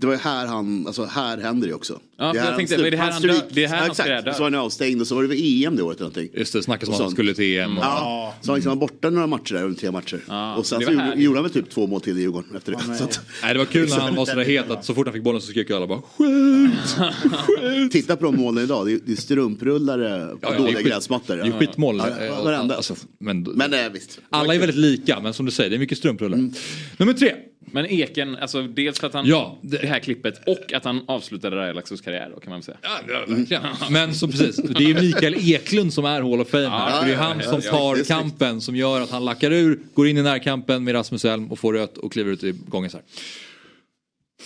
det 0.00 0.06
var 0.06 0.16
här 0.16 0.46
han, 0.46 0.86
alltså 0.86 1.04
här 1.04 1.38
händer 1.38 1.68
det 1.68 1.74
också. 1.74 2.00
Ja, 2.18 2.32
det 2.32 2.38
jag 2.38 2.56
tänkte, 2.56 2.74
han- 2.76 2.90
det 2.90 2.96
här 2.96 3.10
han 3.12 3.22
dö- 3.22 3.34
det 3.50 3.64
är 3.64 3.68
här 3.68 3.74
ja, 3.76 3.80
han 3.80 3.90
Exakt, 3.90 4.24
dö? 4.24 4.32
så 4.34 4.42
var 4.42 4.50
han 4.50 4.60
avstängd 4.60 5.00
och 5.00 5.06
så 5.06 5.14
var 5.14 5.22
det 5.22 5.28
väl 5.28 5.38
EM 5.64 5.76
det 5.76 5.82
året 5.82 5.98
eller 6.00 6.10
någonting. 6.10 6.38
Just 6.40 6.52
det, 6.52 6.62
snackas 6.62 6.88
om 6.88 6.94
att 6.94 7.00
han 7.00 7.10
skulle 7.10 7.34
till 7.34 7.58
EM. 7.58 7.78
Och... 7.78 7.84
Ja, 7.84 8.34
så 8.40 8.50
han 8.50 8.56
liksom 8.56 8.70
var 8.70 8.76
borta 8.76 9.10
några 9.10 9.26
matcher 9.26 9.54
där, 9.54 9.64
under 9.64 9.80
tre 9.80 9.90
matcher. 9.90 10.20
Ja, 10.28 10.54
och 10.56 10.66
sen 10.66 10.80
så 10.80 10.86
var 10.86 10.92
gjorde, 10.92 11.22
gjorde 11.22 11.36
han 11.38 11.44
väl 11.44 11.52
typ 11.52 11.70
två 11.70 11.86
mål 11.86 12.00
till 12.00 12.18
i 12.18 12.20
Djurgården 12.20 12.56
efter 12.56 12.72
det. 12.72 12.94
så 12.98 13.04
att, 13.04 13.20
Nej, 13.42 13.52
det 13.52 13.58
var 13.58 13.66
kul 13.66 13.88
när 13.88 13.96
han 13.96 14.14
var 14.14 14.26
sådär 14.26 14.44
het 14.44 14.70
att 14.70 14.84
så 14.84 14.94
fort 14.94 15.06
han 15.06 15.14
fick 15.14 15.22
bollen 15.22 15.40
så 15.40 15.46
skrek 15.50 15.70
alla 15.70 15.86
bara 15.86 16.00
skjut! 16.16 17.92
titta 17.92 18.16
på 18.16 18.24
de 18.24 18.36
målen 18.36 18.64
idag, 18.64 18.86
det 18.86 18.92
är, 18.92 19.00
det 19.06 19.12
är 19.12 19.16
strumprullare 19.16 20.26
på 20.26 20.38
Ja, 20.42 20.52
ja, 20.52 20.58
dåliga 20.58 20.82
gräsmattor. 20.82 21.36
Det 21.36 21.42
är 21.42 21.58
skitmål. 21.58 21.96
Ja, 21.98 22.08
eh, 22.18 22.24
ja, 22.26 22.38
och- 22.38 22.44
varenda. 22.44 22.76
alltså, 22.76 22.94
men, 23.18 23.42
Men 23.42 23.74
eh, 23.74 23.80
visst. 23.92 24.18
alla 24.30 24.54
är 24.54 24.58
väldigt 24.58 24.76
lika, 24.76 25.20
men 25.20 25.34
som 25.34 25.46
du 25.46 25.52
säger, 25.52 25.70
det 25.70 25.76
är 25.76 25.78
mycket 25.78 25.98
strumprullar. 25.98 26.50
Nummer 26.96 27.12
tre. 27.12 27.32
Men 27.72 27.86
Eken, 27.86 28.36
alltså 28.36 28.62
dels 28.62 29.00
för 29.00 29.06
att 29.06 29.14
han, 29.14 29.26
Ja, 29.26 29.58
det... 29.62 29.86
här 29.86 29.98
klippet 29.98 30.42
och 30.46 30.72
att 30.72 30.84
han 30.84 31.04
avslutade 31.06 31.56
Rajaxos 31.56 32.00
karriär 32.00 32.30
då 32.34 32.40
kan 32.40 32.50
man 32.50 32.58
väl 32.58 32.64
säga. 32.64 32.76
Ja, 32.82 33.24
verkligen. 33.28 33.62
Men 33.90 34.14
så 34.14 34.28
precis, 34.28 34.56
det 34.56 34.84
är 34.84 35.02
Mikael 35.02 35.34
Eklund 35.34 35.92
som 35.92 36.04
är 36.04 36.22
Hall 36.22 36.40
of 36.40 36.48
Fame 36.48 36.68
här. 36.68 36.90
Ja, 36.90 37.02
det 37.04 37.12
är 37.12 37.16
han 37.16 37.40
ja, 37.40 37.50
som 37.50 37.60
ja, 37.64 37.70
tar 37.70 37.96
det 37.96 38.08
kampen 38.08 38.60
som 38.60 38.76
gör 38.76 39.00
att 39.00 39.10
han 39.10 39.24
lackar 39.24 39.50
ur, 39.50 39.80
går 39.94 40.08
in 40.08 40.18
i 40.18 40.22
närkampen 40.22 40.84
med 40.84 40.94
Rasmus 40.94 41.24
Elm 41.24 41.52
och 41.52 41.58
får 41.58 41.72
rött 41.72 41.98
och 41.98 42.12
kliver 42.12 42.32
ut 42.32 42.44
i 42.44 42.54
gången 42.68 42.90
så 42.90 42.96
här. 42.96 43.04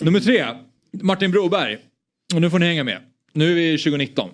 Nummer 0.04 0.20
tre, 0.20 0.46
Martin 0.92 1.30
Broberg. 1.30 1.78
Och 2.34 2.40
nu 2.40 2.50
får 2.50 2.58
ni 2.58 2.66
hänga 2.66 2.84
med. 2.84 2.98
Nu 3.32 3.50
är 3.50 3.54
vi 3.54 3.78
2019. 3.78 4.30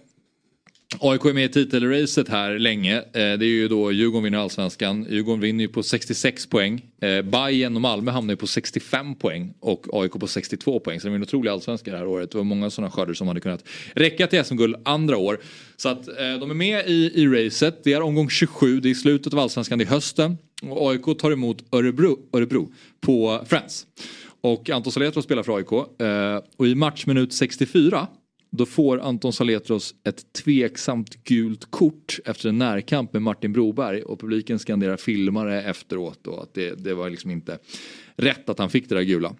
AIK 0.98 1.24
är 1.24 1.32
med 1.32 1.44
i 1.44 1.48
titelracet 1.48 2.28
här 2.28 2.58
länge. 2.58 2.96
Eh, 2.96 3.02
det 3.12 3.20
är 3.20 3.42
ju 3.44 3.68
då 3.68 3.92
Djurgården 3.92 4.24
vinner 4.24 4.38
allsvenskan. 4.38 5.06
Djurgården 5.10 5.40
vinner 5.40 5.64
ju 5.64 5.68
på 5.68 5.82
66 5.82 6.46
poäng. 6.46 6.84
Eh, 7.00 7.22
Bayern 7.22 7.74
och 7.74 7.80
Malmö 7.80 8.10
hamnar 8.10 8.32
ju 8.32 8.36
på 8.36 8.46
65 8.46 9.14
poäng 9.14 9.54
och 9.60 9.86
AIK 9.92 10.12
på 10.12 10.26
62 10.26 10.80
poäng. 10.80 11.00
Så 11.00 11.06
det 11.06 11.10
var 11.10 11.16
en 11.16 11.22
otrolig 11.22 11.50
allsvenska 11.50 11.90
det 11.90 11.98
här 11.98 12.06
året. 12.06 12.30
Det 12.30 12.38
var 12.38 12.44
många 12.44 12.70
sådana 12.70 12.90
skördar 12.90 13.14
som 13.14 13.28
hade 13.28 13.40
kunnat 13.40 13.64
räcka 13.92 14.26
till 14.26 14.44
SM-guld 14.44 14.76
andra 14.84 15.16
år. 15.16 15.40
Så 15.76 15.88
att 15.88 16.08
eh, 16.08 16.14
de 16.40 16.50
är 16.50 16.54
med 16.54 16.86
i, 16.86 17.12
i 17.14 17.26
racet. 17.26 17.84
Det 17.84 17.92
är 17.92 18.02
omgång 18.02 18.30
27, 18.30 18.80
det 18.80 18.90
är 18.90 18.94
slutet 18.94 19.32
av 19.32 19.38
allsvenskan, 19.38 19.78
det 19.78 19.84
är 19.84 19.86
hösten. 19.86 20.38
Och 20.62 20.90
AIK 20.90 21.18
tar 21.18 21.30
emot 21.30 21.64
Örebro, 21.72 22.18
Örebro 22.32 22.72
på 23.00 23.44
Friends. 23.46 23.86
Och 24.40 24.70
Anton 24.70 24.92
Saletros 24.92 25.24
spelar 25.24 25.42
för 25.42 25.56
AIK. 25.56 25.72
Och 26.56 26.66
i 26.66 26.74
matchminut 26.74 27.32
64 27.32 28.08
då 28.51 28.66
får 28.66 29.01
Anton 29.01 29.32
Saletros 29.32 29.94
ett 30.05 30.32
tveksamt 30.32 31.24
gult 31.24 31.70
kort 31.70 32.18
efter 32.24 32.48
en 32.48 32.59
närkamp 32.59 33.12
med 33.12 33.22
Martin 33.22 33.52
Broberg 33.52 34.02
och 34.02 34.20
publiken 34.20 34.59
skanderar 34.59 34.97
filmare 34.97 35.62
efteråt 35.62 36.27
och 36.27 36.43
att 36.43 36.55
det, 36.55 36.85
det 36.85 36.94
var 36.94 37.10
liksom 37.10 37.31
inte 37.31 37.59
rätt 38.16 38.48
att 38.48 38.59
han 38.59 38.70
fick 38.70 38.89
det 38.89 38.94
där 38.94 39.02
gula. 39.02 39.35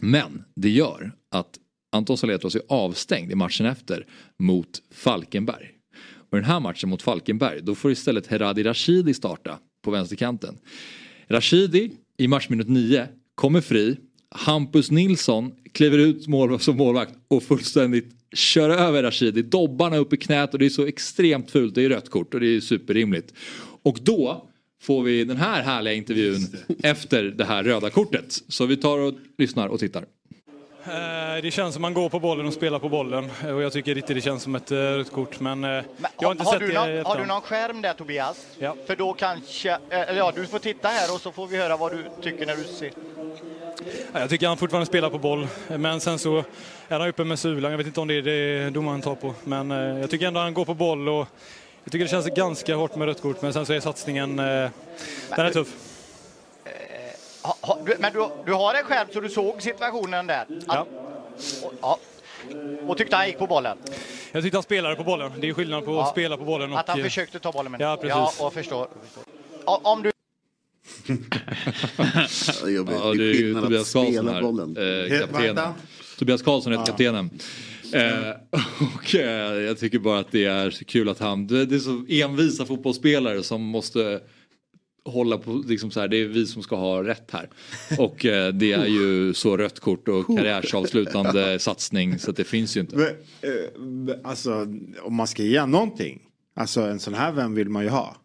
Men 0.00 0.44
det 0.56 0.70
gör 0.70 1.12
att 1.30 1.58
Anton 1.92 2.18
Saletros 2.18 2.54
är 2.54 2.62
avstängd 2.68 3.32
i 3.32 3.34
matchen 3.34 3.66
efter 3.66 4.06
mot 4.38 4.82
Falkenberg. 4.90 5.70
Och 6.30 6.36
den 6.36 6.44
här 6.44 6.60
matchen 6.60 6.88
mot 6.88 7.02
Falkenberg, 7.02 7.60
då 7.62 7.74
får 7.74 7.92
istället 7.92 8.26
Heradi 8.26 8.62
Rashidi 8.62 9.14
starta 9.14 9.58
på 9.82 9.90
vänsterkanten. 9.90 10.58
Rashidi 11.28 11.92
i 12.18 12.28
matchminut 12.28 12.68
9 12.68 13.08
kommer 13.34 13.60
fri. 13.60 13.96
Hampus 14.30 14.90
Nilsson 14.90 15.52
kliver 15.72 15.98
ut 15.98 16.26
mål, 16.26 16.60
som 16.60 16.76
målvakt 16.76 17.14
och 17.28 17.42
fullständigt 17.42 18.15
kör 18.34 18.70
över 18.70 19.02
Rashidi. 19.02 19.42
Dobbarna 19.42 19.96
upp 19.96 20.12
i 20.12 20.16
knät 20.16 20.52
och 20.52 20.58
det 20.58 20.66
är 20.66 20.70
så 20.70 20.86
extremt 20.86 21.50
fult. 21.50 21.74
Det 21.74 21.84
är 21.84 21.88
rött 21.88 22.10
kort 22.10 22.34
och 22.34 22.40
det 22.40 22.56
är 22.56 22.60
superrimligt. 22.60 23.34
Och 23.82 23.98
då 24.02 24.48
får 24.82 25.02
vi 25.02 25.24
den 25.24 25.36
här 25.36 25.62
härliga 25.62 25.94
intervjun 25.94 26.40
efter 26.82 27.22
det 27.24 27.44
här 27.44 27.62
röda 27.64 27.90
kortet. 27.90 28.34
Så 28.48 28.66
vi 28.66 28.76
tar 28.76 28.98
och 28.98 29.14
lyssnar 29.38 29.68
och 29.68 29.80
tittar. 29.80 30.04
Eh, 30.84 31.42
Det 31.42 31.50
känns 31.50 31.72
som 31.74 31.82
man 31.82 31.94
går 31.94 32.08
på 32.08 32.20
bollen 32.20 32.46
och 32.46 32.52
spelar 32.52 32.78
på 32.78 32.88
bollen 32.88 33.30
Eh, 33.44 33.50
och 33.54 33.62
jag 33.62 33.72
tycker 33.72 33.98
inte 33.98 34.14
det 34.14 34.20
känns 34.20 34.42
som 34.42 34.54
ett 34.54 34.70
eh, 34.70 34.76
rött 34.76 35.12
kort 35.12 35.40
men 35.40 35.64
eh, 35.64 35.70
jag 35.70 35.82
har 36.20 36.32
inte 36.32 36.44
har, 36.44 36.52
sett 36.52 36.60
du 36.60 36.66
det 36.66 36.74
någon, 36.74 37.04
har 37.06 37.16
du 37.20 37.26
någon 37.26 37.40
skärm 37.40 37.82
där 37.82 37.92
Tobias? 37.92 38.46
Ja. 38.58 38.76
För 38.86 38.96
då 38.96 39.12
kanske, 39.12 39.78
eller 39.90 40.18
ja 40.18 40.32
du 40.36 40.46
får 40.46 40.58
titta 40.58 40.88
här 40.88 41.14
och 41.14 41.20
så 41.20 41.32
får 41.32 41.46
vi 41.46 41.56
höra 41.56 41.76
vad 41.76 41.92
du 41.92 42.04
tycker 42.22 42.46
när 42.46 42.56
du 42.56 42.64
ser. 42.64 42.90
Ja, 44.12 44.20
Jag 44.20 44.30
tycker 44.30 44.48
han 44.48 44.56
fortfarande 44.56 44.86
spelar 44.86 45.10
på 45.10 45.18
boll 45.18 45.46
men 45.78 46.00
sen 46.00 46.18
så 46.18 46.44
är 46.88 46.98
han 46.98 47.08
uppe 47.08 47.24
med 47.24 47.38
sulan. 47.38 47.70
Jag 47.70 47.78
vet 47.78 47.86
inte 47.86 48.00
om 48.00 48.08
det 48.08 48.14
är 48.14 48.22
det 48.22 48.70
domaren 48.70 49.02
tar 49.02 49.14
på 49.14 49.34
men 49.44 49.70
eh, 49.70 49.78
jag 50.00 50.10
tycker 50.10 50.26
ändå 50.26 50.40
han 50.40 50.54
går 50.54 50.64
på 50.64 50.74
boll 50.74 51.08
och 51.08 51.26
jag 51.84 51.92
tycker 51.92 52.04
det 52.04 52.10
känns 52.10 52.26
ganska 52.26 52.74
hårt 52.74 52.96
med 52.96 53.06
rött 53.08 53.22
kort 53.22 53.42
men 53.42 53.52
sen 53.52 53.66
så 53.66 53.72
är 53.72 53.80
satsningen, 53.80 54.38
eh, 54.38 54.44
den 55.36 55.46
är 55.46 55.50
tuff. 55.50 55.68
Du, 57.86 57.96
men 57.98 58.12
du, 58.12 58.28
du 58.46 58.52
har 58.52 58.74
en 58.74 58.84
skärm 58.84 59.06
så 59.12 59.20
du 59.20 59.28
såg 59.28 59.62
situationen 59.62 60.26
där? 60.26 60.40
Att, 60.42 60.48
Ja. 60.66 60.86
Och, 61.62 61.72
ja. 61.80 61.98
och 62.86 62.98
tyckte 62.98 63.16
han 63.16 63.26
gick 63.26 63.38
på 63.38 63.46
bollen? 63.46 63.78
Jag 64.32 64.42
tyckte 64.42 64.56
han 64.56 64.62
spelade 64.62 64.96
på 64.96 65.04
bollen. 65.04 65.32
Det 65.40 65.48
är 65.48 65.52
skillnad 65.54 65.84
på 65.84 65.90
att 66.00 66.06
Ja. 66.06 66.10
spela 66.12 66.36
på 66.36 66.44
bollen 66.44 66.72
och... 66.72 66.78
Att 66.78 66.88
han 66.88 66.98
eh, 66.98 67.04
försökte 67.04 67.38
ta 67.38 67.52
bollen? 67.52 67.72
Men, 67.72 67.80
Ja, 67.80 67.96
precis. 67.96 68.10
Ja, 68.38 68.46
och 68.46 68.52
förstår. 68.54 68.88
Ja, 69.66 69.80
Om 69.84 70.02
du... 70.02 70.12
jobbigt. 72.72 72.96
Ja, 73.02 73.14
det 73.14 73.24
är 73.24 73.26
ju 73.26 73.34
skillnad 73.34 73.74
att 73.74 73.86
spela 73.86 74.40
bollen. 74.42 74.76
Eh, 74.76 75.20
kaptenen. 75.20 75.72
Tobias 76.18 76.42
Karlsson 76.42 76.72
heter 76.72 76.82
Ja. 76.82 76.86
kaptenen. 76.86 77.30
Eh, 77.92 78.30
och 78.96 79.14
eh, 79.14 79.62
jag 79.62 79.78
tycker 79.78 79.98
bara 79.98 80.18
att 80.18 80.32
det 80.32 80.44
är 80.44 80.70
så 80.70 80.84
kul 80.84 81.08
att 81.08 81.18
han, 81.18 81.46
det 81.46 81.60
är 81.60 81.78
så 81.78 82.04
envisa 82.08 82.66
fotbollsspelare 82.66 83.42
som 83.42 83.62
måste 83.62 84.20
hålla 85.04 85.38
på, 85.38 85.52
liksom 85.66 85.90
så 85.90 86.00
här, 86.00 86.08
det 86.08 86.16
är 86.16 86.24
vi 86.28 86.46
som 86.46 86.62
ska 86.62 86.76
ha 86.76 87.04
rätt 87.04 87.30
här. 87.30 87.48
Och 87.98 88.26
eh, 88.26 88.52
det 88.52 88.72
är 88.72 88.86
ju 88.86 89.34
så 89.34 89.56
rött 89.56 89.80
kort 89.80 90.08
och 90.08 90.26
karriärsavslutande 90.26 91.58
satsning 91.58 92.18
så 92.18 92.30
att 92.30 92.36
det 92.36 92.44
finns 92.44 92.76
ju 92.76 92.80
inte. 92.80 92.96
Men, 92.96 93.06
eh, 94.08 94.14
alltså 94.24 94.66
om 95.02 95.14
man 95.14 95.26
ska 95.26 95.42
ge 95.42 95.66
någonting. 95.66 96.22
Alltså 96.56 96.80
en 96.80 96.98
sån 97.00 97.14
här 97.14 97.32
vän 97.32 97.54
vill 97.54 97.68
man 97.68 97.82
ju 97.84 97.88
ha. 97.88 98.16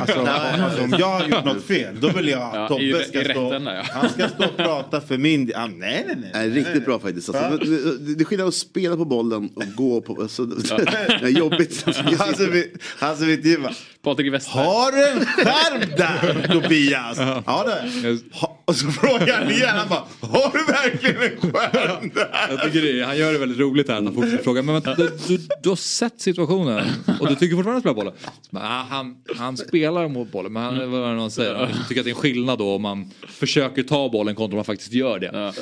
Alltså, 0.00 0.20
alltså, 0.20 0.82
om 0.82 0.94
jag 0.98 1.06
har 1.06 1.28
gjort 1.28 1.44
något 1.44 1.64
fel 1.64 2.00
då 2.00 2.08
vill 2.08 2.28
jag 2.28 2.40
Ja, 2.40 2.62
att 2.62 2.68
Tobbe 2.68 2.84
i- 2.84 3.04
ska 3.04 3.24
stå, 3.24 3.50
där, 3.50 3.74
ja. 3.74 3.82
han 3.90 4.08
ska 4.08 4.28
stå 4.28 4.44
och 4.44 4.56
prata 4.56 5.00
för 5.00 5.18
min 5.18 5.52
ah, 5.56 5.66
Nej 5.66 6.04
nej 6.06 6.16
nej. 6.16 6.30
Nej, 6.34 6.50
riktigt 6.50 6.84
bra 6.84 6.98
faktiskt. 6.98 7.28
Alltså, 7.34 7.56
det, 7.70 7.98
det, 7.98 8.14
det 8.14 8.22
är 8.22 8.24
skillnad 8.24 8.48
att 8.48 8.54
spela 8.54 8.96
på 8.96 9.04
bollen 9.04 9.50
och 9.54 9.64
gå 9.76 10.00
på... 10.00 10.22
Alltså, 10.22 10.44
det 10.46 11.22
är 11.22 11.28
jobbigt. 11.28 11.82
Alltså, 11.86 12.02
vi, 12.50 12.70
alltså 12.98 13.24
vad? 13.56 13.74
Patrik 14.06 14.32
Westberg. 14.32 14.64
Har 14.64 14.92
du 14.92 15.08
en 15.08 15.26
skärm 15.26 15.80
där 15.96 16.48
Tobias? 16.52 17.18
Ja 17.46 17.64
det. 17.66 18.18
Ha, 18.32 18.62
och 18.64 18.76
så 18.76 18.86
frågar 18.90 19.38
han 19.38 19.50
igen. 19.50 19.68
Han 19.76 19.88
bara. 19.88 20.04
Har 20.20 20.52
du 20.52 20.64
verkligen 20.72 21.22
en 21.22 21.52
skärm 21.52 22.10
där? 22.14 22.28
Jag 22.50 22.62
tycker 22.62 22.82
det, 22.98 23.04
han 23.04 23.16
gör 23.18 23.32
det 23.32 23.38
väldigt 23.38 23.58
roligt 23.58 23.88
här 23.88 23.96
att 23.96 24.04
han 24.04 24.14
fortsätter 24.14 24.44
fråga. 24.44 24.62
Men 24.62 24.74
vänta, 24.74 24.94
du, 24.94 25.18
du, 25.28 25.38
du 25.62 25.68
har 25.68 25.76
sett 25.76 26.20
situationen 26.20 26.84
och 27.20 27.28
du 27.28 27.34
tycker 27.34 27.56
fortfarande 27.56 27.78
att 27.78 27.84
han 27.84 27.94
spelar 27.94 27.94
bollen? 27.94 28.14
Ah, 28.52 28.82
han, 28.90 29.16
han 29.36 29.56
spelar 29.56 30.08
mot 30.08 30.32
bollen 30.32 30.52
men 30.52 30.62
han, 30.62 30.90
vad 30.90 31.04
är 31.04 31.08
det 31.10 31.16
man 31.16 31.30
säger? 31.30 31.54
Jag 31.54 31.88
tycker 31.88 32.00
att 32.00 32.04
det 32.04 32.10
är 32.10 32.14
en 32.14 32.20
skillnad 32.20 32.58
då 32.58 32.74
om 32.74 32.82
man 32.82 33.10
försöker 33.28 33.82
ta 33.82 34.08
bollen 34.08 34.34
kontra 34.34 34.54
om 34.54 34.56
man 34.58 34.64
faktiskt 34.64 34.92
gör 34.92 35.18
det. 35.18 35.52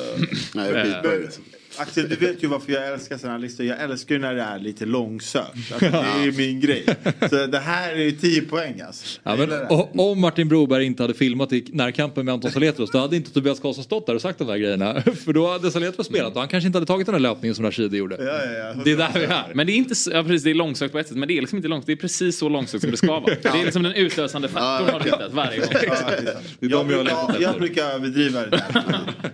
Nej, 0.53 0.69
Eh, 0.71 0.83
skitbra. 0.83 1.11
Axel 1.77 2.09
du 2.09 2.15
vet 2.15 2.43
ju 2.43 2.47
varför 2.47 2.71
jag 2.71 2.87
älskar 2.93 3.17
sådana 3.17 3.37
här 3.37 3.41
listor. 3.41 3.65
Jag 3.65 3.81
älskar 3.81 4.15
ju 4.15 4.21
när 4.21 4.35
det 4.35 4.41
är 4.41 4.59
lite 4.59 4.85
långsökt. 4.85 5.45
Alltså, 5.73 5.79
det 5.79 5.97
är 6.19 6.25
ju 6.25 6.31
min 6.31 6.59
grej. 6.59 6.85
Så 7.29 7.45
det 7.45 7.59
här 7.59 7.91
är 7.93 8.03
ju 8.03 8.11
10 8.11 8.41
poäng 8.41 8.81
alltså. 8.81 9.19
Ja, 9.23 9.35
men, 9.35 9.51
o- 9.69 9.89
om 10.11 10.19
Martin 10.19 10.47
Broberg 10.49 10.85
inte 10.85 11.03
hade 11.03 11.13
filmat 11.13 11.53
i 11.53 11.65
närkampen 11.73 12.25
med 12.25 12.33
Anton 12.33 12.51
Saletros 12.51 12.91
då 12.91 12.97
hade 12.97 13.15
inte 13.15 13.31
Tobias 13.31 13.59
Karlsson 13.59 13.83
stått 13.83 14.05
där 14.07 14.15
och 14.15 14.21
sagt 14.21 14.39
de 14.39 14.47
här 14.49 14.57
grejerna. 14.57 15.01
För 15.25 15.33
då 15.33 15.47
hade 15.51 15.71
Saletros 15.71 16.07
spelat 16.07 16.33
och 16.33 16.39
han 16.39 16.47
kanske 16.47 16.67
inte 16.67 16.77
hade 16.77 16.85
tagit 16.85 17.05
den 17.05 17.15
här 17.15 17.19
löpningen 17.19 17.55
som 17.55 17.65
Rashidi 17.65 17.97
gjorde. 17.97 18.17
Det 18.83 18.91
är 18.91 18.97
där 18.97 19.11
vi 19.13 19.23
är. 19.23 19.51
Men 19.53 19.67
det 19.67 19.73
är 19.73 19.75
inte 19.77 19.95
ja, 20.11 20.23
precis, 20.23 20.43
det 20.43 20.49
är 20.49 20.53
långsökt 20.53 20.91
på 20.91 20.99
ett 20.99 21.07
sätt 21.07 21.17
men 21.17 21.27
det 21.27 21.37
är 21.37 21.41
liksom 21.41 21.57
inte 21.57 21.67
långsökt. 21.69 21.87
Det 21.87 21.93
är 21.93 21.97
precis 21.97 22.37
så 22.37 22.49
långsökt 22.49 22.81
som 22.81 22.91
det 22.91 22.97
ska 22.97 23.07
vara. 23.07 23.23
Det 23.41 23.47
är 23.49 23.65
liksom 23.65 23.83
den 23.83 23.93
utlösande 23.93 24.47
faktorn 24.47 24.93
har 24.93 24.99
hittat 24.99 25.33
varje 25.33 25.57
gång. 25.59 25.67
Jag 26.59 26.87
brukar, 26.87 27.41
jag 27.41 27.57
brukar 27.59 27.83
överdriva 27.91 28.41
det 28.41 28.49
där. 28.49 28.65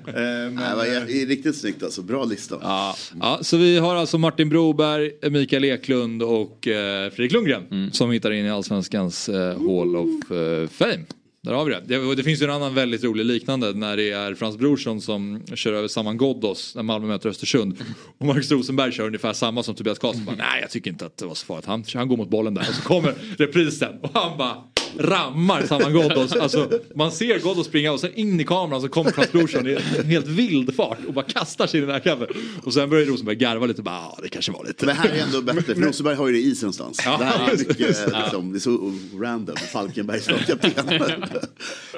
Eh, 0.08 0.52
men, 0.52 0.56
Nej, 0.78 0.96
är, 0.96 1.02
är 1.24 1.26
riktigt 1.28 1.56
snyggt 1.56 1.84
alltså. 1.84 2.02
Bra 2.02 2.26
lista. 2.32 2.58
Ja. 2.62 2.95
ja, 3.20 3.40
så 3.41 3.58
vi 3.58 3.78
har 3.78 3.95
alltså 3.95 4.18
Martin 4.18 4.49
Broberg, 4.49 5.12
Mikael 5.32 5.64
Eklund 5.64 6.24
och 6.24 6.68
eh, 6.68 7.12
Fredrik 7.12 7.32
Lundgren 7.32 7.90
som 7.94 8.12
hittar 8.12 8.32
in 8.32 8.45
i 8.45 8.49
Allsvenskans 8.49 9.30
eh, 9.30 9.58
Hall 9.58 9.95
of 9.95 10.32
eh, 10.32 10.68
Fame. 10.68 11.06
Där 11.44 11.53
har 11.53 11.66
vi 11.66 11.72
det. 11.72 11.82
det. 11.86 12.16
Det 12.16 12.24
finns 12.24 12.41
ju 12.41 12.44
en 12.44 12.52
annan 12.52 12.74
väldigt 12.74 13.03
rolig 13.03 13.26
liknande 13.26 13.74
när 13.74 13.98
det 13.98 14.12
är 14.12 14.36
Frans 14.36 14.58
Brorsson 14.58 15.02
som 15.02 15.44
kör 15.56 15.74
över 15.74 15.88
Saman 15.88 16.18
Ghoddos 16.18 16.76
när 16.76 16.84
Malmö 16.84 17.08
möter 17.08 17.30
Östersund. 17.30 17.78
Och 18.18 18.26
Marcus 18.26 18.52
Rosenberg 18.52 18.91
kör 18.91 19.08
ungefär 19.08 19.34
samma 19.34 19.64
som 19.64 19.76
Tobias 19.76 19.99
Karlsson. 19.99 20.26
Bara, 20.26 20.36
Nej 20.36 20.62
jag 20.62 20.70
tycker 20.70 20.91
inte 20.91 21.06
att 21.06 21.18
det 21.18 21.26
var 21.26 21.36
så 21.36 21.45
farligt. 21.45 21.66
Han, 21.66 21.84
han 21.94 22.08
går 22.08 22.18
mot 22.18 22.30
bollen 22.30 22.53
där 22.53 22.66
och 22.70 22.76
så 22.76 22.82
kommer 22.82 23.14
reprisen 23.38 23.99
och 24.02 24.10
han 24.14 24.38
bara 24.38 24.64
rammar 25.00 25.64
Saman 25.68 25.94
Ghoddos. 25.94 26.32
Alltså, 26.36 26.70
man 26.96 27.12
ser 27.12 27.40
Ghoddos 27.40 27.68
springa 27.68 27.92
och 27.92 28.00
sen 28.00 28.14
in 28.16 28.40
i 28.40 28.44
kameran 28.44 28.82
så 28.82 28.90
kommer 28.90 29.12
Frans 29.12 29.32
Brorsson 29.32 29.68
i 29.68 29.78
en 30.00 30.06
helt 30.06 30.28
vild 30.28 30.76
fart 30.76 30.98
och 31.08 31.14
bara 31.14 31.26
kastar 31.26 31.68
sig 31.68 31.78
in 31.80 31.84
i 31.84 31.88
närkampen. 31.88 32.28
Och 32.64 32.74
sen 32.74 32.90
börjar 32.90 33.06
Rosenberg 33.06 33.36
garva 33.36 33.66
lite 33.66 33.82
bara 33.82 33.96
ja 33.96 34.20
det 34.24 34.30
kanske 34.30 34.52
var 34.52 34.66
lite. 34.66 34.86
Men 34.86 34.96
här 34.96 35.10
är 35.10 35.24
ändå 35.24 35.42
bättre, 35.42 35.62
för 35.76 35.82
Rosenberg 35.82 36.16
har 36.16 36.28
ju 36.28 36.34
det 36.34 36.40
i 36.40 36.56
sig 36.56 36.66
någonstans. 36.66 37.02
Ja. 37.06 37.18
Det 37.18 37.26
här 37.26 37.52
är 37.54 37.58
mycket, 37.58 37.98
Ja. 38.12 38.20
liksom, 38.24 38.52
det 38.52 38.58
är 38.58 38.60
så 38.60 38.94
random. 39.22 39.56
Falkenbergs 39.56 40.30
lagkapten. 40.30 40.72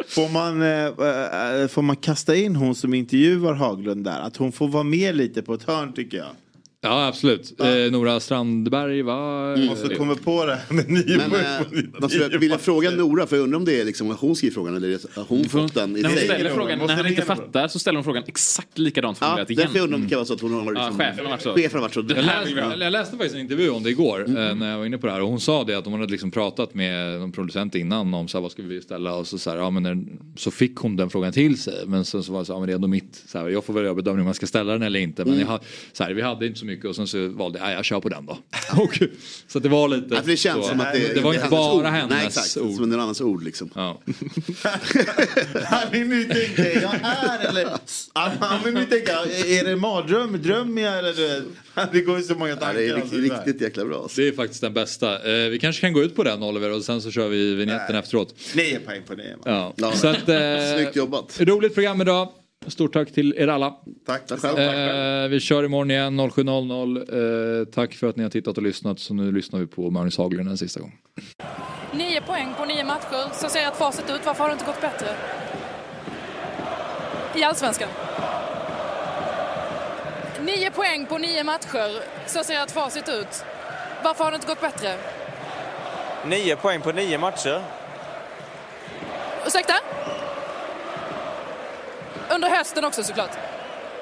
Får 0.07 0.29
man, 0.29 0.61
eh, 0.61 0.67
eh, 1.61 1.67
får 1.67 1.81
man 1.81 1.95
kasta 1.95 2.35
in 2.35 2.55
hon 2.55 2.75
som 2.75 2.93
intervjuar 2.93 3.53
Haglund 3.53 4.03
där? 4.05 4.19
Att 4.19 4.37
hon 4.37 4.51
får 4.51 4.67
vara 4.67 4.83
med 4.83 5.15
lite 5.15 5.41
på 5.41 5.53
ett 5.53 5.63
hörn 5.63 5.93
tycker 5.93 6.17
jag. 6.17 6.27
Ja 6.85 7.07
absolut. 7.07 7.59
Eh, 7.61 7.91
Nora 7.91 8.19
Strandberg 8.19 9.01
va? 9.01 9.53
Och 9.71 9.77
så 9.77 9.89
kommer 9.89 10.15
på 10.15 10.45
det 10.45 10.55
här 10.55 10.73
med 10.75 10.89
nio 10.89 11.17
Men 11.17 11.29
poäng 11.29 11.41
eh, 11.45 11.83
man 11.99 12.09
skulle 12.09 12.37
vilja 12.37 12.57
fråga 12.69 12.91
Nora, 12.91 13.27
för 13.27 13.35
jag 13.35 13.43
undrar 13.43 13.57
om 13.59 13.65
det 13.65 13.81
är 13.81 13.85
liksom 13.85 14.11
att 14.11 14.19
hon 14.19 14.35
skriver 14.35 14.53
frågan 14.53 14.75
eller 14.75 14.99
har 15.15 15.23
hon 15.27 15.43
fått 15.49 15.73
den 15.73 15.97
i 15.97 16.01
När 16.01 16.09
hon 16.09 16.17
sig. 16.17 16.27
ställer 16.27 16.49
frågan, 16.49 16.79
när 16.79 16.95
han 16.95 17.07
inte 17.07 17.21
fattar 17.21 17.67
så 17.67 17.79
ställer 17.79 17.95
hon 17.97 18.03
frågan 18.03 18.23
exakt 18.27 18.77
likadant 18.77 19.17
Ja, 19.21 19.25
formulerat 19.27 19.49
igen. 19.49 19.61
därför 19.61 19.77
jag 19.77 19.83
undrar 19.83 19.97
om 19.97 20.03
det 20.03 20.09
kan 20.09 20.17
vara 20.17 20.25
så 20.25 20.33
att 20.33 20.41
hon 20.41 20.53
har 20.53 20.59
liksom, 20.73 20.95
Ja, 20.99 21.05
chefen 21.05 21.25
har 21.25 21.31
varit 21.31 21.41
så. 21.41 21.53
chefen 21.55 21.71
har 21.73 21.81
varit 21.81 21.93
så. 21.93 22.01
Det 22.01 22.15
Jag 22.15 22.23
här 22.23 22.41
läste, 22.45 22.55
vill 22.71 22.81
jag 22.81 22.91
läste 22.91 23.11
faktiskt 23.17 23.35
en 23.35 23.41
intervju 23.41 23.69
om 23.69 23.83
det 23.83 23.89
igår 23.89 24.25
eh, 24.27 24.55
när 24.55 24.71
jag 24.71 24.77
var 24.77 24.85
inne 24.85 24.97
på 24.97 25.07
det 25.07 25.13
här 25.13 25.21
och 25.21 25.27
hon 25.29 25.39
sa 25.39 25.63
det 25.63 25.75
att 25.77 25.85
hon 25.85 25.99
hade 25.99 26.11
liksom 26.11 26.31
pratat 26.31 26.73
med 26.73 27.19
någon 27.19 27.31
producent 27.31 27.75
innan 27.75 28.13
om 28.13 28.27
så 28.27 28.37
här, 28.37 28.41
vad 28.41 28.51
ska 28.51 28.63
vi 28.63 28.81
ställa 28.81 29.15
och 29.15 29.27
så, 29.27 29.37
så, 29.37 29.49
här, 29.49 29.57
ja, 29.57 29.69
men 29.69 29.83
när, 29.83 29.97
så 30.37 30.51
fick 30.51 30.75
hon 30.75 30.95
den 30.95 31.09
frågan 31.09 31.33
till 31.33 31.57
sig 31.61 31.73
men 31.87 32.05
sen 32.05 32.23
så 32.23 32.31
var 32.33 32.39
det 32.39 32.45
så 32.45 32.53
här, 32.53 32.55
ja, 32.55 32.59
men 32.59 32.67
det 32.67 32.73
är 32.73 32.75
ändå 32.75 32.87
mitt, 32.87 33.23
så 33.27 33.39
här, 33.39 33.49
jag 33.49 33.65
får 33.65 33.73
väl 33.73 33.83
göra 33.83 33.95
bedömning 33.95 34.21
om 34.21 34.27
jag 34.27 34.35
ska 34.35 34.47
ställa 34.47 34.73
den 34.73 34.81
eller 34.81 34.99
inte 34.99 35.25
men 35.25 35.33
Mm. 35.33 35.47
jag, 35.49 35.59
så 35.93 36.03
här, 36.03 36.13
vi 36.13 36.21
hade 36.21 36.47
inte 36.47 36.59
så 36.59 36.65
mycket 36.65 36.72
och 36.85 36.95
sen 36.95 37.07
så 37.07 37.27
valde 37.27 37.59
jag, 37.59 37.67
ja, 37.67 37.73
jag 37.73 37.85
kör 37.85 37.99
på 37.99 38.09
den 38.09 38.25
då. 38.25 38.37
och, 38.83 38.99
så 39.47 39.57
att 39.57 39.63
det 39.63 39.69
var 39.69 39.87
lite 39.87 40.15
Ja, 40.15 40.21
det 40.25 40.37
känns 40.37 40.63
så, 40.65 40.69
som 40.69 40.79
att 40.81 40.93
det, 40.93 41.13
det 41.15 41.21
var 41.21 41.31
är 41.33 41.35
inte 41.37 41.49
bara 41.49 41.73
ord. 41.73 41.85
hennes 41.85 42.09
Nej, 42.09 42.25
exakt, 42.27 42.57
ord. 42.57 42.75
Som 42.75 42.83
en 42.93 42.99
annans 42.99 43.21
ord 43.21 43.43
liksom. 43.43 43.69
Ja. 43.75 44.01
Han 45.63 45.91
vill 45.91 46.07
nu 46.07 46.23
tänka, 46.23 46.71
är 46.71 46.81
jag 46.81 46.89
här 46.89 47.49
eller? 47.49 47.67
Han 48.39 48.63
vill 48.63 48.73
nu 48.73 48.85
tänka, 48.85 49.11
är 49.45 49.63
det 49.63 49.75
mardröm? 49.75 50.41
Drömmer 50.41 50.81
jag 50.81 50.99
eller? 50.99 51.43
Det 51.91 52.01
går 52.01 52.17
ju 52.17 52.23
så 52.23 52.35
många 52.35 52.49
Ja, 52.51 52.55
tankar. 52.55 52.73
det 52.79 52.87
är 52.89 52.93
alltså, 52.93 53.15
riktigt, 53.15 53.29
där. 53.31 53.37
riktigt 53.45 53.61
jäkla 53.61 53.85
bra. 53.85 54.01
Alltså. 54.03 54.21
Det 54.21 54.27
är 54.27 54.31
faktiskt 54.31 54.61
den 54.61 54.73
bästa. 54.73 55.13
Eh, 55.43 55.49
vi 55.49 55.59
kanske 55.59 55.81
kan 55.81 55.93
gå 55.93 56.01
ut 56.03 56.15
på 56.15 56.23
den 56.23 56.43
Oliver 56.43 56.71
och 56.71 56.83
sen 56.83 57.01
så 57.01 57.11
kör 57.11 57.27
vi 57.29 57.55
vignetten 57.55 57.95
efteråt. 57.95 58.35
Nio 58.55 58.79
poäng 58.79 59.01
på 59.07 59.15
det. 59.15 59.35
Ja. 59.45 59.73
Ja, 59.75 59.91
Så 59.91 60.07
att, 60.07 60.29
eh, 60.29 60.35
Snyggt 60.75 60.95
jobbat. 60.95 61.39
Roligt 61.41 61.73
program 61.73 62.01
idag. 62.01 62.29
Stort 62.67 62.93
tack 62.93 63.11
till 63.11 63.33
er 63.37 63.47
alla. 63.47 63.75
Tack. 64.05 64.25
Tack 64.27 64.39
själv. 64.39 64.59
Eh, 64.59 65.29
vi 65.29 65.39
kör 65.39 65.63
imorgon 65.63 65.91
igen 65.91 66.19
07.00. 66.19 67.59
Eh, 67.61 67.65
tack 67.65 67.93
för 67.93 68.07
att 68.07 68.15
ni 68.15 68.23
har 68.23 68.29
tittat 68.29 68.57
och 68.57 68.63
lyssnat. 68.63 68.99
Så 68.99 69.13
nu 69.13 69.31
lyssnar 69.31 69.59
vi 69.59 69.67
på 69.67 69.89
Magnus 69.89 70.17
Haglund 70.17 70.49
en 70.49 70.57
sista 70.57 70.79
gång. 70.79 70.97
Nio 71.91 72.21
poäng 72.21 72.53
på 72.57 72.65
nio 72.65 72.83
matcher. 72.83 73.33
Så 73.33 73.49
ser 73.49 73.67
ett 73.67 73.77
facit 73.77 74.09
ut. 74.09 74.21
Varför 74.25 74.43
har 74.43 74.49
det 74.49 74.53
inte 74.53 74.65
gått 74.65 74.81
bättre? 74.81 75.07
I 77.35 77.43
Allsvenskan. 77.43 77.89
Nio 80.45 80.71
poäng 80.71 81.05
på 81.05 81.17
nio 81.17 81.43
matcher. 81.43 81.89
Så 82.27 82.43
ser 82.43 82.63
ett 82.63 82.71
facit 82.71 83.09
ut. 83.09 83.45
Varför 84.03 84.23
har 84.23 84.31
det 84.31 84.35
inte 84.35 84.47
gått 84.47 84.61
bättre? 84.61 84.95
Nio 86.27 86.55
poäng 86.55 86.81
på 86.81 86.91
nio 86.91 87.17
matcher. 87.17 87.61
Ursäkta? 89.47 89.73
Under 92.31 92.49
hösten 92.49 92.85
också 92.85 93.03
såklart. 93.03 93.31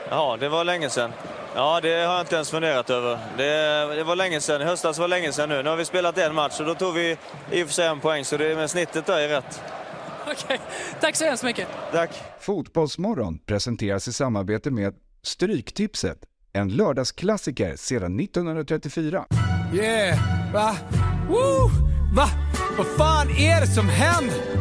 Ja, 0.09 0.37
det 0.39 0.49
var 0.49 0.63
länge 0.63 0.89
sedan. 0.89 1.11
Ja, 1.55 1.79
det 1.81 1.89
har 1.89 2.13
jag 2.13 2.21
inte 2.21 2.35
ens 2.35 2.51
funderat 2.51 2.89
över. 2.89 3.19
Det, 3.37 3.95
det 3.95 4.03
var 4.03 4.15
länge 4.15 4.41
sedan. 4.41 4.61
Höstas 4.61 4.99
var 4.99 5.07
länge 5.07 5.31
sedan 5.31 5.49
nu. 5.49 5.63
Nu 5.63 5.69
har 5.69 5.77
vi 5.77 5.85
spelat 5.85 6.17
en 6.17 6.35
match 6.35 6.59
och 6.59 6.65
då 6.65 6.75
tog 6.75 6.93
vi 6.93 7.17
i 7.51 7.63
och 7.63 7.67
för 7.67 7.73
sig 7.73 7.87
en 7.87 7.99
poäng, 7.99 8.25
så 8.25 8.37
det, 8.37 8.55
men 8.55 8.69
snittet 8.69 9.05
där 9.05 9.19
är 9.19 9.27
rätt. 9.27 9.61
Okej, 10.27 10.59
tack 10.99 11.15
så 11.15 11.25
hemskt 11.25 11.43
mycket. 11.43 11.67
Tack. 11.91 12.09
Fotbollsmorgon 12.39 13.39
presenteras 13.45 14.07
i 14.07 14.13
samarbete 14.13 14.71
med 14.71 14.93
Stryktipset, 15.23 16.17
en 16.53 16.69
lördagsklassiker 16.69 17.75
sedan 17.75 18.19
1934. 18.19 19.25
Yeah, 19.73 20.19
va? 20.53 20.75
Woo! 21.29 21.69
Va? 22.15 22.27
Vad 22.77 22.87
fan 22.97 23.29
är 23.29 23.61
det 23.61 23.67
som 23.67 23.89
händer? 23.89 24.60